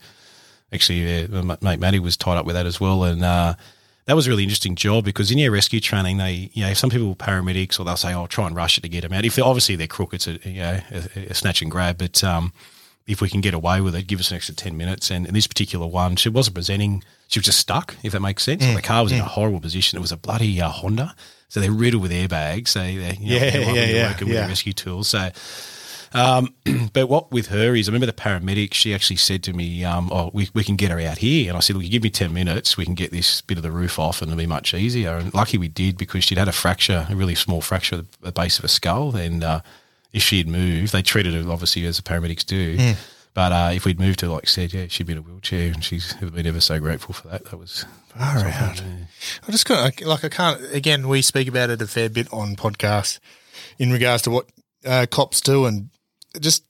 actually 0.72 1.26
my 1.28 1.56
mate 1.60 1.80
Matty 1.80 1.98
was 1.98 2.16
tied 2.16 2.36
up 2.36 2.44
with 2.46 2.54
that 2.56 2.66
as 2.66 2.80
well 2.80 3.04
and. 3.04 3.24
Uh, 3.24 3.54
that 4.06 4.14
was 4.14 4.28
a 4.28 4.30
really 4.30 4.44
interesting 4.44 4.76
job 4.76 5.04
because 5.04 5.32
in 5.32 5.38
your 5.38 5.50
rescue 5.50 5.80
training, 5.80 6.18
they, 6.18 6.48
you 6.52 6.64
know, 6.64 6.72
some 6.74 6.90
people 6.90 7.16
paramedics 7.16 7.80
or 7.80 7.84
they'll 7.84 7.96
say, 7.96 8.10
"I'll 8.12 8.28
try 8.28 8.46
and 8.46 8.54
rush 8.54 8.78
it 8.78 8.82
to 8.82 8.88
get 8.88 9.00
them 9.00 9.12
out." 9.12 9.24
If 9.24 9.34
they're, 9.34 9.44
obviously 9.44 9.74
they're 9.74 9.88
crook, 9.88 10.14
it's 10.14 10.28
a 10.28 10.38
you 10.48 10.60
know 10.60 10.78
a, 10.92 11.20
a 11.30 11.34
snatch 11.34 11.60
and 11.60 11.68
grab. 11.72 11.98
But 11.98 12.22
um, 12.22 12.52
if 13.08 13.20
we 13.20 13.28
can 13.28 13.40
get 13.40 13.52
away 13.52 13.80
with 13.80 13.96
it, 13.96 14.06
give 14.06 14.20
us 14.20 14.30
an 14.30 14.36
extra 14.36 14.54
ten 14.54 14.76
minutes. 14.76 15.10
And 15.10 15.26
in 15.26 15.34
this 15.34 15.48
particular 15.48 15.88
one, 15.88 16.14
she 16.14 16.28
wasn't 16.28 16.54
presenting; 16.54 17.02
she 17.26 17.40
was 17.40 17.46
just 17.46 17.58
stuck. 17.58 17.96
If 18.04 18.12
that 18.12 18.20
makes 18.20 18.44
sense, 18.44 18.62
Mm. 18.62 18.76
the 18.76 18.82
car 18.82 19.02
was 19.02 19.10
in 19.10 19.18
a 19.18 19.24
horrible 19.24 19.58
position. 19.58 19.96
It 19.98 20.02
was 20.02 20.12
a 20.12 20.16
bloody 20.16 20.60
uh, 20.60 20.68
Honda, 20.68 21.12
so 21.48 21.60
they're 21.60 21.72
riddled 21.72 22.02
with 22.02 22.12
airbags. 22.12 22.68
So 22.68 22.80
they, 22.80 22.92
you 22.92 23.00
know, 23.38 23.44
Yeah, 23.44 23.50
they're 23.50 23.60
yeah, 23.60 23.66
working 23.66 23.94
yeah, 23.96 24.10
with 24.10 24.28
yeah. 24.28 24.42
the 24.42 24.48
rescue 24.48 24.72
tools. 24.72 25.08
So 25.08 25.30
um, 26.12 26.54
but 26.92 27.08
what 27.08 27.30
with 27.30 27.48
her 27.48 27.74
is, 27.74 27.88
I 27.88 27.90
remember 27.90 28.06
the 28.06 28.12
paramedic. 28.12 28.74
She 28.74 28.94
actually 28.94 29.16
said 29.16 29.42
to 29.44 29.52
me, 29.52 29.84
um, 29.84 30.10
"Oh, 30.12 30.30
we, 30.32 30.48
we 30.54 30.64
can 30.64 30.76
get 30.76 30.90
her 30.90 31.00
out 31.00 31.18
here." 31.18 31.48
And 31.50 31.56
I 31.56 31.60
said, 31.60 31.76
"Look, 31.76 31.84
you 31.84 31.90
give 31.90 32.02
me 32.02 32.10
ten 32.10 32.32
minutes, 32.32 32.76
we 32.76 32.84
can 32.84 32.94
get 32.94 33.10
this 33.10 33.40
bit 33.42 33.58
of 33.58 33.62
the 33.62 33.70
roof 33.70 33.98
off, 33.98 34.22
and 34.22 34.30
it'll 34.30 34.38
be 34.38 34.46
much 34.46 34.72
easier." 34.72 35.16
And 35.16 35.34
lucky 35.34 35.58
we 35.58 35.68
did 35.68 35.98
because 35.98 36.24
she'd 36.24 36.38
had 36.38 36.48
a 36.48 36.52
fracture, 36.52 37.06
a 37.10 37.14
really 37.16 37.34
small 37.34 37.60
fracture 37.60 37.96
at 37.96 38.12
the 38.20 38.32
base 38.32 38.58
of 38.58 38.62
her 38.62 38.68
skull, 38.68 39.14
and 39.16 39.42
uh, 39.44 39.60
if 40.12 40.22
she 40.22 40.38
had 40.38 40.48
moved, 40.48 40.92
they 40.92 41.02
treated 41.02 41.34
her 41.34 41.50
obviously 41.50 41.84
as 41.84 41.96
the 41.96 42.02
paramedics 42.02 42.46
do. 42.46 42.76
Hmm. 42.78 42.92
But 43.36 43.52
uh, 43.52 43.70
if 43.74 43.84
we'd 43.84 44.00
moved 44.00 44.22
her, 44.22 44.28
like 44.28 44.44
I 44.46 44.48
said, 44.48 44.72
yeah, 44.72 44.86
she'd 44.88 45.06
be 45.06 45.12
in 45.12 45.18
a 45.18 45.22
wheelchair, 45.22 45.70
and 45.70 45.84
she's 45.84 46.14
been 46.14 46.46
ever 46.46 46.58
so 46.58 46.80
grateful 46.80 47.12
for 47.12 47.28
that. 47.28 47.44
That 47.44 47.58
was 47.58 47.84
Far 48.08 48.38
out. 48.38 48.82
I 49.46 49.50
just 49.52 49.66
kind 49.66 49.92
of 49.92 50.06
like 50.06 50.24
I 50.24 50.30
can't. 50.30 50.58
Again, 50.72 51.06
we 51.06 51.20
speak 51.20 51.46
about 51.46 51.68
it 51.68 51.82
a 51.82 51.86
fair 51.86 52.08
bit 52.08 52.32
on 52.32 52.56
podcasts 52.56 53.18
in 53.78 53.92
regards 53.92 54.22
to 54.22 54.30
what 54.30 54.48
uh, 54.86 55.04
cops 55.10 55.42
do, 55.42 55.66
and 55.66 55.90
just 56.40 56.64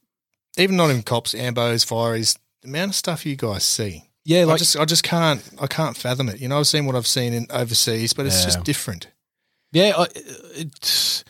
even 0.57 0.75
not 0.75 0.89
even 0.89 1.03
cops, 1.03 1.33
ambos, 1.33 1.85
fireys, 1.85 2.37
the 2.61 2.67
amount 2.67 2.89
of 2.91 2.95
stuff 2.95 3.25
you 3.25 3.37
guys 3.37 3.63
see. 3.63 4.03
yeah, 4.25 4.41
I 4.41 4.43
like 4.43 4.57
just, 4.59 4.75
I 4.75 4.83
just 4.83 5.03
can't, 5.03 5.41
I 5.61 5.67
can't 5.67 5.95
fathom 5.95 6.27
it. 6.27 6.41
You 6.41 6.49
know, 6.49 6.59
I've 6.59 6.67
seen 6.67 6.85
what 6.85 6.97
I've 6.97 7.07
seen 7.07 7.31
in 7.33 7.47
overseas, 7.49 8.11
but 8.11 8.25
it's 8.25 8.39
Yeah. 8.39 8.45
just 8.45 8.63
different. 8.65 9.07
Yeah, 9.71 9.93
I, 9.97 10.07
it's. 10.55 11.23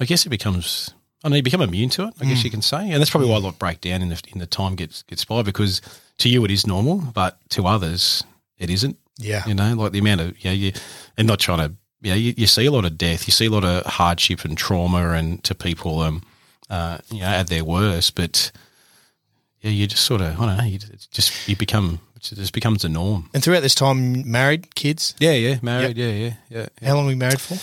I 0.00 0.06
guess 0.06 0.26
it 0.26 0.30
becomes. 0.30 0.90
I 1.26 1.28
know 1.28 1.36
you 1.36 1.42
become 1.42 1.60
immune 1.62 1.88
to 1.90 2.04
it. 2.04 2.14
I 2.20 2.24
Mm. 2.24 2.28
guess 2.28 2.44
you 2.44 2.50
can 2.50 2.62
say, 2.62 2.88
and 2.90 3.00
that's 3.00 3.10
probably 3.10 3.28
why 3.28 3.36
a 3.36 3.40
lot 3.40 3.58
break 3.58 3.80
down 3.80 4.00
in 4.00 4.08
the 4.10 4.20
in 4.32 4.38
the 4.38 4.46
time 4.46 4.76
gets 4.76 5.02
gets 5.02 5.24
by 5.24 5.42
because 5.42 5.80
to 6.18 6.28
you 6.28 6.44
it 6.44 6.50
is 6.52 6.66
normal, 6.66 6.98
but 7.12 7.38
to 7.50 7.66
others 7.66 8.22
it 8.58 8.70
isn't. 8.70 8.96
Yeah, 9.18 9.42
You 9.46 9.54
know, 9.54 9.74
like 9.74 9.92
the 9.92 9.98
amount 9.98 10.20
of 10.20 10.44
yeah, 10.44 10.52
you 10.52 10.72
and 11.18 11.26
not 11.26 11.40
trying 11.40 11.58
to 11.68 11.74
yeah, 12.02 12.14
you, 12.14 12.34
you 12.36 12.46
see 12.46 12.66
a 12.66 12.70
lot 12.70 12.84
of 12.84 12.96
death, 12.96 13.26
you 13.26 13.32
see 13.32 13.46
a 13.46 13.50
lot 13.50 13.64
of 13.64 13.84
hardship 13.86 14.44
and 14.44 14.56
trauma, 14.56 15.10
and 15.18 15.42
to 15.44 15.54
people 15.54 16.00
um, 16.00 16.22
uh, 16.70 16.98
you 17.10 17.20
know, 17.20 17.26
at 17.26 17.48
their 17.48 17.64
worst, 17.64 18.14
but 18.14 18.52
yeah, 19.62 19.70
you 19.70 19.86
just 19.86 20.04
sort 20.04 20.20
of 20.20 20.38
I 20.40 20.46
don't 20.46 20.56
know, 20.58 20.64
you 20.64 20.78
just 21.10 21.48
you 21.48 21.56
become 21.56 21.98
it 22.14 22.22
just 22.22 22.52
becomes 22.52 22.84
a 22.84 22.88
norm. 22.88 23.28
and 23.34 23.42
throughout 23.42 23.62
this 23.62 23.74
time, 23.74 24.30
married, 24.30 24.74
kids. 24.74 25.14
Yeah, 25.18 25.32
yeah, 25.32 25.58
married, 25.62 25.96
yeah, 25.96 26.10
yeah, 26.12 26.34
yeah. 26.50 26.66
How 26.86 26.94
long 26.94 27.04
were 27.06 27.10
you 27.12 27.16
married 27.16 27.40
for? 27.40 27.56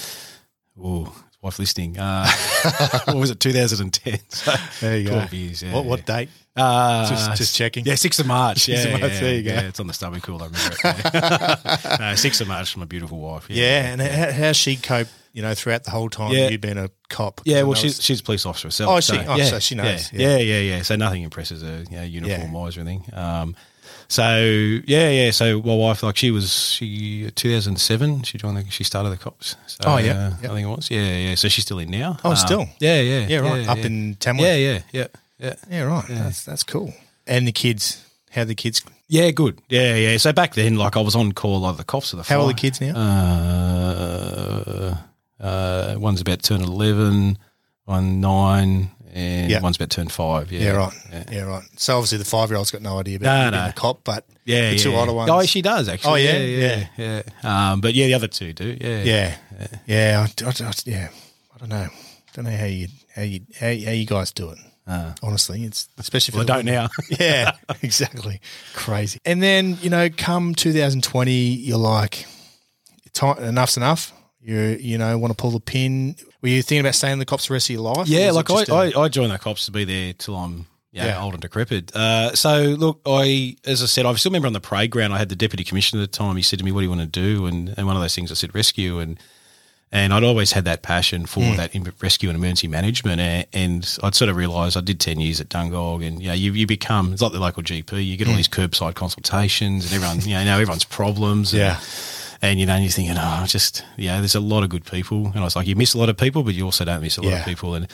Oh, 0.81 1.13
wife 1.43 1.59
listening. 1.59 1.97
Uh, 1.99 2.27
what 3.05 3.17
was 3.17 3.29
it? 3.29 3.39
2010. 3.39 4.19
So 4.29 4.53
There 4.81 4.97
you 4.97 5.05
go. 5.05 5.11
12 5.15 5.33
years. 5.33 5.61
Yeah, 5.63 5.73
What 5.73 5.85
what 5.85 6.05
date? 6.05 6.29
Uh, 6.55 7.09
Just- 7.09 7.35
just 7.37 7.55
checking. 7.55 7.85
Yeah, 7.85 7.95
sixth 7.95 8.19
of 8.19 8.27
March. 8.27 8.67
Yeah, 8.73 8.77
of 8.83 8.99
March, 9.01 9.13
yeah, 9.13 9.19
there 9.19 9.35
you 9.35 9.43
go. 9.43 9.51
Yeah, 9.53 9.61
it's 9.61 9.79
on 9.79 9.87
the 9.87 9.93
stomach 9.93 10.23
cool. 10.23 10.41
I 10.41 10.45
remember 10.45 10.75
it. 10.83 11.99
No, 11.99 12.15
sixth 12.15 12.41
of 12.41 12.47
March. 12.47 12.71
From 12.71 12.81
my 12.81 12.85
beautiful 12.85 13.19
wife. 13.19 13.45
Yeah, 13.49 13.91
and 13.91 14.01
how, 14.01 14.31
how's 14.31 14.55
she 14.57 14.75
cope? 14.75 15.07
You 15.33 15.41
know, 15.41 15.55
throughout 15.55 15.83
the 15.83 15.89
whole 15.89 16.09
time 16.09 16.31
Yeah. 16.31 16.49
you've 16.49 16.61
been 16.61 16.77
a 16.77 16.89
cop. 17.09 17.41
Yeah, 17.43 17.63
well, 17.63 17.73
she's 17.73 17.99
she's 18.03 18.19
a 18.19 18.23
police 18.23 18.45
officer 18.45 18.67
herself. 18.67 18.91
Oh, 18.91 18.97
is 18.97 19.05
she? 19.05 19.17
Oh, 19.17 19.35
yeah, 19.35 19.45
so 19.45 19.57
she 19.59 19.73
knows, 19.73 20.13
Yeah, 20.13 20.19
yeah. 20.21 20.37
yeah, 20.37 20.43
yeah, 20.59 20.75
yeah. 20.75 20.81
So 20.83 20.95
nothing 20.95 21.23
impresses 21.23 21.63
her, 21.63 21.83
you 21.89 21.97
know, 21.97 22.03
uniform 22.03 22.53
wise 22.53 22.77
or 22.77 22.81
anything. 22.81 23.03
Um, 23.13 23.55
so 24.13 24.37
yeah, 24.85 25.09
yeah. 25.09 25.31
So 25.31 25.61
my 25.61 25.75
wife, 25.75 26.03
like, 26.03 26.17
she 26.17 26.29
was 26.31 26.51
she 26.73 27.29
2007. 27.35 28.23
She 28.23 28.37
joined. 28.37 28.57
The, 28.57 28.69
she 28.69 28.83
started 28.83 29.09
the 29.09 29.17
cops. 29.17 29.55
So, 29.67 29.79
Oh, 29.85 29.97
yeah, 29.97 30.11
uh, 30.11 30.29
yeah. 30.41 30.51
I 30.51 30.53
think 30.53 30.67
it 30.67 30.69
was. 30.69 30.89
Yeah, 30.91 31.17
yeah. 31.17 31.35
So 31.35 31.47
she's 31.49 31.63
still 31.65 31.79
in 31.79 31.89
now. 31.89 32.17
Oh, 32.23 32.29
Um, 32.31 32.35
still? 32.35 32.65
Yeah, 32.79 33.01
yeah, 33.01 33.27
Yeah, 33.27 33.39
right. 33.39 33.67
Up 33.67 33.77
yeah. 33.79 33.85
in 33.85 34.15
Tamworth. 34.19 34.47
Yeah, 34.47 34.55
yeah, 34.55 34.79
yeah, 34.91 35.07
yeah. 35.39 35.55
Yeah, 35.69 35.81
right. 35.83 36.05
That's 36.07 36.45
that's 36.45 36.63
cool. 36.63 36.93
And 37.25 37.47
the 37.47 37.51
kids, 37.51 38.05
how 38.31 38.43
the 38.43 38.55
kids? 38.55 38.83
Yeah, 39.07 39.31
good. 39.31 39.59
Yeah, 39.69 39.95
yeah. 39.95 40.17
So 40.17 40.31
back 40.33 40.53
then, 40.53 40.75
like 40.77 40.95
I 40.95 41.01
was 41.01 41.15
on 41.15 41.31
call, 41.33 41.59
like 41.61 41.77
the 41.77 41.83
cops 41.83 42.13
of 42.13 42.17
the 42.17 42.23
How 42.23 42.39
old 42.41 42.49
are 42.51 42.53
the 42.53 42.59
kids 42.59 42.79
now? 42.81 42.93
Uh, 43.83 44.95
uh, 45.39 45.95
one's 45.97 46.21
about 46.21 46.41
to 46.43 46.49
turn 46.49 46.61
eleven, 46.61 47.37
one 47.85 48.21
nine, 48.21 48.91
and 49.13 49.49
Yeah. 49.51 49.61
one's 49.61 49.75
about 49.77 49.89
to 49.91 49.95
turn 49.97 50.07
five. 50.09 50.51
Yeah, 50.51 50.61
yeah, 50.61 50.71
right. 50.71 50.93
Yeah, 51.11 51.23
Yeah. 51.31 51.41
right. 51.43 51.63
So 51.77 51.95
obviously 51.97 52.17
the 52.17 52.25
five 52.25 52.49
year 52.49 52.57
old's 52.57 52.71
got 52.71 52.81
no 52.81 52.99
idea 52.99 53.17
about 53.17 53.25
No, 53.45 53.51
being 53.51 53.63
no. 53.63 53.69
a 53.69 53.73
cop, 53.73 54.03
but 54.03 54.25
yeah. 54.45 54.71
the 54.71 54.77
two 54.79 54.91
yeah. 54.91 54.99
older 54.99 55.13
ones. 55.13 55.29
Oh, 55.31 55.41
she 55.43 55.61
does 55.61 55.87
actually. 55.87 56.11
Oh, 56.11 56.15
yeah? 56.15 56.37
yeah, 56.37 56.85
yeah. 56.97 57.21
yeah. 57.43 57.71
Um, 57.71 57.79
but 57.81 57.93
yeah, 57.93 58.07
the 58.07 58.13
other 58.15 58.27
two 58.27 58.51
do. 58.53 58.77
Yeah, 58.81 59.03
yeah, 59.03 59.35
yeah, 59.85 60.27
I, 60.27 60.45
I, 60.45 60.49
I- 60.49 60.71
yeah. 60.85 61.09
I 61.55 61.57
don't 61.59 61.69
know. 61.69 61.87
Don't 62.33 62.45
know 62.45 62.57
how 62.57 62.65
you 62.65 62.87
how 63.15 63.21
you 63.21 63.41
how, 63.59 63.67
how 63.67 63.91
you 63.91 64.05
guys 64.05 64.31
do 64.31 64.49
it. 64.49 64.57
Honestly, 65.21 65.63
it's 65.63 65.87
especially 65.97 66.35
Well, 66.37 66.45
for 66.45 66.51
I 66.51 66.55
don't 66.57 66.65
now. 66.65 66.89
yeah, 67.19 67.51
exactly. 67.83 68.41
Crazy. 68.73 69.19
And 69.23 69.41
then 69.41 69.77
you 69.81 69.89
know, 69.89 70.09
come 70.09 70.55
2020, 70.55 71.31
you're 71.31 71.77
like, 71.77 72.25
time, 73.13 73.37
enough's 73.43 73.77
enough. 73.77 74.11
You 74.43 74.77
you 74.79 74.97
know 74.97 75.17
want 75.17 75.31
to 75.31 75.41
pull 75.41 75.51
the 75.51 75.59
pin. 75.59 76.15
Were 76.41 76.49
you 76.49 76.61
thinking 76.61 76.81
about 76.81 76.95
staying 76.95 77.13
in 77.13 77.19
the 77.19 77.25
cops 77.25 77.47
the 77.47 77.53
rest 77.53 77.69
of 77.69 77.73
your 77.75 77.83
life? 77.83 78.07
Yeah, 78.07 78.31
like 78.31 78.49
I, 78.51 78.63
a- 78.67 78.75
I, 78.99 79.03
I 79.03 79.07
joined 79.09 79.31
the 79.31 79.37
cops 79.39 79.65
to 79.67 79.71
be 79.71 79.85
there 79.85 80.11
till 80.13 80.35
I'm 80.35 80.67
yeah, 80.91 81.05
Yeah. 81.05 81.23
old 81.23 81.33
and 81.33 81.41
decrepit. 81.41 81.95
Uh, 81.95 82.35
so 82.35 82.61
look, 82.77 82.99
I 83.05 83.55
as 83.65 83.81
I 83.81 83.85
said, 83.85 84.05
I 84.05 84.13
still 84.15 84.31
remember 84.31 84.47
on 84.47 84.53
the 84.53 84.59
parade 84.59 84.91
ground. 84.91 85.13
I 85.13 85.17
had 85.17 85.29
the 85.29 85.35
deputy 85.35 85.63
commissioner 85.63 86.03
at 86.03 86.11
the 86.11 86.17
time. 86.17 86.35
He 86.35 86.41
said 86.41 86.59
to 86.59 86.65
me, 86.65 86.71
"What 86.73 86.81
do 86.81 86.83
you 86.83 86.89
want 86.89 87.01
to 87.01 87.07
do?" 87.07 87.45
And 87.45 87.73
and 87.77 87.87
one 87.87 87.95
of 87.95 88.01
those 88.01 88.13
things 88.15 88.31
I 88.31 88.35
said, 88.35 88.53
"Rescue." 88.53 88.99
And 88.99 89.17
and 89.93 90.11
I'd 90.13 90.23
always 90.23 90.51
had 90.53 90.65
that 90.65 90.81
passion 90.81 91.25
for 91.27 91.39
Hmm. 91.43 91.55
that 91.55 91.71
rescue 92.01 92.27
and 92.27 92.35
emergency 92.35 92.67
management. 92.67 93.21
And, 93.21 93.45
and 93.53 93.97
I'd 94.03 94.15
sort 94.15 94.27
of 94.29 94.35
realised 94.35 94.75
I 94.75 94.81
did 94.81 94.99
ten 94.99 95.19
years 95.21 95.39
at 95.39 95.49
Dungog, 95.49 96.05
and 96.05 96.21
you 96.21 96.27
know, 96.27 96.33
you, 96.33 96.51
you 96.51 96.67
become 96.67 97.13
it's 97.13 97.21
like 97.21 97.31
the 97.31 97.39
local 97.39 97.63
GP. 97.63 98.05
You 98.05 98.17
get 98.17 98.27
all 98.27 98.35
these 98.35 98.47
curbside 98.49 98.95
consultations, 98.95 99.85
and 99.85 99.93
everyone 99.93 100.19
you 100.27 100.33
know, 100.35 100.43
know 100.43 100.53
everyone's 100.59 100.83
problems. 100.83 101.53
and- 101.53 101.59
Yeah. 101.61 101.79
And 102.43 102.59
you 102.59 102.67
know, 102.67 102.75
you're 102.75 102.91
thinking, 102.91 103.15
oh, 103.17 103.45
just 103.47 103.83
yeah, 103.97 104.19
there's 104.19 104.35
a 104.35 104.39
lot 104.39 104.61
of 104.61 104.69
good 104.69 104.85
people, 104.85 105.25
and 105.27 105.37
I 105.37 105.43
was 105.43 105.55
like, 105.55 105.65
you 105.65 105.75
miss 105.75 105.95
a 105.95 105.97
lot 105.97 106.09
of 106.09 106.17
people, 106.17 106.43
but 106.43 106.53
you 106.53 106.65
also 106.65 106.85
don't 106.85 107.01
miss 107.01 107.17
a 107.17 107.21
lot 107.23 107.29
Yeah. 107.31 107.39
of 107.39 107.45
people, 107.45 107.73
and 107.73 107.87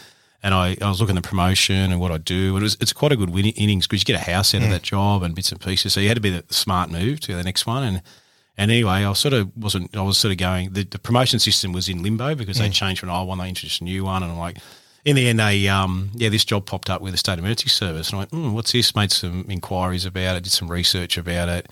and 0.43 0.53
I, 0.53 0.75
I 0.81 0.87
was 0.89 0.99
looking 1.01 1.15
at 1.17 1.23
the 1.23 1.27
promotion 1.29 1.75
and 1.91 1.99
what 1.99 2.11
I 2.11 2.17
do, 2.17 2.55
and 2.55 2.63
it 2.63 2.63
was 2.63 2.77
it's 2.81 2.91
quite 2.93 3.11
a 3.13 3.15
good 3.15 3.29
winning 3.29 3.53
innings 3.53 3.87
because 3.87 4.01
you 4.01 4.05
get 4.05 4.19
a 4.27 4.31
house 4.31 4.53
out 4.53 4.63
of 4.63 4.69
that 4.71 4.81
job 4.81 5.23
and 5.23 5.33
bits 5.35 5.51
and 5.53 5.61
pieces, 5.61 5.93
so 5.93 5.99
you 6.01 6.07
had 6.09 6.15
to 6.15 6.21
be 6.21 6.29
the 6.31 6.43
smart 6.53 6.89
move 6.89 7.19
to 7.21 7.35
the 7.35 7.43
next 7.43 7.65
one, 7.65 7.83
and 7.83 8.01
and 8.57 8.71
anyway, 8.71 9.05
I 9.05 9.13
sort 9.13 9.33
of 9.33 9.55
wasn't, 9.55 9.95
I 9.95 10.01
was 10.01 10.17
sort 10.17 10.33
of 10.33 10.37
going, 10.37 10.73
the, 10.73 10.83
the 10.83 10.99
promotion 10.99 11.39
system 11.39 11.71
was 11.71 11.87
in 11.87 12.03
limbo 12.03 12.35
because 12.35 12.57
they 12.57 12.69
changed 12.69 12.99
from 12.99 13.07
an 13.07 13.15
old 13.15 13.29
one, 13.29 13.37
they 13.37 13.47
introduced 13.47 13.79
a 13.79 13.85
new 13.85 14.03
one, 14.03 14.23
and 14.23 14.31
I'm 14.33 14.37
like. 14.39 14.57
In 15.05 15.15
the 15.15 15.29
end, 15.29 15.39
they 15.39 15.65
um, 15.69 16.11
yeah, 16.13 16.27
this 16.27 16.43
job 16.43 16.65
popped 16.65 16.89
up 16.89 17.01
with 17.01 17.13
the 17.13 17.17
state 17.17 17.39
emergency 17.39 17.69
service, 17.69 18.09
and 18.09 18.15
I 18.15 18.19
went, 18.19 18.31
mm, 18.31 18.51
"What's 18.51 18.73
this?" 18.73 18.93
Made 18.97 19.13
some 19.13 19.45
inquiries 19.49 20.03
about 20.05 20.35
it, 20.35 20.43
did 20.43 20.51
some 20.51 20.69
research 20.69 21.17
about 21.17 21.47
it, 21.47 21.69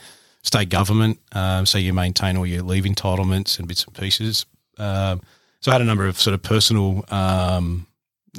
state 0.47 0.69
government. 0.69 1.19
Um, 1.33 1.65
so 1.65 1.77
you 1.77 1.93
maintain 1.93 2.37
all 2.37 2.45
your 2.45 2.63
leave 2.63 2.85
entitlements 2.85 3.59
and 3.59 3.67
bits 3.67 3.83
and 3.85 3.93
pieces. 3.95 4.45
Um, 4.77 5.21
so 5.59 5.71
I 5.71 5.73
had 5.75 5.81
a 5.81 5.85
number 5.85 6.07
of 6.07 6.19
sort 6.19 6.33
of 6.33 6.41
personal, 6.41 7.03
um, 7.09 7.85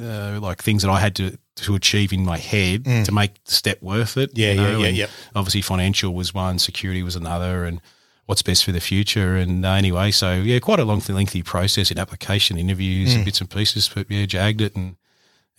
uh, 0.01 0.39
like 0.41 0.61
things 0.63 0.81
that 0.83 0.89
I 0.91 0.99
had 0.99 1.15
to 1.15 1.37
to 1.57 1.75
achieve 1.75 2.13
in 2.13 2.23
my 2.23 2.37
head 2.37 2.85
to 2.85 3.11
make 3.11 3.31
the 3.43 3.51
step 3.51 3.81
worth 3.81 4.15
it. 4.15 4.33
Mm. 4.33 4.37
Yeah, 4.37 4.51
you 4.53 4.61
yeah, 4.61 4.71
know, 4.71 4.79
yeah, 4.79 4.87
and 4.87 4.97
yep. 4.97 5.09
Obviously, 5.35 5.61
financial 5.61 6.13
was 6.13 6.33
one, 6.33 6.57
security 6.57 7.03
was 7.03 7.17
another, 7.17 7.65
and 7.65 7.81
what's 8.25 8.41
best 8.41 8.63
for 8.63 8.71
the 8.71 8.79
future. 8.79 9.35
And 9.35 9.65
uh, 9.65 9.71
anyway, 9.71 10.11
so 10.11 10.35
yeah, 10.35 10.59
quite 10.59 10.79
a 10.79 10.85
long, 10.85 11.01
lengthy 11.09 11.43
process 11.43 11.91
in 11.91 11.97
application, 11.99 12.57
interviews, 12.57 13.09
Mm. 13.11 13.15
and 13.15 13.25
bits 13.25 13.41
and 13.41 13.49
pieces. 13.49 13.89
But 13.93 14.09
yeah, 14.09 14.25
jagged 14.25 14.61
it 14.61 14.75
and. 14.75 14.95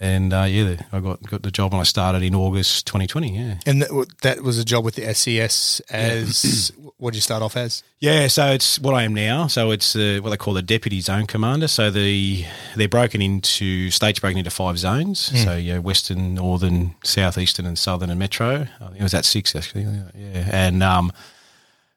And 0.02 0.32
uh, 0.32 0.44
yeah, 0.44 0.76
I 0.92 1.00
got 1.00 1.22
got 1.22 1.42
the 1.42 1.50
job 1.50 1.72
when 1.72 1.80
I 1.80 1.84
started 1.84 2.22
in 2.22 2.34
August 2.34 2.86
2020. 2.86 3.36
Yeah, 3.36 3.54
And 3.66 3.82
that, 3.82 4.06
that 4.22 4.42
was 4.42 4.58
a 4.58 4.64
job 4.64 4.82
with 4.82 4.94
the 4.94 5.12
SES 5.12 5.80
as 5.90 6.72
what 6.96 7.10
did 7.10 7.18
you 7.18 7.22
start 7.22 7.42
off 7.42 7.54
as? 7.56 7.82
Yeah, 7.98 8.26
so 8.28 8.46
it's 8.46 8.78
what 8.78 8.94
I 8.94 9.02
am 9.02 9.12
now. 9.14 9.46
So 9.46 9.70
it's 9.72 9.94
uh, 9.94 10.20
what 10.22 10.30
they 10.30 10.38
call 10.38 10.54
the 10.54 10.62
deputy 10.62 11.02
zone 11.02 11.26
commander. 11.26 11.68
So 11.68 11.90
the 11.90 12.46
they're 12.76 12.88
broken 12.88 13.20
into 13.20 13.90
states 13.90 14.20
broken 14.20 14.38
into 14.38 14.50
five 14.50 14.78
zones. 14.78 15.20
So 15.44 15.56
yeah, 15.56 15.78
western, 15.78 16.34
northern, 16.34 16.94
southeastern, 17.04 17.66
and 17.66 17.78
southern, 17.78 18.08
and 18.08 18.18
metro. 18.18 18.66
It 18.96 19.02
was 19.02 19.12
that 19.12 19.26
six 19.26 19.54
actually. 19.54 19.82
Yeah, 20.14 20.48
and 20.50 20.82
um, 20.82 21.12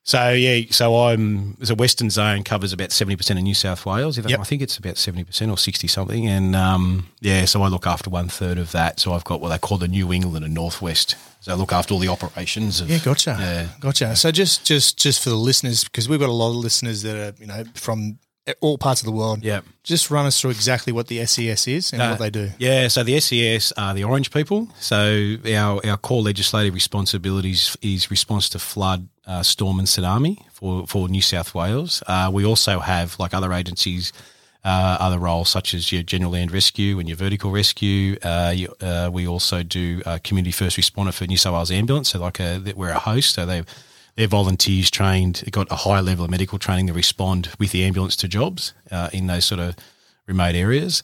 so 0.03 0.31
yeah, 0.31 0.65
so 0.69 0.95
I'm 1.07 1.53
the 1.59 1.75
western 1.75 2.09
zone 2.09 2.43
covers 2.43 2.73
about 2.73 2.91
seventy 2.91 3.15
percent 3.15 3.39
of 3.39 3.43
New 3.43 3.53
South 3.53 3.85
Wales. 3.85 4.17
If 4.17 4.29
Yep. 4.29 4.39
I 4.39 4.43
think 4.43 4.61
it's 4.61 4.77
about 4.77 4.97
seventy 4.97 5.23
percent 5.23 5.49
or 5.49 5.57
sixty 5.57 5.87
something, 5.87 6.27
and 6.27 6.55
um, 6.55 7.07
yeah, 7.21 7.45
so 7.45 7.61
I 7.61 7.69
look 7.69 7.87
after 7.87 8.09
one 8.09 8.27
third 8.27 8.57
of 8.57 8.71
that. 8.73 8.99
So 8.99 9.13
I've 9.13 9.23
got 9.23 9.39
what 9.41 9.49
they 9.49 9.57
call 9.57 9.77
the 9.77 9.87
New 9.87 10.11
England 10.11 10.43
and 10.45 10.53
Northwest. 10.53 11.15
So 11.39 11.51
I 11.51 11.55
look 11.55 11.71
after 11.73 11.93
all 11.93 11.99
the 11.99 12.07
operations. 12.09 12.79
Of, 12.81 12.89
Yeah, 12.89 12.99
gotcha. 12.99 13.35
Yeah. 13.39 13.67
Gotcha. 13.79 14.15
So 14.15 14.31
just 14.31 14.65
just 14.65 14.97
just 14.97 15.23
for 15.23 15.29
the 15.29 15.35
listeners, 15.35 15.83
because 15.83 16.07
we've 16.09 16.19
got 16.19 16.29
a 16.29 16.31
lot 16.33 16.49
of 16.49 16.55
listeners 16.55 17.01
that 17.03 17.15
are, 17.15 17.41
you 17.41 17.47
know, 17.47 17.63
from 17.73 18.19
all 18.59 18.77
parts 18.77 19.01
of 19.01 19.05
the 19.05 19.11
world. 19.11 19.43
Yeah. 19.43 19.61
Just 19.83 20.11
run 20.11 20.25
us 20.25 20.39
through 20.39 20.51
exactly 20.51 20.91
what 20.91 21.07
the 21.07 21.25
SES 21.25 21.67
is 21.67 21.93
and 21.93 22.01
Uh, 22.01 22.09
what 22.09 22.19
they 22.19 22.29
do. 22.29 22.51
Yeah, 22.57 22.87
so 22.89 23.03
the 23.03 23.19
SES 23.19 23.71
are 23.77 23.93
the 23.93 24.03
Orange 24.03 24.31
people. 24.31 24.67
So 24.79 25.37
our, 25.47 25.85
our 25.85 25.97
core 25.97 26.21
legislative 26.21 26.73
responsibilities 26.73 27.77
is 27.81 28.11
response 28.11 28.49
to 28.49 28.59
flood, 28.59 29.07
uh, 29.25 29.43
storm, 29.43 29.79
and 29.79 29.87
tsunami 29.87 30.37
for, 30.51 30.85
for 30.87 31.07
New 31.07 31.21
South 31.21 31.55
Wales. 31.55 32.03
Uh, 32.07 32.29
we 32.33 32.45
also 32.45 32.79
have, 32.79 33.17
like 33.19 33.33
other 33.33 33.53
agencies, 33.53 34.11
uh, 34.65 34.97
other 34.99 35.19
roles 35.19 35.49
such 35.49 35.73
as 35.73 35.91
your 35.91 36.03
general 36.03 36.31
land 36.31 36.51
rescue 36.51 36.99
and 36.99 37.07
your 37.09 37.17
vertical 37.17 37.51
rescue. 37.51 38.17
Uh, 38.23 38.53
you, 38.55 38.73
uh, 38.81 39.09
we 39.11 39.27
also 39.27 39.63
do 39.63 40.01
uh, 40.05 40.19
community 40.23 40.51
first 40.51 40.77
responder 40.77 41.13
for 41.13 41.25
New 41.27 41.37
South 41.37 41.53
Wales 41.53 41.71
ambulance. 41.71 42.09
So 42.09 42.19
like 42.19 42.39
a, 42.39 42.73
we're 42.75 42.89
a 42.89 42.99
host, 42.99 43.33
so 43.35 43.45
they 43.45 43.63
they're 44.15 44.27
volunteers 44.27 44.91
trained, 44.91 45.41
they've 45.43 45.51
got 45.51 45.71
a 45.71 45.75
high 45.75 45.99
level 45.99 46.25
of 46.25 46.31
medical 46.31 46.59
training 46.59 46.87
to 46.87 46.93
respond 46.93 47.49
with 47.59 47.71
the 47.71 47.83
ambulance 47.83 48.15
to 48.17 48.27
jobs 48.27 48.73
uh, 48.91 49.09
in 49.13 49.27
those 49.27 49.45
sort 49.45 49.59
of 49.59 49.75
remote 50.27 50.55
areas. 50.55 51.03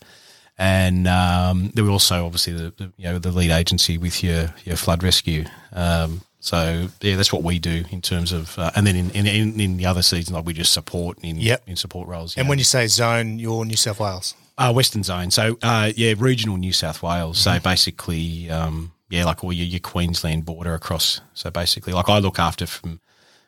And 0.58 1.08
um, 1.08 1.72
there 1.74 1.84
were 1.86 1.90
also 1.92 2.26
obviously 2.26 2.54
the, 2.54 2.74
the 2.76 2.92
you 2.98 3.06
know 3.06 3.18
the 3.18 3.32
lead 3.32 3.50
agency 3.52 3.98
with 3.98 4.22
your 4.24 4.54
your 4.66 4.76
flood 4.76 5.04
rescue. 5.04 5.46
Um, 5.72 6.22
so 6.42 6.88
yeah, 7.02 7.16
that's 7.16 7.32
what 7.34 7.44
we 7.44 7.60
do 7.60 7.86
in 7.92 8.02
terms 8.02 8.32
of, 8.32 8.58
uh, 8.60 8.72
and 8.76 8.86
then 8.86 8.96
in, 8.96 9.10
in 9.12 9.60
in 9.60 9.78
the 9.78 9.86
other 9.86 10.02
season, 10.02 10.36
like 10.36 10.46
we 10.46 10.54
just 10.54 10.74
support 10.74 11.18
in 11.22 11.38
Yep. 11.38 11.64
in 11.68 11.76
support 11.76 12.08
roles. 12.08 12.38
And 12.38 12.50
when 12.50 12.58
you 12.58 12.64
say 12.66 12.88
zone, 12.88 13.40
you're 13.40 13.66
New 13.66 13.76
South 13.78 14.00
Wales. 14.00 14.36
Uh, 14.58 14.74
Western 14.74 15.04
Zone. 15.04 15.32
So, 15.32 15.58
uh, 15.62 15.94
yeah, 15.96 16.16
regional 16.18 16.58
New 16.58 16.74
South 16.74 17.02
Wales. 17.02 17.40
Mm-hmm. 17.40 17.58
So 17.58 17.64
basically, 17.64 18.50
um, 18.50 18.92
yeah, 19.10 19.26
like 19.26 19.44
all 19.44 19.54
your, 19.54 19.66
your 19.66 19.80
Queensland 19.80 20.46
border 20.46 20.74
across. 20.74 21.22
So 21.34 21.50
basically, 21.52 21.94
like 21.94 22.10
I 22.10 22.20
look 22.20 22.40
after 22.40 22.66
from 22.66 23.00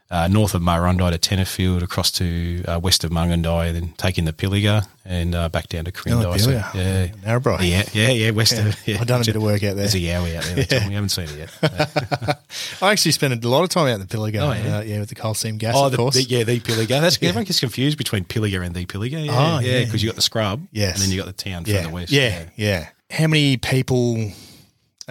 uh, 0.09 0.28
north 0.28 0.53
of 0.53 0.62
Murrundi 0.62 1.09
to 1.09 1.18
Tenterfield, 1.18 1.82
across 1.82 2.12
to 2.12 2.64
uh, 2.68 2.78
west 2.84 3.05
of 3.05 3.12
Mungindi, 3.12 3.72
then 3.72 3.93
taking 3.95 4.26
the 4.26 4.34
Pilliga 4.34 4.86
and 5.05 5.34
uh, 5.34 5.47
back 5.47 5.70
down 5.70 5.86
to 5.86 5.91
Quirindi. 5.93 6.38
So, 6.38 6.49
yeah. 6.51 7.07
Narrabri. 7.24 7.70
Yeah, 7.70 7.84
yeah, 7.93 8.09
yeah, 8.09 8.32
west 8.32 8.57
of. 8.59 8.76
Yeah. 8.86 8.97
I've 8.99 9.07
done 9.07 9.22
a 9.22 9.24
bit 9.24 9.38
of 9.38 9.41
work 9.41 9.64
out 9.64 9.76
there. 9.78 9.88
There's 9.88 9.95
a 9.95 9.99
yowie 9.99 10.36
out 10.36 10.43
there. 10.43 10.82
All. 10.82 10.88
We 10.89 10.95
haven't 10.95 11.09
seen 11.09 11.30
it 11.30 11.38
yet. 11.38 12.39
I 12.82 12.91
actually 12.91 13.14
spent 13.14 13.41
a 13.41 13.47
lot 13.47 13.64
of 13.64 13.70
time 13.70 13.88
out 13.88 14.01
in 14.01 14.01
the 14.01 14.05
Pilliga. 14.05 14.41
Oh, 14.41 14.51
yeah. 14.51 14.78
uh, 14.78 14.82
yeah, 14.82 14.99
with 14.99 15.07
the 15.09 15.16
coal 15.16 15.34
seam 15.34 15.57
gas, 15.57 15.76
oh, 15.78 15.86
of 15.86 15.91
the, 15.91 15.97
course. 15.97 16.16
the- 16.16 16.24
yeah, 16.24 16.43
the 16.43 16.59
Pilliga. 16.59 16.99
That's 16.99 17.16
everyone 17.16 17.45
gets 17.45 17.62
confused 17.62 17.97
between 17.97 18.26
Pilliga 18.26 18.66
and 18.66 18.76
the 18.76 18.86
Pilliga. 18.86 19.26
Yeah, 19.26 19.32
Oh, 19.32 19.59
yeah, 19.59 19.80
yeah. 19.80 19.86
because 19.86 20.03
you 20.03 20.09
got 20.09 20.18
the 20.18 20.22
scrub, 20.22 20.68
Yes. 20.74 20.95
and 20.95 21.03
then 21.03 21.12
you 21.12 21.24
got 21.24 21.28
the 21.28 21.49
town 21.49 21.64
yeah, 21.66 21.84
further 21.84 21.93
west. 21.93 22.12
yeah, 22.12 22.49
yeah. 22.57 22.89
How 23.09 23.28
many 23.28 23.55
people 23.55 24.30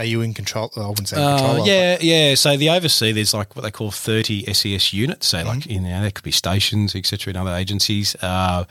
are 0.01 0.05
you 0.05 0.21
in 0.23 0.35
control? 0.35 0.71
I 0.77 0.89
wouldn't 0.89 1.09
say 1.09 1.17
in 1.23 1.39
control. 1.39 1.63
Uh, 1.63 1.65
yeah, 1.67 1.99
yeah. 2.01 2.35
So 2.35 2.57
the 2.57 2.71
oversea, 2.71 3.13
there's 3.13 3.35
like 3.35 3.55
what 3.55 3.63
they 3.63 3.71
call 3.71 3.91
30 3.91 4.53
SES 4.53 4.93
units. 4.93 5.27
So 5.29 5.43
like, 5.45 5.61
Mm-hmm. 5.61 5.71
you 5.71 5.81
know, 5.81 6.01
there 6.01 6.11
could 6.11 6.25
be 6.25 6.31
stations, 6.33 6.95
etc. 6.97 7.31
in 7.33 7.37
other 7.37 7.55
agencies. 7.55 8.17
Uh, 8.23 8.65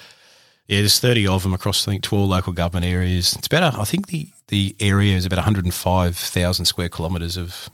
yeah, 0.67 0.79
there's 0.79 0.99
30 0.99 1.27
of 1.27 1.43
them 1.43 1.53
across, 1.53 1.87
I 1.87 1.91
think, 1.91 2.03
12 2.03 2.27
local 2.29 2.53
government 2.53 2.85
areas. 2.85 3.33
It's 3.35 3.47
about, 3.47 3.75
I 3.77 3.83
think 3.85 4.07
the, 4.07 4.27
the 4.49 4.75
area 4.79 5.15
is 5.15 5.25
about 5.25 5.37
105,000 5.37 6.65
square 6.65 6.89
kilometres 6.89 7.37
of, 7.37 7.69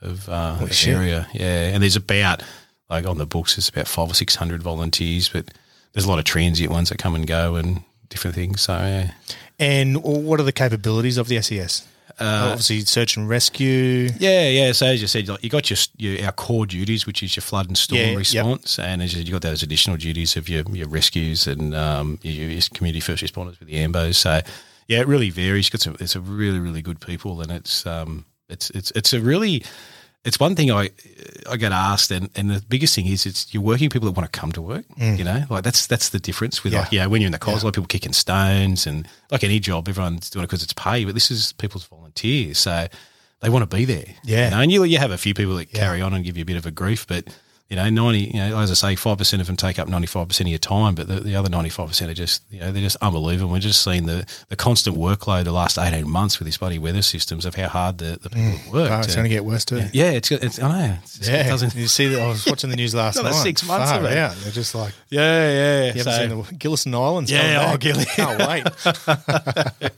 of, 0.00 0.28
uh, 0.28 0.56
of 0.60 0.72
shit. 0.74 0.94
area. 0.96 1.26
Yeah. 1.32 1.68
And 1.68 1.82
there's 1.82 1.96
about, 1.96 2.42
like 2.88 3.06
on 3.06 3.18
the 3.18 3.26
books, 3.26 3.56
there's 3.56 3.68
about 3.68 3.86
five 3.88 4.10
or 4.10 4.14
600 4.14 4.62
volunteers, 4.62 5.28
but 5.28 5.46
there's 5.92 6.04
a 6.06 6.08
lot 6.08 6.18
of 6.18 6.24
transient 6.24 6.72
ones 6.72 6.88
that 6.88 6.98
come 6.98 7.14
and 7.14 7.26
go 7.26 7.54
and 7.56 7.82
different 8.08 8.34
things. 8.36 8.60
So, 8.62 8.72
yeah. 8.74 9.12
And 9.58 10.02
what 10.02 10.40
are 10.40 10.44
the 10.44 10.52
capabilities 10.52 11.18
of 11.18 11.28
the 11.28 11.40
SES? 11.42 11.86
Obviously, 12.24 12.80
search 12.80 13.16
and 13.16 13.28
rescue. 13.28 14.10
Yeah, 14.18 14.48
yeah. 14.48 14.72
So 14.72 14.86
as 14.86 15.00
you 15.00 15.06
said, 15.08 15.28
like 15.28 15.42
you 15.42 15.50
got 15.50 15.70
your, 15.70 15.78
your 15.96 16.24
our 16.26 16.32
core 16.32 16.66
duties, 16.66 17.06
which 17.06 17.22
is 17.22 17.36
your 17.36 17.42
flood 17.42 17.68
and 17.68 17.78
storm 17.78 18.00
Yeah, 18.00 18.06
yep. 18.08 18.18
response, 18.18 18.78
and 18.78 19.02
as 19.02 19.14
you 19.14 19.22
you 19.22 19.32
got 19.32 19.42
those 19.42 19.62
additional 19.62 19.96
duties 19.96 20.36
of 20.36 20.48
your, 20.48 20.62
your 20.72 20.88
rescues 20.88 21.46
and 21.46 21.74
um, 21.74 22.18
your, 22.22 22.50
your 22.50 22.62
community 22.74 23.00
first 23.00 23.22
responders 23.22 23.58
with 23.58 23.68
the 23.68 23.76
ambos. 23.76 24.16
So 24.16 24.40
yeah, 24.88 25.00
it 25.00 25.06
really 25.06 25.30
varies. 25.30 25.70
Got 25.70 25.80
some, 25.80 25.96
it's 26.00 26.16
a 26.16 26.20
really 26.20 26.58
really 26.58 26.82
good 26.82 27.00
people, 27.00 27.40
and 27.40 27.50
it's 27.50 27.86
um 27.86 28.24
it's 28.48 28.70
it's 28.70 28.90
it's 28.92 29.12
a 29.12 29.20
really 29.20 29.62
it's 30.24 30.38
one 30.38 30.54
thing 30.54 30.70
I 30.70 30.90
I 31.48 31.56
get 31.56 31.72
asked, 31.72 32.10
and, 32.10 32.28
and 32.36 32.50
the 32.50 32.62
biggest 32.68 32.94
thing 32.94 33.06
is 33.06 33.24
it's 33.26 33.52
you're 33.54 33.62
working 33.62 33.88
people 33.88 34.06
that 34.10 34.16
want 34.20 34.30
to 34.30 34.38
come 34.40 34.52
to 34.52 34.62
work. 34.62 34.84
You 34.96 35.24
know, 35.24 35.44
like 35.48 35.64
that's 35.64 35.86
that's 35.86 36.10
the 36.10 36.18
difference 36.20 36.62
with 36.62 36.72
Mm. 36.72 36.76
Yeah. 36.76 36.80
like 36.82 36.92
yeah, 36.92 37.06
when 37.06 37.20
you're 37.22 37.26
in 37.28 37.32
the 37.32 37.38
cause, 37.38 37.62
a 37.62 37.66
lot 37.66 37.70
of 37.70 37.74
people 37.74 37.86
kicking 37.88 38.12
stones, 38.12 38.86
and 38.86 39.08
like 39.30 39.44
any 39.44 39.60
job, 39.60 39.88
everyone's 39.88 40.28
doing 40.30 40.44
it 40.44 40.46
because 40.48 40.62
it's 40.62 40.72
pay, 40.74 41.04
but 41.04 41.14
this 41.14 41.30
is 41.30 41.52
people's 41.54 41.84
volunteers, 41.84 42.58
so 42.58 42.86
they 43.40 43.48
want 43.48 43.68
to 43.68 43.76
be 43.76 43.84
there. 43.86 44.04
Yeah. 44.24 44.44
you 44.46 44.50
know, 44.50 44.60
and 44.60 44.70
you 44.72 44.84
you 44.84 44.98
have 44.98 45.10
a 45.10 45.18
few 45.18 45.32
people 45.34 45.54
that 45.56 45.72
carry 45.72 46.02
on 46.02 46.12
and 46.14 46.24
give 46.24 46.36
you 46.36 46.42
a 46.42 46.46
bit 46.46 46.56
of 46.56 46.66
a 46.66 46.70
grief, 46.70 47.06
but. 47.06 47.24
You 47.70 47.76
know, 47.76 47.88
ninety. 47.88 48.32
You 48.34 48.40
know, 48.40 48.58
as 48.58 48.70
I 48.70 48.74
say, 48.74 48.96
five 48.96 49.16
percent 49.16 49.40
of 49.40 49.46
them 49.46 49.56
take 49.56 49.78
up 49.78 49.86
ninety-five 49.86 50.26
percent 50.26 50.48
of 50.48 50.50
your 50.50 50.58
time, 50.58 50.96
but 50.96 51.06
the, 51.06 51.20
the 51.20 51.36
other 51.36 51.48
ninety-five 51.48 51.86
percent 51.86 52.10
are 52.10 52.14
just, 52.14 52.42
you 52.50 52.58
know, 52.58 52.72
they're 52.72 52.82
just 52.82 52.96
unbelievable. 53.00 53.52
We're 53.52 53.60
just 53.60 53.84
seeing 53.84 54.06
the, 54.06 54.26
the 54.48 54.56
constant 54.56 54.96
workload 54.96 55.44
the 55.44 55.52
last 55.52 55.78
eighteen 55.78 56.10
months 56.10 56.40
with 56.40 56.46
these 56.46 56.58
bloody 56.58 56.80
weather 56.80 57.02
systems 57.02 57.46
of 57.46 57.54
how 57.54 57.68
hard 57.68 57.98
the, 57.98 58.18
the 58.20 58.28
people 58.28 58.42
mm. 58.42 58.58
have 58.58 58.72
worked. 58.72 58.92
Oh, 58.92 58.98
it's 58.98 59.14
going 59.14 59.24
to 59.24 59.30
get 59.30 59.44
worse 59.44 59.64
too. 59.64 59.82
yeah, 59.92 60.10
it's, 60.10 60.32
it's 60.32 60.60
I 60.60 60.86
know. 60.88 60.96
It's, 61.04 61.28
Yeah, 61.28 61.46
It 61.46 61.48
doesn't, 61.48 61.76
you 61.76 61.86
see 61.86 62.08
that? 62.08 62.20
I 62.20 62.26
was 62.26 62.44
watching 62.44 62.70
the 62.70 62.76
news 62.76 62.92
last 62.92 63.22
night. 63.22 63.32
six 63.34 63.64
months 63.64 63.90
Far 63.90 64.00
of 64.00 64.06
it. 64.06 64.18
out. 64.18 64.34
They're 64.34 64.52
just 64.52 64.74
like 64.74 64.92
yeah, 65.08 65.50
yeah. 65.50 65.92
you 65.92 66.02
haven't 66.02 66.30
seen 66.30 66.42
the 66.42 66.54
Gillieston 66.56 66.94
Islands. 66.94 67.30
Yeah, 67.30 67.70
oh. 67.72 67.76
Gilly. 67.76 68.04
Can't 68.16 68.38
wait. 68.48 68.66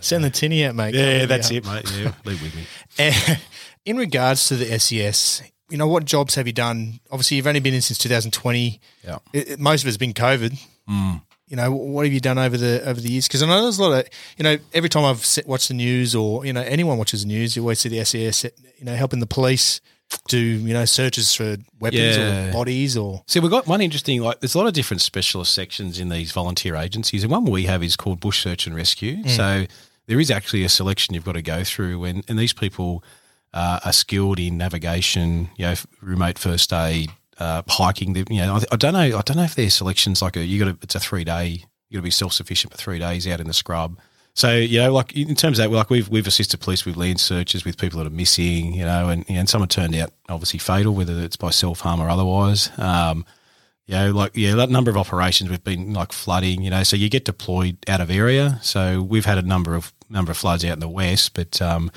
Send 0.00 0.22
the 0.22 0.30
tinny 0.30 0.64
out, 0.64 0.74
mate. 0.74 0.94
yeah, 0.94 1.26
that's 1.26 1.50
it, 1.50 1.64
mate. 1.64 1.90
Yeah, 1.96 2.12
leave 2.24 2.42
with 2.42 2.54
me. 2.54 2.66
In 3.84 3.96
regards 3.96 4.48
to 4.48 4.56
the 4.56 4.78
SES, 4.78 5.42
you 5.68 5.76
know, 5.78 5.86
what 5.86 6.04
jobs 6.04 6.34
have 6.36 6.46
you 6.46 6.52
done? 6.52 7.00
Obviously, 7.10 7.36
you've 7.36 7.46
only 7.46 7.60
been 7.60 7.74
in 7.74 7.80
since 7.82 7.98
2020. 7.98 8.80
Yeah. 9.04 9.18
It, 9.32 9.50
it- 9.52 9.60
most 9.60 9.82
of 9.82 9.88
it's 9.88 9.96
been 9.96 10.14
COVID. 10.14 10.58
Mm. 10.88 11.22
You 11.48 11.56
know, 11.56 11.72
what 11.72 12.04
have 12.04 12.12
you 12.12 12.20
done 12.20 12.38
over 12.38 12.58
the 12.58 12.82
over 12.86 13.00
the 13.00 13.10
years? 13.10 13.26
Because 13.26 13.42
I 13.42 13.46
know 13.46 13.62
there's 13.62 13.78
a 13.78 13.82
lot 13.82 13.98
of, 14.00 14.08
you 14.36 14.42
know, 14.44 14.58
every 14.74 14.90
time 14.90 15.04
I've 15.04 15.26
watched 15.46 15.68
the 15.68 15.74
news 15.74 16.14
or 16.14 16.44
you 16.44 16.52
know 16.52 16.60
anyone 16.60 16.98
watches 16.98 17.22
the 17.22 17.28
news, 17.28 17.56
you 17.56 17.62
always 17.62 17.80
see 17.80 17.88
the 17.88 18.04
SES, 18.04 18.44
you 18.78 18.84
know, 18.84 18.94
helping 18.94 19.20
the 19.20 19.26
police 19.26 19.80
do 20.26 20.38
you 20.38 20.72
know 20.72 20.84
searches 20.86 21.34
for 21.34 21.56
weapons 21.80 22.16
Yeah. 22.16 22.48
or 22.48 22.52
bodies 22.52 22.96
or 22.96 23.22
See, 23.26 23.40
we've 23.40 23.50
got 23.50 23.66
one 23.66 23.80
interesting, 23.82 24.22
like, 24.22 24.40
there's 24.40 24.54
a 24.54 24.58
lot 24.58 24.66
of 24.66 24.72
different 24.72 25.00
specialist 25.02 25.52
sections 25.54 25.98
in 25.98 26.08
these 26.08 26.32
volunteer 26.32 26.76
agencies. 26.76 27.22
And 27.24 27.30
one 27.30 27.44
we 27.44 27.64
have 27.64 27.82
is 27.82 27.94
called 27.96 28.18
Bush 28.20 28.42
Search 28.42 28.66
and 28.66 28.74
Rescue. 28.74 29.26
So 29.28 29.66
there 30.06 30.18
is 30.20 30.30
actually 30.30 30.64
a 30.64 30.68
selection 30.70 31.14
you've 31.14 31.26
got 31.26 31.32
to 31.32 31.42
go 31.42 31.62
through. 31.64 32.04
And, 32.04 32.24
and 32.28 32.38
these 32.38 32.54
people 32.54 33.04
uh, 33.52 33.80
are 33.84 33.92
skilled 33.92 34.38
in 34.38 34.58
navigation, 34.58 35.50
you 35.56 35.66
know, 35.66 35.74
remote 36.00 36.38
first 36.38 36.72
aid, 36.72 37.10
uh, 37.38 37.62
hiking. 37.68 38.14
You 38.16 38.24
know, 38.30 38.56
I, 38.56 38.62
I 38.72 38.76
don't 38.76 38.92
know. 38.92 39.18
I 39.18 39.22
don't 39.22 39.36
know 39.36 39.44
if 39.44 39.54
their 39.54 39.70
selections 39.70 40.22
like 40.22 40.36
a, 40.36 40.44
you 40.44 40.64
got 40.64 40.76
it's 40.82 40.94
a 40.94 41.00
three 41.00 41.24
day, 41.24 41.64
you 41.88 41.96
got 41.96 41.98
to 41.98 42.02
be 42.02 42.10
self 42.10 42.32
sufficient 42.32 42.72
for 42.72 42.78
three 42.78 42.98
days 42.98 43.26
out 43.26 43.40
in 43.40 43.46
the 43.46 43.54
scrub. 43.54 43.98
So 44.34 44.54
you 44.54 44.80
know, 44.80 44.92
like 44.92 45.16
in 45.16 45.34
terms 45.34 45.58
of 45.58 45.70
that, 45.70 45.76
like 45.76 45.90
we've 45.90 46.08
we've 46.08 46.26
assisted 46.26 46.60
police 46.60 46.84
with 46.84 46.96
land 46.96 47.20
searches 47.20 47.64
with 47.64 47.76
people 47.76 47.98
that 47.98 48.06
are 48.06 48.10
missing, 48.10 48.74
you 48.74 48.84
know, 48.84 49.08
and 49.08 49.24
and 49.28 49.48
some 49.48 49.62
have 49.62 49.70
turned 49.70 49.96
out 49.96 50.12
obviously 50.28 50.60
fatal, 50.60 50.94
whether 50.94 51.18
it's 51.20 51.36
by 51.36 51.50
self 51.50 51.80
harm 51.80 52.00
or 52.00 52.08
otherwise. 52.08 52.70
Um, 52.78 53.24
you 53.86 53.94
know, 53.94 54.10
like 54.12 54.32
yeah, 54.36 54.54
that 54.54 54.70
number 54.70 54.90
of 54.90 54.96
operations 54.96 55.50
we've 55.50 55.64
been 55.64 55.94
like 55.94 56.12
flooding, 56.12 56.62
you 56.62 56.70
know, 56.70 56.82
so 56.82 56.94
you 56.94 57.08
get 57.08 57.24
deployed 57.24 57.78
out 57.88 58.00
of 58.00 58.10
area. 58.10 58.60
So 58.62 59.02
we've 59.02 59.24
had 59.24 59.38
a 59.38 59.42
number 59.42 59.74
of 59.74 59.92
number 60.10 60.30
of 60.30 60.36
floods 60.36 60.64
out 60.64 60.74
in 60.74 60.80
the 60.80 60.88
west, 60.88 61.34
but 61.34 61.60
um, 61.60 61.90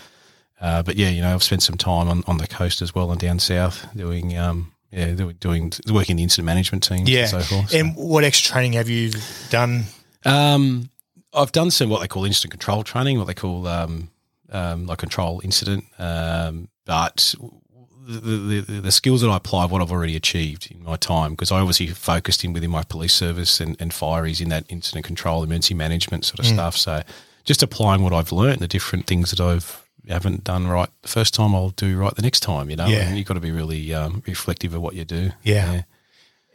uh, 0.61 0.83
but 0.83 0.95
yeah, 0.95 1.09
you 1.09 1.21
know, 1.21 1.33
I've 1.33 1.43
spent 1.43 1.63
some 1.63 1.77
time 1.77 2.07
on, 2.07 2.23
on 2.27 2.37
the 2.37 2.47
coast 2.47 2.81
as 2.81 2.93
well 2.93 3.11
and 3.11 3.19
down 3.19 3.39
south 3.39 3.85
doing 3.95 4.37
um, 4.37 4.71
yeah, 4.91 5.13
doing, 5.39 5.71
working 5.91 6.17
the 6.17 6.23
incident 6.23 6.45
management 6.45 6.83
team. 6.83 7.07
yeah. 7.07 7.21
and 7.21 7.29
so 7.29 7.39
forth. 7.39 7.69
so. 7.69 7.77
And 7.77 7.95
what 7.95 8.23
extra 8.23 8.51
training 8.53 8.73
have 8.73 8.89
you 8.89 9.11
done? 9.49 9.85
Um, 10.25 10.89
I've 11.33 11.51
done 11.51 11.71
some 11.71 11.89
what 11.89 12.01
they 12.01 12.07
call 12.07 12.25
incident 12.25 12.51
control 12.51 12.83
training, 12.83 13.17
what 13.17 13.27
they 13.27 13.33
call 13.33 13.67
um, 13.67 14.11
um, 14.49 14.85
like 14.85 14.97
control 14.97 15.39
incident. 15.43 15.85
Um, 15.97 16.67
but 16.85 17.33
the, 18.05 18.65
the, 18.67 18.81
the 18.81 18.91
skills 18.91 19.21
that 19.21 19.29
I 19.29 19.37
apply, 19.37 19.65
what 19.65 19.81
I've 19.81 19.91
already 19.91 20.17
achieved 20.17 20.69
in 20.69 20.83
my 20.83 20.97
time, 20.97 21.31
because 21.31 21.51
I 21.51 21.59
obviously 21.59 21.87
focused 21.87 22.43
in 22.43 22.51
within 22.51 22.69
my 22.69 22.83
police 22.83 23.13
service 23.13 23.61
and, 23.61 23.77
and 23.79 23.91
fireys 23.91 24.41
in 24.41 24.49
that 24.49 24.65
incident 24.67 25.05
control, 25.05 25.43
emergency 25.43 25.73
management 25.73 26.25
sort 26.25 26.39
of 26.39 26.45
stuff. 26.45 26.75
So 26.75 27.01
just 27.45 27.63
applying 27.63 28.03
what 28.03 28.11
I've 28.11 28.33
learned, 28.33 28.59
the 28.59 28.67
different 28.67 29.07
things 29.07 29.31
that 29.31 29.39
I've 29.39 29.87
haven't 30.07 30.43
done 30.43 30.67
right 30.67 30.89
the 31.01 31.07
first 31.07 31.33
time, 31.33 31.53
I'll 31.55 31.69
do 31.69 31.97
right 31.97 32.13
the 32.15 32.21
next 32.21 32.39
time. 32.41 32.69
You 32.69 32.75
know, 32.75 32.87
Yeah. 32.87 33.07
and 33.07 33.17
you've 33.17 33.27
got 33.27 33.35
to 33.35 33.39
be 33.39 33.51
really 33.51 33.93
um, 33.93 34.23
reflective 34.27 34.73
of 34.73 34.81
what 34.81 34.95
you 34.95 35.05
do. 35.05 35.31
Yeah. 35.43 35.83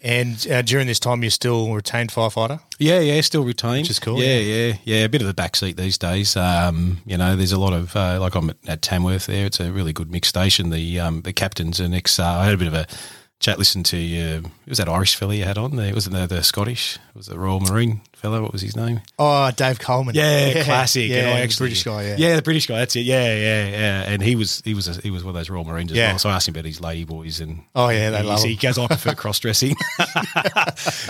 And 0.02 0.46
uh, 0.50 0.62
during 0.62 0.86
this 0.86 1.00
time, 1.00 1.22
you're 1.22 1.30
still 1.30 1.72
retained 1.72 2.10
firefighter. 2.10 2.60
Yeah, 2.78 3.00
yeah, 3.00 3.20
still 3.22 3.44
retained. 3.44 3.84
Which 3.84 3.90
is 3.90 3.98
cool, 3.98 4.22
Yeah, 4.22 4.36
yeah, 4.38 4.74
yeah. 4.84 5.04
A 5.04 5.08
bit 5.08 5.22
of 5.22 5.26
the 5.26 5.34
backseat 5.42 5.76
these 5.76 5.96
days. 5.96 6.36
Um, 6.36 6.98
you 7.06 7.16
know, 7.16 7.34
there's 7.34 7.50
a 7.52 7.58
lot 7.58 7.72
of 7.72 7.96
uh, 7.96 8.20
like 8.20 8.34
I'm 8.34 8.50
at, 8.50 8.56
at 8.68 8.82
Tamworth 8.82 9.26
there. 9.26 9.46
It's 9.46 9.58
a 9.58 9.72
really 9.72 9.92
good 9.94 10.10
mixed 10.10 10.28
station. 10.28 10.68
The 10.70 11.00
um, 11.00 11.22
the 11.22 11.32
captain's 11.32 11.80
an 11.80 11.94
ex. 11.94 12.18
Uh, 12.20 12.24
I 12.26 12.44
had 12.44 12.54
a 12.54 12.58
bit 12.58 12.68
of 12.68 12.74
a 12.74 12.86
chat. 13.40 13.58
Listen 13.58 13.82
to 13.84 13.96
uh, 13.96 14.40
it 14.66 14.68
was 14.68 14.78
that 14.78 14.88
Irish 14.88 15.16
fella 15.16 15.34
you 15.34 15.44
had 15.44 15.56
on 15.58 15.76
there. 15.76 15.88
It 15.88 15.94
wasn't 15.94 16.14
the, 16.14 16.26
the 16.26 16.42
Scottish. 16.44 16.96
It 16.96 17.16
was 17.16 17.26
the 17.26 17.38
Royal 17.38 17.60
Marine 17.60 18.02
fella. 18.26 18.42
What 18.42 18.52
was 18.52 18.62
his 18.62 18.76
name? 18.76 19.00
Oh, 19.18 19.50
Dave 19.52 19.78
Coleman. 19.78 20.14
Yeah, 20.14 20.62
classic. 20.64 21.08
Yeah, 21.08 21.22
the 21.34 21.42
actually- 21.42 21.64
British 21.64 21.84
guy. 21.84 22.02
Yeah. 22.08 22.16
yeah, 22.18 22.36
the 22.36 22.42
British 22.42 22.66
guy. 22.66 22.78
That's 22.78 22.96
it. 22.96 23.00
Yeah, 23.00 23.24
yeah, 23.34 23.68
yeah. 23.68 24.02
And 24.10 24.22
he 24.22 24.34
was 24.36 24.62
he 24.64 24.74
was 24.74 24.88
a, 24.88 25.00
he 25.00 25.10
was 25.10 25.22
one 25.24 25.30
of 25.30 25.34
those 25.34 25.48
Royal 25.50 25.64
Marines 25.64 25.92
as 25.92 25.96
Yeah. 25.96 26.10
well. 26.12 26.18
So 26.18 26.28
I 26.30 26.34
asked 26.34 26.48
him 26.48 26.54
about 26.54 26.64
his 26.64 26.80
lady 26.80 27.04
boys 27.04 27.40
and 27.40 27.62
Oh, 27.74 27.88
yeah, 27.88 28.10
they 28.10 28.22
he, 28.22 28.26
love 28.28 28.42
he 28.42 28.52
him. 28.54 28.58
goes, 28.60 28.78
I 28.78 28.86
prefer 28.88 29.14
cross 29.14 29.38
dressing. 29.40 29.76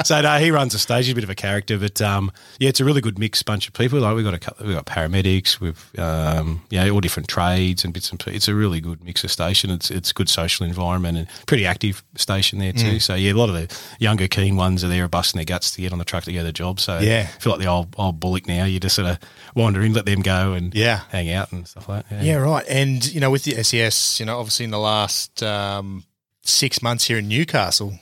so 0.05 0.21
no, 0.21 0.39
he 0.39 0.51
runs 0.51 0.73
the 0.73 0.79
stage. 0.79 1.07
He's 1.07 1.13
a 1.13 1.15
bit 1.15 1.25
of 1.25 1.31
a 1.31 1.35
character, 1.35 1.79
but 1.79 2.01
um, 2.03 2.31
yeah, 2.59 2.69
it's 2.69 2.81
a 2.81 2.85
really 2.85 3.01
good 3.01 3.19
mixed 3.19 3.45
bunch 3.45 3.67
of 3.69 3.75
people. 3.75 4.01
Like 4.01 4.17
we 4.17 4.23
got 4.23 4.35
a 4.35 4.39
couple, 4.39 4.67
we 4.67 4.75
got 4.75 4.87
paramedics, 4.87 5.61
we've 5.61 5.99
um, 5.99 6.63
know 6.71 6.91
all 6.91 7.01
different 7.01 7.29
trades 7.29 7.85
and 7.85 7.93
bits 7.95 8.11
and 8.11 8.19
pieces. 8.21 8.37
It's 8.37 8.49
a 8.49 8.55
really 8.55 8.81
good 8.81 9.03
mix 9.05 9.25
of 9.25 9.31
station. 9.31 9.71
It's 9.71 9.91
it's 9.91 10.11
a 10.11 10.15
good 10.15 10.29
social 10.29 10.67
environment 10.67 11.19
and 11.19 11.27
pretty 11.47 11.67
active 11.67 12.03
station 12.17 12.59
there 12.59 12.73
Mm. 12.73 12.81
too. 12.81 13.01
So 13.01 13.15
yeah, 13.15 13.33
a 13.33 13.35
lot 13.35 13.49
of 13.49 13.55
the 13.55 13.75
younger 13.99 14.27
keen 14.29 14.57
ones 14.57 14.83
are 14.85 14.89
there, 14.89 15.07
busting 15.09 15.39
their 15.39 15.45
guts 15.45 15.71
to 15.73 15.81
get 15.81 15.93
on 15.93 15.99
the 15.99 16.05
truck 16.05 16.25
to 16.25 16.33
get 16.33 16.43
the 16.43 16.53
job. 16.53 16.81
So 16.81 16.99
Yeah. 17.07 17.29
I 17.35 17.39
feel 17.41 17.53
like 17.53 17.61
the 17.61 17.67
old 17.69 17.95
old 17.99 18.21
bullock 18.21 18.47
now. 18.47 18.65
You 18.65 18.81
just 18.81 18.97
sort 18.97 19.09
of 19.09 19.19
wander 19.55 19.81
in, 19.83 19.93
let 19.93 20.07
them 20.07 20.23
go, 20.23 20.53
and 20.53 20.75
Yeah. 20.75 21.01
hang 21.11 21.31
out 21.31 21.53
and 21.53 21.67
stuff 21.67 21.89
like 21.89 22.09
that. 22.09 22.23
Yeah, 22.25 22.37
right. 22.37 22.65
And 22.69 23.05
you 23.07 23.21
know, 23.21 23.31
with 23.31 23.45
the 23.45 23.63
SES, 23.63 24.21
you 24.21 24.27
know, 24.27 24.39
obviously 24.39 24.65
in 24.65 24.71
the 24.71 24.79
last 24.79 25.43
um, 25.43 26.05
six 26.43 26.83
months 26.83 27.05
here 27.07 27.19
in 27.19 27.29
Newcastle, 27.29 27.99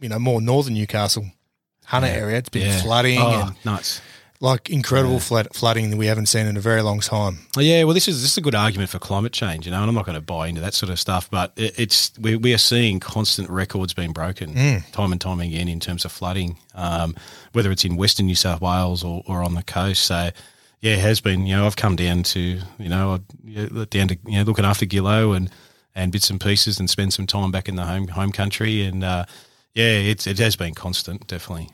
you 0.00 0.08
know, 0.08 0.18
more 0.18 0.40
northern 0.40 0.74
Newcastle, 0.74 1.26
Hunter 1.86 2.08
area, 2.08 2.38
it's 2.38 2.48
been 2.48 2.66
Yeah. 2.66 2.82
flooding 2.82 3.18
Oh, 3.18 3.46
and 3.48 3.56
nuts. 3.64 4.00
Like 4.42 4.70
incredible 4.70 5.20
flood, 5.20 5.48
flooding 5.52 5.90
that 5.90 5.98
we 5.98 6.06
haven't 6.06 6.26
seen 6.26 6.46
in 6.46 6.56
a 6.56 6.60
very 6.60 6.80
long 6.80 7.00
time. 7.00 7.40
Yeah, 7.56 7.84
well, 7.84 7.92
this 7.92 8.08
is 8.08 8.22
this 8.22 8.32
is 8.32 8.38
a 8.38 8.40
good 8.40 8.54
argument 8.54 8.88
for 8.88 8.98
climate 8.98 9.32
change, 9.32 9.66
you 9.66 9.70
know, 9.70 9.80
and 9.80 9.88
I'm 9.88 9.94
not 9.94 10.06
going 10.06 10.16
to 10.16 10.22
buy 10.22 10.48
into 10.48 10.62
that 10.62 10.72
sort 10.72 10.90
of 10.90 10.98
stuff, 10.98 11.30
but 11.30 11.52
it, 11.56 11.78
it's 11.78 12.12
we, 12.18 12.36
we 12.36 12.54
are 12.54 12.58
seeing 12.58 13.00
constant 13.00 13.50
records 13.50 13.92
being 13.92 14.12
broken 14.12 14.54
time 14.92 15.12
and 15.12 15.20
time 15.20 15.40
again 15.40 15.68
in 15.68 15.78
terms 15.78 16.06
of 16.06 16.12
flooding, 16.12 16.56
um, 16.74 17.14
whether 17.52 17.70
it's 17.70 17.84
in 17.84 17.96
Western 17.96 18.26
New 18.26 18.34
South 18.34 18.62
Wales 18.62 19.04
or, 19.04 19.22
or 19.26 19.42
on 19.42 19.54
the 19.54 19.62
coast. 19.62 20.04
So, 20.06 20.30
yeah, 20.80 20.94
it 20.94 21.00
has 21.00 21.20
been. 21.20 21.44
You 21.44 21.56
know, 21.56 21.66
I've 21.66 21.76
come 21.76 21.96
down 21.96 22.22
to 22.22 22.40
you 22.78 22.88
know 22.88 23.20
yeah, 23.44 23.66
down 23.90 24.08
to 24.08 24.18
you 24.26 24.38
know 24.38 24.42
looking 24.44 24.64
after 24.64 24.86
Gillow 24.86 25.36
and 25.36 25.50
and 25.94 26.12
bits 26.12 26.30
and 26.30 26.40
pieces 26.40 26.80
and 26.80 26.88
spend 26.88 27.12
some 27.12 27.26
time 27.26 27.50
back 27.50 27.68
in 27.68 27.76
the 27.76 27.84
home 27.84 28.08
home 28.08 28.32
country, 28.32 28.84
and 28.84 29.04
uh, 29.04 29.26
yeah, 29.74 29.84
it's 29.84 30.26
it 30.26 30.38
has 30.38 30.56
been 30.56 30.74
constant, 30.74 31.26
definitely. 31.26 31.68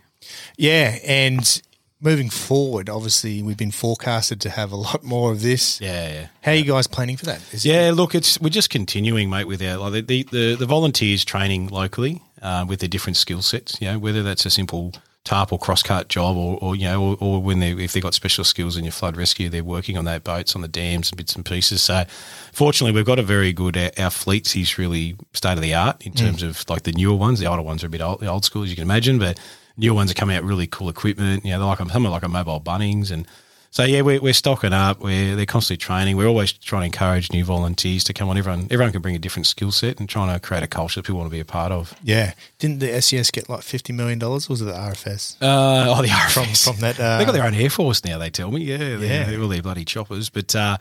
Yeah, 0.57 0.99
and 1.05 1.62
moving 2.01 2.28
forward, 2.30 2.88
obviously 2.90 3.42
we've 3.42 3.57
been 3.57 3.70
forecasted 3.70 4.40
to 4.42 4.51
have 4.51 4.70
a 4.72 4.76
lot 4.76 5.03
more 5.03 5.32
of 5.32 5.42
this. 5.42 5.80
Yeah, 5.80 6.12
yeah. 6.12 6.26
How 6.42 6.53
are 6.53 6.55
you 6.55 6.64
guys 6.64 6.86
planning 6.86 7.16
for 7.16 7.26
that? 7.26 7.40
Is 7.53 7.64
it- 7.64 7.70
Yeah, 7.70 7.92
look, 7.94 8.14
it's 8.14 8.40
we're 8.40 8.51
just 8.51 8.70
continuing, 8.70 9.30
mate, 9.30 9.44
with 9.47 9.62
our 9.62 9.76
like 9.78 10.07
the 10.07 10.22
the, 10.24 10.55
the 10.57 10.66
volunteers 10.66 11.24
training 11.24 11.68
locally 11.68 12.22
uh, 12.42 12.64
with 12.68 12.80
their 12.80 12.88
different 12.88 13.16
skill 13.16 13.42
sets. 13.42 13.80
You 13.80 13.92
know, 13.92 13.99
whether 13.99 14.22
that's 14.22 14.44
a 14.47 14.51
simple 14.51 14.92
tarp 15.24 15.53
or 15.53 15.59
cross 15.59 15.82
cut 15.82 16.07
job, 16.09 16.36
or, 16.36 16.57
or 16.61 16.76
you 16.76 16.84
know, 16.84 17.03
or, 17.03 17.16
or 17.20 17.42
when 17.42 17.59
they 17.59 17.72
if 17.72 17.92
they've 17.92 18.03
got 18.03 18.14
special 18.14 18.44
skills 18.44 18.76
in 18.76 18.84
your 18.84 18.92
flood 18.92 19.16
rescue, 19.16 19.49
they're 19.49 19.64
working 19.64 19.97
on 19.99 20.05
that 20.05 20.22
boats 20.22 20.55
on 20.55 20.62
the 20.62 20.68
dams 20.68 21.11
and 21.11 21.16
bits 21.16 21.34
and 21.34 21.44
pieces. 21.44 21.82
So, 21.82 22.05
fortunately, 22.53 22.92
we've 22.92 23.05
got 23.07 23.18
a 23.18 23.22
very 23.24 23.53
good 23.53 23.76
our, 23.76 23.90
our 23.99 24.11
fleets 24.11 24.55
is 24.55 24.78
really 24.78 25.16
state 25.32 25.55
of 25.55 25.62
the 25.62 25.74
art 25.74 26.05
in 26.07 26.12
terms 26.12 26.42
of 26.44 26.64
like 26.68 26.82
the 26.84 26.92
newer 26.92 27.16
ones. 27.16 27.40
The 27.40 27.47
older 27.47 27.62
ones 27.62 27.82
are 27.82 27.88
a 27.88 27.90
bit 27.90 28.01
old, 28.03 28.22
old 28.22 28.44
school, 28.44 28.62
as 28.62 28.70
you 28.70 28.76
can 28.76 28.82
imagine, 28.82 29.18
but 29.18 29.36
newer 29.77 29.95
ones 29.95 30.11
are 30.11 30.14
coming 30.14 30.37
out 30.37 30.45
really 30.45 30.66
cool 30.66 30.89
equipment. 30.89 31.45
You 31.45 31.53
know, 31.53 31.59
they're 31.59 31.68
like 31.68 31.79
some 31.93 32.07
are 32.07 32.11
like 32.11 32.22
a 32.24 32.29
mobile 32.29 32.61
Bunnings 32.61 33.11
and. 33.11 33.27
So 33.72 33.85
yeah, 33.85 34.01
we're, 34.01 34.22
we're 34.22 34.33
stocking 34.33 34.72
up. 34.72 35.01
We're 35.01 35.37
they're 35.37 35.45
constantly 35.45 35.77
training. 35.77 36.16
We're 36.16 36.29
always 36.29 36.51
trying 36.51 36.83
to 36.83 36.87
encourage 36.87 37.31
new 37.31 37.45
volunteers 37.45 38.05
to 38.05 38.14
come 38.14 38.31
on. 38.31 38.39
Everyone 38.39 38.68
everyone 38.70 38.91
can 38.91 39.03
bring 39.03 39.16
a 39.16 39.18
different 39.18 39.47
skill 39.47 39.70
set 39.70 40.01
and 40.01 40.09
trying 40.09 40.33
to 40.33 40.41
create 40.41 40.62
a 40.62 40.66
culture 40.66 41.01
that 41.01 41.07
people 41.07 41.18
want 41.18 41.29
to 41.31 41.35
be 41.35 41.41
a 41.41 41.45
part 41.45 41.72
of. 41.72 41.93
yeah. 42.03 42.33
Didn't 42.59 42.79
the 42.79 43.03
SES 43.03 43.31
get 43.31 43.51
like 43.51 43.61
fifty 43.62 43.93
million 43.93 44.18
dollars? 44.18 44.49
Was 44.49 44.62
it 44.62 44.66
the 44.66 44.72
RFS? 44.72 45.37
Uh, 45.43 45.93
oh, 45.95 46.01
the 46.01 46.09
RFS. 46.09 46.64
from 46.72 46.81
that, 46.81 46.99
uh, 46.99 47.18
They've 47.18 47.27
got 47.27 47.33
their 47.33 47.45
own 47.45 47.53
air 47.55 47.68
force 47.68 48.03
now. 48.03 48.16
They 48.16 48.31
tell 48.31 48.51
me, 48.51 48.62
yeah, 48.62 48.79
Yeah. 48.79 48.97
yeah, 48.99 49.24
they're 49.24 49.43
all 49.43 49.49
their 49.49 49.61
bloody 49.61 49.85
choppers. 49.85 50.31
But 50.31 50.55
uh, 50.57 50.79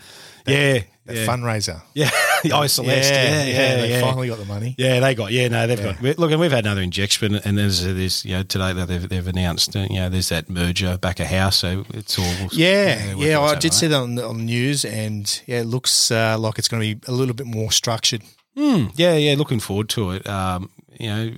yeah, 0.47 0.83
that 1.05 1.15
yeah, 1.15 1.25
fundraiser. 1.25 1.81
yeah, 1.93 2.09
oh, 2.53 2.65
Celeste, 2.67 3.11
yeah, 3.13 3.43
yeah, 3.43 3.75
they 3.77 3.89
yeah. 3.91 4.01
finally 4.01 4.27
got 4.27 4.39
the 4.39 4.45
money. 4.45 4.75
Yeah, 4.77 4.99
they 4.99 5.13
got. 5.15 5.31
Yeah, 5.31 5.47
no, 5.49 5.67
they've 5.67 5.79
Yeah. 5.79 5.93
got. 6.01 6.19
Look, 6.19 6.31
and 6.31 6.39
we've 6.39 6.51
had 6.51 6.65
another 6.65 6.81
injection, 6.81 7.35
and 7.35 7.57
there's 7.57 7.83
this. 7.83 8.25
You 8.25 8.37
know, 8.37 8.43
today 8.43 8.73
that 8.73 8.87
they've, 8.87 9.07
they've 9.07 9.27
announced. 9.27 9.75
uh, 9.75 9.87
You 9.89 9.99
know, 9.99 10.09
there's 10.09 10.29
that 10.29 10.49
merger 10.49 10.97
back 10.97 11.19
of 11.19 11.27
house, 11.27 11.57
so 11.57 11.85
it's 11.93 12.17
all. 12.17 12.49
Yeah, 12.51 13.13
yeah, 13.15 13.37
out 13.39 13.43
I 13.43 13.59
did 13.59 13.65
right. 13.65 13.73
see 13.73 13.87
that 13.87 13.97
on 13.97 14.15
the, 14.15 14.25
on 14.27 14.37
the 14.37 14.43
news, 14.43 14.83
and 14.85 15.41
yeah, 15.45 15.59
it 15.61 15.65
looks 15.65 16.11
uh, 16.11 16.37
like 16.39 16.57
it's 16.57 16.67
going 16.67 16.81
to 16.81 16.95
be 16.95 17.11
a 17.11 17.15
little 17.15 17.35
bit 17.35 17.47
more 17.47 17.71
structured. 17.71 18.21
Mm, 18.57 18.91
yeah, 18.95 19.15
yeah, 19.15 19.35
looking 19.35 19.59
forward 19.59 19.89
to 19.89 20.11
it. 20.11 20.25
Um, 20.27 20.69
you 20.97 21.07
know, 21.09 21.29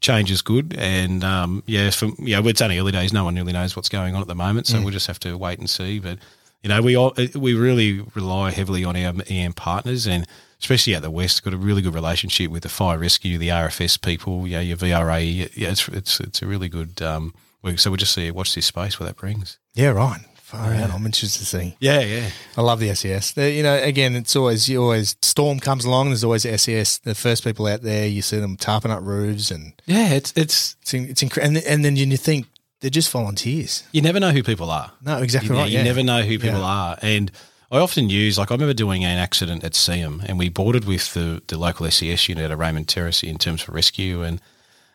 change 0.00 0.30
is 0.30 0.42
good, 0.42 0.76
and 0.78 1.24
um, 1.24 1.62
yeah, 1.66 1.90
from 1.90 2.14
yeah, 2.20 2.40
it's 2.44 2.62
only 2.62 2.78
early 2.78 2.92
days. 2.92 3.12
No 3.12 3.24
one 3.24 3.34
really 3.34 3.52
knows 3.52 3.74
what's 3.74 3.88
going 3.88 4.14
on 4.14 4.22
at 4.22 4.28
the 4.28 4.34
moment, 4.36 4.68
so 4.68 4.80
we'll 4.80 4.90
just 4.92 5.08
have 5.08 5.18
to 5.20 5.36
wait 5.36 5.58
and 5.58 5.68
see. 5.68 5.98
But 5.98 6.18
you 6.66 6.74
know, 6.74 6.82
we 6.82 6.96
all 6.96 7.14
we 7.36 7.54
really 7.54 8.00
rely 8.16 8.50
heavily 8.50 8.84
on 8.84 8.96
our 8.96 9.14
EM 9.28 9.52
partners, 9.52 10.04
and 10.04 10.26
especially 10.58 10.96
out 10.96 11.02
the 11.02 11.12
west, 11.12 11.44
got 11.44 11.54
a 11.54 11.56
really 11.56 11.80
good 11.80 11.94
relationship 11.94 12.50
with 12.50 12.64
the 12.64 12.68
fire 12.68 12.98
rescue, 12.98 13.38
the 13.38 13.50
RFS 13.50 14.02
people, 14.02 14.48
yeah, 14.48 14.58
your 14.58 14.76
VRA. 14.76 15.48
Yeah, 15.54 15.68
it's 15.70 15.86
it's 15.86 16.18
it's 16.18 16.42
a 16.42 16.46
really 16.46 16.68
good. 16.68 17.00
Um, 17.00 17.34
work. 17.62 17.78
so 17.78 17.88
we'll 17.88 17.98
just 17.98 18.14
see 18.14 18.28
watch 18.32 18.52
this 18.52 18.66
space 18.66 18.98
where 18.98 19.06
that 19.06 19.16
brings. 19.16 19.58
Yeah, 19.74 19.90
right. 19.90 20.18
Far 20.34 20.74
out. 20.74 20.90
I'm 20.90 21.06
interested 21.06 21.38
to 21.38 21.46
see. 21.46 21.76
Yeah, 21.78 22.00
yeah. 22.00 22.30
I 22.56 22.62
love 22.62 22.80
the 22.80 22.92
SES. 22.96 23.36
You 23.36 23.62
know, 23.62 23.80
again, 23.80 24.16
it's 24.16 24.34
always 24.34 24.68
you 24.68 24.82
always 24.82 25.14
storm 25.22 25.60
comes 25.60 25.84
along. 25.84 26.08
There's 26.08 26.24
always 26.24 26.42
SES. 26.42 26.98
The 26.98 27.14
first 27.14 27.44
people 27.44 27.68
out 27.68 27.82
there, 27.82 28.08
you 28.08 28.22
see 28.22 28.40
them 28.40 28.56
tarping 28.56 28.90
up 28.90 29.04
roofs, 29.04 29.52
and 29.52 29.72
Yeah, 29.86 30.14
it's 30.14 30.32
it's 30.34 30.74
it's 30.82 30.94
it's 30.94 31.22
incredible. 31.22 31.58
And, 31.58 31.64
and 31.64 31.84
then 31.84 31.94
you 31.94 32.16
think 32.16 32.46
they're 32.80 32.90
just 32.90 33.10
volunteers. 33.10 33.84
you 33.92 34.02
never 34.02 34.20
know 34.20 34.30
who 34.30 34.42
people 34.42 34.70
are. 34.70 34.92
No, 35.02 35.18
exactly 35.22 35.50
You, 35.50 35.56
right. 35.62 35.70
you 35.70 35.78
yeah. 35.78 35.84
never 35.84 36.02
know 36.02 36.22
who 36.22 36.38
people 36.38 36.60
Yeah. 36.60 36.64
are. 36.66 36.98
And 37.02 37.30
I 37.70 37.78
often 37.78 38.08
use, 38.10 38.38
like, 38.38 38.50
I 38.50 38.54
remember 38.54 38.74
doing 38.74 39.04
an 39.04 39.18
accident 39.18 39.64
at 39.64 39.72
Seaham 39.72 40.22
and 40.24 40.38
we 40.38 40.48
boarded 40.48 40.84
with 40.84 41.12
the, 41.14 41.42
the 41.48 41.58
local 41.58 41.90
SES 41.90 42.28
unit 42.28 42.50
at 42.50 42.56
Raymond 42.58 42.88
Terrace 42.88 43.22
in 43.22 43.38
terms 43.38 43.62
of 43.62 43.70
rescue. 43.74 44.22
And, 44.22 44.40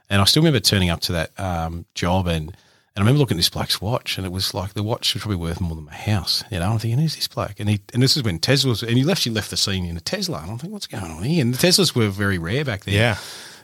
and 0.10 0.22
I 0.22 0.26
still 0.26 0.42
remember 0.42 0.60
turning 0.60 0.90
up 0.90 1.02
to 1.02 1.12
that 1.14 1.40
um, 1.40 1.86
job 1.96 2.28
and, 2.28 2.56
and 2.94 3.04
I 3.04 3.06
remember 3.06 3.20
looking 3.20 3.38
at 3.38 3.40
this 3.40 3.48
bloke's 3.50 3.80
watch, 3.82 4.18
and 4.18 4.28
it 4.28 4.34
was 4.34 4.54
like 4.54 4.74
the 4.74 4.84
watch 4.84 5.14
was 5.14 5.24
probably 5.24 5.38
worth 5.38 5.62
more 5.62 5.76
than 5.76 5.86
my 5.86 5.94
house. 5.96 6.44
You 6.52 6.60
know, 6.60 6.72
I'm 6.72 6.78
thinking, 6.78 7.00
who's 7.00 7.16
this 7.16 7.26
bloke? 7.30 7.58
And 7.62 7.70
he, 7.70 7.80
and 7.94 8.04
this 8.04 8.18
is 8.18 8.24
when 8.24 8.38
Teslas, 8.38 8.84
and 8.86 8.98
he 8.98 9.06
left, 9.06 9.24
he 9.24 9.30
left 9.30 9.50
the 9.50 9.56
scene 9.56 9.86
in 9.86 9.96
a 9.96 10.02
Tesla. 10.02 10.40
And 10.42 10.52
I'm 10.52 10.58
thinking, 10.58 10.74
what's 10.74 10.88
going 10.88 11.06
on 11.06 11.24
here? 11.24 11.42
And 11.42 11.54
the 11.54 11.58
Teslas 11.68 11.96
were 11.96 12.10
very 12.10 12.38
rare 12.38 12.66
back 12.66 12.84
then. 12.84 12.94
Yeah. 12.96 13.16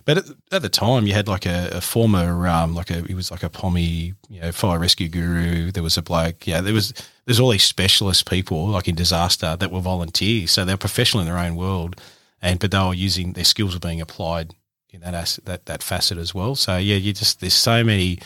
But 0.08 0.20
at, 0.20 0.26
at 0.54 0.62
the 0.62 0.70
time, 0.70 1.06
you 1.06 1.14
had 1.14 1.28
like 1.28 1.46
a, 1.46 1.68
a 1.74 1.82
former, 1.82 2.48
um, 2.48 2.74
like 2.74 2.90
a, 2.90 3.02
he 3.02 3.14
was 3.14 3.30
like 3.30 3.44
a 3.44 3.50
pommy, 3.50 4.14
you 4.30 4.40
know, 4.40 4.54
fire 4.54 4.80
rescue 4.80 5.10
guru. 5.10 5.70
There 5.70 5.84
was 5.84 5.98
a 5.98 6.02
bloke, 6.02 6.48
yeah, 6.48 6.62
there 6.62 6.74
was, 6.74 6.94
there's 7.26 7.42
all 7.42 7.50
these 7.50 7.66
specialist 7.66 8.30
people 8.30 8.68
like 8.68 8.88
in 8.88 8.96
disaster 8.96 9.58
that 9.58 9.70
were 9.70 9.82
volunteers. 9.82 10.52
So 10.52 10.64
they're 10.64 10.78
professional 10.78 11.20
in 11.20 11.28
their 11.28 11.38
own 11.38 11.58
world. 11.58 12.00
And, 12.42 12.58
but 12.58 12.72
they 12.72 12.80
were 12.80 12.94
using, 12.94 13.34
their 13.34 13.44
skills 13.44 13.74
were 13.74 13.82
being 13.82 14.00
applied 14.00 14.56
in 14.92 15.02
that, 15.02 15.40
that, 15.44 15.66
that 15.66 15.84
facet 15.84 16.18
as 16.18 16.34
well. 16.34 16.56
So 16.56 16.78
yeah, 16.78 16.96
you 16.96 17.12
just, 17.12 17.42
there's 17.42 17.54
so 17.54 17.84
many, 17.84 18.20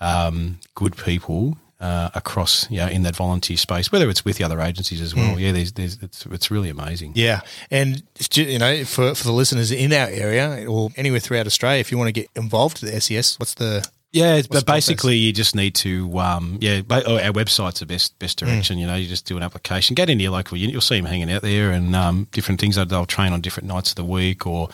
um, 0.00 0.58
good 0.74 0.96
people, 0.96 1.56
uh, 1.82 2.10
across, 2.14 2.70
you 2.70 2.78
know, 2.78 2.86
in 2.86 3.02
that 3.02 3.16
volunteer 3.16 3.56
space, 3.56 3.92
whether 3.92 4.08
it's 4.08 4.24
with 4.24 4.36
the 4.38 4.44
other 4.44 4.60
agencies 4.60 5.00
as 5.00 5.14
well. 5.14 5.38
Yeah, 5.38 5.52
there's, 5.52 5.72
there's, 5.72 5.98
it's, 6.00 6.24
it's 6.26 6.50
really 6.50 6.70
amazing. 6.70 7.12
Yeah, 7.16 7.40
and 7.70 8.02
you 8.34 8.58
know, 8.58 8.84
for 8.84 9.14
for 9.14 9.24
the 9.24 9.32
listeners 9.32 9.70
in 9.72 9.92
our 9.92 10.08
area 10.08 10.66
or 10.70 10.90
anywhere 10.96 11.20
throughout 11.20 11.46
Australia, 11.46 11.80
if 11.80 11.90
you 11.90 11.98
want 11.98 12.08
to 12.08 12.12
get 12.12 12.28
involved 12.36 12.80
with 12.80 12.92
the 12.92 13.00
SES, 13.00 13.38
what's 13.38 13.54
the 13.54 13.86
Yeah, 14.12 14.42
but 14.50 14.64
basically 14.66 15.16
you 15.16 15.32
just 15.32 15.54
need 15.56 15.74
to, 15.76 16.18
um, 16.18 16.58
yeah, 16.60 16.82
oh, 16.90 17.18
our 17.18 17.32
website's 17.32 17.80
the 17.80 17.86
best 17.86 18.18
best 18.18 18.38
Mm. 18.38 18.46
direction. 18.46 18.78
You 18.78 18.86
know, 18.86 18.94
you 18.94 19.08
just 19.08 19.26
do 19.26 19.36
an 19.36 19.42
application, 19.42 19.94
get 19.94 20.08
into 20.08 20.22
your 20.22 20.32
local 20.32 20.56
unit, 20.58 20.72
you'll 20.72 20.82
see 20.82 20.96
them 20.96 21.06
hanging 21.06 21.32
out 21.32 21.42
there, 21.42 21.70
and 21.72 21.96
um, 21.96 22.28
different 22.30 22.60
things. 22.60 22.76
They'll 22.76 23.06
train 23.06 23.32
on 23.32 23.40
different 23.40 23.68
nights 23.68 23.90
of 23.90 23.96
the 23.96 24.04
week 24.04 24.46
or 24.46 24.68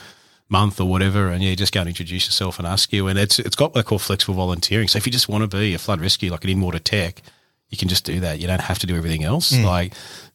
month 0.49 0.81
or 0.81 0.89
whatever, 0.89 1.29
and 1.29 1.43
yeah, 1.43 1.55
just 1.55 1.73
go 1.73 1.81
and 1.81 1.89
introduce 1.89 2.27
yourself 2.27 2.59
and 2.59 2.67
ask 2.67 2.93
you. 2.93 3.09
And 3.09 3.19
it's 3.19 3.39
it's 3.39 3.57
got 3.57 3.75
what 3.75 3.75
they 3.75 3.83
call 3.83 3.99
flexible 3.99 4.35
volunteering. 4.35 4.89
So 4.89 4.97
if 4.97 5.07
you 5.07 5.13
just 5.13 5.29
want 5.29 5.49
to 5.51 5.57
be 5.57 5.75
a 5.75 5.79
flood 5.79 6.01
rescue, 6.01 6.31
like 6.31 6.45
an 6.45 6.51
in 6.51 6.61
water 6.61 6.79
tech, 6.79 7.23
you 7.69 7.77
can 7.77 7.89
just 7.89 8.05
do 8.05 8.21
that. 8.21 8.39
You 8.41 8.47
don't 8.47 8.61
have 8.61 8.79
to 8.81 8.87
do 8.87 8.97
everything 8.97 9.25
else. 9.25 9.53
Mm. 9.53 9.65
Like 9.65 9.93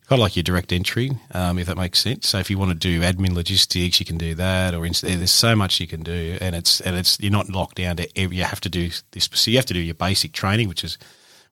kind 0.08 0.20
of 0.20 0.24
like 0.24 0.36
your 0.36 0.44
direct 0.44 0.72
entry, 0.72 1.12
um, 1.32 1.58
if 1.58 1.68
that 1.68 1.78
makes 1.78 2.00
sense. 2.00 2.28
So 2.28 2.38
if 2.38 2.50
you 2.50 2.58
want 2.58 2.72
to 2.72 2.76
do 2.76 3.02
admin 3.02 3.34
logistics, 3.34 4.00
you 4.00 4.06
can 4.06 4.18
do 4.18 4.36
that. 4.36 4.76
Or 4.76 4.86
inst- 4.86 5.04
there's 5.04 5.32
so 5.32 5.56
much 5.56 5.80
you 5.80 5.88
can 5.88 6.04
do, 6.04 6.38
and 6.42 6.56
it's 6.56 6.82
and 6.82 6.96
it's 6.96 7.20
you're 7.20 7.32
not 7.32 7.50
locked 7.50 7.76
down 7.76 7.98
to 7.98 8.20
every. 8.20 8.38
You 8.38 8.44
have 8.44 8.62
to 8.62 8.70
do 8.70 8.90
this. 9.12 9.30
So 9.34 9.52
you 9.52 9.58
have 9.58 9.66
to 9.68 9.74
do 9.74 9.80
your 9.80 9.96
basic 9.96 10.34
training, 10.34 10.70
which 10.70 10.84
is 10.84 10.98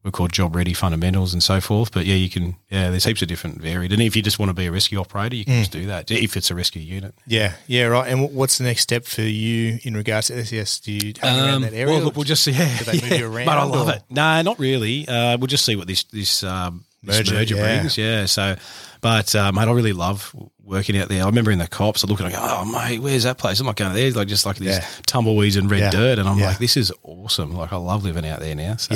we're 0.04 0.12
called 0.12 0.32
job 0.34 0.56
ready 0.56 0.74
fundamentals 0.74 1.32
and 1.34 1.43
so 1.43 1.62
forth. 1.62 1.91
But 1.91 2.06
yeah, 2.06 2.16
you 2.16 2.30
can. 2.30 2.56
Yeah, 2.72 2.89
there's 2.89 3.04
heaps 3.04 3.22
of 3.22 3.28
different 3.28 3.62
varied. 3.62 3.91
And 3.91 4.02
if 4.02 4.16
you 4.16 4.22
just 4.22 4.39
want 4.39 4.49
to 4.49 4.54
be 4.54 4.66
a 4.66 4.72
rescue 4.72 4.99
operator, 4.99 5.36
you 5.36 5.45
can 5.45 5.54
Mm. 5.56 5.60
just 5.60 5.72
do 5.72 5.86
that. 5.88 6.10
If 6.10 6.36
it's 6.38 6.49
a 6.52 6.56
rescue 6.56 6.82
unit. 6.82 7.14
yeah 7.28 7.54
yeah 7.68 7.84
right? 7.86 8.08
And 8.12 8.20
wh- 8.28 8.34
what's 8.34 8.58
the 8.58 8.64
next 8.64 8.82
step 8.82 9.06
for 9.06 9.22
you 9.22 9.80
in 9.84 9.93
regards 9.95 10.28
to 10.28 10.43
SES? 10.45 10.80
Do 10.80 10.91
you 10.91 11.14
hang 11.22 11.39
around 11.39 11.54
Um, 11.56 11.62
that 11.64 11.74
area? 11.74 11.93
Well, 11.93 12.02
look, 12.04 12.16
we'll 12.16 12.24
just 12.24 12.43
see. 12.43 12.52
Yeah, 12.52 12.78
Do 12.80 12.86
they 12.86 13.02
move 13.10 13.20
you 13.20 13.28
around 13.32 13.45
But 13.52 13.58
I 13.58 13.64
love 13.64 13.88
or- 13.89 13.93
it. 13.93 14.04
No, 14.10 14.41
not 14.41 14.58
really. 14.60 15.08
Uh, 15.08 15.38
we'll 15.38 15.47
just 15.47 15.66
see 15.66 15.76
what 15.76 15.88
this 15.88 16.04
this 16.06 16.43
um, 16.43 16.84
Merger, 17.04 17.34
merger, 17.34 17.56
yeah. 17.56 17.78
brings. 17.80 17.97
Yeah. 17.97 18.26
So, 18.26 18.56
but 19.02 19.34
uh, 19.36 19.52
mate, 19.52 19.68
I 19.68 19.72
really 19.72 19.93
love 19.93 20.36
working 20.64 20.95
out 20.97 21.10
there. 21.10 21.24
I 21.24 21.26
remember 21.26 21.49
in 21.52 21.58
the 21.60 21.68
cops, 21.68 22.04
I 22.04 22.08
look 22.08 22.20
and 22.20 22.30
I 22.30 22.32
go, 22.32 22.38
"Oh, 22.39 22.64
mate, 22.66 22.99
where's 22.99 23.24
that 23.24 23.38
place?" 23.39 23.60
I'm 23.60 23.66
like 23.66 23.76
going 23.78 23.93
there, 23.95 24.12
like 24.12 24.28
just 24.28 24.45
like 24.45 24.58
these 24.58 24.70
Yeah. 24.78 24.86
tumbleweeds 25.08 25.56
and 25.58 25.70
red 25.70 25.80
Yeah. 25.80 25.89
dirt, 25.89 26.20
and 26.20 26.30
I'm 26.30 26.38
Yeah. 26.38 26.47
like, 26.49 26.60
"This 26.60 26.78
is 26.78 26.91
awesome!" 27.04 27.56
Like 27.56 27.74
I 27.74 27.78
love 27.78 28.04
living 28.04 28.26
out 28.28 28.39
there 28.39 28.54
now. 28.56 28.76
So, 28.78 28.93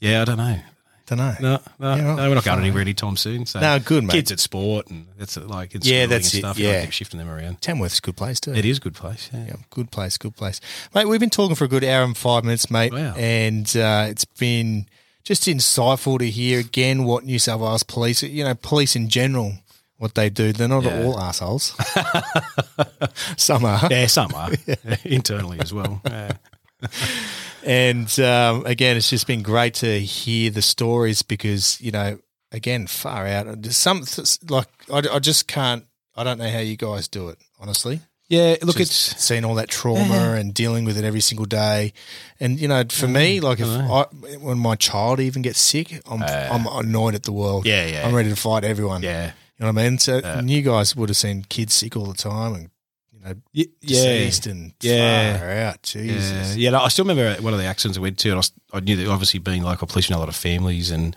Yeah. 0.00 0.22
I 0.22 0.24
don't 0.24 0.36
know. 0.38 0.58
Don't 1.06 1.18
know. 1.18 1.34
No, 1.40 1.58
no, 1.78 1.94
Yeah, 1.96 2.02
no 2.02 2.28
we're 2.28 2.34
not 2.34 2.44
going 2.44 2.56
fine. 2.56 2.58
anywhere 2.60 2.82
anytime 2.82 3.16
soon. 3.16 3.46
So 3.46 3.60
No, 3.60 3.78
good, 3.78 4.04
mate. 4.04 4.12
Kids 4.12 4.30
at 4.30 4.40
sport 4.40 4.88
and 4.88 5.06
that's 5.18 5.38
it, 5.38 5.46
like 5.46 5.74
in 5.74 5.80
Yeah, 5.82 6.02
schooling 6.04 6.08
that's 6.10 6.34
and 6.34 6.38
stuff. 6.40 6.58
You 6.58 6.66
gotta 6.66 6.78
yeah. 6.78 6.84
keep 6.84 6.92
shifting 6.92 7.18
them 7.18 7.30
around. 7.30 7.62
Tamworth's 7.62 7.98
a 7.98 8.02
good 8.02 8.16
place 8.16 8.40
too. 8.40 8.52
It 8.54 8.66
is 8.66 8.76
a 8.76 8.80
good 8.80 8.94
place. 8.94 9.30
Yeah. 9.32 9.44
Yeah, 9.46 9.56
good 9.70 9.90
place, 9.90 10.18
good 10.18 10.36
place, 10.36 10.60
mate. 10.94 11.06
We've 11.08 11.18
been 11.18 11.30
talking 11.30 11.56
for 11.56 11.64
a 11.64 11.68
good 11.68 11.82
hour 11.82 12.04
and 12.04 12.14
five 12.14 12.44
minutes, 12.44 12.70
mate, 12.70 12.92
Wow. 12.92 13.14
and 13.16 13.74
uh, 13.74 14.06
it's 14.10 14.26
been 14.26 14.86
just 15.24 15.44
insightful 15.44 16.18
to 16.18 16.28
hear 16.28 16.60
again 16.60 17.04
what 17.04 17.24
New 17.24 17.38
South 17.38 17.62
Wales 17.62 17.82
police, 17.84 18.22
you 18.22 18.44
know, 18.44 18.54
police 18.54 18.94
in 18.94 19.08
general, 19.08 19.54
what 19.96 20.14
they 20.14 20.28
do. 20.28 20.52
They're 20.52 20.68
not 20.68 20.84
Yeah. 20.84 21.04
all 21.04 21.18
assholes. 21.18 21.74
Some 23.38 23.64
are, 23.64 23.88
Yeah, 23.90 24.06
some 24.08 24.34
are 24.34 24.50
internally 25.04 25.58
as 25.60 25.72
well. 25.72 26.02
Yeah. 26.04 26.32
And 27.68 28.20
um, 28.20 28.64
again, 28.66 28.96
it's 28.96 29.10
just 29.10 29.26
been 29.26 29.42
great 29.42 29.74
to 29.74 30.00
hear 30.00 30.50
the 30.50 30.62
stories 30.62 31.22
because 31.22 31.80
you 31.80 31.90
know, 31.92 32.18
again, 32.50 32.86
far 32.86 33.26
out. 33.26 33.64
Some 33.66 34.04
like 34.48 34.68
I, 34.92 35.02
I 35.12 35.18
just 35.18 35.46
can't. 35.48 35.84
I 36.16 36.24
don't 36.24 36.38
know 36.38 36.50
how 36.50 36.58
you 36.60 36.76
guys 36.76 37.06
do 37.08 37.28
it, 37.28 37.38
honestly. 37.60 38.00
Yeah, 38.30 38.56
look, 38.62 38.76
just 38.76 39.12
it's 39.14 39.24
seeing 39.24 39.44
all 39.44 39.54
that 39.54 39.68
trauma 39.68 40.32
and 40.32 40.52
dealing 40.52 40.84
with 40.84 40.98
it 40.98 41.04
every 41.04 41.20
single 41.20 41.46
day. 41.46 41.94
And 42.40 42.60
you 42.60 42.68
know, 42.68 42.82
for 42.90 43.06
Mm, 43.06 43.12
me, 43.12 43.40
like 43.40 43.58
if 43.60 43.66
I, 43.66 44.02
when 44.38 44.58
my 44.58 44.74
child 44.74 45.18
even 45.20 45.40
gets 45.42 45.58
sick, 45.60 46.00
I'm 46.10 46.22
I'm 46.24 46.66
annoyed 46.66 47.14
at 47.14 47.22
the 47.22 47.32
world. 47.32 47.64
Yeah, 47.66 47.86
yeah. 47.86 48.06
I'm 48.06 48.14
ready 48.14 48.28
to 48.30 48.36
fight 48.36 48.64
everyone. 48.64 49.02
yeah, 49.02 49.26
you 49.58 49.64
know 49.66 49.72
what 49.72 49.80
I 49.80 49.88
mean. 49.88 49.98
So 49.98 50.18
and 50.18 50.50
you 50.50 50.60
guys 50.62 50.94
would 50.96 51.08
have 51.08 51.16
seen 51.16 51.44
kids 51.48 51.72
sick 51.74 51.96
all 51.96 52.06
the 52.06 52.14
time 52.18 52.54
and 52.54 52.70
yeah, 53.52 53.64
deceased 53.80 54.46
and 54.46 54.72
Yeah. 54.80 55.38
far 55.38 55.50
out. 55.50 55.82
Jesus. 55.82 56.56
Yeah, 56.56 56.64
yeah. 56.64 56.70
No, 56.70 56.80
I 56.80 56.88
still 56.88 57.04
remember 57.04 57.40
one 57.42 57.52
of 57.52 57.58
the 57.58 57.66
accidents 57.66 57.98
I 57.98 58.00
went 58.00 58.18
to, 58.20 58.28
and 58.28 58.36
I, 58.36 58.38
was, 58.38 58.52
I 58.72 58.80
knew 58.80 58.96
that 58.96 59.08
obviously 59.08 59.40
being 59.40 59.62
local 59.62 59.86
police, 59.86 60.08
you 60.08 60.14
know 60.14 60.18
a 60.18 60.24
lot 60.24 60.28
of 60.28 60.36
families, 60.36 60.90
and 60.90 61.14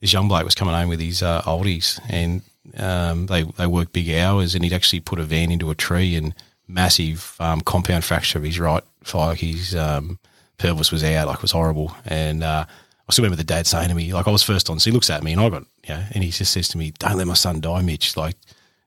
this 0.00 0.12
young 0.12 0.28
bloke 0.28 0.44
was 0.44 0.54
coming 0.54 0.74
home 0.74 0.88
with 0.88 1.00
his 1.00 1.22
uh, 1.22 1.42
oldies, 1.42 2.00
and 2.08 2.42
um, 2.76 3.26
they 3.26 3.42
they 3.42 3.66
work 3.66 3.92
big 3.92 4.10
hours, 4.10 4.54
and 4.54 4.64
he'd 4.64 4.72
actually 4.72 5.00
put 5.00 5.18
a 5.18 5.24
van 5.24 5.50
into 5.50 5.70
a 5.70 5.74
tree 5.74 6.14
and 6.16 6.34
massive 6.68 7.36
um, 7.40 7.60
compound 7.60 8.04
fracture 8.04 8.38
of 8.38 8.44
his 8.44 8.58
right 8.58 8.82
thigh. 9.04 9.34
His 9.34 9.74
um, 9.74 10.18
pelvis 10.58 10.90
was 10.92 11.04
out, 11.04 11.26
like 11.26 11.36
it 11.36 11.42
was 11.42 11.52
horrible, 11.52 11.94
and 12.06 12.42
uh, 12.42 12.64
I 13.08 13.12
still 13.12 13.24
remember 13.24 13.36
the 13.36 13.44
dad 13.44 13.66
saying 13.66 13.88
to 13.88 13.94
me, 13.94 14.12
like 14.12 14.26
I 14.28 14.30
was 14.30 14.42
first 14.42 14.70
on, 14.70 14.78
so 14.78 14.90
he 14.90 14.94
looks 14.94 15.10
at 15.10 15.22
me, 15.22 15.32
and 15.32 15.40
I 15.40 15.48
got, 15.50 15.64
you 15.86 15.94
know, 15.94 16.04
and 16.12 16.22
he 16.24 16.30
just 16.30 16.52
says 16.52 16.68
to 16.68 16.78
me, 16.78 16.92
"Don't 16.98 17.16
let 17.16 17.26
my 17.26 17.34
son 17.34 17.60
die, 17.60 17.82
Mitch." 17.82 18.16
Like, 18.16 18.36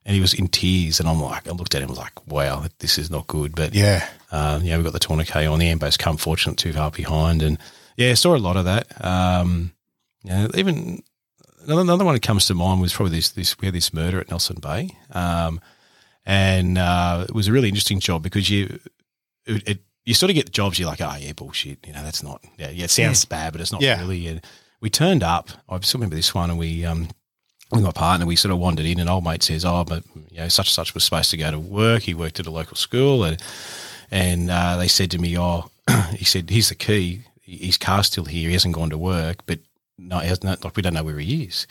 and 0.06 0.14
he 0.16 0.22
was 0.22 0.34
in 0.34 0.48
tears, 0.48 1.00
and 1.00 1.10
I'm 1.10 1.20
like, 1.22 1.48
I 1.48 1.52
looked 1.52 1.74
at 1.76 1.82
him, 1.82 1.90
I 1.90 1.92
was 1.92 2.00
like, 2.00 2.28
"Wow, 2.28 2.66
this 2.80 2.98
is 2.98 3.10
not 3.10 3.28
good." 3.28 3.56
But 3.56 3.74
Yeah. 3.74 4.08
um, 4.32 4.64
yeah, 4.64 4.78
we 4.78 4.84
got 4.84 4.94
the 4.94 5.00
tourniquet 5.00 5.48
on. 5.48 5.60
The 5.60 5.68
Ambo's 5.70 5.98
come 5.98 6.18
fortunate 6.18 6.58
too 6.58 6.74
far 6.74 6.92
behind, 6.92 7.42
and 7.42 7.58
yeah, 7.98 8.14
saw 8.14 8.36
a 8.36 8.38
lot 8.38 8.58
of 8.58 8.66
that. 8.66 8.88
Um, 9.04 9.72
yeah, 10.24 10.48
even 10.56 11.02
another, 11.64 11.82
another 11.82 12.06
one 12.06 12.14
that 12.16 12.22
comes 12.24 12.46
to 12.48 12.54
mind 12.54 12.82
was 12.82 12.94
probably 12.94 13.18
this. 13.18 13.30
This 13.30 13.58
we 13.60 13.66
had 13.68 13.74
this 13.76 13.94
murder 13.94 14.20
at 14.20 14.30
Nelson 14.30 14.58
Bay, 14.62 14.96
um, 15.12 15.60
and 16.26 16.78
uh, 16.78 17.26
it 17.28 17.34
was 17.36 17.48
a 17.48 17.52
really 17.52 17.68
interesting 17.70 18.00
job 18.00 18.24
because 18.24 18.50
you 18.50 18.80
it, 19.46 19.68
it 19.70 19.80
you 20.04 20.14
sort 20.14 20.30
of 20.30 20.36
get 20.36 20.52
jobs 20.52 20.78
you're 20.78 20.88
like, 20.90 21.02
oh 21.02 21.16
yeah, 21.20 21.34
bullshit. 21.34 21.86
You 21.88 21.94
know, 21.94 22.04
that's 22.04 22.22
not. 22.24 22.44
Yeah, 22.58 22.70
yeah, 22.70 22.86
it 22.86 22.92
sounds 22.92 23.26
bad, 23.26 23.54
but 23.54 23.62
it's 23.62 23.72
not 23.72 23.82
Yeah. 23.82 24.00
really. 24.00 24.28
And 24.28 24.42
we 24.82 24.90
turned 24.90 25.24
up. 25.24 25.50
I 25.70 25.80
still 25.80 26.00
remember 26.00 26.16
this 26.16 26.34
one, 26.36 26.50
and 26.52 26.60
we 26.60 26.86
um, 26.86 27.10
with 27.76 27.86
my 27.86 27.92
partner, 27.92 28.26
we 28.26 28.36
sort 28.36 28.52
of 28.52 28.60
wandered 28.60 28.86
in, 28.86 29.00
and 29.00 29.10
old 29.10 29.24
mate 29.24 29.44
says, 29.44 29.66
"Oh, 29.66 29.84
but 29.84 30.04
you 30.32 30.38
know, 30.38 30.48
such 30.48 30.68
and 30.68 30.74
such 30.74 30.94
was 30.94 31.04
supposed 31.04 31.32
to 31.32 31.38
go 31.38 31.52
to 31.52 31.60
work. 31.60 32.04
He 32.04 32.14
worked 32.14 32.40
at 32.40 32.48
a 32.48 32.52
local 32.52 32.76
school, 32.76 33.24
and 33.24 33.42
and 34.12 34.50
uh, 34.50 34.78
they 34.78 34.88
said 34.88 35.12
to 35.12 35.18
me, 35.18 35.38
"Oh, 35.38 35.70
he 36.16 36.26
said, 36.26 36.50
here's 36.50 36.70
the 36.70 36.76
key. 36.76 37.22
His 37.42 37.78
car's 37.78 38.08
still 38.08 38.26
here. 38.26 38.48
He 38.48 38.54
hasn't 38.54 38.76
gone 38.76 38.90
to 38.90 38.98
work, 38.98 39.46
but 39.46 39.60
no, 39.98 40.20
he 40.20 40.28
hasn't. 40.28 40.64
Like 40.64 40.76
we 40.76 40.82
don't 40.82 40.94
know 40.94 41.04
where 41.04 41.20
he 41.20 41.44
is." 41.44 41.68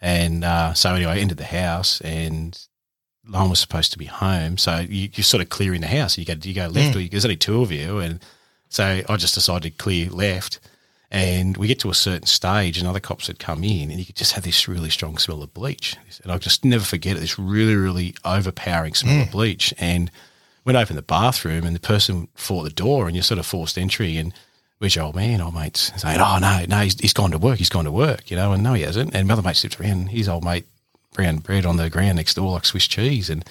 And 0.00 0.44
uh, 0.44 0.72
so 0.74 0.94
anyway, 0.94 1.12
I 1.12 1.18
entered 1.18 1.38
the 1.38 1.44
house, 1.44 2.00
and 2.00 2.58
Lon 3.26 3.50
was 3.50 3.58
supposed 3.58 3.92
to 3.92 3.98
be 3.98 4.06
home. 4.06 4.56
So 4.58 4.78
you, 4.78 5.10
you're 5.12 5.24
sort 5.24 5.42
of 5.42 5.50
clearing 5.50 5.82
the 5.82 5.86
house. 5.86 6.16
You 6.16 6.24
go, 6.24 6.34
you 6.40 6.54
go 6.54 6.68
left, 6.68 6.96
or 6.96 7.00
you, 7.00 7.08
there's 7.08 7.24
only 7.24 7.36
two 7.36 7.60
of 7.60 7.70
you, 7.70 7.98
and 7.98 8.20
so 8.68 9.02
I 9.08 9.16
just 9.16 9.34
decided 9.34 9.72
to 9.72 9.82
clear 9.82 10.08
left. 10.08 10.58
And 11.12 11.56
we 11.56 11.66
get 11.66 11.80
to 11.80 11.90
a 11.90 11.94
certain 11.94 12.26
stage, 12.26 12.78
and 12.78 12.86
other 12.86 13.00
cops 13.00 13.26
had 13.26 13.40
come 13.40 13.64
in, 13.64 13.90
and 13.90 13.98
you 13.98 14.06
could 14.06 14.16
just 14.16 14.34
have 14.34 14.44
this 14.44 14.68
really 14.68 14.90
strong 14.90 15.18
smell 15.18 15.42
of 15.42 15.52
bleach. 15.52 15.96
And 16.22 16.30
I'll 16.30 16.38
just 16.38 16.64
never 16.64 16.84
forget 16.84 17.16
it. 17.16 17.20
This 17.20 17.38
really, 17.38 17.74
really 17.74 18.14
overpowering 18.24 18.94
smell 18.94 19.22
of 19.22 19.30
bleach. 19.32 19.74
And 19.78 20.10
went 20.64 20.78
open 20.78 20.94
the 20.94 21.02
bathroom, 21.02 21.64
and 21.64 21.74
the 21.74 21.80
person 21.80 22.28
fought 22.34 22.62
the 22.62 22.70
door, 22.70 23.06
and 23.06 23.16
you're 23.16 23.24
sort 23.24 23.40
of 23.40 23.46
forced 23.46 23.76
entry. 23.76 24.16
And 24.18 24.32
your 24.88 25.04
old 25.04 25.14
man? 25.14 25.40
Old 25.40 25.54
mate's 25.54 25.92
saying, 26.00 26.20
"Oh 26.20 26.38
no, 26.40 26.64
no, 26.68 26.80
he's, 26.80 26.98
he's 26.98 27.12
gone 27.12 27.32
to 27.32 27.38
work. 27.38 27.58
He's 27.58 27.68
gone 27.68 27.84
to 27.84 27.92
work," 27.92 28.30
you 28.30 28.36
know. 28.36 28.52
And 28.52 28.62
no, 28.62 28.74
he 28.74 28.82
hasn't. 28.82 29.14
And 29.14 29.28
my 29.28 29.34
other 29.34 29.42
mate 29.42 29.56
slipped 29.56 29.80
around. 29.80 30.08
His 30.08 30.28
old 30.28 30.44
mate 30.44 30.66
brown 31.12 31.38
bread 31.38 31.66
on 31.66 31.76
the 31.76 31.90
ground 31.90 32.16
next 32.16 32.34
door 32.34 32.52
like 32.52 32.64
Swiss 32.64 32.86
cheese, 32.86 33.28
and 33.28 33.44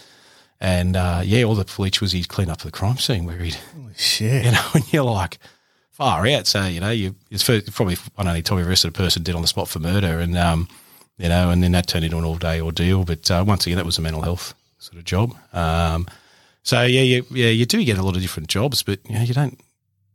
and 0.59 0.95
uh, 0.95 1.21
yeah, 1.23 1.43
all 1.43 1.55
the 1.55 1.65
bleach 1.65 2.01
was 2.01 2.13
he'd 2.13 2.29
clean 2.29 2.49
up 2.49 2.59
the 2.59 2.71
crime 2.71 2.97
scene 2.97 3.25
where 3.25 3.37
he'd 3.37 3.57
Shit. 3.95 4.45
you 4.45 4.51
know, 4.51 4.65
and 4.73 4.93
you're 4.93 5.03
like 5.03 5.37
far 5.99 6.25
out. 6.25 6.47
So 6.47 6.65
you 6.65 6.79
know, 6.79 6.89
you 6.89 7.13
it's 7.29 7.43
first, 7.43 7.71
probably 7.73 7.95
one 8.15 8.27
only 8.27 8.41
time 8.41 8.57
we 8.57 8.63
arrested 8.63 8.87
a 8.87 8.91
person 8.91 9.21
dead 9.21 9.35
on 9.35 9.41
the 9.43 9.47
spot 9.47 9.67
for 9.67 9.77
murder, 9.79 10.19
and 10.19 10.35
um, 10.35 10.67
you 11.19 11.29
know, 11.29 11.51
and 11.51 11.61
then 11.61 11.73
that 11.73 11.85
turned 11.87 12.05
into 12.05 12.17
an 12.17 12.23
all 12.25 12.37
day 12.37 12.59
ordeal. 12.59 13.03
But 13.03 13.29
uh, 13.29 13.43
once 13.47 13.67
again, 13.67 13.77
that 13.77 13.85
was 13.85 13.99
a 13.99 14.01
mental 14.01 14.23
health 14.23 14.55
sort 14.79 14.97
of 14.97 15.03
job. 15.03 15.35
Um, 15.53 16.07
so 16.63 16.81
yeah, 16.83 17.01
you, 17.01 17.25
yeah, 17.31 17.49
you 17.49 17.65
do 17.65 17.83
get 17.83 17.97
a 17.97 18.03
lot 18.03 18.15
of 18.15 18.21
different 18.21 18.49
jobs, 18.49 18.81
but 18.81 18.99
you 19.07 19.15
know, 19.15 19.21
you 19.21 19.33
don't. 19.35 19.59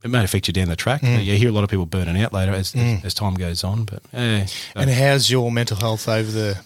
It 0.02 0.10
may 0.10 0.22
affect 0.22 0.48
you 0.48 0.52
down 0.52 0.68
the 0.68 0.76
track. 0.76 1.00
Mm. 1.00 1.24
You 1.24 1.36
hear 1.36 1.48
a 1.48 1.52
lot 1.52 1.64
of 1.64 1.70
people 1.70 1.86
burning 1.86 2.20
out 2.20 2.32
later 2.32 2.52
as 2.52 2.74
as, 2.74 3.04
as 3.06 3.14
time 3.14 3.34
goes 3.34 3.62
on. 3.64 3.84
But 3.84 4.02
yeah, 4.12 4.44
so- 4.46 4.70
And 4.76 4.90
how's 4.90 5.30
your 5.30 5.50
mental 5.52 5.78
health 5.78 6.08
over 6.08 6.30
the, 6.30 6.60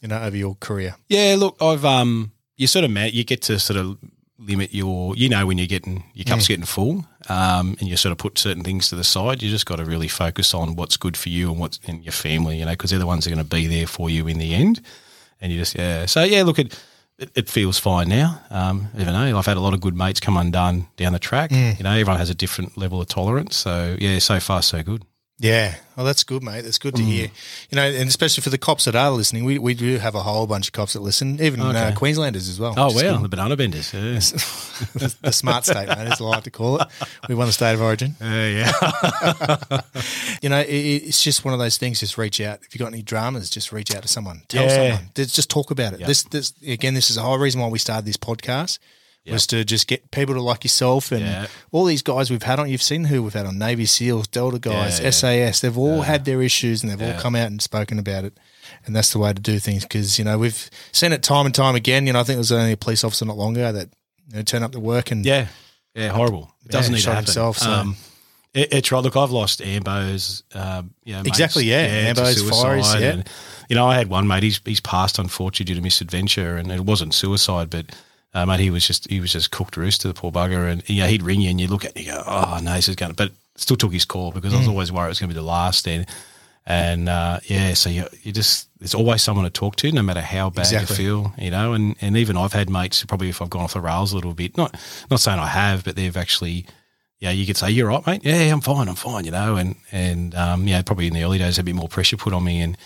you 0.00 0.08
know, 0.08 0.20
over 0.22 0.36
your 0.36 0.54
career? 0.60 0.94
Yeah, 1.08 1.34
look, 1.38 1.56
I've 1.60 1.84
um, 1.84 2.30
you 2.56 2.66
sort 2.68 2.84
of 2.84 2.90
met, 2.92 3.12
you 3.12 3.24
get 3.24 3.42
to 3.42 3.58
sort 3.58 3.78
of 3.80 3.98
limit 4.38 4.74
your, 4.74 5.16
you 5.16 5.28
know, 5.28 5.46
when 5.46 5.58
you're 5.58 5.66
getting 5.66 6.04
your 6.14 6.24
cup's 6.24 6.48
getting 6.48 6.64
full, 6.64 7.04
um, 7.28 7.76
and 7.78 7.88
you 7.88 7.96
sort 7.96 8.12
of 8.12 8.18
put 8.18 8.38
certain 8.38 8.64
things 8.64 8.88
to 8.88 8.96
the 8.96 9.04
side. 9.04 9.42
You 9.42 9.50
just 9.50 9.66
got 9.66 9.76
to 9.76 9.84
really 9.84 10.08
focus 10.08 10.54
on 10.54 10.76
what's 10.76 10.96
good 10.96 11.16
for 11.16 11.28
you 11.28 11.50
and 11.50 11.60
what's 11.60 11.78
in 11.84 12.02
your 12.02 12.12
family, 12.12 12.58
you 12.58 12.64
know, 12.64 12.72
because 12.72 12.90
they're 12.90 12.98
the 12.98 13.06
ones 13.06 13.24
that 13.24 13.32
are 13.32 13.34
going 13.34 13.46
to 13.46 13.54
be 13.56 13.66
there 13.66 13.86
for 13.86 14.10
you 14.10 14.26
in 14.26 14.38
the 14.38 14.54
end. 14.54 14.80
And 15.40 15.52
you 15.52 15.58
just 15.58 15.74
yeah, 15.74 16.06
so 16.06 16.22
yeah, 16.24 16.42
look, 16.42 16.58
it 16.58 16.78
it, 17.18 17.30
it 17.34 17.48
feels 17.48 17.78
fine 17.78 18.08
now. 18.08 18.40
Um, 18.50 18.88
even 18.98 19.12
though 19.12 19.38
I've 19.38 19.46
had 19.46 19.56
a 19.56 19.60
lot 19.60 19.74
of 19.74 19.80
good 19.80 19.96
mates 19.96 20.20
come 20.20 20.36
undone 20.36 20.88
down 20.96 21.12
the 21.12 21.18
track. 21.18 21.50
You 21.76 21.84
know, 21.84 21.92
everyone 21.92 22.18
has 22.18 22.30
a 22.30 22.34
different 22.34 22.76
level 22.76 23.00
of 23.00 23.06
tolerance. 23.08 23.56
So 23.56 23.96
yeah, 24.00 24.18
so 24.18 24.40
far 24.40 24.62
so 24.62 24.82
good. 24.82 25.04
Yeah, 25.40 25.74
well, 25.96 26.06
that's 26.06 26.22
good, 26.22 26.44
mate. 26.44 26.62
That's 26.62 26.78
Mm. 26.78 26.82
good 26.82 26.94
to 26.96 27.02
hear. 27.02 27.24
You 27.68 27.76
know, 27.76 27.82
and 27.82 28.08
especially 28.08 28.42
for 28.42 28.50
the 28.50 28.58
cops 28.58 28.84
that 28.84 28.94
are 28.94 29.10
listening, 29.10 29.44
we, 29.44 29.58
we 29.58 29.74
do 29.74 29.98
have 29.98 30.14
a 30.14 30.22
whole 30.22 30.46
bunch 30.46 30.68
of 30.68 30.72
cops 30.72 30.92
that 30.92 31.00
listen, 31.02 31.40
even 31.42 31.60
uh, 31.60 31.92
Queenslanders 31.96 32.48
as 32.48 32.60
well. 32.60 32.72
Oh 32.76 32.86
wow, 32.86 32.92
good. 33.14 33.22
the 33.24 33.28
banana 33.28 33.56
benders. 33.56 33.92
Yeah, 33.92 34.00
the, 34.94 35.14
the 35.22 35.32
smart 35.32 35.64
state, 35.64 35.88
mate, 35.88 35.98
as 35.98 36.20
I 36.20 36.24
like 36.24 36.44
to 36.44 36.50
call 36.52 36.80
it. 36.80 36.88
We 37.28 37.34
won 37.34 37.46
the 37.48 37.52
state 37.52 37.74
of 37.74 37.82
origin. 37.82 38.14
Uh, 38.20 38.26
yeah. 38.26 39.80
You 40.42 40.50
know, 40.50 40.60
it, 40.60 40.68
it's 40.68 41.22
just 41.22 41.44
one 41.44 41.54
of 41.54 41.58
those 41.60 41.78
things. 41.78 42.00
Just 42.00 42.18
reach 42.18 42.40
out. 42.40 42.60
If 42.62 42.74
you've 42.74 42.80
got 42.80 42.92
any 42.92 43.02
dramas, 43.02 43.48
just 43.50 43.72
reach 43.72 43.94
out 43.94 44.02
to 44.02 44.08
someone. 44.08 44.42
Tell 44.48 44.64
Yeah. 44.64 44.96
someone. 44.98 45.10
Just 45.14 45.48
talk 45.50 45.70
about 45.70 45.94
it. 45.94 46.00
Yeah. 46.00 46.06
This, 46.06 46.22
this 46.24 46.52
again, 46.66 46.92
this 46.94 47.08
is 47.08 47.16
the 47.16 47.22
whole 47.22 47.38
reason 47.38 47.60
why 47.62 47.68
we 47.68 47.78
started 47.78 48.04
this 48.04 48.18
podcast. 48.18 48.78
Was 49.32 49.46
to 49.48 49.64
just 49.64 49.86
get 49.86 50.10
people 50.10 50.34
to 50.34 50.42
like 50.42 50.64
yourself 50.64 51.10
and 51.10 51.22
Yeah. 51.24 51.46
all 51.72 51.86
these 51.86 52.02
guys 52.02 52.30
we've 52.30 52.42
had 52.42 52.60
on. 52.60 52.68
You've 52.68 52.82
seen 52.82 53.04
who 53.04 53.22
we've 53.22 53.32
had 53.32 53.46
on 53.46 53.58
Navy 53.58 53.86
SEALs, 53.86 54.26
Delta 54.28 54.58
guys, 54.58 54.98
Yeah, 54.98 55.04
yeah. 55.06 55.10
SAS. 55.10 55.60
They've 55.60 55.78
all 55.78 56.02
had 56.02 56.26
their 56.26 56.42
issues 56.42 56.82
and 56.82 56.92
they've 56.92 57.00
all 57.00 57.18
come 57.20 57.34
out 57.34 57.46
and 57.46 57.62
spoken 57.62 57.98
about 57.98 58.24
it. 58.24 58.36
And 58.84 58.94
that's 58.94 59.12
the 59.12 59.18
way 59.18 59.32
to 59.32 59.40
do 59.40 59.58
things 59.58 59.82
because 59.82 60.18
you 60.18 60.24
know 60.26 60.36
we've 60.36 60.68
seen 60.92 61.12
it 61.12 61.22
time 61.22 61.46
and 61.46 61.54
time 61.54 61.74
again. 61.74 62.06
You 62.06 62.12
know, 62.12 62.20
I 62.20 62.24
think 62.24 62.34
there 62.34 62.38
was 62.38 62.52
only 62.52 62.72
a 62.72 62.76
police 62.76 63.02
officer 63.02 63.24
not 63.24 63.38
long 63.38 63.56
ago 63.56 63.72
that 63.72 63.88
you 64.30 64.36
know, 64.36 64.42
turned 64.42 64.62
up 64.64 64.72
to 64.72 64.80
work 64.80 65.10
and 65.10 65.24
Yeah, 65.24 65.46
yeah, 65.94 66.08
horrible. 66.10 66.52
It 66.66 66.70
doesn't 66.72 66.92
Yeah, 66.92 66.96
need 66.96 67.02
shot 67.02 67.10
to 67.10 67.14
happen. 67.14 67.24
himself, 67.26 67.58
so- 67.58 67.70
Um, 67.72 67.96
it, 68.52 68.72
it's 68.74 68.92
right. 68.92 69.02
Look, 69.02 69.16
I've 69.16 69.30
lost 69.30 69.60
Ambos. 69.62 70.42
Um, 70.54 70.90
you 71.02 71.14
know, 71.14 71.22
Exactly, 71.24 71.64
yeah. 71.64 72.12
to 72.12 72.20
Ambos, 72.20 72.34
suicide, 72.34 73.00
yeah. 73.00 73.10
And, 73.12 73.28
you 73.70 73.76
know, 73.76 73.86
I 73.88 73.96
had 73.96 74.08
one 74.08 74.26
mate. 74.26 74.42
He's 74.42 74.60
he's 74.66 74.80
passed 74.80 75.18
unfortunately 75.18 75.72
due 75.72 75.80
to 75.80 75.82
misadventure, 75.82 76.56
and 76.58 76.70
it 76.70 76.84
wasn't 76.84 77.14
suicide, 77.14 77.70
but. 77.70 77.86
Uh, 78.34 78.44
mate, 78.44 78.58
he 78.60 78.70
was 78.70 78.84
just 78.86 79.08
he 79.08 79.20
was 79.20 79.32
just 79.32 79.50
cooked 79.52 79.76
rooster, 79.76 80.02
to 80.02 80.08
the 80.08 80.14
poor 80.14 80.32
bugger, 80.32 80.68
and 80.70 80.82
yeah, 80.88 81.06
he'd 81.06 81.22
ring 81.22 81.40
you 81.40 81.50
and 81.50 81.60
you 81.60 81.68
look 81.68 81.84
at 81.84 81.92
it 81.92 81.96
and 81.98 82.06
you 82.06 82.12
go, 82.12 82.22
oh 82.26 82.58
no, 82.62 82.74
this 82.74 82.88
is 82.88 82.96
going 82.96 83.12
to, 83.12 83.16
but 83.16 83.32
still 83.56 83.76
took 83.76 83.92
his 83.92 84.04
call 84.04 84.32
because 84.32 84.52
I 84.52 84.56
Mm. 84.56 84.60
was 84.60 84.68
always 84.68 84.92
worried 84.92 85.06
it 85.06 85.10
was 85.10 85.20
going 85.20 85.30
to 85.30 85.34
be 85.34 85.40
the 85.40 85.46
last, 85.46 85.86
and 85.86 86.04
and 86.66 87.08
uh, 87.08 87.40
yeah, 87.44 87.74
so 87.74 87.90
you 87.90 88.06
you 88.22 88.32
just 88.32 88.68
there's 88.80 88.94
always 88.94 89.22
someone 89.22 89.44
to 89.44 89.50
talk 89.50 89.76
to, 89.76 89.92
no 89.92 90.02
matter 90.02 90.20
how 90.20 90.50
bad 90.50 90.62
Exactly. 90.62 90.96
you 91.04 91.22
feel, 91.22 91.34
you 91.38 91.50
know, 91.50 91.74
and 91.74 91.94
and 92.00 92.16
even 92.16 92.36
I've 92.36 92.52
had 92.54 92.68
mates 92.68 93.04
probably 93.04 93.28
if 93.28 93.40
I've 93.40 93.50
gone 93.50 93.62
off 93.62 93.74
the 93.74 93.80
rails 93.80 94.12
a 94.12 94.16
little 94.16 94.34
bit, 94.34 94.56
not 94.56 94.74
not 95.10 95.20
saying 95.20 95.38
I 95.38 95.46
have, 95.46 95.84
but 95.84 95.94
they've 95.96 96.16
actually 96.16 96.66
yeah, 97.20 97.30
you 97.30 97.46
could 97.46 97.56
say, 97.56 97.70
You're 97.70 97.88
right, 97.88 98.04
mate. 98.06 98.22
Yeah, 98.24 98.52
I'm 98.52 98.60
fine, 98.60 98.88
I'm 98.88 98.96
fine, 98.96 99.24
you 99.24 99.30
know, 99.30 99.56
and 99.56 99.76
and 99.92 100.34
um, 100.34 100.66
yeah, 100.66 100.82
probably 100.82 101.06
in 101.06 101.14
the 101.14 101.22
early 101.22 101.38
days 101.38 101.58
a 101.58 101.62
bit 101.62 101.74
more 101.74 101.88
pressure 101.88 102.16
put 102.16 102.32
on 102.32 102.42
me 102.44 102.60
and 102.60 102.76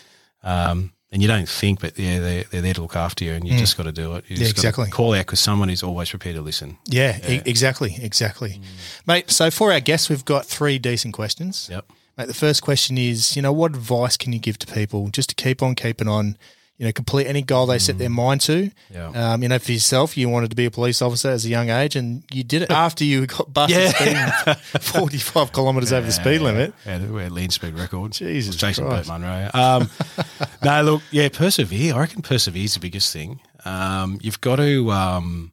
um 0.43 0.93
and 1.11 1.23
you 1.23 1.29
don't 1.29 1.49
think, 1.49 1.81
but 1.81 1.99
yeah, 1.99 2.19
they're, 2.21 2.45
they're 2.45 2.61
there 2.61 2.75
to 2.75 2.83
look 2.83 2.97
after 2.97 3.25
you, 3.25 3.33
and 3.33 3.49
you 3.49 3.57
just 3.59 3.77
got 3.77 3.85
to 3.85 3.93
do 3.93 4.15
it. 4.17 4.25
You 4.29 4.37
Mm. 4.37 4.41
Yeah, 4.41 4.45
just 4.47 4.51
exactly. 4.59 4.91
Call 4.91 5.15
out 5.15 5.21
because 5.27 5.41
someone 5.41 5.71
is 5.71 5.83
always 5.83 6.11
prepared 6.11 6.37
to 6.37 6.43
listen. 6.43 6.77
Yeah, 6.87 7.19
e- 7.29 7.43
exactly, 7.47 7.97
exactly. 8.01 8.61
Mate, 9.07 9.31
so 9.31 9.51
for 9.51 9.73
our 9.73 9.81
guests, 9.81 10.09
we've 10.11 10.25
got 10.25 10.45
three 10.47 10.79
decent 10.79 11.15
questions. 11.15 11.69
Yep. 11.71 11.85
Mate, 12.19 12.27
the 12.27 12.35
first 12.35 12.63
question 12.63 12.99
is, 12.99 13.37
you 13.37 13.43
know, 13.43 13.53
what 13.53 13.75
advice 13.75 14.17
can 14.17 14.33
you 14.33 14.39
give 14.39 14.59
to 14.59 14.67
people 14.67 15.09
just 15.09 15.29
to 15.31 15.35
keep 15.35 15.63
on 15.63 15.75
keeping 15.75 16.09
on, 16.09 16.37
you 16.79 16.87
know, 16.87 16.93
complete 16.93 17.27
any 17.27 17.43
goal 17.43 17.67
they 17.67 17.79
set 17.79 17.99
their 17.99 18.09
mind 18.09 18.41
to? 18.43 18.71
Yeah. 18.93 19.09
Um, 19.09 19.43
you 19.43 19.49
know, 19.49 19.59
for 19.59 19.73
yourself, 19.73 20.17
you 20.17 20.29
wanted 20.29 20.51
to 20.51 20.57
be 20.57 20.65
a 20.65 20.71
police 20.71 21.03
officer 21.03 21.29
as 21.31 21.45
a 21.45 21.49
young 21.49 21.71
age 21.71 21.97
and 21.97 22.23
you 22.33 22.45
did 22.45 22.63
it 22.63 22.71
after 22.71 23.05
you 23.05 23.27
got 23.27 23.53
busted 23.53 23.91
speeding 23.91 24.17
45 24.81 25.53
kilometres 25.53 25.93
over 25.93 26.07
the 26.07 26.13
speed 26.13 26.41
limit. 26.41 26.73
Yeah, 26.87 27.05
we're 27.05 27.31
land 27.31 27.53
speed 27.53 27.75
record. 27.75 28.13
Jesus 28.13 28.55
Jason 28.55 28.87
Christ. 28.87 29.09
Burt 29.09 29.21
Munro. 29.21 29.51
Um, 29.55 29.91
no, 30.65 30.83
look, 30.83 31.03
yeah, 31.11 31.29
persevere. 31.29 31.95
I 31.95 31.99
reckon 31.99 32.23
persevere 32.23 32.65
is 32.65 32.75
the 32.75 32.81
biggest 32.81 33.13
thing. 33.13 33.41
Um, 33.65 34.21
you've 34.23 34.41
got 34.41 34.57
to 34.57 34.91
um, 34.93 35.53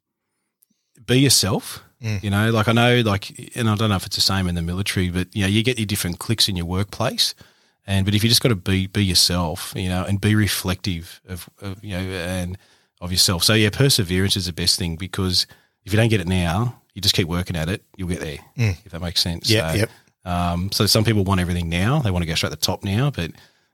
be 1.07 1.19
yourself. 1.22 1.84
Mm. 2.03 2.23
You 2.23 2.30
know, 2.30 2.52
like 2.52 2.68
I 2.68 2.73
know, 2.73 3.02
like, 3.02 3.56
and 3.56 3.68
I 3.68 3.76
don't 3.76 3.89
know 3.89 3.95
if 3.95 4.06
it's 4.06 4.15
the 4.15 4.22
same 4.22 4.47
in 4.47 4.53
the 4.53 4.61
military, 4.61 5.10
but 5.10 5.35
you 5.35 5.41
know, 5.41 5.47
you 5.47 5.64
get 5.64 5.80
your 5.80 5.88
different 5.88 6.19
cliques 6.19 6.47
in 6.47 6.56
your 6.56 6.65
workplace, 6.68 7.34
and 7.88 8.06
but 8.06 8.14
if 8.16 8.24
you 8.24 8.30
just 8.30 8.41
got 8.41 8.49
to 8.49 8.56
be 8.56 8.88
be 8.88 9.03
yourself, 9.03 9.74
you 9.76 9.90
know, 9.90 10.03
and 10.03 10.20
be 10.20 10.36
reflective 10.36 11.22
of, 11.28 11.49
of 11.62 11.84
you 11.84 11.91
know 11.98 12.03
and 12.03 12.57
of 13.02 13.12
yourself. 13.12 13.44
So 13.44 13.53
yeah, 13.53 13.70
perseverance 13.72 14.36
is 14.38 14.45
the 14.45 14.53
best 14.53 14.78
thing 14.80 14.95
because 14.95 15.45
if 15.84 15.94
you 15.94 15.98
don't 15.98 16.10
get 16.10 16.22
it 16.22 16.28
now, 16.28 16.82
you 16.94 17.02
just 17.02 17.14
keep 17.16 17.28
working 17.28 17.56
at 17.56 17.70
it, 17.70 17.84
you'll 17.98 18.10
get 18.10 18.22
there. 18.22 18.40
If 18.56 18.91
that 18.91 19.02
makes 19.02 19.22
sense. 19.22 19.48
Mm. 19.49 19.53
Yeah, 19.53 19.72
So, 19.72 19.78
yep. 19.78 19.90
um, 20.26 20.72
so 20.72 20.86
some 20.86 21.03
people 21.03 21.24
want 21.24 21.41
everything 21.41 21.70
now; 21.70 21.99
they 21.99 22.12
want 22.12 22.24
to 22.24 22.28
go 22.28 22.36
straight 22.36 22.49
to 22.52 22.56
the 22.56 22.62
top 22.62 22.84
now, 22.84 23.12
but 23.12 23.32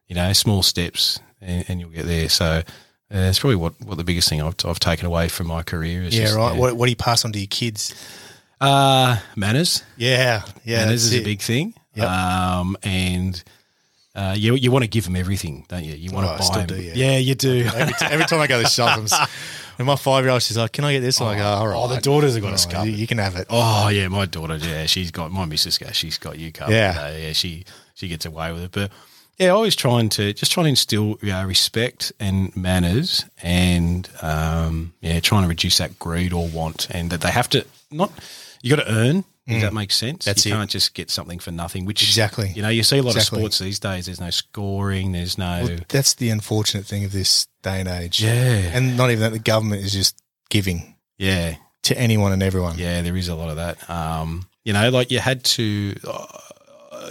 you 0.07 0.15
know, 0.15 0.33
small 0.33 0.61
steps, 0.63 1.19
and, 1.39 1.65
and 1.67 1.79
you'll 1.79 1.89
get 1.89 2.05
there. 2.05 2.29
So. 2.29 2.63
Uh, 3.13 3.27
it's 3.27 3.39
probably 3.39 3.57
what, 3.57 3.73
what 3.81 3.97
the 3.97 4.05
biggest 4.05 4.29
thing 4.29 4.41
I've, 4.41 4.55
I've 4.63 4.79
taken 4.79 5.05
away 5.05 5.27
from 5.27 5.47
my 5.47 5.63
career 5.63 6.01
is 6.01 6.17
Yeah, 6.17 6.27
just, 6.27 6.38
right. 6.38 6.57
What, 6.57 6.77
what 6.77 6.85
do 6.85 6.91
you 6.91 6.95
pass 6.95 7.25
on 7.25 7.33
to 7.33 7.39
your 7.39 7.47
kids? 7.49 7.93
uh, 8.61 9.17
manners. 9.35 9.83
Yeah, 9.97 10.43
yeah. 10.63 10.85
manners 10.85 11.03
is 11.07 11.13
it. 11.15 11.19
a 11.19 11.23
big 11.25 11.41
thing. 11.41 11.73
Yep. 11.95 12.07
Um, 12.07 12.77
and 12.83 13.43
uh, 14.15 14.35
you 14.38 14.55
you 14.55 14.71
want 14.71 14.83
to 14.83 14.89
give 14.89 15.05
them 15.05 15.15
everything, 15.15 15.65
don't 15.69 15.83
you? 15.83 15.93
You 15.93 16.11
want 16.11 16.27
Oh, 16.27 16.31
to 16.33 16.38
buy 16.39 16.43
still 16.45 16.59
'em- 16.61 16.67
do, 16.67 16.81
yeah. 16.81 16.93
yeah, 16.95 17.17
you 17.17 17.35
do. 17.35 17.65
Every, 17.73 17.93
t- 17.93 18.05
every 18.05 18.25
time 18.25 18.39
I 18.41 18.47
go 18.47 18.61
to 18.61 18.67
shops, 18.69 19.13
and 19.77 19.88
my 19.88 19.95
five 19.95 20.23
year 20.25 20.31
old, 20.33 20.41
she's 20.43 20.57
like, 20.57 20.71
"Can 20.73 20.83
I 20.83 20.91
get 20.93 20.99
this?" 20.99 21.21
I'm 21.21 21.27
like, 21.27 21.39
"Oh, 21.39 21.43
all 21.43 21.67
right." 21.67 21.77
oh, 21.77 21.88
the 21.88 22.01
daughters 22.01 22.33
have 22.33 22.43
got 22.43 22.53
us 22.53 22.65
covered. 22.65 22.88
You, 22.89 22.93
you 22.95 23.07
can 23.07 23.17
have 23.19 23.35
it. 23.38 23.47
Oh 23.49 23.88
yeah, 23.89 24.07
my 24.09 24.25
daughter. 24.25 24.57
Yeah, 24.57 24.85
she's 24.85 25.11
got 25.11 25.31
my 25.31 25.45
missus. 25.45 25.79
She's 25.93 26.17
got 26.17 26.38
you 26.38 26.51
covered. 26.51 26.73
Yeah. 26.73 26.95
Uh, 26.97 27.17
yeah. 27.17 27.31
She 27.33 27.63
she 27.95 28.07
gets 28.07 28.25
away 28.25 28.51
with 28.51 28.63
it. 28.63 28.71
But 28.71 28.91
yeah, 29.38 29.49
always 29.49 29.75
trying 29.75 30.09
to 30.09 30.33
just 30.33 30.51
trying 30.51 30.65
to 30.65 30.69
instill 30.71 31.17
uh, 31.23 31.45
respect 31.45 32.11
and 32.19 32.53
manners, 32.55 33.25
and 33.41 34.09
um, 34.21 34.93
yeah, 35.01 35.19
trying 35.21 35.43
to 35.43 35.47
reduce 35.47 35.77
that 35.77 35.97
greed 35.99 36.33
or 36.33 36.47
want, 36.49 36.89
and 36.91 37.09
that 37.11 37.21
they 37.21 37.31
have 37.31 37.47
to 37.51 37.65
not. 37.89 38.11
You 38.61 38.75
got 38.75 38.83
to 38.85 38.91
earn. 38.93 39.23
If 39.57 39.61
that 39.63 39.73
makes 39.73 39.95
sense. 39.95 40.23
Mm. 40.23 40.25
That's 40.25 40.45
you 40.45 40.53
it. 40.53 40.57
can't 40.57 40.69
just 40.69 40.93
get 40.93 41.09
something 41.09 41.39
for 41.39 41.51
nothing. 41.51 41.85
Which 41.85 42.03
Exactly. 42.03 42.51
You 42.55 42.61
know, 42.61 42.69
you 42.69 42.83
see 42.83 42.97
a 42.97 43.03
lot 43.03 43.15
Exactly. 43.15 43.37
of 43.37 43.41
sports 43.41 43.59
these 43.59 43.79
days. 43.79 44.05
There's 44.05 44.21
no 44.21 44.29
scoring. 44.29 45.11
There's 45.11 45.37
no. 45.37 45.65
Well, 45.67 45.77
that's 45.89 46.13
the 46.15 46.29
unfortunate 46.29 46.85
thing 46.85 47.03
of 47.05 47.11
this 47.11 47.47
day 47.61 47.79
and 47.79 47.89
age. 47.89 48.21
Yeah. 48.21 48.31
and 48.33 48.97
not 48.97 49.11
even 49.11 49.21
that 49.21 49.31
the 49.33 49.39
government 49.39 49.83
is 49.83 49.93
just 49.93 50.17
giving 50.49 50.95
yeah. 51.17 51.55
to 51.83 51.97
anyone 51.97 52.31
and 52.31 52.43
everyone. 52.43 52.77
Yeah, 52.77 53.01
there 53.01 53.15
is 53.15 53.27
a 53.27 53.35
lot 53.35 53.49
of 53.49 53.55
that. 53.57 53.89
Um, 53.89 54.47
you 54.63 54.73
know, 54.73 54.89
like 54.89 55.11
you 55.11 55.19
had 55.19 55.43
to. 55.45 55.95
Uh, 56.07 56.27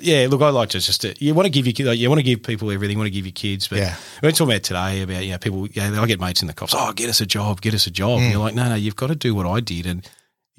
yeah, 0.03 0.29
look, 0.31 0.41
I 0.41 0.51
like 0.51 0.71
to 0.71 0.81
just 0.81 1.05
you 1.21 1.35
want 1.35 1.47
to 1.47 1.51
give 1.51 1.67
your 1.67 1.89
like, 1.89 1.99
you 1.99 2.09
want 2.09 2.21
to 2.21 2.25
give 2.25 2.43
people 2.43 2.71
everything, 2.71 2.97
you 2.97 2.99
want 2.99 3.09
to 3.09 3.11
give 3.15 3.27
your 3.27 3.33
kids, 3.33 3.69
but 3.69 3.79
Yeah. 3.79 3.97
we're 4.23 4.31
talking 4.31 4.53
about 4.53 4.63
today 4.63 5.03
about 5.03 5.25
you 5.25 5.33
know 5.33 5.39
people. 5.39 5.67
Yeah, 5.69 6.01
I 6.01 6.07
get 6.07 6.21
mates 6.21 6.43
in 6.43 6.49
the 6.49 6.55
cops. 6.55 6.75
Oh, 6.77 6.93
get 6.93 7.09
us 7.09 7.21
a 7.21 7.27
job, 7.27 7.61
get 7.61 7.75
us 7.75 7.87
a 7.87 7.91
job. 7.91 8.21
Mm. 8.21 8.23
And 8.23 8.33
you're 8.33 8.41
like, 8.41 8.55
no, 8.55 8.69
no, 8.69 8.75
you've 8.77 8.97
got 8.97 9.09
to 9.09 9.15
do 9.17 9.35
what 9.35 9.47
I 9.47 9.61
did, 9.61 9.87
and 9.87 10.09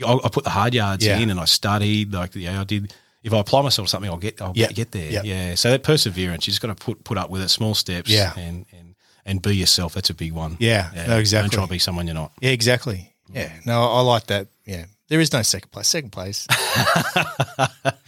I, 0.05 0.13
I 0.13 0.29
put 0.29 0.43
the 0.43 0.49
hard 0.49 0.73
yards 0.73 1.05
Yeah. 1.05 1.17
in, 1.19 1.29
and 1.29 1.39
I 1.39 1.45
studied. 1.45 2.13
Like, 2.13 2.35
yeah, 2.35 2.61
I 2.61 2.63
did. 2.63 2.93
If 3.23 3.33
I 3.33 3.39
apply 3.39 3.61
myself 3.61 3.87
to 3.87 3.89
something, 3.91 4.09
I'll 4.09 4.17
get, 4.17 4.41
I'll 4.41 4.53
Yeah. 4.55 4.67
get, 4.67 4.91
there. 4.91 5.11
Yeah. 5.11 5.21
Yeah. 5.23 5.55
So 5.55 5.69
that 5.71 5.83
perseverance, 5.83 6.47
you 6.47 6.51
just 6.51 6.61
got 6.61 6.75
to 6.75 6.83
put 6.83 7.03
put 7.03 7.17
up 7.17 7.29
with 7.29 7.41
it, 7.41 7.49
small 7.49 7.75
steps. 7.75 8.09
Yeah. 8.09 8.33
and 8.37 8.65
and 8.71 8.95
and 9.25 9.41
be 9.41 9.55
yourself. 9.55 9.93
That's 9.93 10.09
a 10.09 10.15
big 10.15 10.31
one. 10.33 10.57
Yeah, 10.59 10.89
no, 11.07 11.17
exactly. 11.19 11.49
Don't 11.49 11.53
try 11.59 11.65
to 11.65 11.69
be 11.71 11.77
someone 11.79 12.07
you're 12.07 12.15
not. 12.15 12.31
Yeah, 12.41 12.49
exactly. 12.51 13.13
Yeah, 13.31 13.51
no, 13.65 13.83
I 13.83 14.01
like 14.01 14.25
that. 14.27 14.47
Yeah, 14.65 14.85
there 15.09 15.19
is 15.19 15.31
no 15.31 15.43
second 15.43 15.69
place. 15.71 15.87
Second 15.87 16.11
place. 16.11 16.47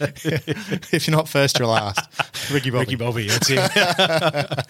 if 0.00 1.06
you're 1.06 1.16
not 1.16 1.28
first, 1.28 1.58
you're 1.58 1.68
last. 1.68 2.00
Ricky 2.52 2.70
Bobby. 2.70 2.80
Ricky 2.80 2.96
Bobby, 2.96 3.28
that's 3.28 3.48
it. 3.50 4.66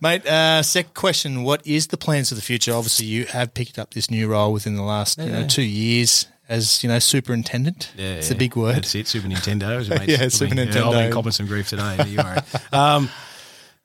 Mate, 0.00 0.26
uh, 0.26 0.62
second 0.62 0.94
question. 0.94 1.42
What 1.42 1.66
is 1.66 1.88
the 1.88 1.96
plans 1.96 2.28
for 2.30 2.34
the 2.34 2.40
future? 2.42 2.72
Obviously, 2.72 3.06
you 3.06 3.26
have 3.26 3.52
picked 3.54 3.78
up 3.78 3.92
this 3.94 4.10
new 4.10 4.28
role 4.28 4.52
within 4.52 4.76
the 4.76 4.82
last 4.82 5.18
you 5.18 5.26
know, 5.26 5.46
two 5.46 5.62
years 5.62 6.26
as, 6.50 6.82
you 6.82 6.88
know, 6.88 6.98
superintendent. 6.98 7.92
Yeah, 7.96 8.14
it's 8.14 8.30
a 8.30 8.34
big 8.34 8.56
word. 8.56 8.76
That's 8.76 8.94
it. 8.94 9.06
Super 9.06 9.28
Nintendo. 9.28 9.78
Is 9.80 9.88
it, 9.90 9.98
mate? 9.98 10.08
Yeah, 10.08 10.28
Super 10.28 10.54
mean, 10.54 10.66
Nintendo. 10.66 10.88
I've 10.88 10.92
been 11.04 11.12
copping 11.12 11.32
some 11.32 11.46
grief 11.46 11.68
today. 11.68 11.94
But 11.96 12.08
you 12.08 12.18
are. 12.18 12.42
um, 12.72 13.08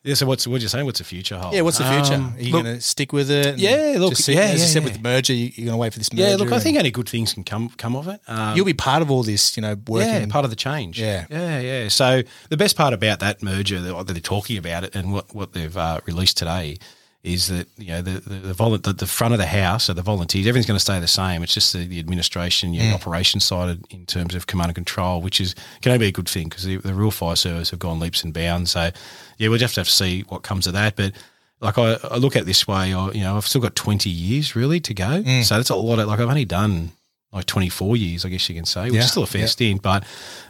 yeah. 0.03 0.15
So 0.15 0.25
what's 0.25 0.45
what 0.47 0.61
you 0.61 0.67
saying? 0.67 0.85
What's 0.85 0.99
the 0.99 1.05
future 1.05 1.37
hold? 1.37 1.53
Yeah, 1.53 1.61
what's 1.61 1.77
the 1.77 1.85
future? 1.85 2.15
Um, 2.15 2.35
Are 2.35 2.41
you 2.41 2.51
going 2.51 2.65
to 2.65 2.81
stick 2.81 3.13
with 3.13 3.31
it? 3.31 3.57
Yeah, 3.57 3.95
look, 3.97 4.15
see- 4.15 4.33
yeah, 4.33 4.41
as 4.41 4.61
you 4.61 4.67
said 4.67 4.81
yeah. 4.81 4.85
with 4.85 4.93
the 4.95 5.01
merger, 5.01 5.33
you- 5.33 5.51
you're 5.55 5.65
going 5.65 5.77
to 5.77 5.77
wait 5.77 5.93
for 5.93 5.99
this 5.99 6.11
merger. 6.11 6.29
Yeah, 6.29 6.35
look, 6.35 6.51
I 6.51 6.59
think 6.59 6.77
only 6.77 6.91
good 6.91 7.09
things 7.09 7.33
can 7.33 7.43
come 7.43 7.69
come 7.69 7.95
of 7.95 8.07
it. 8.07 8.19
Um, 8.27 8.55
you'll 8.55 8.65
be 8.65 8.73
part 8.73 9.01
of 9.01 9.09
all 9.09 9.23
this. 9.23 9.55
You 9.57 9.61
know, 9.61 9.75
working. 9.87 10.07
yeah, 10.09 10.25
part 10.27 10.43
of 10.45 10.49
the 10.51 10.55
change. 10.55 10.99
Yeah. 10.99 11.25
yeah, 11.29 11.59
yeah. 11.59 11.87
So 11.87 12.23
the 12.49 12.57
best 12.57 12.75
part 12.75 12.93
about 12.93 13.19
that 13.21 13.41
merger 13.41 13.79
that 13.79 14.07
that 14.07 14.13
they're 14.13 14.21
talking 14.21 14.57
about 14.57 14.83
it 14.83 14.95
and 14.95 15.13
what 15.13 15.33
what 15.33 15.53
they've 15.53 15.75
uh, 15.75 16.01
released 16.05 16.37
today 16.37 16.77
is 17.25 17.47
that 17.47 17.67
you 17.77 17.87
know 17.87 18.01
the 18.01 18.19
the, 18.19 18.79
the, 18.79 18.93
the 18.93 19.07
front 19.07 19.33
of 19.33 19.39
the 19.39 19.45
house, 19.47 19.85
so 19.85 19.93
the 19.93 20.01
volunteers, 20.01 20.45
everything's 20.47 20.67
going 20.67 20.77
to 20.77 20.79
stay 20.83 20.99
the 20.99 21.07
same. 21.07 21.43
It's 21.43 21.53
just 21.53 21.73
the, 21.73 21.85
the 21.87 21.99
administration, 21.99 22.73
you 22.73 22.79
know, 22.79 22.85
Mm. 22.85 22.89
the 22.91 22.95
operations 22.95 23.43
side 23.43 23.79
in 23.89 24.05
terms 24.05 24.35
of 24.35 24.47
command 24.47 24.69
and 24.69 24.75
control, 24.75 25.21
which 25.21 25.41
is 25.41 25.55
can 25.81 25.91
only 25.91 26.05
be 26.05 26.07
a 26.07 26.11
good 26.11 26.29
thing 26.29 26.47
because 26.49 26.63
the, 26.63 26.77
the 26.77 26.93
real 26.93 27.11
fire 27.11 27.35
service 27.35 27.71
have 27.71 27.79
gone 27.79 27.99
leaps 27.99 28.23
and 28.23 28.33
bounds. 28.33 28.71
So 28.71 28.91
yeah, 29.37 29.49
we'll 29.49 29.57
just 29.59 29.75
have 29.75 29.87
to 29.87 29.91
see 29.91 30.21
what 30.29 30.43
comes 30.43 30.67
of 30.67 30.73
that, 30.73 30.95
but. 30.95 31.13
Like 31.61 31.77
I, 31.77 31.93
I 32.11 32.17
look 32.17 32.35
at 32.35 32.41
it 32.41 32.45
this 32.45 32.67
way, 32.67 32.93
I, 32.93 33.11
you 33.11 33.21
know, 33.23 33.37
I've 33.37 33.47
still 33.47 33.61
got 33.61 33.75
twenty 33.77 34.09
years 34.09 34.57
really 34.57 34.81
to 34.81 34.93
go, 34.93 35.23
Mm. 35.23 35.41
so 35.45 35.55
that's 35.55 35.69
a 35.69 35.75
lot. 35.75 35.99
Of, 35.99 36.07
like 36.09 36.19
I've 36.19 36.27
only 36.29 36.43
done 36.43 36.91
like 37.31 37.45
twenty 37.45 37.69
four 37.69 37.95
years, 37.95 38.25
I 38.25 38.29
guess 38.29 38.47
you 38.49 38.55
can 38.55 38.65
say, 38.65 38.83
which 38.85 38.93
Yeah, 38.95 38.99
is 38.99 39.11
still 39.11 39.23
a 39.23 39.25
fair 39.25 39.41
yeah. 39.41 39.47
stint, 39.47 39.81
but 39.81 40.03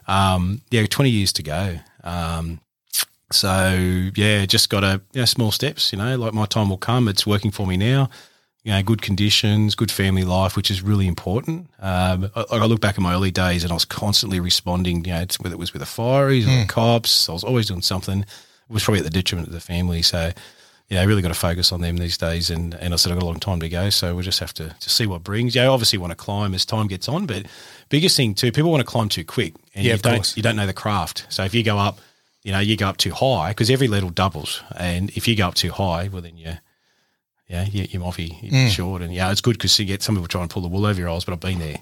um, 0.07 0.61
yeah, 0.72 0.84
20 0.88 1.10
years 1.11 1.31
to 1.34 1.43
go. 1.43 1.77
Um, 2.03 2.60
so 3.31 4.10
yeah, 4.15 4.45
just 4.45 4.69
got 4.69 4.81
to 4.81 5.02
you 5.14 5.22
know, 5.22 5.26
small 5.26 5.52
steps. 5.52 5.91
You 5.91 5.97
know, 5.97 6.18
like 6.18 6.34
my 6.34 6.45
time 6.45 6.69
will 6.69 6.77
come. 6.77 7.07
It's 7.07 7.26
working 7.26 7.52
for 7.52 7.65
me 7.65 7.77
now. 7.77 8.10
You 8.64 8.72
know, 8.72 8.81
good 8.81 9.02
conditions, 9.03 9.76
good 9.76 9.91
family 9.91 10.23
life, 10.23 10.56
which 10.56 10.72
is 10.72 10.81
really 10.81 11.07
important. 11.07 11.69
Um, 11.80 12.31
I, 12.35 12.45
I 12.52 12.65
look 12.65 12.81
back 12.81 12.95
at 12.95 13.02
my 13.02 13.14
early 13.14 13.30
days, 13.30 13.64
and 13.64 13.72
I 13.72 13.76
was 13.76 13.85
constantly 13.85 14.39
responding. 14.39 15.06
You 15.06 15.14
know, 15.14 15.26
whether 15.41 15.53
it 15.53 15.60
was 15.60 15.72
with 15.73 15.81
the 15.81 15.88
fireys 15.88 16.43
or 16.47 16.61
the 16.61 16.65
cops, 16.68 17.30
I 17.30 17.34
was 17.34 17.43
always 17.43 17.68
doing 17.68 17.81
something. 17.84 18.22
It 18.22 18.27
was 18.73 18.84
probably 18.84 18.99
at 18.99 19.06
the 19.06 19.11
detriment 19.11 19.47
of 19.47 19.53
the 19.53 19.60
family. 19.60 20.02
So, 20.02 20.31
you 20.89 20.97
know, 20.97 21.06
really 21.06 21.22
got 21.22 21.27
to 21.27 21.35
focus 21.35 21.72
on 21.72 21.81
them 21.81 21.97
these 21.97 22.18
days. 22.18 22.49
And 22.49 22.73
and 22.76 22.91
I 22.93 22.97
said 22.97 23.11
I've 23.11 23.19
got 23.19 23.26
a 23.26 23.27
long 23.27 23.39
time 23.39 23.60
to 23.60 23.69
go, 23.69 23.91
so 23.91 24.15
we'll 24.15 24.23
just 24.23 24.39
have 24.39 24.53
to 24.56 24.76
to 24.80 24.89
see 24.89 25.06
what 25.06 25.23
brings. 25.23 25.53
Yeah, 25.53 25.68
obviously 25.68 25.99
want 25.99 26.11
to 26.11 26.15
climb 26.15 26.56
as 26.56 26.65
time 26.65 26.88
gets 26.88 27.07
on, 27.07 27.27
but 27.27 27.45
biggest 27.89 28.18
thing 28.18 28.34
too, 28.34 28.52
people 28.52 28.72
want 28.72 28.81
to 28.81 28.88
climb 28.88 29.10
too 29.10 29.23
quick, 29.26 29.53
and 29.76 29.85
Yeah, 29.85 29.93
you 29.93 29.99
don't 29.99 30.15
course. 30.15 30.35
you 30.35 30.41
don't 30.41 30.56
know 30.56 30.65
the 30.65 30.73
craft. 30.73 31.27
So 31.30 31.43
if 31.43 31.53
you 31.53 31.61
go 31.61 31.77
up, 31.77 31.99
you 32.45 32.51
know, 32.53 32.59
you 32.59 32.77
go 32.77 32.88
up 32.88 32.97
too 32.97 33.11
high 33.11 33.49
because 33.49 33.69
every 33.69 33.88
level 33.89 34.09
doubles, 34.11 34.63
and 34.77 35.09
if 35.17 35.27
you 35.27 35.35
go 35.35 35.47
up 35.49 35.55
too 35.55 35.72
high, 35.72 36.07
well 36.07 36.22
then 36.22 36.38
you. 36.38 36.53
Yeah, 37.47 37.63
you, 37.65 37.85
you 37.91 37.99
might 37.99 38.15
be 38.17 38.30
Mm. 38.51 38.69
short, 38.69 39.03
and 39.03 39.13
yeah, 39.13 39.30
it's 39.31 39.39
good 39.39 39.53
because 39.57 39.77
you 39.77 39.85
get 39.85 40.01
some 40.01 40.15
people 40.15 40.27
try 40.27 40.41
and 40.41 40.49
pull 40.49 40.63
the 40.63 40.67
wool 40.67 40.84
over 40.84 40.99
your 40.99 41.09
eyes, 41.09 41.26
but 41.26 41.34
I've 41.34 41.39
been 41.39 41.59
there. 41.59 41.77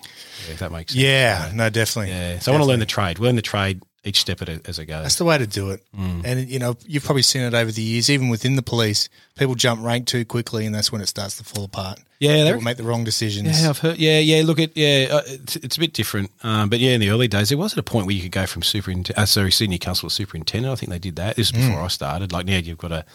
Yeah, 0.48 0.52
if 0.54 0.60
that 0.60 0.74
makes 0.74 0.92
sense. 0.92 1.02
Yeah, 1.02 1.52
no, 1.54 1.70
definitely. 1.70 2.12
yeah. 2.12 2.40
So 2.40 2.52
I 2.52 2.56
want 2.56 2.64
to 2.64 2.68
learn 2.68 2.80
the 2.82 2.86
trade, 2.86 3.18
learn 3.20 3.38
the 3.38 3.42
trade 3.42 3.82
each 4.06 4.20
step 4.20 4.42
at 4.42 4.50
it 4.50 4.68
as 4.68 4.80
I 4.80 4.84
go. 4.84 5.02
That's 5.02 5.16
the 5.16 5.24
way 5.24 5.38
to 5.38 5.48
do 5.48 5.72
it. 5.72 5.82
Mm. 5.98 6.26
And 6.26 6.50
you 6.50 6.60
know, 6.60 6.76
you've 6.86 7.04
probably 7.04 7.22
seen 7.22 7.44
it 7.44 7.54
over 7.54 7.72
the 7.72 7.82
years, 7.82 8.10
even 8.10 8.30
within 8.30 8.56
the 8.56 8.62
police. 8.62 9.08
People 9.38 9.56
jump 9.56 9.82
rank 9.84 10.08
too 10.08 10.26
quickly, 10.26 10.66
and 10.66 10.76
that's 10.76 10.92
when 10.92 11.02
it 11.02 11.08
starts 11.08 11.38
to 11.38 11.44
fall 11.44 11.64
apart. 11.64 12.00
Yeah, 12.20 12.46
people 12.46 12.62
make 12.62 12.78
the 12.78 12.84
wrong 12.84 13.04
decisions. 13.04 13.62
Yeah, 13.62 13.70
I've 13.70 13.80
heard. 13.80 13.98
Yeah, 13.98 14.20
yeah. 14.20 14.44
Look 14.44 14.60
at 14.60 14.76
yeah, 14.76 15.08
uh, 15.10 15.22
it's, 15.26 15.56
it's 15.58 15.78
a 15.78 15.80
bit 15.80 15.94
different. 15.94 16.32
Um, 16.44 16.70
but 16.70 16.80
yeah, 16.80 16.92
in 16.92 17.02
the 17.02 17.10
early 17.10 17.28
days, 17.28 17.50
there 17.50 17.58
was 17.58 17.74
at 17.74 17.80
a 17.80 17.84
point 17.84 18.06
where 18.06 18.16
you 18.16 18.22
could 18.22 18.32
go 18.32 18.46
from 18.46 18.62
superintendent, 18.62 19.18
uh, 19.18 19.26
sorry, 19.26 19.52
senior 19.52 19.78
council 19.78 20.10
to 20.10 20.16
superintendent. 20.16 20.72
I 20.72 20.76
think 20.76 20.90
they 20.90 21.00
did 21.00 21.16
that. 21.16 21.38
This 21.38 21.48
is 21.48 21.52
before 21.54 21.82
I 21.82 21.88
started. 21.88 22.34
Like 22.34 22.46
now, 22.46 22.58
you've 22.58 22.78
got 22.78 22.92
a 22.92 23.06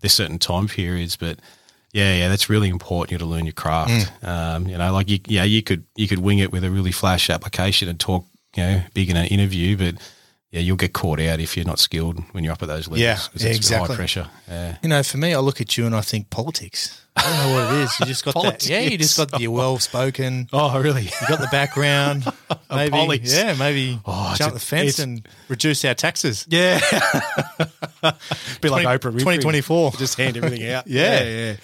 there's 0.00 0.12
certain 0.12 0.38
time 0.38 0.68
periods, 0.68 1.16
but 1.16 1.40
yeah, 1.92 2.14
yeah, 2.14 2.28
that's 2.28 2.48
really 2.48 2.68
important. 2.68 3.10
You 3.10 3.18
got 3.18 3.24
to 3.24 3.30
learn 3.30 3.46
your 3.46 3.52
craft. 3.52 4.12
Um, 4.22 4.68
you 4.68 4.78
know, 4.78 4.92
like 4.92 5.08
you, 5.10 5.18
yeah, 5.26 5.44
you 5.44 5.62
could 5.62 5.84
you 5.96 6.06
could 6.06 6.20
wing 6.20 6.38
it 6.38 6.52
with 6.52 6.62
a 6.62 6.70
really 6.70 6.92
flash 6.92 7.30
application 7.30 7.88
and 7.88 7.98
talk, 7.98 8.24
you 8.56 8.62
know, 8.62 8.82
big 8.94 9.10
in 9.10 9.16
an 9.16 9.26
interview, 9.26 9.76
but. 9.76 9.96
Yeah, 10.52 10.60
you'll 10.60 10.76
get 10.76 10.92
caught 10.92 11.20
out 11.20 11.40
if 11.40 11.56
you're 11.56 11.66
not 11.66 11.78
skilled 11.78 12.20
when 12.32 12.44
you're 12.44 12.52
up 12.52 12.62
at 12.62 12.68
those 12.68 12.86
levels. 12.86 13.00
Yeah, 13.00 13.16
'cause 13.16 13.42
yeah, 13.44 13.50
exactly. 13.50 13.88
High 13.88 13.96
pressure. 13.96 14.28
Yeah. 14.48 14.76
You 14.82 14.88
know, 14.88 15.02
for 15.02 15.18
me, 15.18 15.34
I 15.34 15.40
look 15.40 15.60
at 15.60 15.76
you 15.76 15.86
and 15.86 15.94
I 15.94 16.00
think 16.02 16.30
politics. 16.30 17.00
I 17.16 17.22
don't 17.22 17.32
know 17.32 17.54
what 17.54 17.74
it 17.74 17.80
is. 17.84 18.00
You 18.00 18.06
just 18.06 18.24
got 18.24 18.40
that. 18.42 18.68
Yeah, 18.68 18.80
you 18.80 18.96
just 18.98 19.16
got 19.16 19.40
you're 19.40 19.50
well 19.50 19.78
spoken. 19.78 20.48
Oh, 20.52 20.78
really? 20.80 21.02
You 21.04 21.28
got 21.28 21.40
the 21.40 21.48
background. 21.50 22.24
Oh, 22.68 22.74
maybe, 22.74 22.90
polis. 22.90 23.32
yeah, 23.32 23.54
maybe 23.54 24.00
Oh, 24.04 24.34
jump 24.36 24.52
the 24.54 24.58
fence 24.58 24.94
it's- 24.94 24.98
and 24.98 25.26
reduce 25.48 25.84
our 25.84 25.94
taxes. 25.94 26.44
Yeah. 26.48 26.80
Be 28.60 28.68
like 28.68 28.82
20 28.82 28.86
Oprah 28.86 29.00
2024. 29.18 29.92
Just 29.92 30.16
hand 30.18 30.36
everything 30.36 30.66
out. 30.68 30.86
Yeah. 30.88 31.22
yeah. 31.22 31.56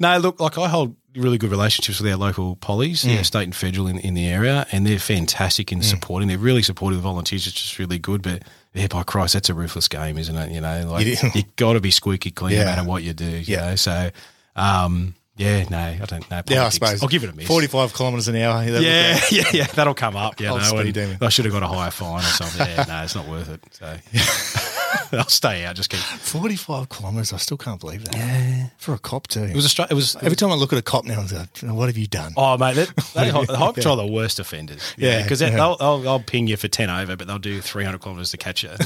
No, 0.00 0.18
look, 0.18 0.40
like 0.40 0.58
I 0.58 0.68
hold 0.68 0.96
really 1.16 1.38
good 1.38 1.50
relationships 1.50 2.00
with 2.00 2.10
our 2.10 2.16
local 2.18 2.56
pollies, 2.56 3.04
yeah, 3.04 3.22
state 3.22 3.44
and 3.44 3.54
federal 3.56 3.86
in, 3.88 3.98
in 3.98 4.14
the 4.14 4.26
area, 4.26 4.66
and 4.72 4.86
they're 4.86 4.98
fantastic 4.98 5.72
in 5.72 5.82
supporting. 5.82 6.28
They're 6.28 6.38
really 6.38 6.62
supportive 6.62 6.98
of 6.98 7.02
volunteers, 7.04 7.46
which 7.46 7.64
is 7.64 7.78
really 7.78 7.98
good. 7.98 8.22
But 8.22 8.42
yeah, 8.74 8.86
by 8.88 9.02
Christ, 9.02 9.34
that's 9.34 9.48
a 9.48 9.54
ruthless 9.54 9.88
game, 9.88 10.18
isn't 10.18 10.36
it? 10.36 10.52
You 10.52 10.60
know, 10.60 10.88
like 10.90 11.06
you 11.34 11.42
got 11.56 11.72
to 11.74 11.80
be 11.80 11.90
squeaky 11.90 12.30
clean 12.30 12.54
Yeah. 12.56 12.64
no 12.64 12.70
matter 12.70 12.84
what 12.88 13.02
you 13.02 13.12
do. 13.14 13.24
You 13.24 13.44
Yeah. 13.46 13.70
know? 13.70 13.76
so 13.76 14.10
um, 14.56 15.14
yeah, 15.36 15.64
no, 15.70 15.78
I 15.78 16.04
don't 16.04 16.28
know. 16.30 16.42
Yeah, 16.48 16.66
I 16.66 16.68
suppose. 16.70 17.00
I'll 17.02 17.08
give 17.08 17.22
it 17.22 17.30
a 17.30 17.32
miss. 17.32 17.46
45 17.46 17.94
kilometres 17.94 18.26
an 18.28 18.36
hour. 18.36 18.62
Yeah, 18.64 19.20
yeah, 19.30 19.44
yeah. 19.52 19.66
That'll 19.66 19.94
come 19.94 20.16
up. 20.16 20.40
You 20.40 20.48
Old 20.48 20.60
know, 20.62 20.66
speed 20.66 20.80
and 20.86 20.94
demon. 20.94 21.18
I 21.20 21.28
should 21.28 21.44
have 21.44 21.54
got 21.54 21.62
a 21.62 21.68
higher 21.68 21.92
fine 21.92 22.18
or 22.18 22.22
something. 22.22 22.66
Yeah, 22.66 22.84
no, 22.88 23.04
it's 23.04 23.14
not 23.14 23.28
worth 23.28 23.48
it. 23.48 23.60
So 23.70 23.86
I'll 25.12 25.24
stay 25.28 25.64
out. 25.64 25.76
Just 25.76 25.90
keep. 25.90 26.00
45 26.00 26.88
kilometres. 26.88 27.32
I 27.32 27.36
still 27.38 27.56
can't 27.56 27.80
believe 27.80 28.04
that. 28.04 28.14
Yeah. 28.16 28.68
For 28.78 28.94
a 28.94 28.98
cop, 28.98 29.26
too. 29.28 29.44
It 29.44 29.54
was 29.54 29.64
a. 29.64 29.68
stra- 29.68 29.86
It 29.90 29.94
was. 29.94 30.16
Every 30.16 30.36
time 30.36 30.50
I 30.50 30.54
look 30.54 30.72
at 30.72 30.78
a 30.78 30.82
cop 30.82 31.04
now, 31.04 31.20
I'm 31.20 31.26
like, 31.28 31.48
what 31.76 31.88
have 31.88 31.96
you 31.98 32.06
done? 32.06 32.32
Oh 32.36 32.56
mate, 32.58 32.74
that, 32.76 32.88
they, 33.14 33.30
the 33.46 33.56
Highway 33.56 33.72
Patrol 33.74 34.00
are 34.00 34.06
the 34.06 34.12
worst 34.12 34.38
offenders. 34.38 34.82
Yeah, 34.96 35.22
because 35.22 35.40
yeah. 35.40 35.50
they'll, 35.50 35.76
they'll, 35.76 35.98
they'll 36.00 36.20
ping 36.20 36.46
you 36.46 36.56
for 36.56 36.68
ten 36.68 36.90
over, 36.90 37.16
but 37.16 37.26
they'll 37.26 37.38
do 37.38 37.60
three 37.60 37.84
hundred 37.84 38.02
kilometres 38.02 38.30
to 38.32 38.36
catch 38.36 38.62
you. 38.62 38.68
Know, 38.70 38.76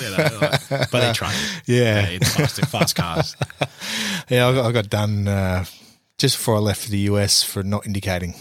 like, 0.40 0.68
but 0.68 0.90
they 0.92 1.12
train. 1.14 1.32
Yeah. 1.66 2.08
in 2.08 2.20
fast, 2.20 2.60
fast 2.66 2.96
cars. 2.96 3.36
Yeah, 4.28 4.48
I 4.48 4.54
got, 4.54 4.66
I 4.66 4.72
got 4.72 4.90
done 4.90 5.28
uh, 5.28 5.64
just 6.18 6.36
before 6.36 6.56
I 6.56 6.58
left 6.60 6.84
for 6.84 6.90
the 6.90 6.98
US 6.98 7.42
for 7.42 7.62
not 7.62 7.86
indicating. 7.86 8.34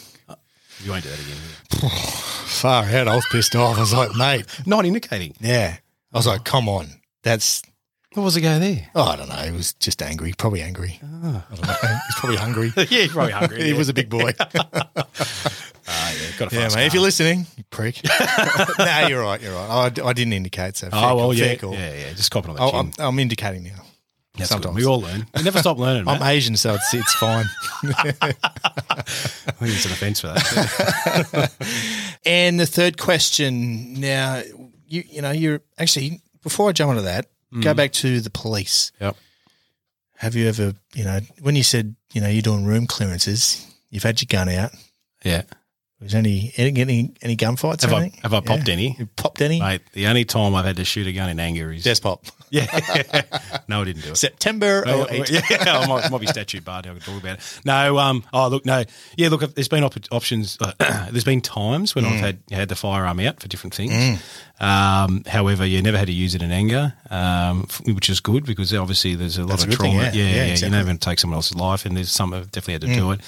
You 0.84 0.90
won't 0.92 1.04
do 1.04 1.10
that 1.10 1.20
again. 1.20 1.90
Far 2.46 2.84
out. 2.86 3.08
I 3.08 3.16
was 3.16 3.26
pissed 3.32 3.56
off. 3.56 3.78
I 3.78 3.82
was 3.82 3.94
like, 3.94 4.16
mate, 4.16 4.46
Not 4.66 4.86
indicating. 4.86 5.36
yeah. 5.40 5.78
I 6.14 6.18
was 6.18 6.26
like, 6.28 6.44
come 6.44 6.68
on. 6.68 6.88
That's, 7.24 7.62
What 8.14 8.24
was 8.24 8.34
the 8.36 8.42
go 8.42 8.58
there? 8.60 8.90
oh, 8.96 9.04
I 9.04 9.16
don't 9.16 9.30
know. 9.30 9.36
He 9.36 9.52
was 9.52 9.74
just 9.74 10.02
angry, 10.02 10.34
probably 10.38 10.62
angry. 10.62 11.00
I 11.04 11.06
don't 11.06 11.62
know. 11.62 11.76
He's 12.08 12.16
probably 12.16 12.38
hungry. 12.38 12.74
yeah, 12.78 12.86
you're 12.90 13.10
probably 13.10 13.32
hungry. 13.34 13.64
he 13.64 13.70
yeah. 13.72 13.78
was 13.78 13.90
a 13.90 13.94
big 13.94 14.10
boy. 14.10 14.34
Ah, 15.94 16.14
yeah, 16.14 16.38
got 16.38 16.54
a 16.54 16.56
yeah, 16.56 16.70
mate. 16.76 16.86
If 16.86 16.94
you're 16.94 17.04
listening, 17.04 17.48
you 17.58 17.64
prick. 17.70 18.00
no, 18.80 19.08
you're 19.10 19.22
right. 19.22 19.42
You're 19.42 19.54
right. 19.54 20.00
I, 20.00 20.08
I 20.08 20.14
didn't 20.14 20.32
indicate, 20.34 20.78
so 20.78 20.90
fair 20.90 20.98
Oh 21.00 21.16
well, 21.16 21.26
call, 21.26 21.34
yeah, 21.34 21.56
call. 21.56 21.74
yeah, 21.74 21.94
yeah. 21.94 22.14
Just 22.14 22.32
cop 22.32 22.46
it 22.46 22.50
on 22.52 22.56
the 22.56 22.62
Oh, 22.62 22.70
chin. 22.72 22.94
I'm, 23.00 23.06
I'm 23.08 23.20
indicating 23.20 23.64
now. 23.64 23.82
That's 24.38 24.52
sometimes. 24.52 24.76
good. 24.76 24.82
we 24.82 24.88
all 24.88 25.02
learn. 25.02 25.26
We 25.36 25.44
never 25.44 25.60
stop 25.60 25.80
learning. 25.80 26.08
I'm 26.08 26.22
Asian, 26.24 26.56
so 26.56 26.76
it's 26.76 26.94
it's 26.94 27.14
fine. 27.16 27.46
I 27.84 28.32
think 29.02 29.74
it's 29.74 29.86
an 29.86 29.92
offence 29.92 30.22
for 30.22 30.28
that. 30.28 31.52
And 32.26 32.60
the 32.60 32.68
third 32.68 32.98
question 32.98 33.96
now, 34.00 34.44
you 34.88 35.04
you 35.10 35.22
know, 35.22 35.32
you're 35.32 35.62
actually 35.78 36.22
before 36.44 36.70
I 36.70 36.72
jump 36.72 36.92
into 36.92 37.04
that, 37.04 37.28
go 37.54 37.74
mm. 37.74 37.76
back 37.76 37.92
to 37.94 38.22
the 38.22 38.30
police. 38.30 38.92
yep. 39.00 39.16
Have 40.18 40.36
you 40.36 40.48
ever, 40.48 40.74
you 40.94 41.04
know, 41.04 41.20
when 41.42 41.56
you 41.56 41.64
said, 41.64 41.96
you 42.14 42.22
know, 42.22 42.28
you're 42.28 42.44
doing 42.44 42.64
room 42.64 42.86
clearances, 42.86 43.66
you've 43.90 44.04
had 44.04 44.22
your 44.22 44.28
gun 44.30 44.50
out. 44.50 44.72
Yeah. 45.24 45.44
Was 46.02 46.16
any 46.16 46.52
any 46.58 46.82
any, 46.82 47.14
any 47.22 47.36
gunfights? 47.38 47.82
Have 47.84 47.94
I 47.94 48.02
anything? 48.02 48.20
have 48.24 48.34
I 48.34 48.40
popped 48.40 48.68
Yeah. 48.68 48.74
any? 48.74 48.96
You 48.98 49.06
popped 49.16 49.40
any? 49.42 49.60
Mate, 49.60 49.82
the 49.94 50.08
only 50.08 50.26
time 50.26 50.56
I've 50.56 50.66
had 50.66 50.78
to 50.78 50.86
shoot 50.86 51.06
a 51.06 51.14
gun 51.14 51.30
in 51.30 51.40
anger 51.40 51.72
is 51.72 51.84
Just 51.84 52.02
pop. 52.02 52.26
yeah. 52.50 52.66
no, 53.68 53.82
I 53.82 53.86
didn't 53.86 54.02
do 54.04 54.10
it. 54.12 54.18
September 54.18 54.84
Oh, 54.86 55.08
yeah, 55.30 55.42
I 55.50 55.88
might, 55.88 56.10
might 56.12 56.20
be 56.22 56.28
statute 56.28 56.66
barred. 56.66 56.86
I 56.88 56.90
can 56.92 57.00
talk 57.00 57.22
about 57.22 57.38
it. 57.38 57.60
No, 57.66 57.98
um, 58.00 58.24
oh 58.34 58.48
look, 58.50 58.66
no, 58.66 58.84
yeah, 59.16 59.30
look, 59.30 59.54
there's 59.56 59.68
been 59.70 59.84
op- 59.84 59.96
options. 60.12 60.58
Uh, 60.60 60.74
there's 61.12 61.24
been 61.24 61.40
times 61.42 61.94
when 61.96 62.04
I've 62.06 62.20
had 62.20 62.40
had 62.52 62.68
the 62.70 62.76
firearm 62.76 63.20
out 63.20 63.40
for 63.40 63.48
different 63.48 63.74
things. 63.76 64.22
Um, 64.60 65.24
however, 65.26 65.66
you 65.66 65.82
never 65.82 65.98
had 65.98 66.08
to 66.08 66.14
use 66.14 66.36
it 66.36 66.42
in 66.44 66.52
anger, 66.52 66.94
um, 67.10 67.66
which 67.86 68.10
is 68.12 68.20
good 68.20 68.46
because 68.46 68.72
obviously 68.74 69.16
there's 69.16 69.38
a 69.38 69.42
lot 69.42 69.50
That's 69.60 69.64
a 69.64 69.68
of 69.70 69.74
thing, 69.76 69.92
trauma. 69.94 70.04
yeah. 70.04 70.12
yeah, 70.12 70.24
Yeah, 70.24 70.36
yeah, 70.36 70.44
exactly. 70.52 70.62
you're 70.68 70.72
never 70.78 70.86
going 70.86 70.98
to 71.00 71.06
take 71.10 71.20
someone 71.20 71.36
else's 71.38 71.56
life, 71.58 71.86
and 71.86 71.96
there's 71.98 72.12
some 72.12 72.32
have 72.34 72.52
definitely 72.52 72.74
had 72.74 72.82
to 72.96 73.02
do 73.02 73.12
it. 73.12 73.22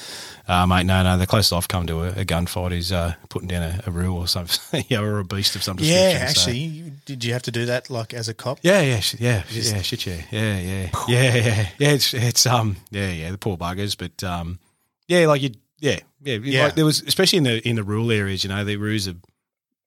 Uh, 0.45 0.65
mate, 0.67 0.85
no, 0.85 1.01
no, 1.03 1.17
the 1.17 1.25
closest 1.25 1.53
I've 1.53 1.67
come 1.69 1.87
to 1.87 2.03
a, 2.03 2.07
a 2.09 2.25
gunfight 2.25 2.73
is 2.73 2.91
uh, 2.91 3.13
putting 3.29 3.47
down 3.47 3.63
a, 3.63 3.81
a 3.87 3.91
rule 3.91 4.17
or 4.17 4.27
something, 4.27 4.83
yeah, 4.89 4.99
or 4.99 5.19
a 5.19 5.23
beast 5.23 5.55
of 5.55 5.63
some 5.63 5.77
description. 5.77 6.09
Yeah, 6.19 6.25
actually, 6.25 6.57
you- 6.57 6.91
did 7.05 7.23
you 7.23 7.31
have 7.33 7.43
to 7.43 7.51
do 7.51 7.65
that 7.67 7.89
like 7.89 8.13
as 8.13 8.27
a 8.29 8.33
cop? 8.33 8.59
yeah, 8.61 8.81
yeah, 8.81 8.99
sh- 8.99 9.15
yeah, 9.19 9.43
yeah, 9.51 9.81
shit, 9.81 10.05
yeah, 10.05 10.21
yeah, 10.31 10.59
yeah, 10.59 10.89
yeah, 11.07 11.35
yeah, 11.35 11.67
yeah. 11.79 11.89
It's 11.91 12.13
it's 12.13 12.45
um, 12.45 12.75
yeah, 12.91 13.09
yeah, 13.09 13.31
the 13.31 13.37
poor 13.37 13.57
buggers, 13.57 13.97
but 13.97 14.21
um, 14.23 14.59
yeah, 15.07 15.27
like 15.27 15.41
you, 15.41 15.51
yeah, 15.79 15.99
yeah, 16.23 16.37
Yeah. 16.41 16.63
Like 16.65 16.75
there 16.75 16.85
was, 16.85 17.01
especially 17.01 17.37
in 17.37 17.43
the 17.45 17.67
in 17.67 17.75
the 17.77 17.83
rural 17.83 18.11
areas, 18.11 18.43
you 18.43 18.49
know, 18.49 18.63
the 18.65 18.75
of, 19.07 19.17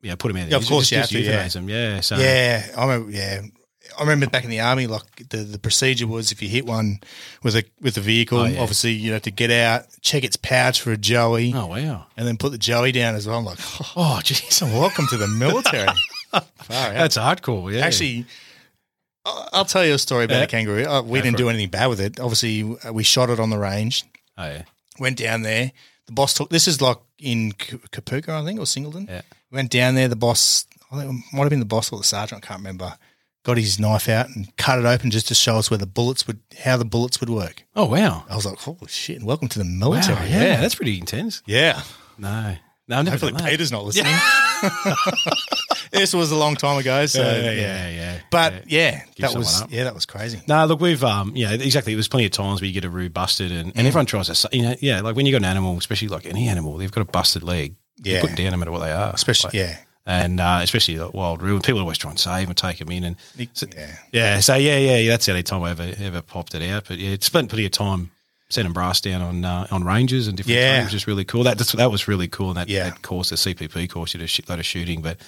you 0.02 0.10
know, 0.10 0.16
put 0.16 0.28
them 0.28 0.36
out. 0.42 0.48
Yeah, 0.48 0.56
of 0.56 0.66
course 0.66 0.88
just, 0.90 1.12
you 1.12 1.20
just 1.20 1.32
have 1.54 1.62
to, 1.62 1.70
yeah. 1.72 1.94
yeah. 1.94 2.00
So 2.00 2.16
Yeah, 2.16 2.66
I 2.76 2.82
remember. 2.86 3.10
Yeah, 3.12 3.42
I 3.98 4.02
remember 4.02 4.26
back 4.28 4.44
in 4.44 4.50
the 4.50 4.60
army. 4.60 4.86
Like 4.86 5.28
the, 5.30 5.38
the 5.38 5.58
procedure 5.58 6.06
was, 6.06 6.32
if 6.32 6.42
you 6.42 6.48
hit 6.48 6.66
one 6.66 7.00
with 7.42 7.56
a 7.56 7.64
with 7.80 7.96
a 7.96 8.00
vehicle, 8.00 8.38
Oh, 8.40 8.44
yeah. 8.44 8.60
obviously 8.60 8.92
you 8.92 9.12
have 9.12 9.22
to 9.22 9.30
get 9.30 9.50
out, 9.50 9.86
check 10.00 10.24
its 10.24 10.36
pouch 10.36 10.80
for 10.80 10.92
a 10.92 10.96
joey, 10.96 11.52
oh 11.54 11.66
wow, 11.66 12.06
and 12.16 12.26
then 12.26 12.36
put 12.36 12.52
the 12.52 12.58
joey 12.58 12.92
down 12.92 13.14
as 13.14 13.26
well. 13.26 13.38
I'm 13.38 13.44
like, 13.44 13.58
oh, 13.60 13.92
oh 13.96 14.20
jeez, 14.22 14.62
welcome 14.62 15.06
to 15.08 15.16
the 15.16 15.28
military. 15.28 15.88
That's 16.68 17.16
hardcore. 17.16 17.72
Yeah, 17.72 17.80
Actually, 17.86 18.26
I'll 19.24 19.64
tell 19.64 19.84
you 19.84 19.94
a 19.94 19.98
story 19.98 20.24
about 20.24 20.36
Yeah. 20.38 20.42
a 20.44 20.46
kangaroo. 20.46 20.84
Uh, 20.84 21.02
we 21.02 21.18
Go 21.18 21.24
didn't 21.24 21.36
do 21.38 21.48
anything 21.48 21.68
bad 21.70 21.86
with 21.86 22.00
it. 22.00 22.20
Obviously, 22.20 22.62
we 22.92 23.02
shot 23.02 23.30
it 23.30 23.40
on 23.40 23.50
the 23.50 23.58
range. 23.58 24.04
oh 24.38 24.46
yeah, 24.46 24.62
Went 24.98 25.18
down 25.18 25.42
there. 25.42 25.72
The 26.06 26.12
boss 26.12 26.34
took. 26.34 26.50
This 26.50 26.68
is 26.68 26.80
like 26.80 26.98
in 27.18 27.52
Kapooka, 27.52 28.28
I 28.28 28.44
think, 28.44 28.60
or 28.60 28.66
Singleton. 28.66 29.06
Yeah. 29.08 29.22
Went 29.50 29.70
down 29.70 29.94
there. 29.96 30.06
The 30.08 30.14
boss, 30.16 30.66
I 30.92 30.98
think 31.00 31.10
it 31.10 31.34
might 31.36 31.42
have 31.42 31.50
been 31.50 31.58
the 31.58 31.64
boss 31.64 31.90
or 31.92 31.98
the 31.98 32.04
sergeant. 32.04 32.44
I 32.44 32.46
can't 32.46 32.60
remember. 32.60 32.96
Got 33.46 33.58
his 33.58 33.78
knife 33.78 34.08
out 34.08 34.28
and 34.34 34.54
cut 34.56 34.80
it 34.80 34.84
open 34.84 35.12
just 35.12 35.28
to 35.28 35.34
show 35.36 35.56
us 35.56 35.70
where 35.70 35.78
the 35.78 35.86
bullets 35.86 36.26
would, 36.26 36.40
how 36.64 36.76
the 36.76 36.84
bullets 36.84 37.20
would 37.20 37.30
work. 37.30 37.62
oh 37.76 37.86
wow, 37.86 38.24
I 38.28 38.34
was 38.34 38.44
like, 38.44 38.58
"Holy 38.58 38.88
shit!" 38.88 39.22
Welcome 39.22 39.46
to 39.50 39.60
the 39.60 39.64
wow, 39.64 39.90
military. 39.90 40.28
yeah, 40.30 40.60
that's 40.60 40.74
pretty 40.74 40.98
intense. 40.98 41.42
yeah. 41.46 41.80
No, 42.18 42.56
no, 42.88 42.98
I've 42.98 43.08
Hopefully. 43.08 43.34
Peter's 43.44 43.70
not 43.70 43.84
listening. 43.84 44.12
this 45.92 46.12
was 46.14 46.30
a 46.32 46.36
long 46.36 46.56
time 46.56 46.78
ago, 46.78 47.06
so 47.06 47.20
Yeah, 47.22 47.36
yeah, 47.42 47.50
yeah, 47.52 47.88
yeah. 47.90 48.18
But 48.30 48.70
yeah, 48.70 49.02
that 49.18 49.34
was 49.36 49.62
up. 49.62 49.70
yeah, 49.70 49.84
that 49.84 49.94
was 49.94 50.06
crazy. 50.06 50.40
No, 50.48 50.64
look, 50.66 50.80
we've 50.80 51.04
um, 51.04 51.32
yeah, 51.36 51.52
exactly. 51.52 51.94
There's 51.94 52.08
plenty 52.08 52.26
of 52.26 52.32
times 52.32 52.60
where 52.60 52.66
you 52.68 52.74
get 52.74 52.84
a 52.84 52.90
roo 52.90 53.08
busted, 53.08 53.52
and, 53.52 53.72
Mm. 53.72 53.78
and 53.78 53.86
everyone 53.86 54.06
tries 54.06 54.26
to, 54.28 54.48
you 54.52 54.62
know, 54.62 54.74
yeah, 54.80 55.00
like 55.02 55.14
when 55.16 55.24
you 55.26 55.32
got 55.32 55.38
an 55.38 55.44
animal, 55.44 55.76
especially 55.78 56.08
like 56.08 56.26
any 56.26 56.48
animal, 56.48 56.76
they've 56.78 56.90
got 56.90 57.02
a 57.02 57.04
busted 57.10 57.42
leg. 57.42 57.76
Yeah. 58.02 58.22
you 58.22 58.34
down 58.36 58.50
no 58.50 58.56
matter 58.58 58.70
what 58.72 58.80
they 58.80 58.92
are, 58.92 59.10
Especially 59.14 59.48
Like, 59.48 59.54
yeah, 59.54 59.78
and 60.06 60.40
uh, 60.40 60.60
especially 60.62 60.96
like 60.98 61.12
wild 61.14 61.42
roo. 61.42 61.60
People 61.60 61.80
always 61.80 61.98
try 61.98 62.10
and 62.10 62.18
save 62.18 62.48
and 62.48 62.56
take 62.56 62.78
them 62.78 62.90
in, 62.90 63.04
and 63.04 63.16
so- 63.52 63.66
yeah. 63.76 63.96
yeah, 64.12 64.40
so 64.40 64.54
yeah, 64.54 64.78
yeah, 64.78 64.96
yeah, 64.98 65.10
that's 65.10 65.26
the 65.26 65.32
only 65.32 65.42
time 65.42 65.62
I 65.62 65.70
ever 65.70 65.92
ever 65.98 66.22
popped 66.22 66.54
it 66.54 66.62
out. 66.70 66.84
But 66.88 66.98
yeah, 66.98 67.10
it's 67.10 67.26
spent 67.26 67.48
plenty 67.50 67.66
of 67.66 67.72
time 67.72 68.10
sending 68.48 68.72
brass 68.72 69.00
down 69.00 69.20
on 69.22 69.44
uh, 69.44 69.66
on 69.70 69.82
ranges 69.84 70.28
and 70.28 70.36
different 70.36 70.56
Yeah. 70.58 70.78
things, 70.80 70.86
which 70.92 71.02
is 71.02 71.06
really 71.08 71.24
cool. 71.24 71.42
That 71.42 71.58
that's, 71.58 71.72
that 71.72 71.90
was 71.90 72.06
really 72.08 72.28
cool. 72.28 72.48
And 72.50 72.56
that, 72.58 72.68
Yeah. 72.68 72.84
that 72.84 73.02
course, 73.02 73.30
the 73.30 73.36
CPP 73.36 73.90
course, 73.90 74.14
you 74.14 74.18
did 74.18 74.24
a 74.24 74.28
shitload 74.28 74.58
of 74.60 74.64
shooting, 74.66 75.02
but 75.02 75.18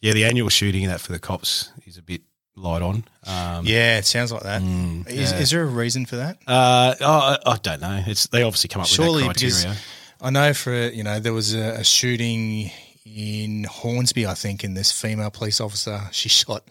yeah, 0.00 0.12
the 0.12 0.24
annual 0.24 0.48
shooting 0.48 0.86
that 0.86 1.00
for 1.00 1.10
the 1.12 1.18
cops 1.18 1.70
is 1.84 1.98
a 1.98 2.02
bit 2.02 2.22
light 2.56 2.82
on. 2.82 3.04
Um, 3.26 3.66
Yeah, 3.66 3.98
it 3.98 4.06
sounds 4.06 4.30
like 4.32 4.42
that. 4.44 4.60
Is, 4.62 4.68
Mm, 4.68 5.04
yeah. 5.10 5.38
is 5.40 5.50
there 5.50 5.62
a 5.62 5.66
reason 5.66 6.06
for 6.06 6.16
that? 6.16 6.38
Uh, 6.46 6.94
oh, 7.00 7.36
I, 7.44 7.50
I 7.52 7.56
don't 7.56 7.80
know. 7.80 8.02
It's 8.06 8.26
they 8.28 8.42
obviously 8.44 8.68
come 8.68 8.82
up 8.82 8.88
Surely, 8.88 9.26
with 9.26 9.36
that 9.36 9.50
criteria. 9.50 9.76
I 10.22 10.30
know 10.30 10.52
for 10.54 10.72
you 10.88 11.02
know 11.02 11.18
there 11.18 11.32
was 11.32 11.54
a, 11.54 11.80
a 11.80 11.84
shooting 11.84 12.70
in 13.04 13.64
Hornsby, 13.64 14.26
I 14.26 14.34
think, 14.34 14.64
and 14.64 14.76
this 14.76 14.92
female 14.92 15.30
police 15.30 15.60
officer 15.60 16.00
she 16.12 16.28
shot 16.40 16.64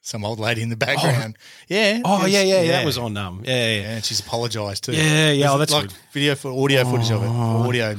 some 0.00 0.22
old 0.24 0.38
lady 0.38 0.60
in 0.60 0.68
the 0.68 0.76
background. 0.76 1.36
yeah. 1.68 2.00
Oh 2.04 2.22
was- 2.24 2.32
yeah, 2.32 2.42
yeah, 2.42 2.60
yeah, 2.62 2.72
that 2.72 2.84
was 2.84 2.98
on. 2.98 3.16
Um, 3.16 3.42
yeah, 3.44 3.52
yeah, 3.52 3.56
Yeah, 3.76 3.80
yeah. 3.80 3.90
and 3.96 4.04
she's 4.04 4.20
apologised 4.20 4.84
too. 4.84 4.92
Yeah, 4.92 5.30
yeah, 5.30 5.52
oh, 5.52 5.58
that's 5.58 5.72
like 5.72 5.84
good. 5.84 5.92
Oh. 5.94 6.08
video 6.12 6.34
for 6.34 6.50
audio 6.62 6.84
footage 6.84 7.10
of 7.10 7.22
it, 7.22 7.26
audio, 7.28 7.96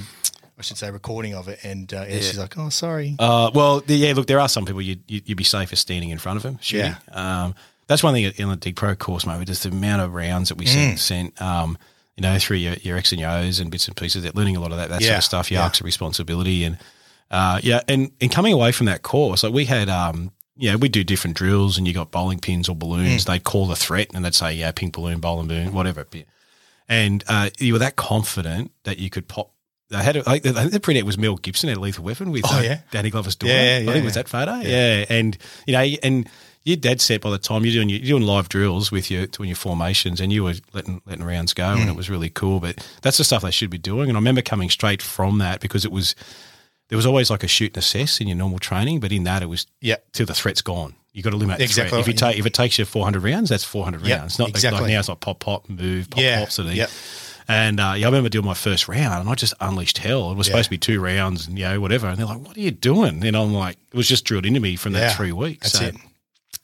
I 0.58 0.62
should 0.62 0.78
say, 0.78 0.92
recording 0.92 1.34
of 1.34 1.48
it, 1.48 1.60
and 1.64 1.92
uh, 1.94 2.06
yeah, 2.08 2.16
she's 2.18 2.38
like, 2.38 2.58
"Oh, 2.58 2.70
sorry." 2.70 3.16
Uh, 3.18 3.50
well, 3.54 3.84
yeah. 3.88 4.14
Look, 4.14 4.28
there 4.28 4.40
are 4.40 4.48
some 4.50 4.66
people 4.66 4.82
you'd, 4.82 5.02
you'd 5.08 5.36
be 5.38 5.44
safer 5.44 5.76
standing 5.76 6.12
in 6.12 6.18
front 6.20 6.38
of 6.38 6.44
them 6.44 6.60
shooting. 6.62 6.96
Um, 7.12 7.56
that's 7.88 8.02
one 8.04 8.14
thing 8.14 8.32
in 8.38 8.50
the 8.50 8.56
Dig 8.56 8.76
Pro 8.76 8.96
course, 8.96 9.26
mate. 9.26 9.46
Just 9.48 9.64
the 9.64 9.70
amount 9.70 10.02
of 10.02 10.14
rounds 10.14 10.50
that 10.50 10.58
we 10.58 10.66
Mm. 10.66 10.70
sent, 10.98 11.00
sent 11.00 11.42
um, 11.42 11.78
you 12.18 12.22
know, 12.22 12.38
through 12.40 12.58
your, 12.58 12.74
your 12.84 12.98
X 12.98 13.12
and 13.12 13.20
your 13.22 13.30
O's 13.32 13.60
and 13.60 13.70
bits 13.70 13.88
and 13.88 13.98
pieces. 13.98 14.24
That 14.24 14.36
learning 14.36 14.56
a 14.56 14.60
lot 14.60 14.72
of 14.72 14.78
that 14.78 14.90
that 14.90 15.02
sort 15.04 15.18
of 15.18 15.24
stuff. 15.24 15.52
Your 15.52 15.60
yeah. 15.60 15.66
arcs 15.66 15.80
of 15.82 15.86
responsibility 15.86 16.64
and 16.64 16.78
uh, 17.36 17.60
yeah, 17.64 17.82
and 17.88 18.12
and 18.22 18.32
coming 18.32 18.54
away 18.54 18.72
from 18.72 18.86
that 18.88 19.02
course, 19.02 19.44
like 19.44 19.54
we 19.54 19.66
had. 19.66 19.90
Um, 19.90 20.32
yeah, 20.58 20.76
we 20.78 20.88
do 20.88 21.04
different 21.04 21.36
drills, 21.36 21.78
and 21.78 21.86
you 21.86 21.94
got 21.94 22.12
bowling 22.12 22.40
pins 22.40 22.70
or 22.70 22.76
balloons. 22.78 23.26
Mm. 23.26 23.28
They'd 23.28 23.44
call 23.44 23.66
the 23.68 23.76
threat, 23.76 24.08
and 24.14 24.24
they'd 24.24 24.34
say, 24.34 24.54
"Yeah, 24.54 24.72
pink 24.72 24.94
balloon, 24.94 25.20
bowling 25.20 25.50
balloon, 25.50 25.74
whatever." 25.74 26.08
And 26.88 27.24
uh, 27.28 27.50
you 27.60 27.74
were 27.74 27.80
that 27.80 27.96
confident 27.98 28.72
that 28.84 28.98
you 28.98 29.10
could 29.10 29.28
pop. 29.28 29.52
They 29.90 29.98
had, 29.98 30.16
a, 30.16 30.24
I 30.26 30.40
think 30.40 30.72
the 30.72 30.80
printout 30.80 31.04
was 31.04 31.18
Mel 31.18 31.36
Gibson 31.36 31.68
had 31.70 31.78
a 31.78 31.82
lethal 31.82 32.04
weapon 32.06 32.32
with 32.32 32.44
Oh, 32.46 32.58
uh, 32.58 32.62
yeah? 32.62 32.80
Danny 32.92 33.10
Glover's 33.12 33.36
daughter. 33.36 33.54
Yeah, 33.54 33.80
yeah, 33.80 33.90
I 33.90 33.94
think 33.94 34.04
it 34.04 34.06
was 34.06 34.14
that 34.16 34.28
photo. 34.30 34.56
Yeah. 34.56 35.06
and 35.10 35.38
you 35.68 35.74
know, 35.74 35.82
and 36.04 36.30
you're 36.64 36.78
dead 36.78 37.02
set 37.02 37.22
by 37.22 37.30
the 37.32 37.38
time 37.38 37.66
you're 37.66 37.74
doing 37.74 37.90
you're 37.90 38.00
doing 38.00 38.24
live 38.24 38.48
drills 38.50 38.92
with 38.92 39.12
your 39.12 39.28
doing 39.28 39.50
your 39.50 39.56
formations, 39.58 40.22
and 40.22 40.32
you 40.32 40.44
were 40.44 40.54
letting 40.74 41.02
letting 41.06 41.26
rounds 41.26 41.54
go, 41.54 41.64
Mm. 41.66 41.82
and 41.82 41.90
it 41.90 41.96
was 41.98 42.10
really 42.10 42.30
cool. 42.30 42.60
But 42.62 42.88
that's 43.02 43.18
the 43.18 43.24
stuff 43.26 43.42
they 43.44 43.52
should 43.52 43.70
be 43.70 43.78
doing. 43.78 44.08
And 44.10 44.18
I 44.18 44.20
remember 44.20 44.42
coming 44.42 44.70
straight 44.70 45.02
from 45.02 45.38
that 45.40 45.60
because 45.60 45.84
it 45.86 45.92
was 45.92 46.16
there 46.90 46.96
was 46.98 47.06
always 47.06 47.30
like 47.30 47.44
a 47.44 47.48
shoot 47.48 47.70
and 47.72 47.78
assess 47.78 48.20
in 48.22 48.28
your 48.28 48.38
normal 48.38 48.60
training, 48.60 49.00
but 49.00 49.12
in 49.12 49.24
that 49.24 49.42
it 49.42 49.48
was 49.48 49.66
Yeah. 49.82 49.96
till 50.14 50.26
the 50.26 50.34
threat's 50.34 50.62
gone. 50.62 50.96
You 51.14 51.24
got 51.24 51.30
to 51.32 51.38
limit 51.38 51.62
Exactly. 51.62 51.84
exactly. 51.98 52.00
If 52.02 52.08
you 52.08 52.14
take 52.14 52.38
if 52.40 52.46
it 52.46 52.54
takes 52.54 52.78
you 52.78 52.86
400 52.86 53.24
rounds, 53.24 53.50
that's 53.50 53.64
400 53.64 54.06
Yeah, 54.06 54.18
rounds. 54.18 54.38
Not 54.38 54.50
exactly. 54.50 54.82
like 54.82 54.92
now 54.92 55.00
it's 55.00 55.08
like 55.10 55.20
pop 55.22 55.40
pop 55.40 55.70
move 55.70 56.10
pop 56.10 56.22
Yeah, 56.22 56.40
pop 56.40 56.52
sort 56.52 56.66
of 56.66 56.70
thing. 56.72 56.78
yep. 56.80 56.90
And 57.48 57.80
uh, 57.80 57.94
yeah, 57.96 58.08
I 58.08 58.10
remember 58.10 58.28
doing 58.30 58.44
my 58.46 58.54
first 58.56 58.88
round, 58.88 59.22
and 59.22 59.30
I 59.30 59.36
just 59.36 59.54
unleashed 59.62 60.00
hell. 60.00 60.32
It 60.32 60.36
was 60.36 60.48
supposed 60.48 60.66
to 60.66 60.70
be 60.72 60.80
two 60.80 61.00
rounds, 61.00 61.48
and 61.48 61.58
you 61.60 61.64
know 61.66 61.80
whatever. 61.80 62.08
And 62.08 62.18
they're 62.18 62.26
like, 62.26 62.40
"What 62.40 62.58
are 62.58 62.60
you 62.60 62.72
doing?" 62.72 63.24
And 63.24 63.38
I'm 63.38 63.54
like, 63.54 63.78
it 63.94 63.96
was 63.96 64.08
just 64.08 64.26
drilled 64.26 64.46
into 64.48 64.60
me 64.60 64.76
from 64.76 64.94
that 64.94 65.00
Yeah, 65.00 65.14
three 65.16 65.32
weeks. 65.32 65.72
that's 65.72 65.78
so, 65.80 65.86
it. 65.86 65.96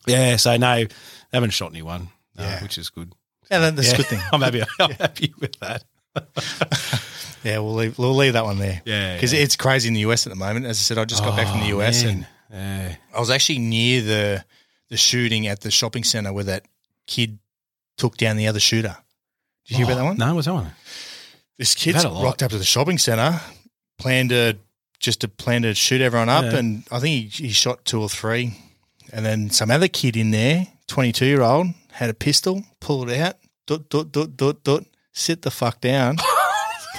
Yeah, 0.08 0.36
so 0.38 0.58
no, 0.58 0.68
I 0.68 0.88
haven't 1.32 1.52
shot 1.52 1.70
anyone, 1.72 2.10
uh, 2.38 2.58
which 2.60 2.80
is 2.80 2.90
good. 2.90 3.14
Yeah, 3.52 3.60
that- 3.60 3.76
that's 3.76 3.90
Yeah. 3.90 3.94
a 3.94 3.98
good 3.98 4.06
thing. 4.08 4.22
I'm 4.34 4.42
happy. 4.42 4.64
I'm 4.80 4.92
happy 5.00 5.34
with 5.40 5.58
that. 5.60 5.84
Yeah, 7.44 7.60
we'll 7.60 7.74
leave 7.74 7.98
we'll 7.98 8.16
leave 8.16 8.34
that 8.34 8.44
one 8.46 8.60
there. 8.60 8.82
Yeah, 8.86 9.16
because 9.16 9.34
yeah. 9.34 9.40
it's 9.42 9.56
crazy 9.56 9.88
in 9.88 9.94
the 9.96 10.02
US 10.02 10.26
at 10.28 10.30
the 10.30 10.36
moment. 10.36 10.66
As 10.66 10.78
I 10.78 10.82
said, 10.82 10.98
I 10.98 11.06
just 11.06 11.24
got 11.24 11.36
back 11.36 11.48
from 11.48 11.62
the 11.62 11.74
Oh, 11.74 11.82
US 11.82 12.04
man. 12.04 12.28
and 12.52 12.92
yeah. 12.92 12.96
I 13.16 13.20
was 13.20 13.30
actually 13.30 13.60
near 13.60 14.02
the 14.02 14.46
the 14.90 14.98
shooting 14.98 15.48
at 15.48 15.62
the 15.62 15.72
shopping 15.72 16.04
center 16.04 16.32
where 16.34 16.44
that 16.46 16.66
kid 17.08 17.40
took 17.98 18.18
down 18.18 18.38
the 18.38 18.48
other 18.48 18.60
shooter. 18.60 18.96
Did 19.66 19.72
you 19.80 19.86
hear 19.86 19.94
about 19.94 20.02
that 20.02 20.06
one? 20.06 20.18
No, 20.18 20.36
what's 20.36 20.48
that 20.48 20.54
one? 20.54 20.72
This 21.58 21.74
You've 21.86 21.94
kid's 21.96 22.04
had 22.04 22.12
a 22.12 22.14
lot. 22.14 22.24
rocked 22.24 22.44
up 22.44 22.52
to 22.52 22.58
the 22.58 22.64
shopping 22.64 22.98
center, 22.98 23.40
planned 23.98 24.30
to 24.30 24.58
just 25.00 25.22
to 25.22 25.28
plan 25.28 25.62
to 25.64 25.74
shoot 25.74 26.02
everyone 26.02 26.30
up, 26.30 26.44
Yeah. 26.46 26.58
and 26.58 26.84
I 26.92 27.00
think 27.00 27.32
he, 27.34 27.48
he 27.48 27.54
shot 27.54 27.86
two 27.86 28.02
or 28.02 28.10
three, 28.10 28.54
and 29.14 29.26
then 29.26 29.50
some 29.50 29.72
other 29.72 29.88
kid 29.88 30.16
in 30.18 30.32
there, 30.32 30.68
twenty 30.88 31.12
two 31.12 31.26
year 31.26 31.42
old, 31.42 31.68
had 31.94 32.10
a 32.10 32.14
pistol, 32.14 32.64
pulled 32.80 33.10
it 33.10 33.20
out, 33.20 33.36
dot 33.66 33.90
dot 33.90 34.12
dot 34.12 34.36
dot 34.38 34.64
dot, 34.64 34.84
sit 35.14 35.42
the 35.44 35.52
fuck 35.52 35.80
down, 35.82 36.18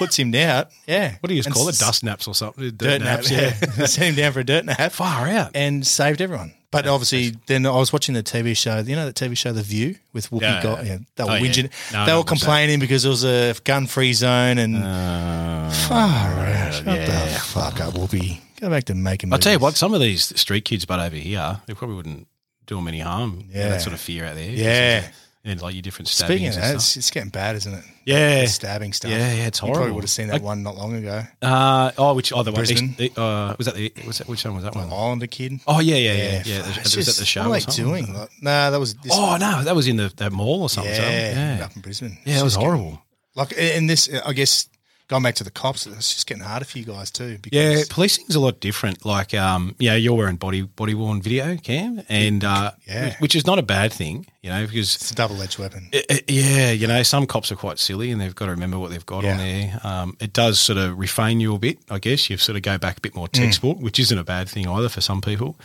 puts 0.05 0.19
him 0.19 0.31
down, 0.31 0.67
yeah. 0.87 1.17
What 1.21 1.29
do 1.29 1.35
you 1.35 1.43
just 1.43 1.55
call 1.55 1.69
it? 1.69 1.79
Dust 1.79 2.05
naps 2.05 2.27
or 2.29 2.35
something? 2.35 2.65
Dirt, 2.71 2.77
Dirt 2.77 3.03
nap, 3.03 3.21
yeah. 3.31 3.53
Sent 3.87 3.97
him 4.11 4.15
down 4.17 4.33
for 4.33 4.41
a 4.41 4.45
dirt 4.45 4.65
nap 4.65 4.93
Far 4.93 5.29
out. 5.29 5.51
and 5.55 5.87
saved 5.87 6.21
everyone. 6.21 6.55
But 6.71 6.87
obviously, 6.87 7.35
then 7.49 7.67
I 7.67 7.71
was 7.77 7.93
watching 7.93 8.15
the 8.15 8.23
TV 8.23 8.57
show. 8.57 8.79
You 8.79 8.97
know 8.97 9.05
that 9.05 9.15
TV 9.15 9.37
show, 9.37 9.53
The 9.53 9.63
View, 9.63 9.97
with 10.15 10.31
Whoopi. 10.31 10.41
Yeah. 10.41 10.63
Gold. 10.63 10.79
Yeah, 10.87 10.99
they 11.17 11.25
were 11.25 11.31
Oh, 11.31 11.35
yeah. 11.35 11.41
whinging. 11.43 11.71
No, 11.93 12.07
they 12.07 12.07
no, 12.07 12.13
were 12.15 12.19
what's 12.21 12.31
that? 12.31 12.37
complaining 12.47 12.81
because 12.81 13.05
it 13.05 13.09
was 13.11 13.25
a 13.25 13.55
gun-free 13.65 14.15
zone 14.15 14.57
and 14.59 14.77
Uh, 14.83 15.71
far 15.71 15.99
out. 16.47 16.73
Shut 16.75 16.87
yeah. 16.87 17.05
the 17.27 17.39
fuck 17.41 17.79
up, 17.81 17.93
Whoopi. 17.95 18.41
Go 18.59 18.71
back 18.71 18.85
to 18.85 18.95
making. 18.95 19.33
I'll 19.33 19.39
tell 19.39 19.53
you 19.53 19.59
what, 19.59 19.77
some 19.77 19.93
of 19.93 20.01
these 20.01 20.39
street 20.41 20.65
kids, 20.65 20.87
but 20.87 20.99
over 20.99 21.17
here, 21.17 21.61
they 21.67 21.75
probably 21.75 21.97
wouldn't 21.97 22.27
do 22.67 22.77
them 22.77 22.89
any 22.89 23.01
harm. 23.01 23.45
Yeah. 23.51 23.69
That 23.71 23.83
sort 23.83 23.93
of 23.93 24.01
fear 24.01 24.25
out 24.25 24.37
there. 24.37 24.51
Yeah. 24.51 25.09
And 25.45 25.61
like 25.61 25.75
your 25.75 25.83
different 25.83 26.07
Speaking 26.07 26.47
of 26.47 26.55
and 26.55 26.63
that, 26.63 26.67
stuff. 26.69 26.75
it's, 26.77 26.97
it's 26.97 27.11
getting 27.11 27.31
bad, 27.31 27.57
isn't 27.57 27.75
it? 27.75 27.85
Yeah. 28.05 28.43
The 28.43 28.47
stabbing 28.47 28.93
stuff. 28.93 29.11
Yeah, 29.11 29.33
yeah, 29.35 29.47
it's 29.49 29.61
You 29.61 29.73
probably 29.73 29.91
would 29.91 30.05
have 30.05 30.11
seen 30.11 30.29
that 30.29 30.35
Like- 30.35 30.43
one 30.43 30.63
not 30.63 30.77
long 30.77 30.95
ago. 30.95 31.25
Uh, 31.43 31.91
oh, 31.99 32.15
which 32.15 32.33
other 32.33 32.53
one? 32.53 32.61
Brisbane. 32.61 32.95
East- 32.97 33.19
uh, 33.19 33.57
was 33.59 33.67
that 33.67 33.75
the? 33.75 33.93
Was 34.07 34.19
that 34.19 34.29
which 34.29 34.45
one 34.45 34.55
was 34.55 34.63
that 34.63 34.77
one? 34.77 34.89
The 34.89 34.95
Islander 34.95 35.27
kid. 35.27 35.59
Oh 35.67 35.81
yeah, 35.81 35.97
yeah, 35.97 36.13
yeah, 36.13 36.43
yeah. 36.47 36.63
fuck, 36.63 36.85
Was 36.85 36.97
it's 36.97 37.07
that 37.07 37.17
the 37.21 37.27
show? 37.27 37.49
What 37.49 37.61
are 37.67 37.71
they 37.71 37.77
doing? 37.77 38.15
Like, 38.15 38.31
nah, 38.41 38.71
that 38.71 38.79
was. 38.79 38.95
This, 38.95 39.11
Oh 39.13 39.37
no, 39.37 39.65
that 39.65 39.75
was 39.75 39.89
in 39.89 39.97
the 39.97 40.13
that 40.19 40.31
mall 40.31 40.63
or 40.63 40.69
something. 40.71 40.93
yeah, 40.95 41.57
yeah, 41.59 41.65
up 41.65 41.75
in 41.75 41.83
Brisbane. 41.83 42.19
yeah. 42.25 42.35
It's 42.35 42.41
It 42.41 42.45
was 42.45 42.53
just 42.55 42.61
getting- 42.63 42.77
horrible. 42.79 43.03
Like, 43.35 43.55
and 43.59 43.91
this, 43.91 44.11
I 44.25 44.35
guess, 44.35 44.69
going 45.09 45.23
back 45.23 45.35
to 45.37 45.45
the 45.45 45.51
cops, 45.51 45.87
it's 45.87 46.15
just 46.15 46.27
getting 46.27 46.43
harder 46.43 46.65
for 46.65 46.79
you 46.79 46.85
guys 46.85 47.11
too. 47.11 47.39
Because 47.43 47.79
Yeah, 47.79 47.85
policing's 47.91 48.35
a 48.35 48.41
lot 48.41 48.61
different. 48.61 49.05
Like, 49.05 49.35
um, 49.35 49.75
yeah, 49.79 49.95
you're 49.95 50.15
wearing 50.15 50.37
body 50.37 50.63
body 50.63 50.95
worn 50.95 51.21
video 51.21 51.57
cam, 51.57 52.03
and 52.09 52.43
uh, 52.45 52.73
Yeah. 52.87 53.17
which, 53.19 53.35
is 53.35 53.47
not 53.47 53.59
a 53.59 53.63
bad 53.63 53.93
thing, 53.93 54.27
you 54.43 54.51
know, 54.51 54.67
because 54.67 54.95
it's 54.97 55.11
a 55.11 55.15
double-edged 55.15 55.59
weapon. 55.59 55.89
It- 55.93 56.07
it- 56.09 56.31
yeah, 56.31 56.71
you 56.71 56.87
know, 56.87 57.03
some 57.03 57.27
cops 57.27 57.51
are 57.53 57.57
quite 57.57 57.79
silly 57.79 58.11
and 58.11 58.21
they've 58.21 58.35
got 58.35 58.47
to 58.47 58.53
remember 58.53 58.79
what 58.79 58.91
they've 58.91 59.05
got 59.07 59.25
on 59.25 59.37
there. 59.39 59.81
Um, 59.85 60.17
it 60.21 60.33
does 60.33 60.59
sort 60.61 60.79
of 60.79 60.99
refrain 60.99 61.41
you 61.41 61.55
a 61.55 61.59
bit, 61.59 61.79
I 61.91 61.99
guess. 61.99 62.31
You 62.31 62.37
sort 62.39 62.57
of 62.57 62.63
go 62.63 62.79
back 62.79 62.99
a 62.99 63.01
bit 63.01 63.15
more 63.15 63.29
Mm. 63.29 63.33
textbook, 63.33 63.79
which 63.81 63.99
isn't 63.99 64.17
a 64.19 64.25
bad 64.25 64.49
thing 64.49 64.67
either 64.69 64.89
for 64.89 65.01
some 65.01 65.21
people. 65.21 65.57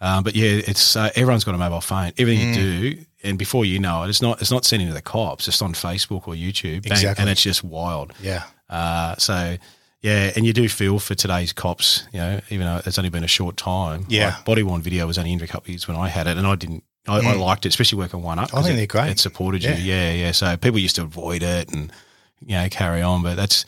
Um, 0.00 0.22
but 0.24 0.34
yeah, 0.36 0.60
it's 0.66 0.96
uh, 0.96 1.10
everyone's 1.14 1.44
got 1.44 1.54
a 1.54 1.58
mobile 1.58 1.80
phone. 1.80 2.12
Everything 2.18 2.52
Mm. 2.52 2.56
you 2.56 2.90
do, 2.94 3.04
and 3.22 3.38
before 3.38 3.64
you 3.64 3.78
know 3.78 4.02
it, 4.02 4.10
it's 4.10 4.20
not 4.20 4.40
it's 4.42 4.50
not 4.50 4.64
sending 4.66 4.88
to 4.88 4.92
the 4.94 5.00
cops. 5.00 5.48
It's 5.48 5.62
on 5.62 5.72
Facebook 5.72 6.26
or 6.28 6.34
YouTube, 6.34 6.82
bang, 6.82 6.92
Exactly. 6.92 7.22
and 7.22 7.30
it's 7.30 7.40
just 7.42 7.64
wild. 7.64 8.12
Yeah. 8.20 8.42
Uh, 8.68 9.14
so 9.16 9.56
yeah, 10.02 10.32
and 10.36 10.44
you 10.44 10.52
do 10.52 10.68
feel 10.68 10.98
for 10.98 11.14
today's 11.14 11.52
cops, 11.52 12.06
you 12.12 12.18
know, 12.18 12.40
even 12.50 12.66
though 12.66 12.80
it's 12.84 12.98
only 12.98 13.10
been 13.10 13.24
a 13.24 13.28
short 13.28 13.56
time. 13.56 14.04
Yeah. 14.08 14.34
Like 14.36 14.44
body 14.44 14.62
worn 14.62 14.82
video 14.82 15.06
was 15.06 15.16
only 15.18 15.32
in 15.32 15.40
a 15.42 15.46
couple 15.46 15.62
of 15.64 15.68
years 15.70 15.88
when 15.88 15.96
I 15.96 16.08
had 16.08 16.26
it, 16.26 16.36
and 16.36 16.46
I 16.46 16.54
didn't. 16.56 16.84
I, 17.06 17.18
I 17.18 17.34
liked 17.34 17.66
it, 17.66 17.68
especially 17.68 17.98
working 17.98 18.22
one 18.22 18.38
up. 18.38 18.50
Mm. 18.50 18.58
I 18.58 18.62
think 18.62 18.74
it, 18.74 18.76
they're 18.76 18.86
great. 18.86 19.10
It 19.10 19.18
supported 19.18 19.62
Yeah. 19.62 19.76
you, 19.76 19.82
yeah, 19.92 20.12
yeah. 20.12 20.32
So 20.32 20.56
people 20.56 20.78
used 20.78 20.96
to 20.96 21.02
avoid 21.02 21.42
it 21.42 21.70
and 21.72 21.92
you 22.40 22.56
know 22.56 22.66
carry 22.70 23.02
on, 23.02 23.22
but 23.22 23.34
that's 23.36 23.66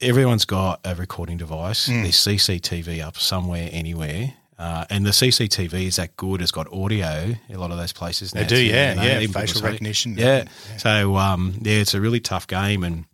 everyone's 0.00 0.44
got 0.44 0.80
a 0.84 0.94
recording 0.94 1.36
device. 1.38 1.88
Mm. 1.88 2.02
There's 2.02 2.16
CCTV 2.16 3.02
up 3.02 3.16
somewhere, 3.16 3.68
anywhere. 3.72 4.34
Uh, 4.58 4.84
and 4.90 5.06
the 5.06 5.10
CCTV 5.10 5.86
is 5.86 5.96
that 5.96 6.16
good. 6.16 6.42
It's 6.42 6.50
got 6.50 6.66
audio. 6.72 7.34
A 7.48 7.56
lot 7.56 7.70
of 7.70 7.78
those 7.78 7.92
places 7.92 8.34
now 8.34 8.40
They 8.42 8.46
do, 8.48 8.56
too, 8.56 8.62
yeah, 8.64 8.90
you 8.90 8.96
know, 8.96 9.20
yeah, 9.20 9.26
facial 9.28 9.62
recognition. 9.62 10.16
Yeah. 10.18 10.44
So 10.78 11.16
um, 11.16 11.54
yeah, 11.62 11.74
it's 11.80 11.94
a 11.94 12.00
really 12.00 12.20
tough 12.20 12.46
game, 12.46 12.82
and 12.84 13.04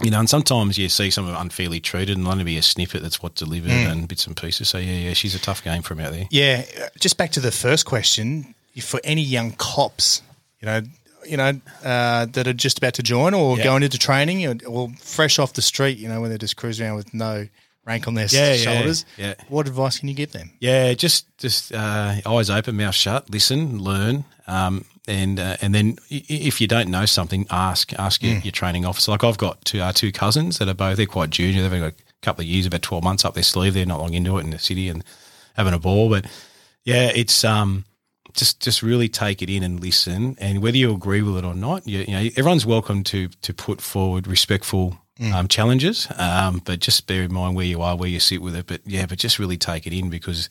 you 0.00 0.10
know, 0.10 0.18
and 0.20 0.28
sometimes 0.28 0.78
you 0.78 0.88
see 0.88 1.10
someone 1.10 1.34
unfairly 1.34 1.80
treated, 1.80 2.16
and 2.16 2.26
only 2.26 2.44
be 2.44 2.56
a 2.56 2.62
snippet 2.62 3.02
that's 3.02 3.22
what 3.22 3.34
delivered 3.34 3.70
Mm. 3.70 3.90
and 3.92 4.08
bits 4.08 4.26
and 4.26 4.36
pieces. 4.36 4.68
So 4.68 4.78
yeah, 4.78 4.96
yeah, 5.08 5.12
she's 5.12 5.34
a 5.34 5.38
tough 5.38 5.62
game 5.62 5.82
from 5.82 6.00
out 6.00 6.12
there. 6.12 6.26
Yeah, 6.30 6.64
just 6.98 7.16
back 7.16 7.30
to 7.32 7.40
the 7.40 7.52
first 7.52 7.84
question 7.86 8.54
for 8.80 9.00
any 9.04 9.22
young 9.22 9.52
cops, 9.52 10.22
you 10.60 10.66
know, 10.66 10.82
you 11.28 11.36
know 11.36 11.60
uh, 11.84 12.26
that 12.26 12.48
are 12.48 12.52
just 12.52 12.78
about 12.78 12.94
to 12.94 13.02
join 13.02 13.32
or 13.34 13.56
Yeah. 13.58 13.64
going 13.64 13.82
into 13.84 13.98
training 13.98 14.44
or, 14.46 14.56
or 14.66 14.90
fresh 15.00 15.38
off 15.38 15.52
the 15.52 15.62
street, 15.62 15.98
you 15.98 16.08
know, 16.08 16.20
when 16.20 16.30
they're 16.30 16.38
just 16.38 16.56
cruising 16.56 16.86
around 16.86 16.96
with 16.96 17.14
no 17.14 17.46
rank 17.84 18.08
on 18.08 18.14
their 18.14 18.26
Yeah, 18.30 18.54
yeah, 18.54 18.56
shoulders. 18.56 19.04
yeah. 19.16 19.34
What 19.48 19.68
advice 19.68 19.98
can 19.98 20.08
you 20.08 20.14
give 20.14 20.32
them? 20.32 20.52
Yeah, 20.58 20.94
just 20.94 21.26
just 21.38 21.72
uh, 21.72 22.14
eyes 22.26 22.50
open, 22.50 22.76
mouth 22.76 22.94
shut, 22.94 23.30
listen, 23.30 23.78
learn, 23.78 24.24
um, 24.48 24.84
and 25.08 25.40
uh, 25.40 25.56
and 25.60 25.74
then 25.74 25.98
if 26.10 26.60
you 26.60 26.68
don't 26.68 26.88
know 26.88 27.06
something, 27.06 27.46
ask 27.50 27.92
ask 27.98 28.22
your, 28.22 28.38
your 28.38 28.52
training 28.52 28.84
officer. 28.84 29.10
Like 29.10 29.24
I've 29.24 29.38
got 29.38 29.64
two 29.64 29.80
uh, 29.80 29.92
two 29.92 30.12
cousins 30.12 30.58
that 30.58 30.68
are 30.68 30.74
both 30.74 30.96
they're 30.96 31.06
quite 31.06 31.30
junior. 31.30 31.68
They've 31.68 31.80
got 31.80 31.92
a 31.92 31.94
couple 32.22 32.42
of 32.42 32.48
years, 32.48 32.66
about 32.66 32.82
twelve 32.82 33.02
months 33.02 33.24
up 33.24 33.34
their 33.34 33.42
sleeve. 33.42 33.74
They're 33.74 33.86
not 33.86 34.00
long 34.00 34.14
into 34.14 34.38
it 34.38 34.44
in 34.44 34.50
the 34.50 34.58
city 34.58 34.88
and 34.88 35.04
having 35.54 35.74
a 35.74 35.78
ball. 35.78 36.08
But 36.08 36.26
yeah, 36.84 37.10
it's 37.14 37.44
um 37.44 37.84
just 38.32 38.60
just 38.60 38.82
really 38.82 39.08
take 39.08 39.42
it 39.42 39.50
in 39.50 39.62
and 39.62 39.80
listen. 39.80 40.36
And 40.38 40.62
whether 40.62 40.76
you 40.76 40.94
agree 40.94 41.22
with 41.22 41.36
it 41.36 41.44
or 41.44 41.54
not, 41.54 41.86
you, 41.86 42.00
you 42.00 42.12
know 42.12 42.30
everyone's 42.36 42.66
welcome 42.66 43.02
to 43.04 43.28
to 43.28 43.52
put 43.52 43.80
forward 43.80 44.26
respectful. 44.26 44.98
Um, 45.32 45.46
challenges, 45.46 46.08
um, 46.16 46.62
but 46.64 46.80
just 46.80 47.06
bear 47.06 47.22
in 47.22 47.32
mind 47.32 47.54
where 47.54 47.66
you 47.66 47.80
are, 47.80 47.94
where 47.96 48.08
you 48.08 48.18
sit 48.18 48.42
with 48.42 48.56
it. 48.56 48.66
But 48.66 48.80
yeah, 48.84 49.06
but 49.06 49.18
just 49.18 49.38
really 49.38 49.58
take 49.58 49.86
it 49.86 49.92
in 49.92 50.10
because 50.10 50.48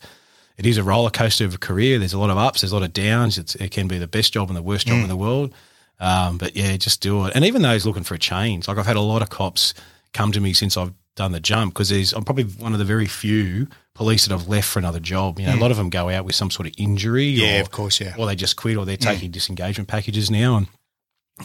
it 0.62 0.68
is 0.68 0.78
a 0.78 0.84
roller 0.84 1.10
coaster 1.10 1.44
of 1.44 1.54
a 1.56 1.58
career. 1.58 1.98
There's 1.98 2.12
a 2.12 2.18
lot 2.18 2.30
of 2.30 2.38
ups, 2.38 2.60
there's 2.60 2.70
a 2.70 2.76
lot 2.76 2.84
of 2.84 2.92
downs. 2.92 3.36
It's, 3.36 3.56
it 3.56 3.72
can 3.72 3.88
be 3.88 3.98
the 3.98 4.06
best 4.06 4.32
job 4.32 4.48
and 4.48 4.56
the 4.56 4.62
worst 4.62 4.86
job 4.86 4.98
in 4.98 5.06
mm. 5.06 5.08
the 5.08 5.16
world. 5.16 5.52
Um, 5.98 6.38
but 6.38 6.54
yeah, 6.54 6.76
just 6.76 7.00
do 7.00 7.26
it. 7.26 7.32
And 7.34 7.44
even 7.44 7.62
those 7.62 7.84
looking 7.84 8.04
for 8.04 8.14
a 8.14 8.18
change, 8.18 8.68
like 8.68 8.78
I've 8.78 8.86
had 8.86 8.96
a 8.96 9.00
lot 9.00 9.22
of 9.22 9.28
cops 9.28 9.74
come 10.12 10.30
to 10.30 10.40
me 10.40 10.52
since 10.52 10.76
I've 10.76 10.92
done 11.16 11.32
the 11.32 11.40
jump 11.40 11.74
because 11.74 11.88
there's 11.88 12.12
I'm 12.12 12.24
probably 12.24 12.44
one 12.44 12.72
of 12.72 12.78
the 12.78 12.84
very 12.84 13.06
few 13.06 13.66
police 13.94 14.26
that 14.26 14.36
have 14.36 14.48
left 14.48 14.68
for 14.68 14.78
another 14.78 15.00
job. 15.00 15.40
You 15.40 15.46
know, 15.46 15.54
a 15.54 15.56
mm. 15.56 15.60
lot 15.60 15.72
of 15.72 15.76
them 15.78 15.90
go 15.90 16.08
out 16.10 16.24
with 16.24 16.36
some 16.36 16.50
sort 16.50 16.68
of 16.68 16.74
injury. 16.78 17.26
Yeah, 17.26 17.58
or, 17.58 17.62
of 17.62 17.72
course, 17.72 18.00
yeah. 18.00 18.14
Or 18.16 18.26
they 18.26 18.36
just 18.36 18.56
quit, 18.56 18.76
or 18.76 18.86
they're 18.86 18.96
mm. 18.96 19.00
taking 19.00 19.32
disengagement 19.32 19.88
packages 19.88 20.30
now, 20.30 20.56
and 20.56 20.68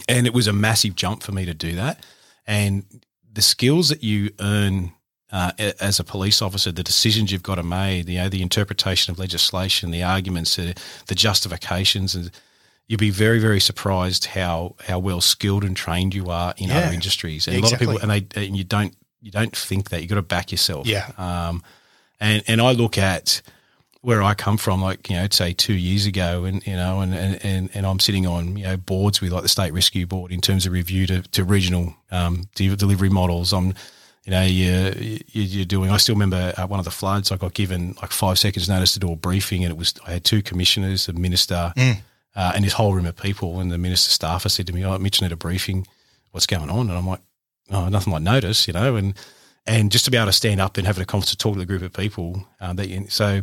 and 0.08 0.28
it 0.28 0.32
was 0.32 0.46
a 0.46 0.52
massive 0.52 0.94
jump 0.94 1.24
for 1.24 1.32
me 1.32 1.44
to 1.44 1.54
do 1.54 1.74
that. 1.74 2.04
And 2.46 2.84
the 3.32 3.42
skills 3.42 3.88
that 3.88 4.04
you 4.04 4.30
earn 4.40 4.92
uh, 5.30 5.52
as 5.80 6.00
a 6.00 6.04
police 6.04 6.40
officer, 6.40 6.72
the 6.72 6.82
decisions 6.82 7.30
you've 7.30 7.42
got 7.42 7.56
to 7.56 7.62
make, 7.62 8.08
you 8.08 8.18
know, 8.18 8.28
the 8.28 8.42
interpretation 8.42 9.10
of 9.10 9.18
legislation, 9.18 9.90
the 9.90 10.02
arguments, 10.02 10.56
the, 10.56 10.74
the 11.06 11.14
justifications, 11.14 12.14
and 12.14 12.30
you'd 12.86 13.00
be 13.00 13.10
very, 13.10 13.38
very 13.38 13.60
surprised 13.60 14.26
how 14.26 14.74
how 14.86 14.98
well 14.98 15.20
skilled 15.20 15.64
and 15.64 15.76
trained 15.76 16.14
you 16.14 16.30
are 16.30 16.54
in 16.56 16.68
Yeah. 16.68 16.78
other 16.78 16.92
industries. 16.94 17.46
And 17.46 17.56
a 17.56 17.60
lot 17.60 17.72
of 17.72 17.78
people, 17.78 17.98
and 17.98 18.10
they 18.10 18.26
and 18.46 18.56
you 18.56 18.64
don't 18.64 18.94
you 19.20 19.30
don't 19.30 19.54
think 19.54 19.90
that 19.90 20.00
you've 20.00 20.08
got 20.08 20.14
to 20.14 20.22
back 20.22 20.50
yourself. 20.50 20.86
Yeah. 20.86 21.10
Um, 21.18 21.62
and 22.20 22.42
and 22.46 22.60
I 22.60 22.72
look 22.72 22.96
at 22.98 23.42
where 24.00 24.22
I 24.22 24.32
come 24.34 24.56
from, 24.56 24.80
like 24.80 25.10
you 25.10 25.16
know, 25.16 25.26
say 25.30 25.52
two 25.52 25.74
years 25.74 26.06
ago, 26.06 26.44
and 26.44 26.66
you 26.66 26.76
know, 26.76 27.00
and 27.00 27.14
and, 27.14 27.44
and, 27.44 27.70
and 27.74 27.86
I'm 27.86 27.98
sitting 28.00 28.26
on 28.26 28.56
you 28.56 28.64
know 28.64 28.76
boards 28.76 29.20
with 29.20 29.32
like 29.32 29.42
the 29.42 29.48
state 29.48 29.72
rescue 29.72 30.06
board 30.06 30.32
in 30.32 30.40
terms 30.40 30.64
of 30.66 30.72
review 30.72 31.06
to, 31.08 31.22
to 31.22 31.44
regional 31.44 31.94
um, 32.10 32.48
delivery 32.54 33.10
models. 33.10 33.52
I'm, 33.52 33.74
you 34.28 34.34
know, 34.34 34.42
you, 34.42 35.18
you 35.32 35.42
you're 35.42 35.64
doing. 35.64 35.90
I 35.90 35.96
still 35.96 36.14
remember 36.14 36.52
uh, 36.58 36.66
one 36.66 36.78
of 36.78 36.84
the 36.84 36.90
floods. 36.90 37.32
I 37.32 37.36
got 37.38 37.54
given 37.54 37.94
like 38.02 38.10
five 38.12 38.38
seconds 38.38 38.68
notice 38.68 38.92
to 38.92 39.00
do 39.00 39.10
a 39.10 39.16
briefing, 39.16 39.64
and 39.64 39.70
it 39.70 39.78
was 39.78 39.94
I 40.06 40.10
had 40.12 40.24
two 40.24 40.42
commissioners, 40.42 41.08
a 41.08 41.14
minister, 41.14 41.72
uh, 42.36 42.52
and 42.54 42.62
this 42.62 42.74
whole 42.74 42.92
room 42.92 43.06
of 43.06 43.16
people. 43.16 43.58
And 43.58 43.72
the 43.72 43.78
minister 43.78 44.10
staffer 44.10 44.50
said 44.50 44.66
to 44.66 44.74
me, 44.74 44.84
"Oh, 44.84 44.98
Mitch, 44.98 45.22
need 45.22 45.32
a 45.32 45.36
briefing. 45.36 45.86
What's 46.32 46.44
going 46.44 46.68
on?" 46.68 46.90
And 46.90 46.98
I'm 46.98 47.06
like, 47.06 47.20
"Oh, 47.70 47.88
nothing 47.88 48.12
like 48.12 48.20
notice, 48.22 48.66
you 48.66 48.74
know." 48.74 48.96
And 48.96 49.14
and 49.66 49.90
just 49.90 50.04
to 50.04 50.10
be 50.10 50.18
able 50.18 50.26
to 50.26 50.32
stand 50.34 50.60
up 50.60 50.76
and 50.76 50.86
have 50.86 50.98
a 50.98 51.06
conference 51.06 51.30
to 51.30 51.36
talk 51.38 51.54
to 51.54 51.58
the 51.58 51.64
group 51.66 51.80
of 51.80 51.94
people 51.94 52.46
uh, 52.60 52.74
that 52.74 52.88
you, 52.90 53.06
so 53.08 53.40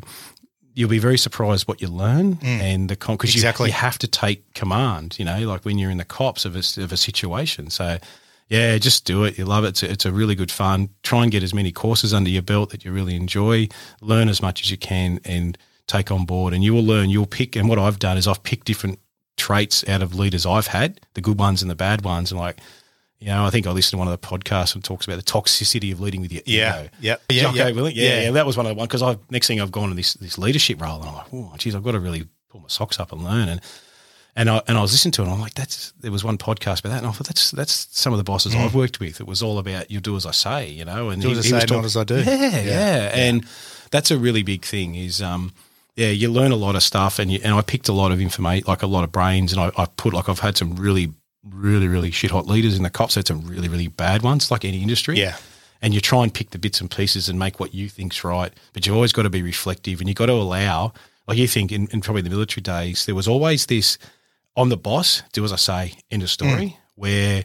you'll 0.76 0.90
be 0.90 1.00
very 1.00 1.18
surprised 1.18 1.68
what 1.68 1.82
you 1.82 1.88
learn 1.88 2.38
and 2.44 2.90
the 2.90 2.96
because 2.96 3.34
Exactly. 3.34 3.70
you, 3.70 3.74
you 3.74 3.80
have 3.80 3.98
to 3.98 4.08
take 4.08 4.54
command. 4.54 5.18
You 5.18 5.26
know, 5.26 5.40
like 5.48 5.66
when 5.66 5.80
you're 5.80 5.90
in 5.90 5.98
the 5.98 6.06
cops 6.06 6.46
of 6.46 6.56
a, 6.56 6.60
of 6.84 6.92
a 6.92 6.98
situation. 6.98 7.72
So 7.72 7.98
yeah, 8.48 8.78
just 8.78 9.06
do 9.06 9.24
it. 9.24 9.38
You 9.38 9.46
love 9.46 9.64
it. 9.64 9.70
It's 9.70 9.84
a, 9.84 9.92
it's 9.92 10.06
a 10.06 10.12
really 10.12 10.36
good 10.36 10.52
fun. 10.52 10.90
Try 11.04 11.24
and 11.24 11.32
get 11.32 11.44
as 11.44 11.54
many 11.54 11.72
courses 11.72 12.14
under 12.14 12.30
your 12.30 12.42
belt 12.44 12.70
that 12.72 12.86
you 12.86 12.92
really 12.92 13.16
enjoy. 13.16 13.68
Learn 14.02 14.30
as 14.30 14.42
much 14.42 14.62
as 14.62 14.70
you 14.72 14.78
can 14.78 15.20
and 15.26 15.58
take 15.88 16.12
on 16.12 16.26
board. 16.26 16.54
And 16.54 16.64
you 16.64 16.74
will 16.74 16.84
learn. 16.86 17.10
You'll 17.10 17.26
pick. 17.26 17.56
And 17.56 17.68
what 17.70 17.80
I've 17.80 18.00
done 18.00 18.18
is 18.18 18.28
I've 18.28 18.44
picked 18.44 18.66
different 18.68 19.00
traits 19.38 19.88
out 19.88 20.02
of 20.02 20.16
leaders 20.16 20.46
I've 20.46 20.68
had, 20.68 21.02
the 21.14 21.22
good 21.22 21.38
ones 21.40 21.62
and 21.62 21.70
the 21.70 21.76
bad 21.76 22.04
ones, 22.04 22.32
and 22.32 22.40
like 22.40 22.58
You 23.20 23.28
know, 23.28 23.46
I 23.46 23.50
think 23.50 23.66
I 23.66 23.72
listened 23.72 23.92
to 23.92 23.98
one 23.98 24.08
of 24.08 24.20
the 24.20 24.28
podcasts 24.28 24.76
and 24.76 24.84
talks 24.84 25.06
about 25.08 25.16
the 25.16 25.24
toxicity 25.24 25.92
of 25.92 26.00
leading 26.00 26.22
with 26.22 26.32
your 26.32 26.44
Yeah. 26.46 26.82
ego. 26.82 26.90
Yep. 27.00 27.22
Yeah, 27.32 27.42
Jocko 27.44 27.58
yeah. 27.58 27.72
Willink. 27.72 27.96
Yeah, 27.96 28.04
Yeah. 28.10 28.22
yeah, 28.24 28.32
that 28.32 28.46
was 28.46 28.58
one 28.58 28.66
of 28.66 28.70
the 28.70 28.76
ones 28.76 28.88
because 28.90 29.02
I 29.02 29.18
next 29.32 29.48
thing 29.48 29.60
I've 29.62 29.72
gone 29.72 29.90
to 29.90 29.96
this 29.96 30.14
this 30.16 30.38
leadership 30.38 30.82
role 30.82 31.00
and 31.00 31.10
I'm 31.10 31.16
like, 31.16 31.28
oh, 31.34 31.54
geez, 31.58 31.74
I've 31.76 31.84
got 31.84 31.94
to 31.94 32.00
really 32.00 32.28
pull 32.50 32.62
my 32.62 32.68
socks 32.68 33.00
up 33.00 33.12
and 33.12 33.24
learn. 33.24 33.48
And 33.50 33.62
and 34.36 34.50
I 34.50 34.62
and 34.68 34.78
I 34.78 34.82
was 34.82 34.92
listening 34.92 35.14
to 35.14 35.22
it 35.22 35.26
and 35.26 35.34
I'm 35.34 35.40
like, 35.40 35.54
that's 35.54 35.94
there 36.02 36.12
was 36.12 36.24
one 36.24 36.38
podcast 36.38 36.80
about 36.80 36.90
that 36.90 36.98
and 37.00 37.08
I 37.08 37.12
thought 37.12 37.28
that's 37.28 37.52
that's 37.52 37.88
some 37.92 38.14
of 38.14 38.18
the 38.18 38.24
bosses 38.24 38.54
I've 38.56 38.76
worked 38.76 39.00
with. 39.00 39.20
It 39.22 39.28
was 39.28 39.42
all 39.42 39.58
about 39.60 39.90
you 39.90 40.00
do 40.02 40.16
as 40.16 40.26
I 40.26 40.32
say, 40.32 40.70
you 40.70 40.86
know, 40.86 41.10
and. 41.10 41.22
Do 41.22 41.32
as 41.32 41.40
I 41.52 41.60
say, 41.60 41.74
not 41.74 41.86
as 41.86 41.96
I 41.96 42.04
do. 42.04 42.18
Yeah, 42.22 42.62
yeah, 42.62 43.12
and 43.14 43.46
that's 43.92 44.12
a 44.12 44.18
really 44.18 44.44
big 44.44 44.66
thing. 44.66 44.96
Is 44.96 45.22
um, 45.22 45.54
yeah, 45.96 46.10
you 46.10 46.30
learn 46.30 46.52
a 46.52 46.58
lot 46.58 46.76
of 46.76 46.84
stuff, 46.84 47.20
and 47.20 47.32
you, 47.32 47.40
and 47.44 47.54
I 47.54 47.62
picked 47.62 47.88
a 47.88 47.94
lot 47.94 48.12
of 48.12 48.20
information, 48.20 48.66
like 48.68 48.84
a 48.84 48.88
lot 48.88 49.04
of 49.06 49.12
brains, 49.12 49.54
and 49.54 49.62
I, 49.62 49.72
I 49.78 49.86
put 49.86 50.14
like 50.14 50.28
I've 50.28 50.40
had 50.40 50.58
some 50.58 50.76
really, 50.76 51.14
really, 51.50 51.88
really 51.88 52.12
shit 52.12 52.32
hot 52.32 52.48
leaders 52.48 52.76
in 52.76 52.84
the 52.84 52.90
cops. 52.90 53.16
Had 53.16 53.28
some 53.28 53.46
really, 53.48 53.70
really 53.70 53.88
bad 53.88 54.22
ones, 54.22 54.52
like 54.52 54.66
any 54.66 54.82
industry. 54.82 55.18
Yeah. 55.18 55.38
and 55.82 55.94
you 55.94 56.02
try 56.02 56.24
and 56.24 56.34
pick 56.34 56.50
the 56.50 56.60
bits 56.60 56.82
and 56.82 56.92
pieces 56.92 57.30
and 57.30 57.40
make 57.40 57.60
what 57.60 57.74
you 57.74 57.88
think's 57.88 58.24
right, 58.26 58.52
but 58.74 58.86
you've 58.86 58.96
always 58.96 59.14
got 59.14 59.24
to 59.24 59.30
be 59.30 59.42
reflective, 59.42 60.02
and 60.02 60.10
you've 60.10 60.18
got 60.18 60.26
to 60.26 60.34
allow. 60.34 60.92
Like 61.28 61.38
you 61.38 61.48
think 61.48 61.72
in, 61.72 61.88
in 61.88 62.02
probably 62.02 62.22
the 62.22 62.30
military 62.30 62.62
days, 62.62 63.06
there 63.06 63.16
was 63.16 63.28
always 63.28 63.66
this. 63.68 63.98
I'm 64.58 64.70
the 64.70 64.78
boss. 64.78 65.24
Do 65.34 65.44
as 65.44 65.52
I 65.52 65.58
say. 65.58 65.94
End 66.12 66.24
of 66.24 66.30
story. 66.30 66.50
Mm. 66.52 66.78
Where 66.96 67.44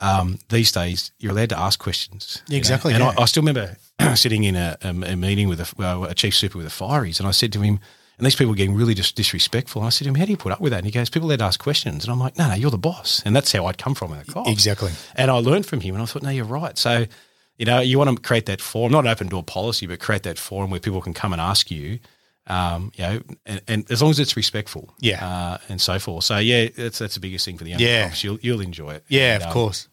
um, 0.00 0.38
these 0.48 0.70
days 0.70 1.10
you're 1.18 1.32
allowed 1.32 1.48
to 1.50 1.58
ask 1.58 1.78
questions. 1.80 2.42
you 2.48 2.52
know? 2.54 2.58
Exactly, 2.58 2.94
And 2.94 3.02
yeah. 3.02 3.14
I, 3.18 3.22
I 3.22 3.24
still 3.24 3.42
remember 3.42 3.76
sitting 4.14 4.44
in 4.44 4.54
a, 4.54 4.76
a, 4.82 4.88
a 4.88 5.16
meeting 5.16 5.48
with 5.48 5.60
a, 5.60 6.02
a 6.08 6.14
chief 6.14 6.36
super 6.36 6.58
with 6.58 6.66
the 6.66 6.72
fireys, 6.84 7.18
and 7.18 7.28
I 7.28 7.32
said 7.32 7.52
to 7.54 7.60
him, 7.60 7.80
and 8.16 8.26
these 8.26 8.34
people 8.34 8.50
were 8.50 8.56
getting 8.56 8.74
really 8.74 8.94
just 8.94 9.14
disrespectful. 9.16 9.80
And 9.82 9.86
I 9.86 9.90
said 9.90 10.04
to 10.04 10.10
him, 10.10 10.16
"How 10.16 10.24
do 10.24 10.30
you 10.32 10.36
put 10.36 10.52
up 10.52 10.60
with 10.60 10.72
that?" 10.72 10.78
And 10.78 10.86
he 10.86 10.92
goes, 10.92 11.08
"People 11.08 11.28
allowed 11.28 11.38
to 11.38 11.44
ask 11.44 11.60
questions." 11.60 12.04
And 12.04 12.12
I'm 12.12 12.18
like, 12.18 12.36
"No, 12.36 12.48
no, 12.48 12.54
you're 12.54 12.70
the 12.70 12.78
boss," 12.78 13.22
and 13.24 13.34
that's 13.34 13.52
how 13.52 13.66
I'd 13.66 13.78
come 13.78 13.94
from 13.94 14.12
in 14.12 14.18
the. 14.26 14.44
Exactly. 14.46 14.90
And 15.14 15.30
I 15.30 15.34
learned 15.34 15.66
from 15.66 15.80
him, 15.80 15.94
and 15.94 16.02
I 16.02 16.06
thought, 16.06 16.22
"No, 16.22 16.30
you're 16.30 16.44
right." 16.44 16.76
So. 16.78 17.06
You 17.60 17.64
know, 17.64 17.80
you 17.80 17.98
want 17.98 18.08
to 18.16 18.22
create 18.22 18.46
that 18.46 18.60
forum, 18.60 18.92
not 18.92 19.00
an 19.00 19.08
open 19.10 19.26
door 19.26 19.42
policy, 19.42 19.88
but 19.88 19.98
create 19.98 20.22
that 20.22 20.38
forum 20.38 20.70
where 20.70 20.78
people 20.78 21.00
can 21.02 21.12
come 21.12 21.32
and 21.32 21.42
ask 21.42 21.72
you, 21.72 21.98
um, 22.48 22.90
you 22.96 23.04
know, 23.04 23.20
and, 23.46 23.60
and 23.68 23.90
as 23.90 24.00
long 24.02 24.10
as 24.10 24.18
it's 24.18 24.36
respectful, 24.36 24.94
Yeah. 25.00 25.24
uh, 25.26 25.58
and 25.68 25.80
so 25.80 25.98
forth. 25.98 26.24
So 26.24 26.38
yeah, 26.38 26.68
that's 26.76 26.98
that's 26.98 27.14
the 27.14 27.20
biggest 27.20 27.44
thing 27.44 27.58
for 27.58 27.64
the 27.64 27.70
young 27.70 27.80
Yeah. 27.80 28.12
You'll 28.16 28.38
you'll 28.40 28.60
enjoy 28.60 28.94
it. 28.94 29.04
Yeah, 29.08 29.34
And, 29.34 29.42
of 29.42 29.48
um, 29.48 29.52
course. 29.52 29.88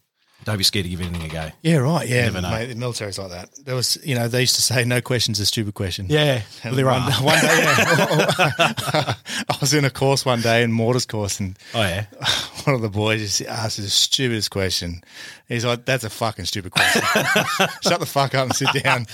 Don't 0.46 0.58
be 0.58 0.64
scared 0.64 0.84
to 0.84 0.88
give 0.90 1.00
anything 1.00 1.22
a 1.22 1.28
go. 1.28 1.50
Yeah, 1.62 1.76
right. 1.78 2.08
Yeah, 2.08 2.22
never 2.26 2.40
know. 2.40 2.50
mate, 2.50 2.66
the 2.66 2.76
military's 2.76 3.18
like 3.18 3.30
that. 3.30 3.50
There 3.64 3.74
was, 3.74 3.98
you 4.04 4.14
know, 4.14 4.28
they 4.28 4.40
used 4.42 4.54
to 4.54 4.62
say, 4.62 4.84
"No 4.84 5.00
question's 5.00 5.40
a 5.40 5.44
stupid 5.46 5.74
question." 5.74 6.06
Yeah, 6.08 6.42
And 6.62 6.76
there 6.76 6.86
one, 6.86 7.02
are. 7.02 7.10
one 7.20 7.40
day, 7.40 7.62
yeah. 7.64 9.14
I 9.50 9.56
was 9.60 9.74
in 9.74 9.84
a 9.84 9.90
course 9.90 10.24
one 10.24 10.40
day 10.40 10.62
in 10.62 10.70
Mortars 10.72 11.04
course, 11.04 11.40
and 11.40 11.58
Oh 11.74 11.82
yeah, 11.82 12.06
one 12.64 12.76
of 12.76 12.80
the 12.82 12.88
boys 12.88 13.20
just 13.20 13.42
asked 13.42 13.78
the 13.78 13.88
stupidest 13.90 14.50
question. 14.52 15.02
He's 15.48 15.64
like, 15.64 15.84
"That's 15.84 16.04
a 16.04 16.10
fucking 16.10 16.44
stupid 16.44 16.72
question. 16.72 17.02
Shut 17.82 18.00
the 18.00 18.06
fuck 18.06 18.34
up 18.34 18.46
and 18.46 18.54
sit 18.56 18.68
down." 18.84 19.06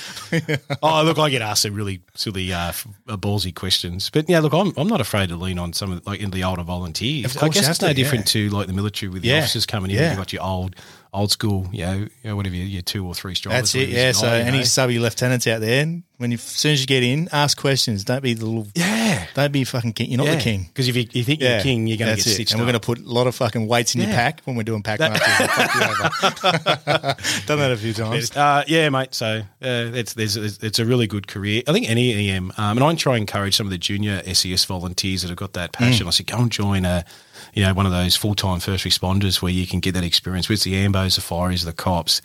oh, 0.82 1.02
look, 1.02 1.18
I 1.18 1.30
get 1.30 1.42
asked 1.42 1.62
some 1.62 1.74
really 1.74 2.00
silly, 2.14 2.52
uh, 2.52 2.72
uh, 3.08 3.16
ballsy 3.16 3.54
questions, 3.54 4.10
but 4.10 4.28
yeah, 4.28 4.40
look, 4.40 4.52
I'm, 4.54 4.72
I'm 4.76 4.88
not 4.88 5.00
afraid 5.00 5.28
to 5.30 5.36
lean 5.36 5.58
on 5.58 5.72
some 5.72 5.92
of 5.92 6.04
the, 6.04 6.10
like 6.10 6.20
in 6.20 6.30
the 6.30 6.44
older 6.44 6.62
volunteers. 6.62 7.36
Of 7.36 7.42
I 7.42 7.48
guess 7.48 7.68
it's 7.68 7.80
no 7.80 7.88
to, 7.88 7.92
yeah. 7.92 7.94
different 7.94 8.26
to 8.28 8.48
like 8.50 8.66
the 8.66 8.72
military 8.72 9.10
with 9.10 9.22
the 9.22 9.28
Yeah. 9.28 9.38
officers 9.38 9.66
coming 9.66 9.90
in. 9.90 9.96
Yeah. 9.98 10.08
You've 10.10 10.18
got 10.18 10.32
your 10.32 10.42
old, 10.42 10.76
old 11.12 11.30
school, 11.30 11.68
you 11.72 11.84
know, 11.84 11.92
you 11.92 12.10
know 12.24 12.36
whatever 12.36 12.56
your, 12.56 12.66
your 12.66 12.82
two 12.82 13.06
or 13.06 13.14
three 13.14 13.34
strikers. 13.34 13.72
That's 13.72 13.74
it. 13.74 13.88
Yeah. 13.90 14.12
So 14.12 14.28
any 14.28 14.58
know. 14.58 14.64
subby 14.64 14.98
lieutenants 14.98 15.46
out 15.46 15.60
there, 15.60 15.86
when 16.16 16.30
you 16.30 16.36
as 16.36 16.42
soon 16.42 16.72
as 16.72 16.80
you 16.80 16.86
get 16.86 17.02
in, 17.02 17.28
ask 17.32 17.58
questions. 17.58 18.04
Don't 18.04 18.22
be 18.22 18.34
the 18.34 18.46
little. 18.46 18.66
yeah, 18.74 19.26
Don't 19.34 19.52
be 19.52 19.64
fucking 19.64 19.92
king. 19.92 20.10
You're 20.10 20.18
not 20.18 20.26
yeah. 20.26 20.36
the 20.36 20.40
king. 20.40 20.64
because 20.68 20.88
if 20.88 20.96
you, 20.96 21.06
you 21.10 21.24
think 21.24 21.40
you're 21.40 21.60
king, 21.60 21.86
you're 21.86 21.98
going 21.98 22.10
to 22.10 22.16
get 22.16 22.26
it. 22.26 22.30
stitched 22.30 22.52
And 22.52 22.60
we're 22.60 22.66
going 22.66 22.80
to 22.80 22.80
put 22.80 22.98
a 22.98 23.02
lot 23.02 23.26
of 23.26 23.34
fucking 23.34 23.66
weights 23.66 23.94
in 23.94 24.00
your 24.00 24.10
pack 24.10 24.40
when 24.44 24.56
we're 24.56 24.62
doing 24.62 24.82
pack 24.82 25.00
marches. 25.00 25.26
you 25.38 25.82
over. 25.82 27.16
Done 27.46 27.58
that 27.58 27.72
a 27.72 27.76
few 27.76 27.92
times. 27.92 28.34
Uh, 28.34 28.64
yeah, 28.66 28.88
mate. 28.88 29.14
So 29.14 29.40
uh, 29.40 29.44
it's 29.60 30.14
there's, 30.14 30.36
it's 30.36 30.78
a 30.78 30.84
really 30.86 31.06
good 31.06 31.26
career. 31.26 31.62
I 31.66 31.72
think 31.72 31.90
any 31.90 32.30
EM, 32.30 32.52
um, 32.56 32.78
and 32.78 32.84
I 32.84 32.94
try 32.94 33.14
and 33.14 33.22
encourage 33.22 33.56
some 33.56 33.66
of 33.66 33.70
the 33.70 33.78
junior 33.78 34.22
SES 34.32 34.64
volunteers 34.64 35.22
that 35.22 35.28
have 35.28 35.36
got 35.36 35.52
that 35.54 35.72
passion. 35.72 36.06
I 36.06 36.10
say 36.10 36.24
go 36.24 36.38
and 36.38 36.50
join 36.52 36.84
a, 36.84 37.04
you 37.52 37.64
know, 37.64 37.74
one 37.74 37.86
of 37.86 37.92
those 37.92 38.16
full 38.16 38.34
time 38.34 38.60
first 38.60 38.84
responders 38.84 39.42
where 39.42 39.52
you 39.52 39.66
can 39.66 39.80
get 39.80 39.94
that 39.94 40.04
experience 40.04 40.48
with 40.48 40.62
the 40.62 40.74
ambos, 40.74 41.16
the 41.16 41.20
fireys, 41.20 41.64
the 41.64 41.72
cops, 41.72 42.22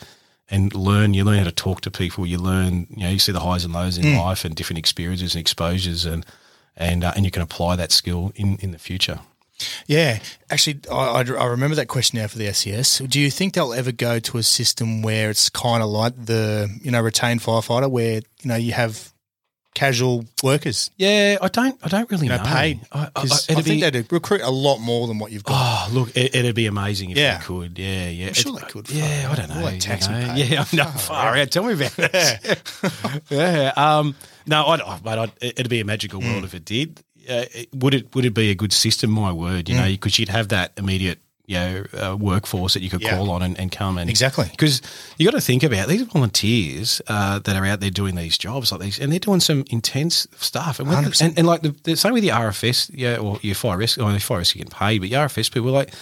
and 0.49 0.73
learn. 0.73 1.13
You 1.13 1.23
learn 1.23 1.39
how 1.39 1.43
to 1.43 1.51
talk 1.51 1.81
to 1.81 1.91
people. 1.91 2.25
You 2.25 2.37
learn, 2.37 2.87
you 2.89 3.03
know, 3.03 3.09
you 3.09 3.19
see 3.19 3.31
the 3.31 3.41
highs 3.41 3.65
and 3.65 3.73
lows 3.73 3.97
in 3.97 4.15
life 4.17 4.45
and 4.45 4.55
different 4.55 4.79
experiences 4.79 5.35
and 5.35 5.41
exposures, 5.41 6.05
and 6.05 6.25
and 6.75 7.03
uh, 7.03 7.13
and 7.15 7.25
you 7.25 7.31
can 7.31 7.41
apply 7.41 7.75
that 7.75 7.91
skill 7.91 8.31
in 8.35 8.57
in 8.57 8.71
the 8.71 8.79
future. 8.79 9.19
Yeah, 9.87 10.19
actually, 10.51 10.81
I, 10.91 10.95
I, 10.95 11.21
I 11.21 11.45
remember 11.45 11.75
that 11.75 11.87
question 11.87 12.19
now 12.19 12.27
for 12.27 12.37
the 12.37 12.53
SES. 12.53 12.99
Do 12.99 13.19
you 13.19 13.31
think 13.31 13.55
they'll 13.55 13.73
ever 13.73 13.91
go 13.91 14.19
to 14.19 14.37
a 14.37 14.43
system 14.43 15.01
where 15.01 15.31
it's 15.31 15.49
kind 15.49 15.81
of 15.81 15.89
like 15.89 16.13
the 16.25 16.69
you 16.81 16.91
know 16.91 17.01
retained 17.01 17.41
firefighter, 17.41 17.89
where 17.89 18.15
you 18.41 18.45
know 18.45 18.55
you 18.55 18.73
have 18.73 19.11
casual 19.77 20.25
workers, 20.43 20.89
Yeah, 20.97 21.37
I 21.41 21.47
don't, 21.49 21.77
I 21.83 21.87
don't 21.87 22.09
really 22.09 22.25
you 22.25 22.29
know, 22.31 22.37
know. 22.37 22.43
paid? 22.43 22.79
I, 22.91 22.99
I, 22.99 23.03
I, 23.15 23.21
I, 23.23 23.27
think 23.61 23.65
be- 23.65 23.89
they'd 23.89 24.11
recruit 24.11 24.41
a 24.41 24.49
lot 24.49 24.79
more 24.79 25.07
than 25.07 25.19
what 25.19 25.31
you've 25.31 25.43
got. 25.43 25.89
Oh, 25.89 25.93
look, 25.93 26.09
it, 26.17 26.35
it'd 26.35 26.55
be 26.55 26.65
amazing 26.65 27.11
if 27.11 27.17
Yeah. 27.17 27.37
they 27.37 27.43
could. 27.45 27.77
Yeah, 27.77 28.09
yeah. 28.09 28.31
sure 28.33 28.53
It's- 28.57 28.65
they 28.65 28.71
could. 28.71 28.89
Yeah, 28.89 29.29
I 29.31 29.35
don't 29.35 29.49
know. 29.49 29.61
that 29.61 29.73
you 29.75 29.79
tax 29.79 30.07
we 30.07 30.13
know. 30.15 30.33
Yeah, 30.35 30.61
I'm 30.69 30.77
not 30.77 30.99
far 30.99 31.37
out. 31.37 31.51
Tell 31.51 31.63
me 31.63 31.73
about 31.73 31.93
it. 31.97 32.61
yeah. 33.29 33.73
Um, 33.77 34.15
no, 34.47 34.65
I'd, 34.65 34.81
oh, 34.81 34.99
I'd, 35.05 35.31
it'd 35.41 35.69
be 35.69 35.79
a 35.79 35.85
magical 35.85 36.21
Mm. 36.21 36.31
world 36.31 36.43
if 36.45 36.53
it 36.55 36.65
did. 36.65 37.01
Uh, 37.29 37.43
would 37.73 37.93
it? 37.93 38.15
Would 38.15 38.25
it 38.25 38.33
be 38.33 38.49
a 38.51 38.55
good 38.55 38.71
system? 38.73 39.11
My 39.11 39.31
word, 39.31 39.67
you 39.69 39.75
Mm. 39.75 39.79
know, 39.79 39.87
because 39.91 40.17
you'd 40.17 40.29
have 40.29 40.47
that 40.49 40.71
immediate. 40.77 41.19
You 41.49 41.55
know, 41.55 41.83
uh, 41.97 42.17
workforce 42.17 42.73
that 42.73 42.83
you 42.83 42.89
could 42.89 43.01
Yeah. 43.01 43.15
call 43.15 43.31
on 43.31 43.41
and, 43.41 43.57
and 43.57 43.71
come 43.71 43.97
and 43.97 44.09
Exactly. 44.09 44.49
because 44.51 44.81
you 45.17 45.25
got 45.25 45.31
to 45.33 45.39
think 45.39 45.63
about 45.63 45.87
these 45.87 46.01
volunteers 46.01 47.01
uh, 47.07 47.39
that 47.39 47.55
are 47.55 47.65
out 47.65 47.79
there 47.79 47.89
doing 47.89 48.15
these 48.15 48.37
jobs 48.37 48.69
like 48.69 48.81
these, 48.81 48.99
and 48.99 49.13
they're 49.13 49.19
doing 49.19 49.39
some 49.39 49.63
intense 49.69 50.27
stuff. 50.37 50.77
And, 50.81 50.89
the- 50.89 51.17
and, 51.23 51.37
and 51.37 51.47
like 51.47 51.61
the, 51.61 51.73
the 51.83 51.95
same 51.95 52.11
with 52.11 52.23
the 52.23 52.29
RFS, 52.31 52.91
yeah, 52.93 53.15
or 53.15 53.39
your 53.41 53.55
fire 53.55 53.77
rescue, 53.77 54.03
oh, 54.03 54.11
the 54.11 54.19
fire 54.19 54.39
rescue 54.39 54.59
getting 54.61 54.77
paid, 54.77 54.99
but 54.99 55.07
your 55.09 55.25
RFS 55.25 55.49
people 55.51 55.71
like. 55.71 55.93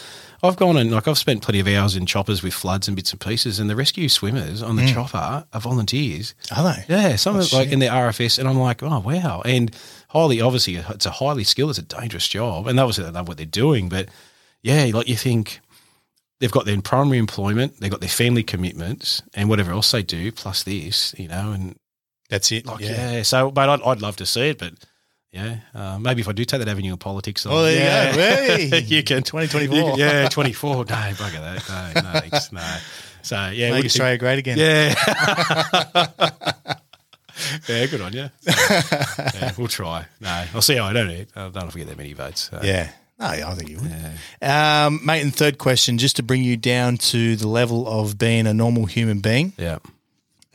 I've 0.43 0.57
gone 0.57 0.77
and 0.77 0.91
like 0.91 1.07
I've 1.07 1.17
spent 1.17 1.41
plenty 1.41 1.59
of 1.59 1.67
hours 1.67 1.95
in 1.95 2.05
choppers 2.05 2.43
with 2.43 2.53
floods 2.53 2.87
and 2.87 2.95
bits 2.95 3.11
and 3.11 3.19
pieces, 3.21 3.57
and 3.57 3.67
the 3.69 3.75
rescue 3.75 4.09
swimmers 4.09 4.61
on 4.61 4.75
the 4.75 4.83
Mm. 4.83 4.93
chopper 4.93 5.45
are 5.51 5.59
volunteers. 5.59 6.35
Are 6.55 6.63
they? 6.63 6.85
Yeah, 6.93 7.15
some 7.15 7.35
Oh, 7.37 7.39
of 7.39 7.51
like 7.53 7.69
in 7.71 7.79
the 7.79 7.87
RFS, 7.87 8.37
and 8.37 8.47
I'm 8.47 8.57
like, 8.59 8.83
oh 8.83 8.99
wow, 8.99 9.41
and 9.45 9.71
highly 10.09 10.41
obviously 10.41 10.75
it's 10.75 11.05
a 11.05 11.11
highly 11.11 11.45
skilled, 11.45 11.69
it's 11.71 11.79
a 11.79 11.81
dangerous 11.83 12.27
job, 12.27 12.67
and 12.67 12.79
obviously 12.79 13.05
they 13.05 13.11
love 13.11 13.27
what 13.27 13.37
they're 13.37 13.45
doing, 13.45 13.89
but 13.89 14.09
yeah, 14.65 14.89
like 14.93 15.07
you 15.07 15.15
think 15.15 15.59
they've 16.39 16.51
got 16.51 16.65
their 16.65 16.81
primary 16.81 17.19
employment, 17.19 17.79
they've 17.79 17.91
got 17.91 17.99
their 17.99 18.09
family 18.09 18.41
commitments, 18.41 19.21
and 19.35 19.47
whatever 19.47 19.71
else 19.71 19.91
they 19.91 20.01
do, 20.01 20.31
plus 20.31 20.63
this, 20.63 21.13
you 21.19 21.27
know, 21.27 21.51
and 21.51 21.75
That's 22.29 22.51
it. 22.51 22.65
like 22.65 22.79
yeah. 22.81 23.13
yeah, 23.17 23.21
so 23.23 23.51
but 23.51 23.69
I'd, 23.69 23.81
I'd 23.83 24.01
love 24.01 24.15
to 24.17 24.25
see 24.25 24.49
it, 24.49 24.57
but 24.57 24.73
yeah, 25.31 25.57
uh, 25.75 25.99
maybe 25.99 26.21
if 26.21 26.27
I 26.27 26.31
do 26.31 26.43
take 26.45 26.59
that 26.59 26.67
avenue 26.67 26.93
of 26.93 26.99
politics, 26.99 27.45
Oh, 27.45 27.61
there 27.61 27.73
you 27.73 27.79
yeah, 27.79 28.15
go. 28.15 28.19
Hey, 28.69 28.79
you 28.85 29.03
can 29.03 29.21
2024. 29.21 29.99
yeah, 29.99 30.27
twenty 30.29 30.53
four. 30.53 30.77
No, 30.77 30.83
bugger 30.83 31.41
that. 31.63 31.93
No, 31.95 32.01
no, 32.01 32.19
thanks, 32.21 32.51
no. 32.51 32.77
So 33.21 33.49
yeah, 33.53 33.71
Make 33.71 33.85
Australia 33.85 34.17
great 34.17 34.39
again. 34.39 34.57
yeah. 34.57 34.95
yeah, 37.67 37.85
good 37.87 38.01
on 38.01 38.13
you. 38.13 38.29
yeah, 38.47 39.51
we'll 39.57 39.67
try. 39.67 40.05
No, 40.21 40.45
I'll 40.53 40.61
see 40.61 40.75
how 40.77 40.85
I 40.85 40.93
don't. 40.93 41.09
I 41.09 41.25
don't 41.35 41.55
know 41.55 41.67
if 41.67 41.75
we 41.75 41.81
get 41.81 41.89
that 41.89 41.97
many 41.97 42.13
votes. 42.13 42.49
so. 42.51 42.59
Yeah. 42.63 42.89
No, 43.17 43.27
I 43.27 43.53
think 43.55 43.69
you 43.69 43.77
would. 43.79 43.91
Um, 44.41 44.99
mate, 45.05 45.21
and 45.21 45.33
third 45.33 45.57
question, 45.57 45.97
just 45.97 46.17
to 46.17 46.23
bring 46.23 46.43
you 46.43 46.57
down 46.57 46.97
to 46.97 47.35
the 47.37 47.47
level 47.47 47.87
of 47.87 48.17
being 48.17 48.45
a 48.45 48.53
normal 48.53 48.85
human 48.85 49.19
being. 49.19 49.53
yeah. 49.57 49.79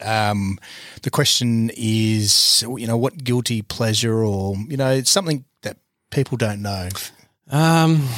Um, 0.02 0.58
the 1.02 1.10
question 1.10 1.70
is, 1.76 2.62
you 2.62 2.86
know, 2.86 2.96
what 2.96 3.22
guilty 3.22 3.60
pleasure 3.60 4.24
or, 4.24 4.56
you 4.68 4.78
know, 4.78 4.90
it's 4.92 5.10
something 5.10 5.44
that 5.62 5.76
people 6.10 6.38
don't 6.38 6.62
know. 6.62 6.88
Um. 7.50 8.08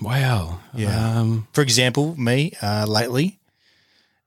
Wow. 0.00 0.58
Yeah. 0.74 1.20
Um. 1.20 1.46
For 1.52 1.62
example, 1.62 2.18
me 2.18 2.54
uh, 2.60 2.86
lately, 2.88 3.38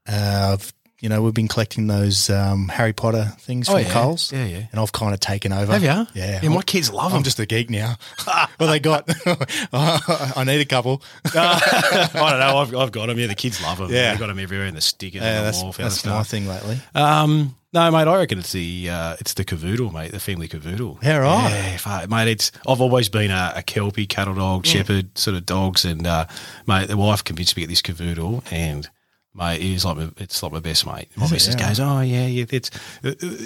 uh, 0.07 0.57
I've, 0.59 0.73
you 1.01 1.09
know, 1.09 1.21
we've 1.21 1.33
been 1.33 1.47
collecting 1.49 1.87
those 1.87 2.29
um, 2.29 2.67
Harry 2.69 2.93
Potter 2.93 3.33
things 3.39 3.67
Oh, 3.67 3.73
from 3.73 3.81
yeah. 3.81 3.91
Coles. 3.91 4.31
Yeah, 4.31 4.45
yeah. 4.45 4.63
And 4.71 4.79
I've 4.79 4.91
kind 4.91 5.13
of 5.13 5.19
taken 5.19 5.51
over. 5.51 5.73
Have 5.73 5.81
you? 5.81 6.07
Yeah. 6.19 6.39
Yeah. 6.41 6.49
My 6.49 6.61
kids 6.61 6.91
love 6.93 7.11
them. 7.11 7.17
I'm 7.17 7.23
just 7.23 7.39
a 7.39 7.45
geek 7.45 7.69
now. 7.69 7.95
well, 8.59 8.69
they 8.69 8.79
got. 8.79 9.09
I 9.73 10.43
need 10.45 10.61
a 10.61 10.65
couple. 10.65 11.01
I 11.25 12.09
don't 12.13 12.39
know. 12.39 12.57
I've, 12.57 12.75
I've 12.75 12.91
got 12.91 13.07
them. 13.07 13.17
Yeah, 13.19 13.27
the 13.27 13.35
kids 13.35 13.61
love 13.61 13.79
them. 13.79 13.89
Yeah. 13.91 14.11
They've 14.11 14.19
got 14.19 14.27
them 14.27 14.39
everywhere 14.39 14.67
in 14.67 14.75
the 14.75 14.81
stick 14.81 15.15
and 15.15 15.23
Yeah, 15.23 15.39
the 15.39 15.45
that's 15.45 15.61
wall. 15.61 15.71
that's 15.73 16.05
my 16.05 16.23
thing 16.23 16.47
lately. 16.47 16.77
Um, 16.95 17.55
no, 17.73 17.89
mate, 17.89 18.07
I 18.07 18.17
reckon 18.17 18.39
it's 18.39 18.51
the 18.51 18.89
uh, 18.89 19.15
it's 19.19 19.33
the 19.33 19.45
cavoodle, 19.45 19.93
mate, 19.93 20.11
the 20.11 20.19
family 20.19 20.47
cavoodle. 20.49 21.01
Yeah, 21.01 21.17
right. 21.17 21.49
Yeah, 21.49 21.77
fuck, 21.77 22.09
mate. 22.09 22.27
It's 22.27 22.51
I've 22.67 22.81
always 22.81 23.07
been 23.07 23.31
a, 23.31 23.53
a 23.55 23.63
kelpie 23.63 24.05
cattle 24.07 24.33
dog, 24.35 24.65
shepherd 24.65 25.17
sort 25.17 25.37
of 25.37 25.45
dogs, 25.45 25.85
and 25.85 26.05
uh, 26.05 26.25
mate, 26.67 26.89
the 26.89 26.97
wife 26.97 27.23
convinced 27.23 27.55
me 27.55 27.63
to 27.65 27.67
get 27.67 27.71
this 27.71 27.81
cavoodle, 27.81 28.43
and 28.51 28.89
mate, 29.33 29.61
is 29.61 29.85
like 29.85 29.97
my, 29.97 30.09
it's 30.17 30.41
like 30.43 30.51
my 30.51 30.59
best 30.59 30.85
mate. 30.85 31.07
My 31.15 31.25
Is 31.25 31.31
it? 31.31 31.33
missus 31.35 31.55
Yeah. 31.59 31.67
goes, 31.69 31.79
oh 31.79 32.01
yeah, 32.01 32.25
yeah, 32.27 32.45
it's 32.49 32.71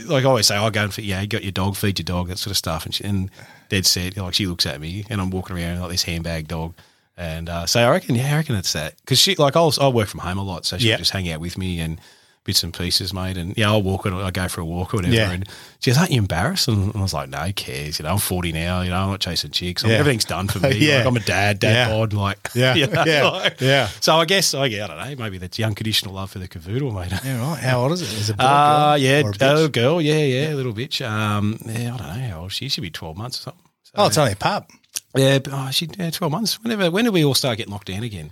like 0.07 0.23
I 0.23 0.27
always 0.27 0.47
say, 0.47 0.55
I 0.57 0.69
go 0.69 0.83
and 0.83 0.93
feed, 0.93 1.05
yeah, 1.05 1.21
you 1.21 1.27
got 1.27 1.43
your 1.43 1.51
dog, 1.51 1.75
feed 1.75 1.99
your 1.99 2.03
dog, 2.05 2.27
that 2.27 2.37
sort 2.39 2.51
of 2.51 2.57
stuff, 2.57 2.85
and 2.85 2.93
she, 2.95 3.03
and 3.03 3.29
Dad 3.69 3.85
said, 3.85 4.17
like 4.17 4.33
she 4.33 4.47
looks 4.47 4.65
at 4.65 4.79
me, 4.81 5.05
and 5.09 5.21
I'm 5.21 5.29
walking 5.29 5.55
around 5.57 5.79
like 5.79 5.91
this 5.91 6.03
handbag 6.03 6.47
dog. 6.47 6.73
And 7.17 7.47
uh, 7.47 7.65
so 7.65 7.79
I 7.81 7.89
reckon, 7.91 8.15
yeah, 8.15 8.33
I 8.33 8.35
reckon 8.37 8.55
it's 8.55 8.73
that 8.73 8.95
because 8.97 9.17
she 9.19 9.35
like 9.35 9.55
I'll 9.55 9.73
I'll 9.79 9.93
work 9.93 10.09
from 10.09 10.19
home 10.19 10.37
a 10.37 10.43
lot, 10.43 10.65
so 10.65 10.77
she'll 10.77 10.89
Yeah. 10.89 10.97
just 10.97 11.11
hang 11.11 11.29
out 11.31 11.39
with 11.39 11.57
me 11.57 11.79
and 11.79 11.99
bits 12.45 12.63
and 12.63 12.73
pieces, 12.73 13.13
mate. 13.13 13.35
And 13.38 13.57
yeah, 13.57 13.69
I'll 13.69 13.81
walk 13.81 14.05
it, 14.05 14.13
I'll 14.13 14.31
go 14.31 14.47
for 14.47 14.61
a 14.61 14.65
walk 14.65 14.93
or 14.93 14.97
whatever. 14.97 15.13
Yeah. 15.13 15.31
And 15.31 15.49
she 15.80 15.89
goes, 15.91 15.97
"Aren't 15.97 16.11
you 16.11 16.19
embarrassed?" 16.19 16.67
And 16.69 16.95
I 16.95 17.01
was 17.01 17.13
like, 17.13 17.27
"No, 17.27 17.51
cares? 17.53 17.99
You 17.99 18.03
know, 18.03 18.11
I'm 18.11 18.17
40 18.19 18.51
now. 18.53 18.81
You 18.81 18.91
know, 18.91 18.95
I'm 18.97 19.09
not 19.09 19.19
chasing 19.19 19.51
chicks. 19.51 19.84
I'm- 19.84 19.91
Yeah. 19.91 19.97
Everything's 19.99 20.23
done 20.26 20.47
for 20.47 20.59
me. 20.67 20.77
Yeah. 20.77 20.99
Like, 20.99 21.05
I'm 21.07 21.17
a 21.17 21.19
dad, 21.19 21.59
dad 21.59 21.73
Yeah. 21.73 21.89
bod. 21.89 22.13
Like, 22.13 22.49
Yeah. 22.55 22.76
you 22.76 22.88
know, 22.88 23.03
Yeah. 23.05 23.27
like- 23.30 23.59
Yeah. 23.59 23.89
So 23.99 24.15
I 24.15 24.26
guess, 24.26 24.53
I, 24.53 24.67
yeah, 24.67 24.85
I 24.85 24.88
don't 24.88 24.97
know. 25.17 25.23
Maybe 25.26 25.38
that's 25.39 25.59
young 25.59 25.76
conditional 25.76 26.13
love 26.15 26.31
for 26.31 26.39
the 26.39 26.47
cavoodle, 26.47 26.93
mate. 26.93 27.11
Yeah, 27.26 27.41
right. 27.41 27.59
How 27.59 27.81
old 27.81 27.91
is 27.91 28.01
it? 28.01 28.13
Is 28.13 28.30
it 28.30 28.34
a 28.34 28.38
boy, 28.38 28.43
Uh, 28.45 28.89
girl, 28.93 28.97
yeah, 28.99 29.22
or 29.23 29.30
a 29.30 29.34
bitch? 29.34 29.41
oh, 29.57 29.67
girl, 29.67 30.01
yeah, 30.01 30.23
yeah, 30.23 30.53
little 30.53 30.73
bitch. 30.73 31.05
Um, 31.05 31.59
yeah, 31.65 31.93
I 31.93 31.97
don't 31.97 32.07
know 32.07 32.27
how 32.30 32.39
old 32.41 32.51
she 32.53 32.69
should 32.69 32.81
be 32.81 32.89
twelve 32.91 33.17
months 33.17 33.39
or 33.39 33.41
something. 33.43 33.61
So, 33.84 33.91
oh, 33.95 34.07
it's 34.07 34.17
only 34.17 34.34
a 34.34 34.35
pup. 34.35 34.69
yeah, 35.15 35.39
but, 35.39 35.51
oh, 35.53 35.69
she 35.72 35.89
yeah, 35.97 36.09
twelve 36.11 36.31
months. 36.31 36.61
Whenever, 36.63 36.91
when 36.91 37.05
did 37.05 37.13
we 37.13 37.26
all 37.26 37.34
start 37.34 37.57
getting 37.57 37.72
locked 37.73 37.88
down 37.88 38.03
again? 38.03 38.31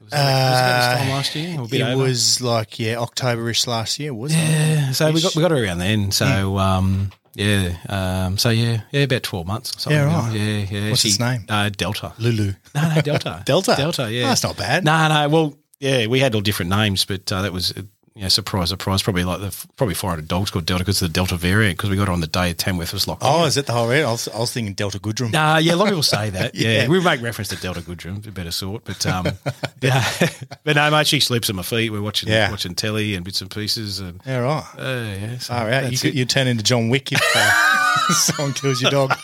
Was, 0.00 0.10
that, 0.10 0.50
was 0.50 0.94
it 0.94 0.98
time 1.04 1.08
last 1.10 1.34
year? 1.34 1.58
Or 1.60 1.64
a 1.64 1.68
bit 1.68 1.82
Uh, 1.82 1.86
It 1.86 1.92
over? 1.94 2.02
was 2.04 2.40
like 2.40 2.78
yeah, 2.78 2.94
Octoberish 2.94 3.66
last 3.66 3.98
year, 3.98 4.14
wasn't 4.14 4.42
it? 4.42 4.48
Yeah, 4.48 4.90
so 4.92 5.10
we 5.10 5.20
got 5.20 5.34
we 5.34 5.42
got 5.42 5.50
her 5.50 5.62
around 5.64 5.78
then. 5.78 6.12
So 6.12 6.56
um, 6.58 7.10
yeah, 7.34 7.76
um, 7.88 8.38
so 8.38 8.50
yeah, 8.50 8.82
yeah, 8.92 9.02
about 9.02 9.22
twelve 9.24 9.46
months. 9.46 9.74
Or 9.76 9.78
something. 9.80 9.98
Yeah, 9.98 10.04
right. 10.28 10.32
Yeah, 10.34 10.80
yeah. 10.80 10.90
What's 10.90 11.02
his 11.02 11.18
name? 11.20 11.44
Uh, 11.48 11.68
Delta. 11.70 12.12
Lulu. 12.18 12.52
No, 12.74 12.94
no, 12.94 13.00
Delta. 13.00 13.42
Delta? 13.46 13.74
Delta. 13.76 14.10
Yeah, 14.12 14.24
Oh, 14.24 14.28
that's 14.28 14.42
not 14.44 14.56
bad. 14.56 14.84
No, 14.84 15.08
no. 15.08 15.28
Well, 15.28 15.54
yeah, 15.80 16.06
we 16.06 16.20
had 16.20 16.34
all 16.34 16.40
different 16.40 16.70
names, 16.70 17.04
but 17.04 17.30
uh, 17.32 17.42
that 17.42 17.52
was. 17.52 17.74
You 18.18 18.24
know, 18.24 18.28
surprise, 18.30 18.70
surprise. 18.70 19.00
Probably 19.00 19.22
like 19.22 19.38
the 19.40 19.66
probably 19.76 19.94
400 19.94 20.26
dogs 20.26 20.50
called 20.50 20.66
Delta 20.66 20.82
because 20.82 21.00
of 21.00 21.08
the 21.08 21.12
Delta 21.12 21.36
variant. 21.36 21.76
Because 21.76 21.88
we 21.88 21.96
got 21.96 22.08
her 22.08 22.12
on 22.12 22.18
the 22.20 22.26
day 22.26 22.52
Tamworth 22.52 22.92
was 22.92 23.06
locked. 23.06 23.22
Oh, 23.24 23.38
down. 23.38 23.46
is 23.46 23.54
that 23.54 23.66
the 23.66 23.72
whole 23.72 23.86
read? 23.88 24.02
I 24.02 24.10
was, 24.10 24.26
I 24.26 24.38
was 24.40 24.52
thinking 24.52 24.74
Delta 24.74 24.98
Goodrum. 24.98 25.28
Uh, 25.32 25.58
yeah, 25.58 25.74
a 25.74 25.76
lot 25.76 25.84
of 25.84 25.90
people 25.90 26.02
say 26.02 26.28
that. 26.30 26.52
yeah. 26.56 26.82
Yeah. 26.82 26.88
we 26.88 27.00
make 27.00 27.22
reference 27.22 27.46
to 27.50 27.56
Delta 27.56 27.80
Goodrum, 27.80 28.26
a 28.26 28.32
better 28.32 28.50
sort. 28.50 28.84
But 28.84 29.06
um, 29.06 29.26
yeah, 29.80 30.04
but 30.64 30.74
no, 30.74 30.90
mate, 30.90 31.06
she 31.06 31.20
sleeps 31.20 31.48
at 31.48 31.54
my 31.54 31.62
feet. 31.62 31.90
We're 31.90 32.02
watching 32.02 32.28
Yeah. 32.28 32.50
watching 32.50 32.74
telly 32.74 33.14
and 33.14 33.24
bits 33.24 33.40
and 33.40 33.48
pieces, 33.52 34.00
and 34.00 34.20
Yeah, 34.26 34.38
right. 34.38 34.64
uh, 34.76 34.82
yeah, 34.82 35.38
so 35.38 35.54
Far 35.54 35.70
out. 35.70 35.92
You, 35.92 35.96
could, 35.98 36.08
it. 36.10 36.14
you 36.16 36.24
turn 36.24 36.48
into 36.48 36.64
John 36.64 36.88
Wick 36.88 37.12
if 37.12 37.20
uh, 37.36 38.12
someone 38.14 38.52
kills 38.52 38.82
your 38.82 38.90
dog. 38.90 39.14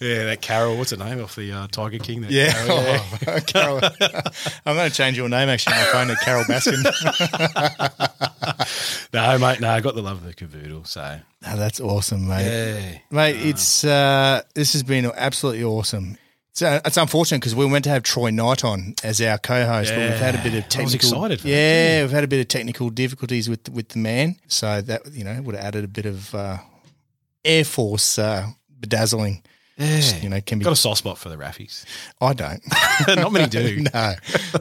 Yeah, 0.00 0.24
that 0.26 0.42
Carol. 0.42 0.76
What's 0.76 0.90
her 0.90 0.96
name 0.98 1.22
off 1.22 1.36
the 1.36 1.52
uh, 1.52 1.66
Tiger 1.68 1.98
King? 1.98 2.20
That 2.22 2.30
Yeah. 2.30 2.52
Carol, 2.52 2.82
yeah. 2.82 3.02
Oh, 3.28 3.40
Carol. 3.46 3.80
I'm 4.66 4.76
going 4.76 4.90
to 4.90 4.94
change 4.94 5.16
your 5.16 5.28
name 5.28 5.48
actually 5.48 5.74
on 5.74 5.80
my 5.80 5.86
phone 5.86 6.06
to 6.08 6.16
Carole 6.16 6.44
Baskin. 6.44 6.82
no, 9.12 9.38
mate, 9.38 9.60
no, 9.60 9.70
I 9.70 9.80
got 9.80 9.94
the 9.94 10.02
love 10.02 10.18
of 10.18 10.24
the 10.24 10.34
cavoodle. 10.34 10.86
So 10.86 11.18
Oh, 11.46 11.56
that's 11.56 11.80
awesome, 11.80 12.26
mate. 12.28 12.44
yeah, 12.46 12.98
Mate, 13.10 13.36
it's 13.36 13.84
uh, 13.84 14.42
this 14.54 14.72
has 14.74 14.82
been 14.82 15.10
absolutely 15.14 15.64
awesome. 15.64 16.18
It's, 16.50 16.62
uh, 16.62 16.80
it's 16.84 16.96
unfortunate 16.96 17.38
because 17.40 17.54
we 17.54 17.66
went 17.66 17.84
to 17.84 17.90
have 17.90 18.02
Troy 18.02 18.30
Knight 18.30 18.64
on 18.64 18.94
as 19.04 19.20
our 19.20 19.38
co-host, 19.38 19.90
but 19.94 19.98
we've 19.98 20.18
had 20.18 20.34
a 20.34 20.42
bit 20.42 20.54
of 20.54 20.62
technical. 20.68 20.80
I 20.80 20.84
was 20.84 20.94
excited 20.94 21.40
for 21.40 21.46
that, 21.46 21.52
yeah, 21.52 22.02
we've 22.02 22.10
had 22.10 22.24
a 22.24 22.28
bit 22.28 22.40
of 22.40 22.48
technical 22.48 22.90
difficulties 22.90 23.48
with 23.48 23.68
with 23.68 23.90
the 23.90 23.98
man, 23.98 24.36
so 24.48 24.80
that 24.82 25.02
you 25.12 25.22
know 25.24 25.40
would 25.42 25.54
have 25.54 25.64
added 25.64 25.84
a 25.84 25.88
bit 25.88 26.06
of 26.06 26.34
uh, 26.34 26.58
Air 27.44 27.64
Force 27.64 28.18
uh, 28.18 28.48
bedazzling. 28.80 29.42
Yeah. 29.76 30.16
You 30.22 30.28
know, 30.30 30.40
can 30.40 30.58
be. 30.58 30.64
got 30.64 30.72
a 30.72 30.76
soft 30.76 30.98
spot 30.98 31.18
for 31.18 31.28
the 31.28 31.36
Raffies. 31.36 31.84
I 32.20 32.32
don't. 32.32 32.62
Not 33.08 33.30
many 33.32 33.46
do. 33.46 33.84
no, 33.94 34.14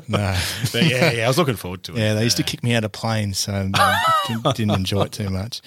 no. 0.08 0.38
But 0.74 0.84
yeah, 0.86 1.12
yeah, 1.12 1.26
I 1.26 1.28
was 1.28 1.38
looking 1.38 1.56
forward 1.56 1.84
to 1.84 1.94
it. 1.94 2.00
Yeah, 2.00 2.14
they 2.16 2.24
used 2.24 2.38
to 2.38 2.44
kick 2.44 2.64
me 2.64 2.74
out 2.74 2.84
of 2.84 2.92
planes, 2.92 3.38
so 3.40 3.54
um, 3.54 3.72
didn't- 4.28 4.56
didn't 4.56 4.72
enjoy 4.72 5.04
it 5.04 5.12
too 5.14 5.30
much. 5.30 5.62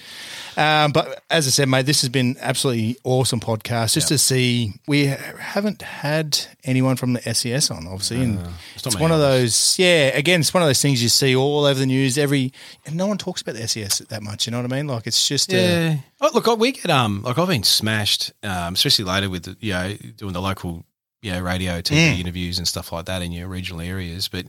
Um, 0.55 0.91
but 0.91 1.23
as 1.29 1.47
I 1.47 1.51
said, 1.51 1.69
mate, 1.69 1.85
this 1.85 2.01
has 2.01 2.09
been 2.09 2.35
absolutely 2.41 2.97
awesome 3.03 3.39
podcast. 3.39 3.93
Just 3.93 4.09
to 4.09 4.17
see, 4.17 4.73
we 4.87 5.05
haven't 5.05 5.81
had 5.81 6.37
anyone 6.63 6.95
from 6.95 7.13
the 7.13 7.21
SES 7.33 7.71
on, 7.71 7.87
obviously, 7.87 8.21
and 8.21 8.39
it's 8.75 8.85
it's, 8.85 8.99
one 8.99 9.11
of 9.11 9.19
those. 9.19 9.79
Yeah, 9.79 10.07
again, 10.15 10.41
it's 10.41 10.53
one 10.53 10.61
of 10.61 10.69
those 10.69 10.81
things 10.81 11.01
you 11.01 11.09
see 11.09 11.35
all 11.35 11.65
over 11.65 11.79
the 11.79 11.85
news. 11.85 12.17
Every 12.17 12.51
and 12.85 12.95
no 12.95 13.07
one 13.07 13.17
talks 13.17 13.41
about 13.41 13.55
the 13.55 13.67
SES 13.67 13.99
that 14.09 14.21
much. 14.21 14.45
You 14.45 14.51
know 14.51 14.61
what 14.61 14.71
I 14.71 14.75
mean? 14.75 14.87
Like 14.87 15.07
it's 15.07 15.27
just 15.27 15.51
Yeah. 15.51 15.97
Oh, 16.21 16.29
look, 16.33 16.59
we 16.59 16.73
get 16.73 16.89
um 16.89 17.21
like 17.23 17.37
I've 17.37 17.47
been 17.47 17.63
smashed, 17.63 18.33
um, 18.43 18.73
especially 18.73 19.05
later 19.05 19.29
with 19.29 19.38
the, 19.39 19.57
you 19.59 19.73
know 19.73 19.95
doing 20.17 20.33
the 20.33 20.41
local 20.41 20.85
you 21.21 21.31
know 21.31 21.41
radio 21.41 21.81
TV 21.81 22.15
Mm. 22.15 22.19
interviews 22.19 22.57
and 22.57 22.67
stuff 22.67 22.91
like 22.91 23.05
that 23.05 23.21
in 23.21 23.31
your 23.31 23.47
regional 23.47 23.81
areas. 23.81 24.27
But 24.27 24.45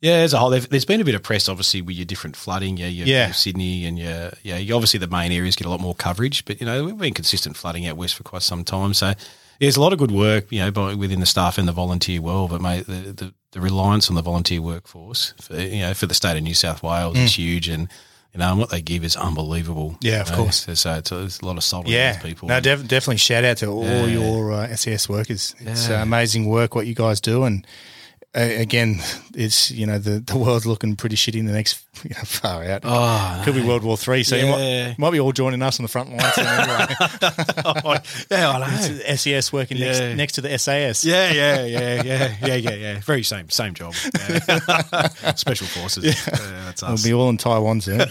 yeah, 0.00 0.14
as 0.14 0.32
a 0.32 0.38
whole, 0.38 0.50
there- 0.50 0.60
there's 0.60 0.84
been 0.84 1.00
a 1.00 1.04
bit 1.04 1.14
of 1.16 1.22
press, 1.24 1.48
obviously, 1.48 1.82
with 1.82 1.96
your 1.96 2.04
different 2.06 2.36
flooding. 2.36 2.76
Yeah, 2.76 2.86
your, 2.86 3.06
Yeah. 3.06 3.26
your 3.26 3.34
Sydney 3.34 3.84
and 3.86 3.98
your 3.98 4.32
yeah, 4.42 4.56
you 4.56 4.74
obviously 4.74 4.98
the 4.98 5.06
main 5.08 5.32
areas 5.32 5.56
get 5.56 5.66
a 5.66 5.70
lot 5.70 5.80
more 5.80 5.94
coverage. 5.94 6.44
But 6.44 6.60
you 6.60 6.66
know 6.66 6.84
we've 6.84 6.98
been 6.98 7.14
consistent 7.14 7.56
flooding 7.56 7.86
out 7.86 7.96
west 7.96 8.14
for 8.14 8.22
quite 8.22 8.42
some 8.42 8.64
time, 8.64 8.94
so. 8.94 9.12
There's 9.60 9.76
a 9.76 9.80
lot 9.80 9.92
of 9.92 9.98
good 9.98 10.12
work, 10.12 10.52
you 10.52 10.60
know, 10.60 10.70
by, 10.70 10.94
within 10.94 11.18
the 11.18 11.26
staff 11.26 11.58
and 11.58 11.66
the 11.66 11.72
volunteer 11.72 12.20
world, 12.20 12.50
but 12.50 12.60
mate, 12.60 12.86
the, 12.86 13.12
the, 13.12 13.34
the 13.50 13.60
reliance 13.60 14.08
on 14.08 14.14
the 14.14 14.22
volunteer 14.22 14.62
workforce, 14.62 15.34
for, 15.40 15.58
you 15.60 15.80
know, 15.80 15.94
for 15.94 16.06
the 16.06 16.14
state 16.14 16.36
of 16.36 16.44
New 16.44 16.54
South 16.54 16.80
Wales 16.80 17.18
is 17.18 17.36
huge, 17.36 17.66
and 17.68 17.88
you 18.38 18.44
know, 18.44 18.50
and 18.52 18.58
what 18.60 18.70
they 18.70 18.80
give 18.80 19.02
is 19.04 19.16
unbelievable. 19.16 19.96
Yeah, 20.00 20.20
of 20.20 20.26
you 20.28 20.36
know, 20.36 20.42
course. 20.44 20.64
So, 20.64 20.74
so 20.74 20.94
it's, 20.94 21.10
it's 21.10 21.40
a 21.40 21.44
lot 21.46 21.56
of 21.56 21.64
salt 21.64 21.86
on 21.86 21.92
Yeah, 21.92 22.20
people. 22.22 22.46
no, 22.48 22.60
def- 22.60 22.86
definitely 22.86 23.16
shout 23.16 23.44
out 23.44 23.56
to 23.58 23.66
all 23.66 23.84
Yeah. 23.84 24.06
your 24.06 24.52
uh, 24.52 24.76
SES 24.76 25.08
workers. 25.08 25.56
It's 25.58 25.88
uh, 25.88 25.94
Yeah. 25.94 26.02
amazing 26.02 26.46
work 26.46 26.76
what 26.76 26.86
you 26.86 26.94
guys 26.94 27.20
do, 27.20 27.42
and 27.42 27.64
uh, 27.64 27.68
again, 28.34 28.96
it's 29.34 29.70
you 29.70 29.86
know 29.86 29.98
the, 29.98 30.20
the 30.20 30.36
world's 30.36 30.66
looking 30.66 30.96
pretty 30.96 31.16
shitty 31.16 31.38
in 31.38 31.46
the 31.46 31.52
next 31.52 31.84
you 32.04 32.10
know, 32.10 32.22
far 32.24 32.62
out. 32.64 32.82
Oh, 32.84 33.42
Could 33.44 33.54
be 33.54 33.62
World 33.64 33.82
War 33.82 33.96
Three, 33.96 34.22
so 34.22 34.36
you 34.36 34.46
might, 34.46 34.94
might 34.98 35.10
be 35.12 35.20
all 35.20 35.32
joining 35.32 35.62
us 35.62 35.78
on 35.80 35.84
the 35.84 35.88
front 35.88 36.10
lines. 36.10 36.38
anyway. 36.38 36.86
yeah, 38.30 38.50
I 38.50 38.58
know. 38.60 39.16
SES 39.16 39.52
working 39.52 39.76
Yeah. 39.78 39.86
next 39.86 40.16
next 40.16 40.32
to 40.34 40.40
the 40.42 40.58
SAS. 40.58 41.04
Yeah, 41.04 41.32
yeah, 41.32 41.64
yeah, 41.64 42.02
yeah, 42.02 42.36
yeah, 42.44 42.54
yeah, 42.54 42.74
yeah. 42.74 43.00
Very 43.00 43.22
same, 43.22 43.48
same 43.50 43.74
job. 43.74 43.94
Yeah. 44.18 45.08
Special 45.34 45.66
forces. 45.66 46.04
Yeah, 46.04 46.64
that's 46.66 46.82
We'll 46.82 46.96
be 47.02 47.12
all 47.14 47.28
in 47.30 47.36
Taiwan 47.38 47.80
soon. 47.80 48.02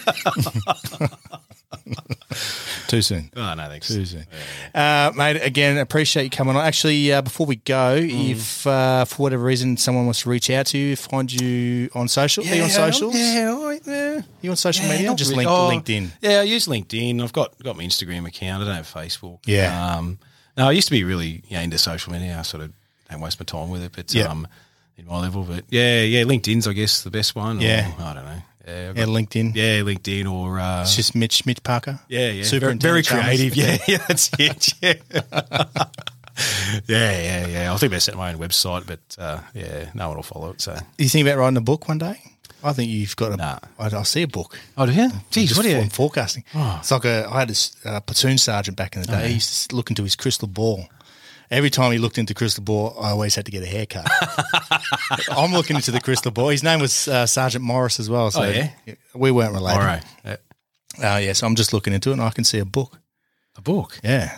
Too 2.87 3.01
soon. 3.01 3.29
oh 3.35 3.53
no, 3.53 3.67
thanks. 3.67 3.87
Too 3.87 4.05
soon. 4.05 4.25
Uh, 4.73 5.11
mate, 5.15 5.37
again, 5.41 5.77
appreciate 5.77 6.23
you 6.23 6.29
coming 6.29 6.55
on. 6.55 6.65
Actually, 6.65 7.11
uh, 7.11 7.21
before 7.21 7.45
we 7.45 7.57
go, 7.57 7.97
Mm. 7.99 8.31
if 8.31 8.65
uh, 8.67 9.05
for 9.05 9.23
whatever 9.23 9.43
reason 9.43 9.75
someone 9.77 10.05
wants 10.05 10.21
to 10.21 10.29
reach 10.29 10.49
out 10.49 10.67
to 10.67 10.77
you, 10.77 10.95
find 10.95 11.31
you 11.31 11.89
on 11.93 12.07
social, 12.07 12.43
are 12.47 12.55
you 12.55 12.63
on 12.63 12.69
socials? 12.69 13.15
Yeah, 13.15 13.61
right, 13.65 13.81
yeah. 13.85 14.21
You 14.41 14.49
on 14.51 14.55
social 14.55 14.85
Yeah, 14.85 14.91
media? 14.93 15.15
Just 15.15 15.31
really. 15.31 15.45
link, 15.45 15.49
Oh, 15.51 15.69
LinkedIn. 15.71 16.11
Yeah, 16.21 16.39
I 16.39 16.43
use 16.43 16.67
LinkedIn. 16.67 17.21
I've 17.21 17.33
got 17.33 17.57
got 17.63 17.75
my 17.75 17.83
Instagram 17.83 18.25
account. 18.27 18.63
I 18.63 18.65
don't 18.67 18.75
have 18.75 18.91
Facebook. 18.93 19.39
Yeah. 19.45 19.95
Um, 19.97 20.19
no, 20.55 20.67
I 20.67 20.71
used 20.71 20.87
to 20.87 20.93
be 20.93 21.03
really 21.03 21.43
you 21.47 21.57
know, 21.57 21.61
into 21.63 21.77
social 21.77 22.13
media. 22.13 22.37
I 22.39 22.41
sort 22.43 22.63
of 22.63 22.71
don't 23.09 23.21
waste 23.21 23.39
my 23.39 23.43
time 23.45 23.69
with 23.69 23.83
it, 23.83 23.91
but 23.95 24.13
Yeah. 24.13 24.25
um, 24.27 24.47
in 24.97 25.05
my 25.05 25.19
level. 25.19 25.43
But 25.43 25.65
yeah, 25.69 26.01
yeah, 26.03 26.23
LinkedIn's 26.23 26.67
I 26.67 26.73
guess 26.73 27.01
the 27.03 27.11
best 27.11 27.35
one. 27.35 27.57
or- 27.57 27.61
Yeah. 27.61 27.91
I 27.99 28.13
don't 28.13 28.25
know. 28.25 28.41
Yeah, 28.67 28.91
Yeah, 28.95 29.05
LinkedIn. 29.05 29.55
yeah, 29.55 29.79
LinkedIn 29.79 30.29
or 30.31 30.59
uh, 30.59 30.81
It's 30.81 30.95
just 30.95 31.15
Mitch 31.15 31.45
Mitch 31.45 31.63
Parker. 31.63 31.99
yeah, 32.09 32.31
yeah, 32.31 32.43
Superintendent 32.43 32.81
very, 32.83 33.01
very 33.01 33.23
creative. 33.23 33.55
Yeah, 33.55 33.77
yeah, 33.87 34.05
that's 34.07 34.29
it. 34.39 34.73
Yeah. 34.81 34.93
yeah, 36.87 37.21
yeah, 37.21 37.47
yeah. 37.47 37.73
I 37.73 37.77
think 37.77 37.91
about 37.91 38.01
setting 38.01 38.19
my 38.19 38.31
own 38.33 38.39
website, 38.39 38.85
but 38.85 38.99
uh, 39.17 39.39
yeah, 39.53 39.89
no 39.93 40.07
one 40.09 40.17
will 40.17 40.23
follow 40.23 40.51
it. 40.51 40.61
So, 40.61 40.75
Do 40.75 41.03
you 41.03 41.09
think 41.09 41.27
about 41.27 41.39
writing 41.39 41.57
a 41.57 41.61
book 41.61 41.87
one 41.87 41.97
day? 41.97 42.19
I 42.63 42.73
think 42.73 42.89
you've 42.91 43.15
got 43.15 43.31
a. 43.33 43.37
Nah. 43.37 43.59
I, 43.79 43.85
I 43.95 44.03
see 44.03 44.23
a 44.23 44.27
book. 44.27 44.59
oh, 44.77 44.85
do 44.85 44.91
you? 44.91 45.09
Geez, 45.31 45.55
what 45.55 45.65
are 45.65 45.69
you? 45.69 45.83
for- 45.85 45.89
forecasting? 46.09 46.43
Oh. 46.55 46.77
It's 46.79 46.91
like 46.91 47.05
a. 47.05 47.27
I 47.31 47.39
had 47.39 47.49
a 47.49 47.51
s- 47.51 47.75
uh, 47.85 47.99
platoon 48.01 48.37
sergeant 48.37 48.75
back 48.77 48.95
in 48.95 49.03
the 49.03 49.07
day. 49.07 49.27
He 49.29 49.33
used 49.35 49.69
to 49.69 49.75
look 49.75 49.89
into 49.89 50.03
his 50.03 50.15
crystal 50.15 50.47
ball. 50.47 50.87
Every 51.49 51.69
time 51.69 51.91
he 51.93 51.97
looked 51.97 52.17
into 52.17 52.33
crystal 52.33 52.63
ball, 52.63 52.95
I 52.99 53.11
always 53.11 53.35
had 53.35 53.45
to 53.45 53.51
get 53.51 53.63
a 53.63 53.67
haircut. 53.67 54.05
I'm 55.31 55.51
looking 55.53 55.75
into 55.77 55.91
the 55.91 56.01
crystal 56.01 56.31
ball. 56.31 56.49
His 56.49 56.63
name 56.63 56.79
was 56.79 57.07
uh, 57.07 57.25
Sergeant 57.25 57.63
Morris 57.63 57.99
as 57.99 58.09
well. 58.09 58.31
So 58.31 58.41
Oh, 58.43 58.49
yeah? 58.49 58.71
we 59.13 59.31
weren't 59.31 59.53
related. 59.53 59.79
All 59.79 59.85
right, 59.85 60.03
Uh, 60.25 60.35
yeah, 61.21 61.33
so 61.33 61.47
I'm 61.47 61.55
just 61.55 61.73
looking 61.73 61.93
into 61.93 62.09
it, 62.09 62.13
and 62.13 62.21
I 62.21 62.31
can 62.31 62.43
see 62.43 62.59
a 62.59 62.65
book. 62.65 62.99
a 63.55 63.61
book. 63.61 63.99
Yeah, 64.03 64.35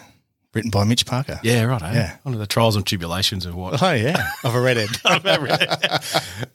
written 0.53 0.69
by 0.71 0.83
Mitch 0.83 1.05
Parker. 1.05 1.39
Yeah, 1.43 1.63
right. 1.63 1.81
eh? 1.81 1.93
Yeah. 1.93 2.17
One 2.23 2.33
of 2.33 2.39
the 2.39 2.47
trials 2.47 2.75
and 2.75 2.85
tribulations 2.85 3.45
of 3.45 3.55
what? 3.55 3.81
Oh 3.81 3.91
yeah, 3.93 4.29
of 4.43 4.53
a 4.55 4.61
redhead. 4.61 4.89
of 5.05 5.25
a 5.25 5.39
redhead. 5.39 6.03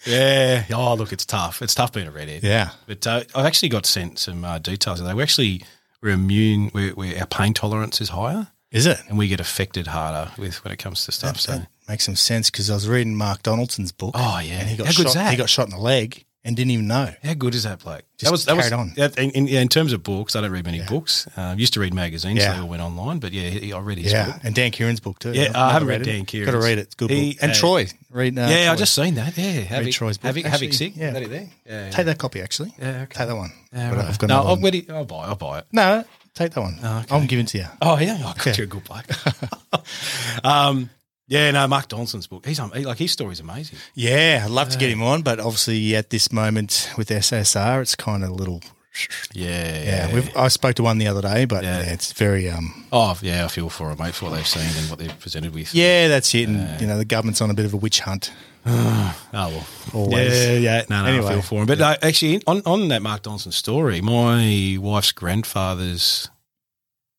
yeah. 0.06 0.64
Oh, 0.72 0.94
look, 0.94 1.12
it's 1.12 1.24
tough. 1.26 1.62
It's 1.62 1.74
tough 1.74 1.93
being 1.93 2.06
a 2.06 2.10
redhead. 2.10 2.43
yeah. 2.43 2.70
But 2.86 3.06
uh, 3.06 3.22
I've 3.35 3.47
actually 3.47 3.70
got 3.70 3.86
sent 3.86 4.18
some 4.18 4.44
uh, 4.44 4.59
details. 4.59 5.02
They 5.02 5.14
we 5.14 5.22
actually 5.22 5.64
we're 6.02 6.10
immune. 6.10 6.70
We're, 6.74 6.94
we're, 6.94 7.18
our 7.18 7.26
pain 7.26 7.55
tolerance 7.55 8.01
is 8.01 8.10
higher, 8.10 8.48
Is 8.75 8.87
it? 8.87 8.99
and 9.09 9.17
we 9.17 9.29
get 9.29 9.41
affected 9.41 9.87
harder 9.87 10.33
with 10.37 10.63
when 10.65 10.73
it 10.73 10.79
comes 10.79 11.05
to 11.07 11.13
stuff. 11.13 11.39
So 11.41 11.53
That 11.53 11.69
makes 11.89 12.05
some 12.05 12.17
sense 12.17 12.51
because 12.51 12.71
I 12.71 12.75
was 12.75 12.89
reading 12.89 13.15
Mark 13.17 13.43
Donaldson's 13.43 13.93
book. 13.93 14.13
Oh, 14.15 14.41
yeah. 14.45 14.61
and 14.61 14.69
he 14.69 14.77
got 14.77 14.87
How 14.87 14.93
shot. 14.93 15.15
that? 15.15 15.31
He 15.31 15.37
got 15.37 15.49
shot 15.49 15.67
in 15.67 15.71
the 15.71 15.79
leg 15.79 16.25
and 16.47 16.55
didn't 16.57 16.73
even 16.73 16.87
know. 16.89 17.09
How 17.23 17.33
good 17.35 17.55
is 17.55 17.63
that 17.63 17.79
bloke? 17.83 18.03
Just 18.19 18.25
that 18.25 18.31
was 18.33 18.45
that 18.45 18.57
was 18.57 18.69
carried 18.69 18.79
on. 18.81 18.93
Yeah, 18.97 19.09
in, 19.17 19.31
in, 19.31 19.49
in 19.49 19.69
terms 19.69 19.93
of 19.95 20.03
books, 20.03 20.37
I 20.37 20.43
don't 20.43 20.51
read 20.51 20.67
many 20.67 20.83
books. 20.83 21.27
Um, 21.39 21.59
used 21.59 21.73
to 21.75 21.81
read 21.81 21.95
magazines, 21.95 22.43
so 22.45 22.53
they 22.53 22.59
all 22.59 22.69
went 22.69 22.83
online. 22.83 23.19
But 23.19 23.33
yeah, 23.33 23.49
he- 23.49 23.73
I 23.73 23.79
read 23.79 23.97
his 23.99 24.13
Yeah, 24.13 24.27
book. 24.33 24.41
and 24.45 24.55
Dan 24.55 24.71
Keighran's 24.71 25.01
book 25.01 25.19
too. 25.21 25.33
Yeah, 25.33 25.49
I've 25.51 25.57
I 25.57 25.73
haven't 25.73 25.89
read 25.89 26.03
it. 26.03 26.05
Dan 26.05 26.27
Keighran. 26.27 26.45
Got 26.47 26.51
to 26.53 26.59
read 26.59 26.79
it. 26.79 26.83
It's 26.83 26.95
good 26.97 27.11
He, 27.11 27.33
book. 27.35 27.43
And 27.43 27.53
uh, 27.53 27.55
Troy, 27.55 27.87
read. 28.11 28.39
Uh, 28.39 28.47
yeah, 28.51 28.73
I 28.73 28.77
just 28.77 28.95
seen 28.95 29.15
that. 29.15 29.39
Yeah, 29.39 29.53
Havoc, 29.61 29.93
Troy's 29.93 30.19
book. 30.19 30.27
Havoc, 30.27 30.45
Havoc 30.45 30.55
Actually, 30.69 30.73
Sick. 30.73 30.93
yeah. 30.97 31.11
That 31.13 31.23
it 31.23 31.31
there? 31.31 31.49
Yeah, 31.67 31.91
Take 31.91 32.07
that 32.07 32.19
copy 32.19 32.41
actually. 32.43 32.75
Yeah, 32.79 33.03
okay. 33.05 33.19
Take 33.21 33.29
that 33.29 33.37
one. 33.37 33.53
Yeah, 33.73 33.95
right. 33.95 34.05
I've 34.05 34.19
got 34.19 34.27
no, 34.29 34.37
I'll, 34.43 34.57
one. 34.57 34.83
I'll 34.91 35.05
buy. 35.07 35.25
I'll 35.27 35.37
buy 35.37 35.59
it. 35.61 35.67
No, 35.73 36.05
take 36.35 36.52
that 36.52 36.61
one. 36.61 36.78
Oh, 36.82 36.98
okay. 37.01 37.15
I'm 37.16 37.27
giving 37.27 37.44
it 37.44 37.48
to 37.51 37.59
you. 37.59 37.66
Oh 37.81 37.98
yeah, 37.98 38.15
I 38.16 38.23
got 38.35 38.47
Yeah. 38.47 38.55
you 38.59 38.65
a 38.65 38.66
good 38.66 38.85
bloke. 38.85 39.06
um, 40.44 40.90
Yeah, 41.27 41.51
no, 41.52 41.66
Mark 41.66 41.89
Donaldson's 41.89 42.27
book. 42.27 42.44
He's 42.47 42.61
um, 42.61 42.70
like 42.74 42.98
his 42.98 43.12
story's 43.12 43.40
amazing. 43.40 43.78
Yeah, 43.94 44.43
I'd 44.44 44.51
love 44.51 44.69
to 44.70 44.78
get 44.78 44.90
him 44.90 45.02
on, 45.02 45.23
but 45.23 45.40
obviously 45.40 45.97
at 45.97 46.11
this 46.11 46.31
moment 46.32 46.90
with 46.98 47.09
SSR, 47.09 47.81
it's 47.82 47.94
kind 47.94 48.23
of 48.24 48.31
a 48.31 48.35
little. 48.35 48.61
Yeah, 49.32 49.82
Yeah, 49.82 50.15
we've, 50.15 50.36
I 50.36 50.47
spoke 50.48 50.77
to 50.77 50.85
one 50.85 50.98
the 50.98 51.09
other 51.09 51.23
day, 51.23 51.47
but 51.47 51.65
Yeah. 51.65 51.81
yeah, 51.81 51.93
it's 51.93 52.12
very. 52.12 52.48
um 52.51 52.86
Oh, 52.93 53.19
yeah, 53.23 53.44
I 53.44 53.48
feel 53.48 53.69
for 53.70 53.89
them, 53.89 53.98
mate, 53.98 54.15
for 54.15 54.27
what 54.27 54.35
they've 54.36 54.47
seen 54.47 54.62
and 54.81 54.89
what 54.90 54.98
they've 55.01 55.19
presented 55.19 55.52
with. 55.55 55.74
Yeah, 55.74 56.09
that's 56.09 56.32
it. 56.35 56.48
And 56.48 56.81
you 56.81 56.86
know, 56.86 56.98
the 56.98 57.05
government's 57.05 57.40
on 57.40 57.51
a 57.51 57.55
bit 57.55 57.65
of 57.65 57.74
a 57.74 57.77
witch 57.78 58.01
hunt. 58.01 58.31
Oh 59.36 59.49
well. 59.49 59.66
Always. 59.93 60.32
Yeah, 60.32 60.53
yeah. 60.53 60.85
No, 60.89 61.03
no, 61.03 61.09
I 61.09 61.11
Anyway. 61.11 61.32
feel 61.32 61.43
for 61.43 61.61
him. 61.61 61.66
But 61.66 61.78
no, 61.78 61.97
actually, 62.03 62.41
on 62.47 62.62
on 62.65 62.86
that 62.89 63.03
Mark 63.03 63.23
Donaldson 63.23 63.51
story, 63.51 64.01
my 64.01 64.78
wife's 64.81 65.11
grandfather's 65.11 66.31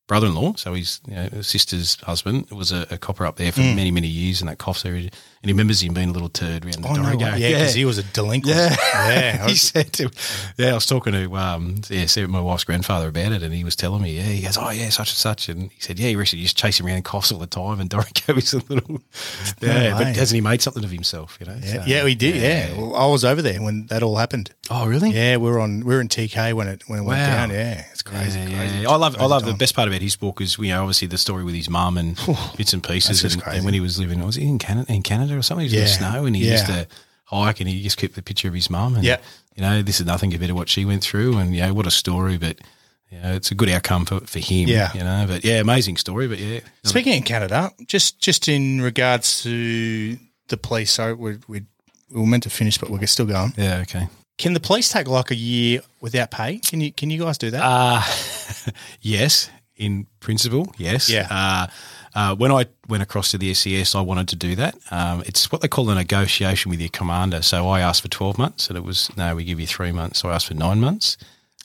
brother-in-law, 0.07 0.53
so 0.55 0.73
his 0.73 1.01
you 1.07 1.15
know, 1.15 1.41
sister's 1.41 1.99
husband, 2.01 2.49
was 2.51 2.71
a, 2.71 2.87
a 2.89 2.97
copper 2.97 3.25
up 3.25 3.35
there 3.35 3.51
for 3.51 3.61
mm. 3.61 3.75
many 3.75 3.91
many 3.91 4.07
years 4.07 4.39
in 4.39 4.47
that 4.47 4.59
Coffs 4.59 4.85
area, 4.85 5.09
and 5.45 5.49
he 5.49 5.53
remembers 5.53 5.83
him 5.83 5.93
being 5.93 6.09
a 6.09 6.11
little 6.11 6.27
turd 6.29 6.65
around 6.65 6.81
the 6.81 6.87
Oh, 6.89 6.95
no, 6.95 7.11
yeah, 7.35 7.35
because 7.35 7.75
he 7.75 7.85
was 7.85 7.99
a 7.99 8.03
delinquent. 8.03 8.57
Yeah, 8.57 8.75
yeah. 8.93 9.47
He 9.47 9.53
said 9.55 9.93
to, 9.93 10.09
yeah, 10.57 10.71
I 10.71 10.73
was 10.73 10.87
talking 10.87 11.13
to 11.13 11.35
um, 11.37 11.75
yeah, 11.87 12.07
see 12.07 12.25
my 12.25 12.41
wife's 12.41 12.63
grandfather 12.63 13.09
about 13.09 13.31
it, 13.31 13.43
and 13.43 13.53
he 13.53 13.63
was 13.63 13.75
telling 13.75 14.01
me, 14.01 14.17
yeah, 14.17 14.23
he 14.23 14.41
goes, 14.41 14.57
oh 14.57 14.71
yeah, 14.71 14.89
such 14.89 15.11
and 15.11 15.17
such, 15.17 15.47
and 15.49 15.71
he 15.71 15.79
said, 15.79 15.99
yeah, 15.99 16.09
he 16.09 16.19
actually 16.19 16.41
just 16.41 16.57
chasing 16.57 16.83
around 16.87 17.05
Coffs 17.05 17.31
all 17.31 17.37
the 17.37 17.45
time, 17.45 17.79
and 17.79 17.91
Dorrigo 17.91 18.35
is 18.39 18.53
a 18.55 18.57
little, 18.73 19.01
yeah, 19.61 19.95
but 19.95 20.07
hasn't 20.15 20.35
he 20.35 20.41
made 20.41 20.63
something 20.63 20.83
of 20.83 20.89
himself? 20.89 21.37
You 21.39 21.45
know, 21.45 21.57
yeah, 21.61 21.73
So, 21.73 21.83
yeah, 21.85 22.03
we 22.03 22.15
did. 22.15 22.35
Yeah, 22.37 22.75
Well, 22.75 22.95
I 22.95 23.05
was 23.05 23.23
over 23.23 23.43
there 23.43 23.61
when 23.61 23.85
that 23.87 24.01
all 24.01 24.15
happened. 24.15 24.49
Oh, 24.71 24.87
really? 24.87 25.11
Yeah, 25.11 25.37
we 25.37 25.47
were 25.51 25.59
on. 25.59 25.81
We 25.85 25.93
were 25.93 26.01
in 26.01 26.07
TK 26.07 26.53
when 26.53 26.67
it 26.67 26.81
when 26.87 26.97
it 26.99 27.03
went 27.03 27.19
Wow. 27.19 27.27
down. 27.27 27.49
Yeah, 27.51 27.85
it's 27.91 28.01
crazy. 28.01 28.39
Yeah, 28.39 28.57
crazy 28.57 28.79
yeah. 28.79 28.89
I 28.89 28.95
love 28.95 29.15
I 29.19 29.25
love 29.27 29.45
the 29.45 29.53
best 29.53 29.75
part 29.75 29.87
about 29.87 30.01
his 30.01 30.15
book 30.15 30.41
is 30.41 30.57
you 30.57 30.69
know 30.69 30.81
obviously 30.81 31.07
the 31.07 31.19
story 31.19 31.43
with 31.43 31.53
his 31.53 31.69
mum 31.69 31.97
and 31.99 32.17
bits 32.57 32.73
and 32.73 32.83
pieces 32.83 33.23
and, 33.23 33.43
and 33.45 33.63
when 33.63 33.75
he 33.75 33.79
was 33.79 33.99
living 33.99 34.23
was 34.25 34.35
he 34.37 34.47
in 34.47 34.57
Canada 34.57 34.91
in 34.91 35.03
Canada 35.03 35.34
or 35.37 35.41
something 35.43 35.67
he 35.67 35.75
was 35.75 35.97
in 35.97 36.01
the 36.03 36.09
snow 36.11 36.25
and 36.25 36.35
he 36.35 36.49
used 36.49 36.65
to 36.67 36.87
hike 37.25 37.59
and 37.59 37.69
he 37.69 37.81
just 37.83 37.97
kept 37.97 38.15
the 38.15 38.21
picture 38.21 38.47
of 38.47 38.53
his 38.53 38.69
mum 38.69 38.95
and 38.95 39.03
Yeah. 39.03 39.17
you 39.55 39.61
know 39.61 39.81
this 39.81 39.99
is 39.99 40.05
nothing 40.05 40.31
compared 40.31 40.49
to 40.49 40.55
what 40.55 40.69
she 40.69 40.85
went 40.85 41.03
through 41.03 41.37
and 41.37 41.55
you 41.55 41.61
know 41.61 41.73
what 41.73 41.87
a 41.87 41.91
story 41.91 42.37
but 42.37 42.57
you 43.09 43.19
know 43.19 43.33
it's 43.33 43.51
a 43.51 43.55
good 43.55 43.69
outcome 43.69 44.05
for, 44.05 44.19
for 44.21 44.39
him 44.39 44.67
Yeah. 44.69 44.91
you 44.93 45.03
know 45.03 45.25
but 45.27 45.43
yeah 45.43 45.59
amazing 45.59 45.97
story 45.97 46.27
but 46.27 46.37
yeah 46.39 46.59
Speaking 46.83 47.13
in 47.13 47.23
Canada, 47.23 47.71
just 47.87 48.19
just 48.19 48.47
in 48.47 48.81
regards 48.81 49.41
to 49.43 50.17
the 50.47 50.57
police, 50.57 50.91
sorry, 50.91 51.13
we 51.13 51.37
we 51.47 51.63
we 52.11 52.19
were 52.21 52.27
meant 52.27 52.43
to 52.43 52.49
finish, 52.51 52.77
but 52.77 52.89
we're 52.89 53.07
still 53.07 53.25
going. 53.25 53.53
yeah 53.57 53.81
okay 53.81 54.07
Can 54.37 54.53
the 54.53 54.59
police 54.59 54.87
take 54.93 55.07
like 55.07 55.31
a 55.31 55.35
year 55.35 55.81
without 56.01 56.29
pay? 56.29 56.59
Can 56.59 56.79
you 56.81 56.91
can 56.93 57.09
you 57.09 57.19
guys 57.23 57.37
do 57.39 57.49
that? 57.51 57.63
Uh, 57.63 58.03
yes, 59.01 59.49
in 59.75 60.05
principle, 60.19 60.67
yes. 60.77 61.09
Yeah. 61.09 61.27
Uh, 61.31 61.67
uh, 62.15 62.35
when 62.35 62.51
I 62.51 62.65
went 62.87 63.03
across 63.03 63.31
to 63.31 63.37
the 63.37 63.53
SES, 63.53 63.93
I 63.93 64.01
wanted 64.01 64.27
to 64.29 64.35
do 64.35 64.55
that. 64.55 64.75
Um, 64.91 65.21
it's 65.25 65.51
what 65.51 65.61
they 65.61 65.67
call 65.67 65.89
a 65.89 65.95
negotiation 65.95 66.69
with 66.69 66.79
your 66.79 66.89
commander. 66.89 67.41
So 67.41 67.67
I 67.67 67.81
asked 67.81 68.01
for 68.01 68.07
12 68.07 68.37
months, 68.37 68.69
and 68.69 68.77
it 68.77 68.83
was, 68.83 69.09
no, 69.17 69.35
we 69.35 69.43
give 69.43 69.59
you 69.59 69.67
three 69.67 69.91
months. 69.91 70.19
So 70.19 70.29
I 70.29 70.35
asked 70.35 70.47
for 70.47 70.53
nine 70.53 70.79
months. 70.79 71.17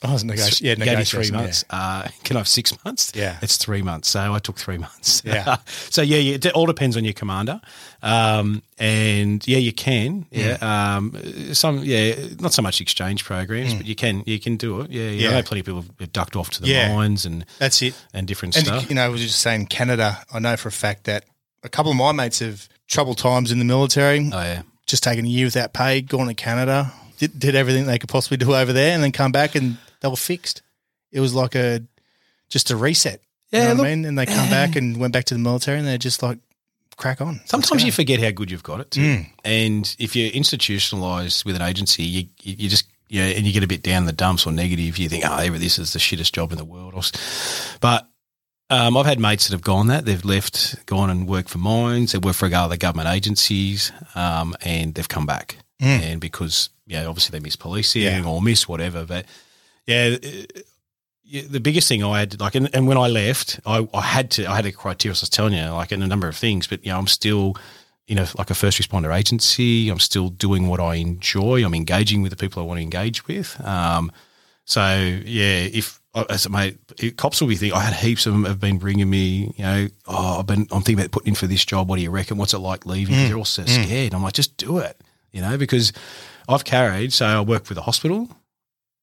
oh, 0.03 0.13
it's 0.13 0.23
negoti- 0.23 0.61
yeah, 0.61 0.75
Gave 0.75 0.79
you 0.79 0.91
negotiation, 0.91 1.21
three 1.21 1.37
yeah. 1.37 1.41
months. 1.43 1.65
Uh, 1.69 2.07
can 2.23 2.35
I 2.35 2.39
have 2.41 2.47
six 2.47 2.73
months? 2.83 3.11
Yeah. 3.15 3.37
It's 3.41 3.57
three 3.57 3.81
months. 3.81 4.09
So 4.09 4.33
I 4.33 4.39
took 4.39 4.57
three 4.57 4.77
months. 4.77 5.21
Yeah. 5.25 5.57
so 5.65 6.01
yeah, 6.01 6.17
yeah, 6.17 6.35
it 6.35 6.47
all 6.53 6.65
depends 6.65 6.97
on 6.97 7.03
your 7.05 7.13
commander. 7.13 7.61
Um, 8.03 8.63
and 8.79 9.45
yeah, 9.47 9.57
you 9.59 9.71
can. 9.73 10.25
Yeah. 10.31 10.57
Um, 10.61 11.15
some, 11.53 11.79
yeah, 11.83 12.15
not 12.39 12.53
so 12.53 12.61
much 12.61 12.81
exchange 12.81 13.23
programs, 13.25 13.73
but 13.75 13.85
you 13.85 13.95
can, 13.95 14.23
you 14.25 14.39
can 14.39 14.57
do 14.57 14.81
it. 14.81 14.91
Yeah. 14.91 15.03
yeah. 15.03 15.09
Mm. 15.11 15.19
Yeah. 15.21 15.29
I 15.29 15.31
know 15.33 15.43
plenty 15.43 15.59
of 15.59 15.65
people 15.67 15.85
have 15.99 16.13
ducked 16.13 16.35
off 16.35 16.49
to 16.51 16.61
the 16.61 16.67
Yeah. 16.67 16.93
mines 16.93 17.25
and, 17.25 17.45
That's 17.59 17.81
it. 17.81 17.93
and 18.13 18.27
different 18.27 18.55
And 18.57 18.65
stuff. 18.65 18.89
you 18.89 18.95
know, 18.95 19.03
I 19.05 19.09
was 19.09 19.21
just 19.21 19.39
saying, 19.39 19.67
Canada. 19.67 20.17
I 20.33 20.39
know 20.39 20.57
for 20.57 20.69
a 20.69 20.71
fact 20.71 21.03
that 21.05 21.25
a 21.63 21.69
couple 21.69 21.91
of 21.91 21.97
my 21.97 22.11
mates 22.11 22.39
have 22.39 22.67
troubled 22.87 23.17
times 23.19 23.51
in 23.51 23.59
the 23.59 23.65
military. 23.65 24.19
Oh 24.33 24.41
yeah. 24.41 24.63
just 24.87 25.03
taken 25.03 25.25
a 25.25 25.29
year 25.29 25.45
without 25.45 25.73
pay, 25.73 26.01
gone 26.01 26.27
to 26.27 26.33
Canada, 26.33 26.91
did, 27.19 27.37
did 27.39 27.55
everything 27.55 27.85
they 27.85 27.99
could 27.99 28.09
possibly 28.09 28.37
do 28.37 28.53
over 28.55 28.73
there, 28.73 28.93
and 28.93 29.03
then 29.03 29.11
come 29.11 29.31
back 29.31 29.53
and 29.55 29.77
they 30.01 30.07
were 30.09 30.15
fixed. 30.15 30.63
It 31.11 31.19
was 31.19 31.33
like 31.35 31.53
a 31.55 31.81
just 32.49 32.71
a 32.71 32.75
reset. 32.75 33.21
Yeah, 33.51 33.59
you 33.59 33.63
know 33.65 33.69
what 33.69 33.77
look- 33.77 33.85
I 33.85 33.89
mean. 33.95 34.05
And 34.05 34.17
they 34.17 34.25
come 34.25 34.49
back 34.49 34.75
and 34.75 34.97
went 34.97 35.13
back 35.13 35.25
to 35.25 35.35
the 35.35 35.39
military, 35.39 35.77
and 35.77 35.87
they're 35.87 35.97
just 35.99 36.23
like 36.23 36.39
crack 36.97 37.21
on. 37.21 37.41
Sometimes 37.45 37.83
you 37.83 37.91
forget 37.91 38.19
how 38.19 38.31
good 38.31 38.51
you've 38.51 38.63
got 38.63 38.79
it 38.79 38.91
too. 38.91 39.01
Mm. 39.01 39.25
And 39.43 39.95
if 39.99 40.15
you're 40.15 40.31
institutionalized 40.31 41.45
with 41.45 41.55
an 41.55 41.61
agency, 41.61 42.03
you, 42.03 42.27
you 42.43 42.69
just, 42.69 42.87
you 43.09 43.21
know, 43.21 43.27
and 43.27 43.45
you 43.45 43.53
get 43.53 43.63
a 43.63 43.67
bit 43.67 43.83
down 43.83 44.03
in 44.03 44.05
the 44.05 44.13
dumps 44.13 44.45
or 44.45 44.51
negative, 44.53 44.97
you 44.97 45.09
think, 45.09 45.23
oh, 45.27 45.49
this 45.57 45.77
is 45.79 45.93
the 45.93 45.99
shittest 45.99 46.33
job 46.33 46.51
in 46.51 46.57
the 46.57 46.65
world. 46.65 47.11
But 47.81 48.07
um, 48.69 48.95
I've 48.95 49.05
had 49.05 49.19
mates 49.19 49.47
that 49.47 49.53
have 49.53 49.61
gone 49.63 49.87
that. 49.87 50.05
They've 50.05 50.23
left, 50.23 50.85
gone 50.85 51.09
and 51.09 51.27
worked 51.27 51.49
for 51.49 51.57
mines, 51.57 52.11
they've 52.13 52.23
worked 52.23 52.37
for 52.39 52.53
other 52.53 52.77
government 52.77 53.09
agencies, 53.09 53.91
um, 54.15 54.55
and 54.61 54.93
they've 54.93 55.09
come 55.09 55.25
back. 55.25 55.57
And 55.79 56.21
because, 56.21 56.69
yeah, 56.85 57.05
obviously 57.05 57.37
they 57.37 57.43
miss 57.43 57.55
policing 57.55 58.03
Yeah. 58.03 58.23
or 58.23 58.39
miss 58.41 58.67
whatever. 58.67 59.03
But 59.03 59.25
yeah, 59.87 60.15
the 61.31 61.59
biggest 61.59 61.87
thing 61.87 62.03
I 62.03 62.19
had, 62.19 62.39
like, 62.39 62.55
and, 62.55 62.69
and 62.75 62.87
when 62.87 62.97
I 62.97 63.07
left, 63.07 63.59
I, 63.65 63.87
I 63.93 64.01
had 64.01 64.31
to, 64.31 64.45
I 64.47 64.55
had 64.55 64.65
a 64.65 64.71
criteria. 64.71 65.11
as 65.13 65.21
I 65.21 65.23
was 65.23 65.29
telling 65.29 65.53
you, 65.53 65.65
like, 65.69 65.91
in 65.91 66.01
a 66.03 66.07
number 66.07 66.27
of 66.27 66.35
things. 66.35 66.67
But 66.67 66.85
you 66.85 66.91
know, 66.91 66.97
I'm 66.99 67.07
still, 67.07 67.55
you 68.07 68.15
know, 68.15 68.25
like 68.37 68.49
a 68.49 68.53
first 68.55 68.79
responder 68.81 69.15
agency. 69.15 69.89
I'm 69.89 69.99
still 69.99 70.29
doing 70.29 70.67
what 70.67 70.79
I 70.79 70.95
enjoy. 70.95 71.63
I'm 71.65 71.73
engaging 71.73 72.21
with 72.21 72.31
the 72.31 72.35
people 72.37 72.61
I 72.61 72.65
want 72.65 72.79
to 72.79 72.83
engage 72.83 73.27
with. 73.27 73.59
Um, 73.65 74.11
so 74.65 74.81
yeah, 75.25 75.67
if 75.71 75.99
as 76.29 76.49
mate, 76.49 76.77
cops 77.17 77.39
will 77.39 77.47
be 77.47 77.55
thinking. 77.55 77.77
I 77.77 77.81
had 77.83 77.93
heaps 77.93 78.25
of 78.25 78.33
them 78.33 78.43
have 78.45 78.59
been 78.59 78.77
bringing 78.77 79.09
me. 79.09 79.53
You 79.57 79.63
know, 79.63 79.87
oh, 80.07 80.39
I've 80.39 80.45
been. 80.47 80.67
I'm 80.71 80.81
thinking 80.81 80.99
about 80.99 81.11
putting 81.11 81.29
in 81.29 81.35
for 81.35 81.47
this 81.47 81.63
job. 81.63 81.87
What 81.89 81.95
do 81.97 82.01
you 82.01 82.09
reckon? 82.11 82.37
What's 82.37 82.53
it 82.53 82.59
like 82.59 82.85
leaving? 82.85 83.15
'Cause 83.15 83.27
They're 83.29 83.37
all 83.37 83.45
so 83.45 83.63
scared. 83.65 84.13
I'm 84.13 84.21
like, 84.23 84.33
just 84.33 84.57
do 84.57 84.79
it. 84.79 84.99
You 85.31 85.41
know, 85.41 85.57
because 85.57 85.93
I've 86.49 86.65
carried. 86.65 87.13
So 87.13 87.25
I 87.25 87.39
work 87.41 87.69
with 87.69 87.77
the 87.77 87.83
hospital 87.83 88.27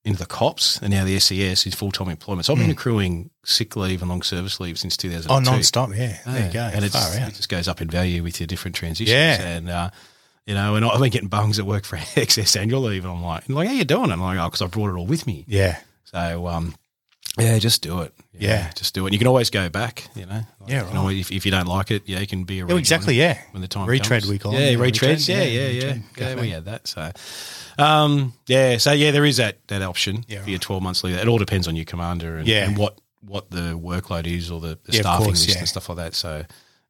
into 0.05 0.19
the 0.19 0.25
cops, 0.25 0.79
and 0.81 0.91
now 0.91 1.03
the 1.03 1.19
SES 1.19 1.65
is 1.67 1.75
full 1.75 1.91
time 1.91 2.09
employment. 2.09 2.45
So 2.45 2.53
I've 2.53 2.59
been 2.59 2.71
accruing 2.71 3.29
sick 3.43 3.75
leave 3.75 4.01
and 4.01 4.09
long 4.09 4.21
service 4.21 4.59
leave 4.59 4.79
since 4.79 4.95
2002. 4.95 5.33
Oh, 5.33 5.39
non-stop, 5.39 5.89
yeah. 5.93 6.17
There 6.25 6.47
you 6.47 6.53
go. 6.53 6.61
And 6.73 6.85
it's, 6.85 6.95
Far 6.95 7.21
out. 7.21 7.29
it 7.29 7.35
just 7.35 7.49
goes 7.49 7.67
up 7.67 7.81
in 7.81 7.89
value 7.89 8.23
with 8.23 8.39
your 8.39 8.47
different 8.47 8.75
transitions. 8.75 9.13
Yeah. 9.13 9.41
And, 9.41 9.69
uh, 9.69 9.89
you 10.45 10.53
know, 10.55 10.75
and 10.75 10.85
I've 10.85 10.99
been 10.99 11.09
getting 11.11 11.27
bungs 11.27 11.59
at 11.59 11.65
work 11.65 11.83
for 11.85 11.97
excess 12.15 12.55
annual 12.55 12.81
leave. 12.81 13.03
And 13.03 13.13
I'm 13.13 13.21
like, 13.23 13.47
like, 13.49 13.67
how 13.67 13.73
you 13.73 13.83
doing? 13.83 14.05
And 14.05 14.13
I'm 14.13 14.21
like, 14.21 14.39
oh, 14.39 14.45
because 14.45 14.61
I 14.61 14.67
brought 14.67 14.89
it 14.89 14.97
all 14.97 15.05
with 15.05 15.27
me. 15.27 15.43
Yeah, 15.47 15.79
So, 16.05 16.47
um, 16.47 16.75
yeah, 17.37 17.57
just 17.59 17.81
do 17.81 18.01
it. 18.01 18.13
Yeah. 18.37 18.71
Just 18.75 18.93
do 18.93 19.05
it. 19.07 19.13
You 19.13 19.19
can 19.19 19.27
always 19.27 19.49
go 19.49 19.69
back, 19.69 20.07
you 20.15 20.25
know. 20.25 20.41
Like, 20.61 20.69
Yeah, 20.69 20.87
you 20.87 20.93
know, 20.93 21.05
right. 21.05 21.15
if, 21.17 21.31
if 21.31 21.45
you 21.45 21.51
don't 21.51 21.67
like 21.67 21.91
it, 21.91 22.03
yeah, 22.05 22.19
you 22.19 22.27
can 22.27 22.43
be 22.45 22.59
a 22.61 22.65
Yeah, 22.67 22.75
exactly, 22.75 23.15
yeah. 23.15 23.37
When 23.51 23.61
the 23.61 23.67
time 23.67 23.87
Retread, 23.87 24.21
comes. 24.23 24.31
we 24.31 24.39
call 24.39 24.53
yeah, 24.53 24.59
it. 24.59 24.71
Yeah, 24.71 24.77
retreads. 24.77 25.27
retread, 25.27 25.27
Yeah, 25.27 25.43
yeah, 25.43 25.43
yeah, 25.43 25.67
yeah. 25.67 25.73
retread, 25.73 25.95
Yeah, 25.97 26.01
definitely. 26.15 26.41
we 26.47 26.49
had 26.51 26.65
that. 26.65 26.87
So, 26.87 27.11
um, 27.77 28.33
yeah, 28.47 28.77
so 28.77 28.91
yeah, 28.93 29.11
there 29.11 29.25
is 29.25 29.37
that 29.37 29.57
that 29.67 29.81
option 29.81 30.23
Yeah, 30.27 30.41
for 30.43 30.49
your 30.49 30.59
12 30.59 30.81
months 30.83 31.03
leave. 31.03 31.17
It 31.17 31.27
all 31.27 31.37
depends 31.37 31.67
on 31.67 31.75
your 31.75 31.85
commander 31.85 32.37
and, 32.37 32.47
Yeah. 32.47 32.67
and 32.67 32.77
what 32.77 32.99
what 33.21 33.51
the 33.51 33.77
workload 33.77 34.25
is 34.25 34.49
or 34.49 34.61
the, 34.61 34.79
the 34.85 34.93
Yeah, 34.93 34.99
of 34.99 35.05
staffing 35.05 35.25
course, 35.25 35.41
list 35.45 35.49
yeah. 35.49 35.59
and 35.59 35.67
stuff 35.67 35.89
like 35.89 35.97
that. 35.97 36.15
So, 36.15 36.45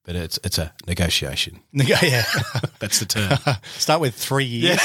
but 0.10 0.16
it's 0.16 0.40
it's 0.44 0.58
a 0.58 0.74
negotiation. 0.88 1.60
yeah. 1.72 2.24
That's 2.80 3.00
the 3.00 3.06
term. 3.06 3.38
Start 3.78 4.02
with 4.02 4.16
three 4.16 4.44
years, 4.46 4.82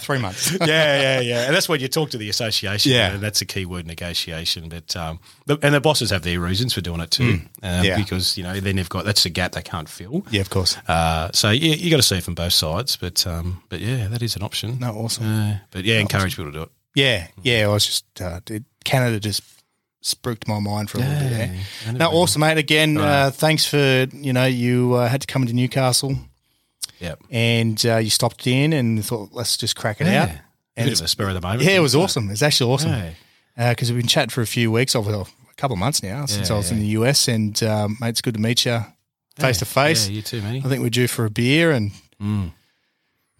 three 0.00 0.18
months. 0.18 0.50
yeah, 0.50 0.66
yeah, 0.66 1.20
yeah. 1.20 1.46
And 1.46 1.54
that's 1.54 1.68
when 1.68 1.78
you 1.78 1.86
talk 1.86 2.10
to 2.10 2.18
the 2.18 2.28
association. 2.28 2.90
Yeah. 2.90 3.12
and 3.12 3.22
that's 3.22 3.40
a 3.40 3.44
key 3.44 3.66
word, 3.66 3.86
negotiation. 3.86 4.68
But 4.68 4.96
um, 4.96 5.20
the, 5.46 5.58
and 5.62 5.72
the 5.74 5.80
bosses 5.80 6.10
have 6.10 6.22
their 6.22 6.40
reasons 6.40 6.72
for 6.74 6.80
doing 6.80 7.00
it 7.00 7.12
too, 7.12 7.40
um, 7.62 7.76
Mm. 7.76 7.84
Yeah. 7.84 7.96
because 7.98 8.36
you 8.36 8.42
know 8.42 8.58
then 8.58 8.74
they've 8.76 8.88
got 8.88 9.04
that's 9.04 9.24
a 9.26 9.30
gap 9.30 9.52
they 9.52 9.62
can't 9.62 9.88
fill. 9.88 10.24
Yeah, 10.30 10.40
of 10.40 10.50
course. 10.50 10.76
Uh, 10.88 11.30
so 11.32 11.50
yeah, 11.50 11.74
you 11.76 11.88
got 11.90 11.98
to 11.98 12.02
see 12.02 12.16
it 12.18 12.24
from 12.24 12.34
both 12.34 12.52
sides. 12.54 12.96
But 12.96 13.24
um, 13.28 13.62
but 13.68 13.78
yeah, 13.80 14.08
that 14.08 14.22
is 14.22 14.34
an 14.34 14.42
option. 14.42 14.80
No, 14.80 14.92
awesome. 14.92 15.26
Uh, 15.26 15.56
but 15.70 15.84
yeah, 15.84 16.00
encourage 16.00 16.36
people 16.36 16.50
to 16.50 16.58
do 16.58 16.62
it. 16.64 16.70
Yeah, 16.96 17.28
yeah. 17.42 17.64
I 17.64 17.68
was 17.68 17.86
just 17.86 18.20
uh, 18.20 18.40
Canada 18.84 19.20
just 19.20 19.42
spooked 20.06 20.46
my 20.48 20.58
mind 20.60 20.88
for 20.90 20.98
a 20.98 21.00
little 21.00 21.18
bit 21.18 21.30
there. 21.30 21.92
Never 21.92 22.04
awesome, 22.14 22.40
mate. 22.40 22.58
Again, 22.58 22.96
uh, 22.98 23.30
thanks 23.32 23.66
for 23.66 24.06
you 24.12 24.32
know 24.32 24.44
you 24.46 24.94
uh, 24.94 25.08
had 25.08 25.20
to 25.22 25.26
come 25.26 25.42
into 25.42 25.54
Newcastle 25.54 26.16
Yep. 27.00 27.22
and 27.30 27.84
uh, 27.84 27.96
you 27.98 28.08
stopped 28.10 28.46
in 28.46 28.72
and 28.72 29.04
thought 29.04 29.30
let's 29.32 29.56
just 29.56 29.76
crack 29.76 30.00
it 30.00 30.06
Yeah. 30.06 30.22
out. 30.22 30.30
And 30.78 30.88
it's, 30.90 31.00
of 31.00 31.06
a 31.06 31.08
spur 31.08 31.28
of 31.28 31.34
the 31.34 31.40
moment. 31.40 31.62
yeah, 31.62 31.76
it 31.76 31.80
was 31.80 31.92
So- 31.92 32.02
awesome. 32.02 32.30
It's 32.30 32.42
actually 32.42 32.70
awesome 32.72 33.14
because 33.56 33.90
we've 33.90 34.00
been 34.00 34.08
chatting 34.08 34.30
for 34.30 34.42
a 34.42 34.46
few 34.46 34.70
weeks, 34.70 34.94
over 34.94 35.10
a 35.12 35.24
couple 35.56 35.72
of 35.74 35.78
months 35.78 36.02
now 36.02 36.26
since 36.26 36.50
I 36.50 36.54
was 36.56 36.70
in 36.70 36.78
the 36.78 36.86
US. 36.98 37.28
And 37.28 37.60
um, 37.62 37.96
mate, 38.00 38.10
it's 38.10 38.20
good 38.22 38.34
to 38.34 38.40
meet 38.40 38.64
you 38.66 38.80
face 39.38 39.58
to 39.58 39.64
face. 39.64 40.08
Yeah, 40.08 40.16
you 40.16 40.22
too, 40.22 40.42
mate. 40.42 40.64
I 40.64 40.68
think 40.68 40.82
we're 40.82 40.90
due 40.90 41.08
for 41.08 41.24
a 41.24 41.30
beer 41.30 41.70
and 41.72 41.92
Mm. 42.22 42.52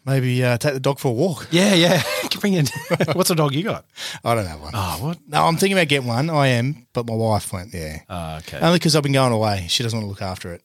Maybe 0.06 0.42
uh, 0.44 0.56
take 0.58 0.74
the 0.74 0.80
dog 0.80 0.98
for 0.98 1.08
a 1.08 1.12
walk. 1.12 1.48
Yeah, 1.50 1.74
yeah. 1.74 2.02
Bring 2.40 2.54
in. 2.54 2.66
What's 3.12 3.28
the 3.30 3.34
dog 3.34 3.54
you 3.54 3.62
got? 3.64 3.84
I 4.24 4.34
don't 4.34 4.46
have 4.46 4.60
one. 4.60 4.72
Oh, 4.74 4.98
what? 5.00 5.18
No, 5.26 5.44
I'm 5.46 5.56
thinking 5.56 5.76
about 5.76 5.88
getting 5.88 6.06
one. 6.08 6.30
I 6.30 6.48
am, 6.48 6.86
but 6.92 7.06
my 7.06 7.14
wife 7.14 7.52
won't. 7.52 7.72
Yeah, 7.74 7.98
Oh, 8.08 8.36
okay. 8.38 8.58
only 8.60 8.78
because 8.78 8.94
I've 8.94 9.02
been 9.02 9.12
going 9.12 9.32
away. 9.32 9.66
She 9.68 9.82
doesn't 9.82 9.96
want 9.98 10.04
to 10.04 10.08
look 10.10 10.22
after 10.22 10.52
it. 10.54 10.62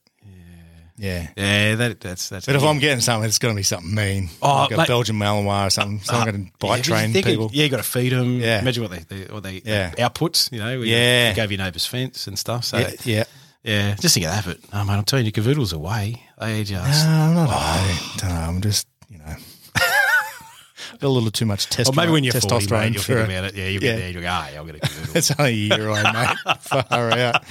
Yeah. 0.97 1.29
yeah, 1.35 1.75
that, 1.75 1.99
that's 1.99 2.29
that's. 2.29 2.45
But 2.45 2.55
if 2.55 2.61
I'm 2.63 2.77
getting 2.77 2.99
something, 2.99 3.27
it's 3.27 3.39
going 3.39 3.55
to 3.55 3.57
be 3.57 3.63
something 3.63 3.95
mean. 3.95 4.29
Oh, 4.39 4.53
like 4.53 4.71
a 4.71 4.77
mate- 4.77 4.87
Belgian 4.87 5.15
Malinois 5.15 5.65
or 5.67 5.69
something. 5.71 5.99
So 6.01 6.13
I'm 6.13 6.25
going 6.29 6.45
to 6.45 6.51
Yeah, 6.51 6.57
bite 6.59 6.79
if 6.81 6.85
train 6.85 7.07
you 7.07 7.13
think 7.13 7.25
it- 7.25 7.29
people. 7.31 7.49
yeah, 7.53 7.63
you 7.63 7.69
got 7.71 7.77
to 7.77 7.83
feed 7.83 8.11
them. 8.11 8.39
Yeah. 8.39 8.59
Imagine 8.61 8.83
what 8.83 8.91
they, 8.91 8.99
they 8.99 9.33
what 9.33 9.41
they 9.41 9.63
Yeah. 9.65 9.91
outputs. 9.95 10.51
You 10.51 10.59
know, 10.59 10.65
where 10.77 10.85
you 10.85 10.93
Yeah. 10.93 11.33
gave 11.33 11.51
your 11.51 11.57
neighbour's 11.57 11.87
fence 11.87 12.27
and 12.27 12.37
stuff. 12.37 12.65
So 12.65 12.77
Yeah, 12.77 12.91
yeah. 13.03 13.23
Yeah, 13.63 13.95
just 13.95 14.13
think 14.13 14.27
of 14.27 14.31
that. 14.31 14.45
But 14.45 14.57
oh, 14.73 14.83
mate, 14.85 14.93
I'm 14.93 15.03
telling 15.03 15.25
you, 15.25 15.31
Cavoodle's 15.31 15.73
away. 15.73 16.21
They 16.39 16.63
just. 16.63 17.05
No, 17.05 17.11
I'm 17.11 17.33
not. 17.35 17.49
Oh. 17.49 17.53
I 17.55 18.11
don't 18.17 18.29
know. 18.29 18.35
I'm 18.35 18.61
just, 18.61 18.87
you 19.11 19.17
know, 19.17 19.35
a 21.01 21.07
little 21.07 21.29
too 21.31 21.45
much 21.45 21.67
testosterone. 21.69 21.89
Or 21.89 21.95
maybe 21.95 22.11
when 22.13 22.23
you're 22.23 22.33
40, 22.33 22.47
testosterone 22.47 22.79
mate, 22.79 22.93
you'll 22.93 23.03
think 23.03 23.19
about 23.19 23.43
it. 23.45 23.55
Yeah, 23.55 23.67
you'll 23.67 23.83
yeah. 23.83 23.95
be 23.95 24.01
there. 24.01 24.09
You'll 24.11 24.21
go, 24.21 24.27
ah, 24.31 24.49
yeah, 24.51 24.57
I'll 24.59 24.65
get 24.65 24.75
a 24.75 24.79
Cavoodle. 24.79 25.15
It's 25.15 25.31
only 25.39 25.51
a 25.51 25.55
year 25.55 25.87
away, 25.87 26.03
mate. 26.03 26.37
Far 26.61 27.11
out. 27.11 27.43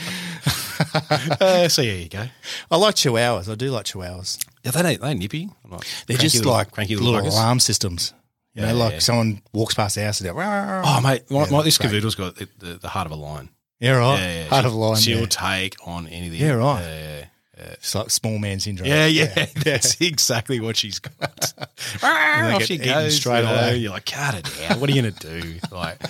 uh, 1.41 1.69
so 1.69 1.83
yeah, 1.83 1.93
you 1.93 2.09
go. 2.09 2.25
I 2.71 2.77
like 2.77 2.95
chihuahuas. 2.95 3.51
I 3.51 3.55
do 3.55 3.71
like 3.71 3.85
chihuahuas. 3.87 4.45
Yeah, 4.65 4.71
they 4.73 4.91
ain't, 4.93 5.01
they 5.01 5.09
ain't 5.09 5.21
nippy. 5.21 5.49
Like 5.69 5.87
They're 6.07 6.17
just 6.17 6.37
little- 6.37 6.53
like 6.53 6.71
cranky 6.73 6.97
little, 6.97 7.13
little, 7.13 7.31
alarm 7.31 7.61
systems. 7.61 8.15
You 8.55 8.63
Yeah, 8.63 8.73
know, 8.73 8.79
like 8.79 8.93
yeah. 8.95 8.99
someone 9.01 9.43
walks 9.53 9.75
past 9.75 9.95
the 9.95 10.03
house 10.05 10.21
and 10.21 10.29
they're, 10.29 10.35
Oh, 10.43 10.83
oh, 10.85 11.01
mate, 11.01 11.31
my, 11.31 11.45
Yeah, 11.45 11.51
my, 11.51 11.63
this. 11.63 11.79
Cavoodle's 11.79 12.15
got 12.17 12.35
the, 12.37 12.49
the, 12.59 12.75
the 12.79 12.89
heart 12.89 13.07
of 13.07 13.13
a 13.13 13.17
lion. 13.17 13.49
yeah, 13.79 13.93
right. 13.93 14.19
Yeah. 14.19 14.45
Heart 14.49 14.65
of 14.65 14.73
a 14.73 14.77
lion. 14.77 14.97
She'll 14.97 15.27
take 15.27 15.77
on 15.87 16.07
anything. 16.09 16.41
Yeah, 16.41 16.53
right. 16.55 17.29
Yeah, 17.61 17.67
yeah. 17.67 17.73
It's 17.75 17.95
like 17.95 18.11
small 18.11 18.39
man 18.39 18.61
syndrome. 18.61 18.89
Yeah, 18.89 19.07
yeah, 19.07 19.47
that's 19.65 20.01
exactly 20.01 20.61
what 20.61 20.77
she's 20.77 20.99
got. 20.99 21.53
Off 22.03 22.63
she 22.63 22.79
goes 22.79 23.17
straight 23.17 23.41
you 23.41 23.45
know, 23.47 23.55
away. 23.55 23.77
You're 23.77 23.93
like, 23.93 24.07
cut 24.07 24.35
it 24.35 24.71
out. 24.71 24.79
What 24.79 24.91
are 24.91 24.93
you 24.93 25.03
gonna 25.03 25.13
do? 25.13 25.55
Like, 25.71 26.01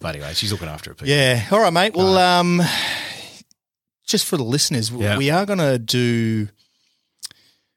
but 0.00 0.14
anyway, 0.16 0.32
she's 0.34 0.50
looking 0.50 0.68
after 0.68 0.90
her. 0.90 0.94
People. 0.94 1.08
Yeah. 1.08 1.46
All 1.50 1.60
right, 1.60 1.72
mate. 1.72 1.94
Well, 1.94 2.16
um, 2.16 2.62
just 4.06 4.26
for 4.26 4.36
the 4.36 4.44
listeners, 4.44 4.90
Yeah. 4.90 5.18
we 5.18 5.30
are 5.30 5.44
going 5.46 5.58
to 5.58 5.78
do 5.78 6.48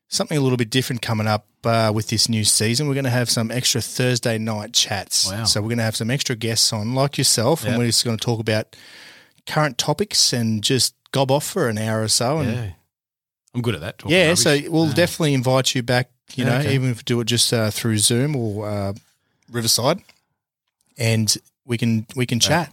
something 0.08 0.38
a 0.38 0.42
little 0.42 0.58
bit 0.58 0.70
different 0.70 1.02
coming 1.02 1.28
up 1.28 1.48
uh, 1.64 1.92
with 1.94 2.08
this 2.08 2.30
new 2.30 2.44
season. 2.44 2.88
We're 2.88 2.94
going 2.94 3.04
to 3.04 3.10
have 3.10 3.30
some 3.30 3.52
extra 3.52 3.82
Thursday 3.82 4.38
night 4.38 4.74
chats. 4.74 5.30
Wow. 5.30 5.44
So 5.44 5.62
we're 5.62 5.70
going 5.70 5.78
to 5.80 5.84
have 5.84 5.96
some 5.96 6.10
extra 6.10 6.36
guests 6.36 6.72
on, 6.72 6.96
like 6.96 7.18
yourself, 7.18 7.66
and 7.66 7.78
we're 7.78 7.88
just 7.88 8.06
going 8.06 8.18
to 8.18 8.24
talk 8.26 8.40
about 8.40 8.76
current 9.46 9.78
topics 9.78 10.34
and 10.34 10.64
just 10.64 10.96
gob 11.12 11.30
off 11.30 11.46
for 11.46 11.68
an 11.68 11.78
hour 11.78 12.02
or 12.02 12.08
so. 12.08 12.40
And 12.40 12.54
yeah. 12.54 12.70
I'm 13.56 13.62
good 13.62 13.76
at 13.76 13.82
that. 13.82 14.00
talking 14.00 14.16
yeah, 14.16 14.26
rubbish. 14.30 14.40
so 14.40 14.60
we'll 14.70 14.88
Yeah. 14.88 14.94
definitely 14.94 15.34
invite 15.34 15.76
you 15.76 15.84
back. 15.84 16.10
You 16.36 16.46
know, 16.46 16.58
okay. 16.58 16.74
even 16.74 16.90
if 16.90 16.98
we 16.98 17.04
do 17.04 17.20
it 17.20 17.26
just 17.26 17.54
uh, 17.54 17.70
through 17.70 17.98
Zoom 18.00 18.36
or 18.36 18.68
uh, 18.68 18.94
Riverside, 19.52 20.02
and 20.98 21.36
we 21.66 21.78
can 21.78 22.08
we 22.16 22.26
can 22.26 22.40
chat, 22.40 22.72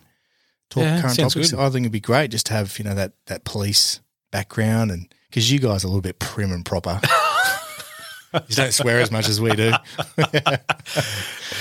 talk 0.70 0.82
Yeah, 0.84 1.00
current 1.02 1.18
topics. 1.18 1.50
good. 1.50 1.58
I 1.60 1.68
think 1.68 1.84
it'd 1.84 1.92
be 1.92 2.00
great 2.00 2.30
just 2.30 2.46
to 2.46 2.54
have 2.54 2.78
you 2.78 2.84
know 2.84 2.94
that 2.94 3.12
that 3.26 3.44
police 3.44 4.00
background 4.30 4.90
and 4.90 5.12
because 5.28 5.50
you 5.52 5.58
guys 5.58 5.84
are 5.84 5.88
a 5.88 5.90
little 5.90 6.00
bit 6.00 6.18
prim 6.18 6.52
and 6.52 6.64
proper. 6.64 7.00
you 8.48 8.54
don't 8.54 8.72
swear 8.72 9.00
as 9.00 9.10
much 9.10 9.28
as 9.28 9.40
we 9.40 9.50
do. 9.54 9.72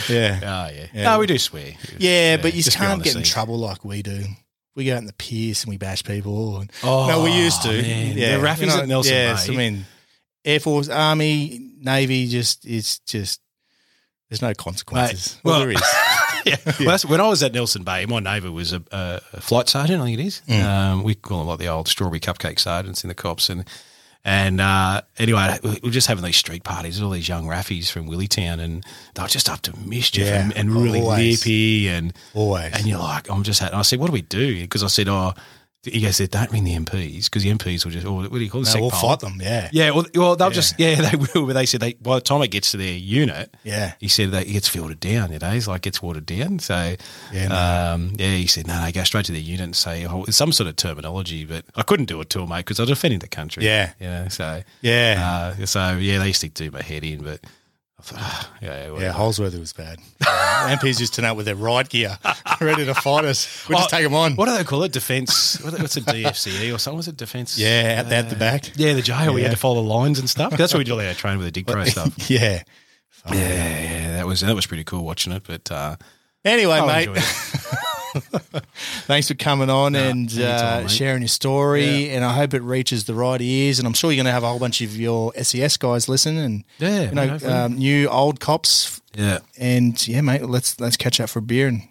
yeah. 0.07 0.39
Oh 0.43 0.73
yeah. 0.73 0.87
Yeah. 0.93 1.03
No, 1.03 1.19
we 1.19 1.25
do 1.27 1.37
swear. 1.37 1.73
Yeah, 1.97 2.37
but 2.37 2.53
you 2.53 2.63
just 2.63 2.77
can't 2.77 3.03
get 3.03 3.15
in 3.15 3.23
trouble 3.23 3.57
like 3.57 3.83
we 3.83 4.01
do. 4.01 4.23
We 4.79 4.85
go 4.85 4.95
out 4.95 4.99
in 4.99 5.05
the 5.07 5.13
pierce 5.13 5.63
and 5.63 5.69
we 5.69 5.77
bash 5.77 6.03
people. 6.03 6.61
And, 6.61 6.71
Oh, 6.83 7.07
no, 7.07 7.21
we 7.23 7.31
used 7.31 7.61
to. 7.63 7.67
man. 7.69 8.17
Yeah, 8.17 8.37
The 8.37 8.43
raffies 8.43 8.59
you 8.61 8.65
know, 8.67 8.79
at 8.79 8.87
Nelson 8.87 9.13
Bay. 9.13 9.35
so, 9.35 9.53
I 9.53 9.55
mean, 9.55 9.85
Air 10.45 10.59
Force, 10.61 10.87
Army, 10.89 11.73
Navy, 11.81 12.27
just 12.27 12.65
it's 12.65 12.99
just 12.99 13.41
there's 14.29 14.41
no 14.41 14.53
consequences. 14.53 15.35
Mate, 15.35 15.41
well, 15.43 15.59
well- 15.59 15.67
there 15.67 15.71
is. 15.71 15.81
yeah. 16.45 16.55
Well, 16.79 16.97
when 17.07 17.19
I 17.19 17.27
was 17.27 17.43
at 17.43 17.53
Nelson 17.53 17.83
Bay, 17.83 18.05
my 18.05 18.19
neighbour 18.21 18.49
was 18.51 18.71
a, 18.71 18.81
a, 18.91 19.21
a 19.33 19.41
flight 19.41 19.67
sergeant. 19.67 20.01
I 20.01 20.05
think 20.05 20.19
it 20.19 20.25
is. 20.25 20.41
Mm. 20.47 20.63
Um, 20.63 21.03
we 21.03 21.13
call 21.13 21.39
them 21.39 21.47
like 21.47 21.59
the 21.59 21.67
old 21.67 21.89
strawberry 21.89 22.21
cupcake 22.21 22.59
sergeants 22.59 23.03
in 23.03 23.09
the 23.09 23.13
cops, 23.13 23.49
and 23.49 23.65
and 24.29 24.61
uh, 24.61 25.01
anyway, 25.17 25.57
we 25.63 25.79
were 25.83 25.89
just 25.89 26.05
having 26.07 26.23
these 26.23 26.37
street 26.37 26.63
parties 26.63 26.97
with 26.99 27.05
all 27.05 27.09
these 27.11 27.27
young 27.27 27.45
raffies 27.47 27.89
from 27.89 28.07
Willytown, 28.07 28.59
and 28.59 28.83
they 29.15 29.21
were 29.23 29.27
just 29.27 29.49
up 29.49 29.61
to 29.63 29.75
mischief 29.79 30.27
Yeah, 30.27 30.43
and, 30.43 30.55
and 30.55 30.71
really 30.71 31.01
always. 31.01 31.43
lippy, 31.43 31.87
and 31.89 32.13
Always. 32.35 32.71
and 32.73 32.85
you're 32.85 32.99
like, 32.99 33.27
I'm 33.29 33.41
just. 33.41 33.59
Had, 33.59 33.71
and 33.71 33.79
I 33.79 33.81
said, 33.81 33.99
what 33.99 34.05
do 34.05 34.13
we 34.13 34.21
do? 34.21 34.61
Because 34.61 34.83
I 34.83 34.87
said, 34.87 35.07
oh, 35.07 35.33
he 35.83 36.01
goes, 36.01 36.17
don't 36.17 36.51
ring 36.51 36.65
the 36.65 36.75
MPs 36.75 37.25
because 37.25 37.43
the 37.43 37.53
MPs 37.53 37.85
will 37.85 37.91
just, 37.91 38.05
or 38.05 38.23
what 38.23 38.31
do 38.33 38.39
you 38.39 38.49
call 38.49 38.63
it? 38.67 38.73
no, 38.75 38.81
we'll 38.81 38.91
SecPol. 38.91 39.01
fight 39.01 39.19
them. 39.21 39.37
Yeah. 39.41 39.69
Yeah, 39.71 39.91
well, 39.91 40.05
well, 40.13 40.35
they'll 40.35 40.49
just 40.49 40.77
yeah, 40.77 40.95
they 41.09 41.15
will. 41.15 41.47
But 41.47 41.53
they 41.53 41.65
said 41.65 41.79
they 41.79 41.93
by 41.93 42.15
the 42.15 42.21
time 42.21 42.41
it 42.41 42.49
gets 42.49 42.71
to 42.71 42.77
their 42.77 42.93
unit, 42.93 43.55
Yeah. 43.63 43.93
he 43.99 44.09
said 44.09 44.31
that 44.31 44.47
it 44.47 44.51
gets 44.51 44.67
filtered 44.67 44.99
down. 44.99 45.31
You 45.31 45.39
know, 45.39 45.51
he's 45.51 45.67
like 45.69 45.81
gets 45.83 46.01
watered 46.01 46.25
down. 46.25 46.59
So 46.59 46.95
Yeah, 47.31 47.47
no. 47.47 47.93
um, 47.93 48.13
yeah, 48.17 48.35
he 48.35 48.47
said 48.47 48.67
no, 48.67 48.83
no, 48.83 48.91
go 48.91 49.03
straight 49.05 49.25
to 49.25 49.31
their 49.31 49.39
unit 49.41 49.61
and 49.63 49.75
say 49.75 50.05
oh, 50.05 50.25
some 50.25 50.51
sort 50.51 50.67
of 50.67 50.75
terminology. 50.75 51.45
But 51.45 51.63
I 51.75 51.83
couldn't 51.83 52.07
do 52.07 52.19
it 52.21 52.29
to 52.31 52.45
mate, 52.45 52.57
because 52.65 52.79
I 52.79 52.83
was 52.83 52.89
defending 52.89 53.19
the 53.19 53.27
country. 53.29 53.63
Yeah. 53.63 53.93
you 53.99 54.07
know, 54.07 54.27
so 54.27 54.61
Yeah. 54.81 55.53
uh, 55.61 55.65
so 55.65 55.95
yeah, 55.97 56.19
they 56.19 56.27
used 56.27 56.41
to 56.41 56.49
do 56.49 56.71
my 56.71 56.81
head 56.81 57.03
in, 57.05 57.23
but. 57.23 57.39
Thought, 58.03 58.19
ah, 58.21 58.51
yeah, 58.61 58.85
yeah, 58.85 58.91
whatever. 58.91 59.13
Holsworthy 59.17 59.59
was 59.59 59.73
bad. 59.73 59.99
Uh, 60.25 60.77
MPs 60.77 60.99
used 61.01 61.13
to 61.15 61.21
know 61.21 61.33
with 61.33 61.45
their 61.45 61.55
riot 61.55 61.89
gear, 61.89 62.17
ready 62.61 62.85
to 62.85 62.93
fight 62.95 63.25
us. 63.25 63.67
We 63.67 63.75
just 63.75 63.93
Oh, 63.93 63.97
take 63.97 64.05
them 64.05 64.13
on. 64.15 64.35
What 64.35 64.45
do 64.45 64.57
they 64.57 64.63
call 64.63 64.83
it? 64.83 64.91
Defence? 64.93 65.61
What's 65.61 65.97
a 65.97 66.01
DFCE 66.01 66.73
or 66.73 66.77
something? 66.77 66.97
Was 66.97 67.07
it 67.09 67.17
defence? 67.17 67.57
Yeah, 67.57 68.03
at 68.07 68.29
the 68.29 68.35
back. 68.35 68.71
Yeah, 68.77 68.93
the 68.93 69.01
jail. 69.01 69.33
We 69.33 69.41
had 69.41 69.51
to 69.51 69.57
follow 69.57 69.81
the 69.81 69.87
lines 69.87 70.17
and 70.19 70.29
stuff. 70.29 70.55
That's 70.55 70.73
what 70.73 70.77
we 70.79 70.83
did 70.85 70.93
all 70.93 71.01
our 71.01 71.13
training 71.13 71.39
with 71.39 71.47
the 71.47 71.51
Dig 71.51 71.67
Pro 71.67 71.83
stuff. 71.85 72.13
yeah. 72.29 72.63
Yeah, 73.27 73.35
yeah, 73.35 74.11
that 74.15 74.25
was 74.25 74.39
that 74.41 74.55
was 74.55 74.65
pretty 74.65 74.85
cool 74.85 75.03
watching 75.03 75.33
it. 75.33 75.43
But 75.45 75.69
uh, 75.69 75.97
Anyway, 76.45 76.71
I 76.79 77.05
mate. 77.05 77.09
Thanks 79.05 79.27
for 79.27 79.33
coming 79.35 79.69
on 79.69 79.95
and 79.95 80.31
anytime, 80.31 80.85
uh, 80.85 80.87
sharing 80.87 81.21
your 81.21 81.27
story. 81.29 82.09
And 82.09 82.23
I 82.25 82.33
hope 82.33 82.53
it 82.53 82.61
reaches 82.61 83.05
the 83.05 83.13
right 83.13 83.41
ears. 83.41 83.79
And 83.79 83.87
I'm 83.87 83.93
sure 83.93 84.11
you're 84.11 84.17
going 84.17 84.25
to 84.25 84.31
have 84.31 84.43
a 84.43 84.47
whole 84.47 84.59
bunch 84.59 84.81
of 84.81 84.95
your 84.95 85.33
SES 85.41 85.77
guys 85.77 86.07
listen 86.09 86.37
and 86.37 86.63
Yeah, 86.79 87.03
you 87.03 87.11
know, 87.11 87.37
um, 87.45 87.77
new 87.77 88.07
old 88.09 88.39
cops. 88.39 89.01
yeah, 89.15 89.39
And 89.57 90.05
yeah, 90.07 90.21
mate, 90.21 90.43
let's 90.43 90.79
let's 90.79 90.97
catch 90.97 91.19
up 91.19 91.29
for 91.29 91.39
a 91.39 91.41
beer 91.43 91.67
and 91.67 91.83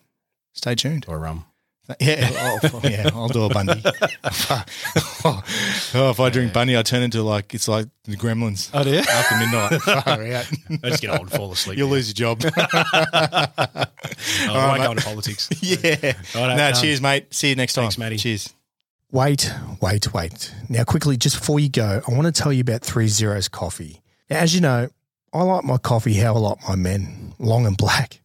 stay 0.55 0.74
tuned. 0.74 1.05
or 1.09 1.19
rum. 1.19 1.45
Yeah, 2.01 2.59
oh, 2.73 2.81
yeah, 2.85 3.10
I'll 3.15 3.28
do 3.28 3.44
a 3.44 3.48
Bundy. 3.48 3.81
oh, 5.24 5.43
if 6.10 6.20
I 6.20 6.28
drink 6.31 6.52
Bundy, 6.52 6.77
I 6.77 6.82
turn 6.82 7.02
into 7.02 7.23
like 7.23 7.55
it's 7.55 7.66
like 7.66 7.86
the 8.05 8.16
Gremlins 8.16 8.70
Oh, 8.74 8.82
yeah. 8.89 9.05
after 9.09 9.36
midnight. 9.39 9.81
Far 9.82 10.23
out. 10.23 10.51
I 10.85 10.89
just 10.90 11.01
get 11.01 11.10
old 11.10 11.20
and 11.23 11.31
fall 11.31 11.51
asleep. 11.52 11.78
You'll 11.78 11.89
lose 11.89 12.09
your 12.09 12.35
job. 12.36 12.43
Oh, 12.44 12.51
I 12.55 13.86
right, 14.47 14.69
won't 14.69 14.82
go 14.82 14.90
into 14.93 15.05
politics. 15.05 15.48
yeah. 15.62 15.77
Righto, 16.35 16.43
um, 16.43 16.48
no, 16.51 16.56
done. 16.56 16.74
cheers, 16.74 17.01
mate. 17.01 17.32
See 17.32 17.48
you 17.51 17.56
next 17.56 17.73
time. 17.74 17.85
Thanks, 17.85 17.98
Matty. 17.98 18.16
Cheers. 18.19 18.52
Wait, 19.10 19.51
wait, 19.81 20.12
wait. 20.12 20.55
Now, 20.69 20.85
quickly, 20.85 21.16
just 21.16 21.39
before 21.40 21.59
you 21.59 21.70
go, 21.70 22.02
I 22.06 22.12
want 22.12 22.27
to 22.27 22.32
tell 22.43 22.52
you 22.52 22.60
about 22.60 22.82
Three 22.82 23.09
Zeros 23.09 23.48
Coffee. 23.48 24.02
Now, 24.28 24.40
as 24.40 24.55
you 24.55 24.60
know, 24.60 24.89
I 25.32 25.43
like 25.43 25.65
my 25.65 25.78
coffee 25.78 26.12
how 26.15 26.35
I 26.35 26.39
like 26.39 26.59
my 26.69 26.77
men, 26.77 27.32
long 27.39 27.65
and 27.66 27.77
black. 27.77 28.20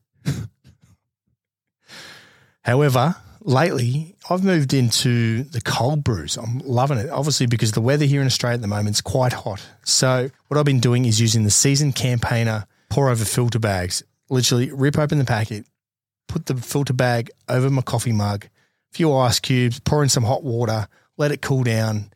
However, 2.61 3.15
lately 3.45 4.15
I've 4.29 4.43
moved 4.43 4.73
into 4.73 5.43
the 5.43 5.61
cold 5.61 6.03
brews. 6.03 6.37
I'm 6.37 6.59
loving 6.59 6.97
it, 6.97 7.09
obviously, 7.09 7.45
because 7.45 7.71
the 7.73 7.81
weather 7.81 8.05
here 8.05 8.21
in 8.21 8.27
Australia 8.27 8.55
at 8.55 8.61
the 8.61 8.67
moment 8.67 8.95
is 8.95 9.01
quite 9.01 9.33
hot. 9.33 9.61
So, 9.83 10.29
what 10.47 10.57
I've 10.57 10.65
been 10.65 10.79
doing 10.79 11.05
is 11.05 11.19
using 11.19 11.43
the 11.43 11.51
seasoned 11.51 11.95
campaigner 11.95 12.65
pour 12.89 13.09
over 13.09 13.25
filter 13.25 13.59
bags. 13.59 14.03
Literally, 14.29 14.71
rip 14.71 14.97
open 14.97 15.17
the 15.17 15.25
packet, 15.25 15.65
put 16.27 16.45
the 16.45 16.55
filter 16.55 16.93
bag 16.93 17.31
over 17.49 17.69
my 17.69 17.81
coffee 17.81 18.13
mug, 18.13 18.45
a 18.45 18.49
few 18.95 19.13
ice 19.13 19.39
cubes, 19.39 19.79
pour 19.79 20.03
in 20.03 20.09
some 20.09 20.23
hot 20.23 20.43
water, 20.43 20.87
let 21.17 21.31
it 21.31 21.41
cool 21.41 21.63
down, 21.63 22.11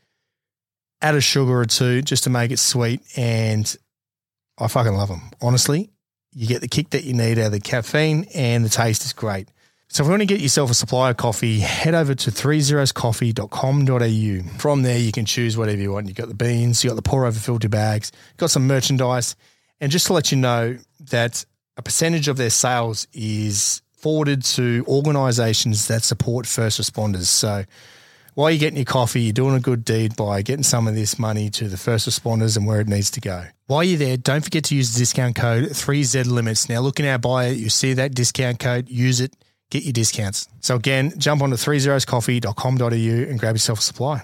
add 1.02 1.16
a 1.16 1.22
sugar 1.22 1.60
or 1.60 1.66
two 1.66 2.02
just 2.02 2.24
to 2.24 2.30
make 2.30 2.52
it 2.52 2.60
sweet. 2.60 3.02
And 3.16 3.76
I 4.58 4.68
fucking 4.68 4.94
love 4.94 5.10
them. 5.10 5.30
Honestly, 5.42 5.92
you 6.34 6.48
get 6.48 6.62
the 6.62 6.68
kick 6.68 6.92
that 6.92 7.04
you 7.04 7.14
need 7.14 7.38
out 7.40 7.48
of 7.48 7.52
the 7.52 7.60
caffeine 7.60 8.26
and 8.34 8.64
the 8.64 8.70
taste 8.70 9.04
is 9.06 9.14
great. 9.14 9.50
So 9.90 10.04
if 10.04 10.08
you 10.08 10.12
want 10.12 10.22
to 10.22 10.28
get 10.28 10.42
yourself 10.42 10.70
a 10.70 10.74
supply 10.74 11.12
of 11.12 11.18
coffee, 11.18 11.60
head 11.60 11.96
over 11.96 12.14
to 12.14 12.30
30coffee.com.au. 12.30 14.60
From 14.60 14.84
there, 14.84 15.00
you 15.00 15.14
can 15.14 15.26
choose 15.26 15.58
whatever 15.58 15.82
you 15.82 15.94
want. 15.94 16.08
You've 16.08 16.18
got 16.18 16.28
the 16.28 16.36
beans, 16.36 16.84
you've 16.84 16.92
got 16.92 16.98
the 16.98 17.02
pour 17.02 17.26
over 17.26 17.40
filter 17.40 17.70
bags, 17.70 18.12
you've 18.32 18.38
got 18.38 18.52
some 18.52 18.68
merchandise. 18.68 19.36
And 19.80 19.92
just 19.92 20.08
to 20.08 20.14
let 20.14 20.32
you 20.32 20.38
know 20.38 20.78
that 21.12 21.46
a 21.78 21.82
percentage 21.82 22.28
of 22.28 22.38
their 22.38 22.50
sales 22.50 23.08
is 23.14 23.82
forwarded 23.94 24.44
to 24.44 24.84
organisations 24.88 25.88
that 25.88 26.04
support 26.04 26.46
first 26.46 26.82
responders. 26.82 27.26
So 27.26 27.64
while 28.34 28.52
you're 28.52 28.60
getting 28.60 28.78
your 28.78 28.86
coffee, 28.86 29.22
you're 29.22 29.34
doing 29.34 29.56
a 29.56 29.60
good 29.60 29.86
deed 29.86 30.16
by 30.16 30.42
getting 30.42 30.64
some 30.64 30.88
of 30.88 30.96
this 30.96 31.18
money 31.18 31.50
to 31.52 31.68
the 31.68 31.78
first 31.78 32.08
responders 32.08 32.58
and 32.58 32.68
where 32.68 32.82
it 32.82 32.88
needs 32.88 33.12
to 33.12 33.22
go. 33.22 33.46
While 33.68 33.84
you're 33.84 33.98
there, 33.98 34.18
don't 34.18 34.44
forget 34.44 34.66
to 34.66 34.76
use 34.76 34.94
the 34.94 35.00
discount 35.00 35.36
code 35.36 35.66
3Z 35.66 36.26
Limits. 36.26 36.70
Now, 36.70 36.82
look 36.82 37.00
in 37.00 37.06
our 37.06 37.18
bio, 37.18 37.50
you 37.50 37.70
see 37.70 37.94
that 37.94 38.14
discount 38.14 38.60
code, 38.60 38.90
use 38.90 39.22
it, 39.22 39.36
get 39.70 39.84
your 39.84 39.94
discounts. 39.94 40.48
So, 40.62 40.76
again, 40.76 41.14
jump 41.18 41.42
onto 41.42 41.56
30coffee.com.au 41.56 43.30
and 43.30 43.40
grab 43.40 43.56
yourself 43.56 43.80
a 43.80 43.84
supply. 43.84 44.24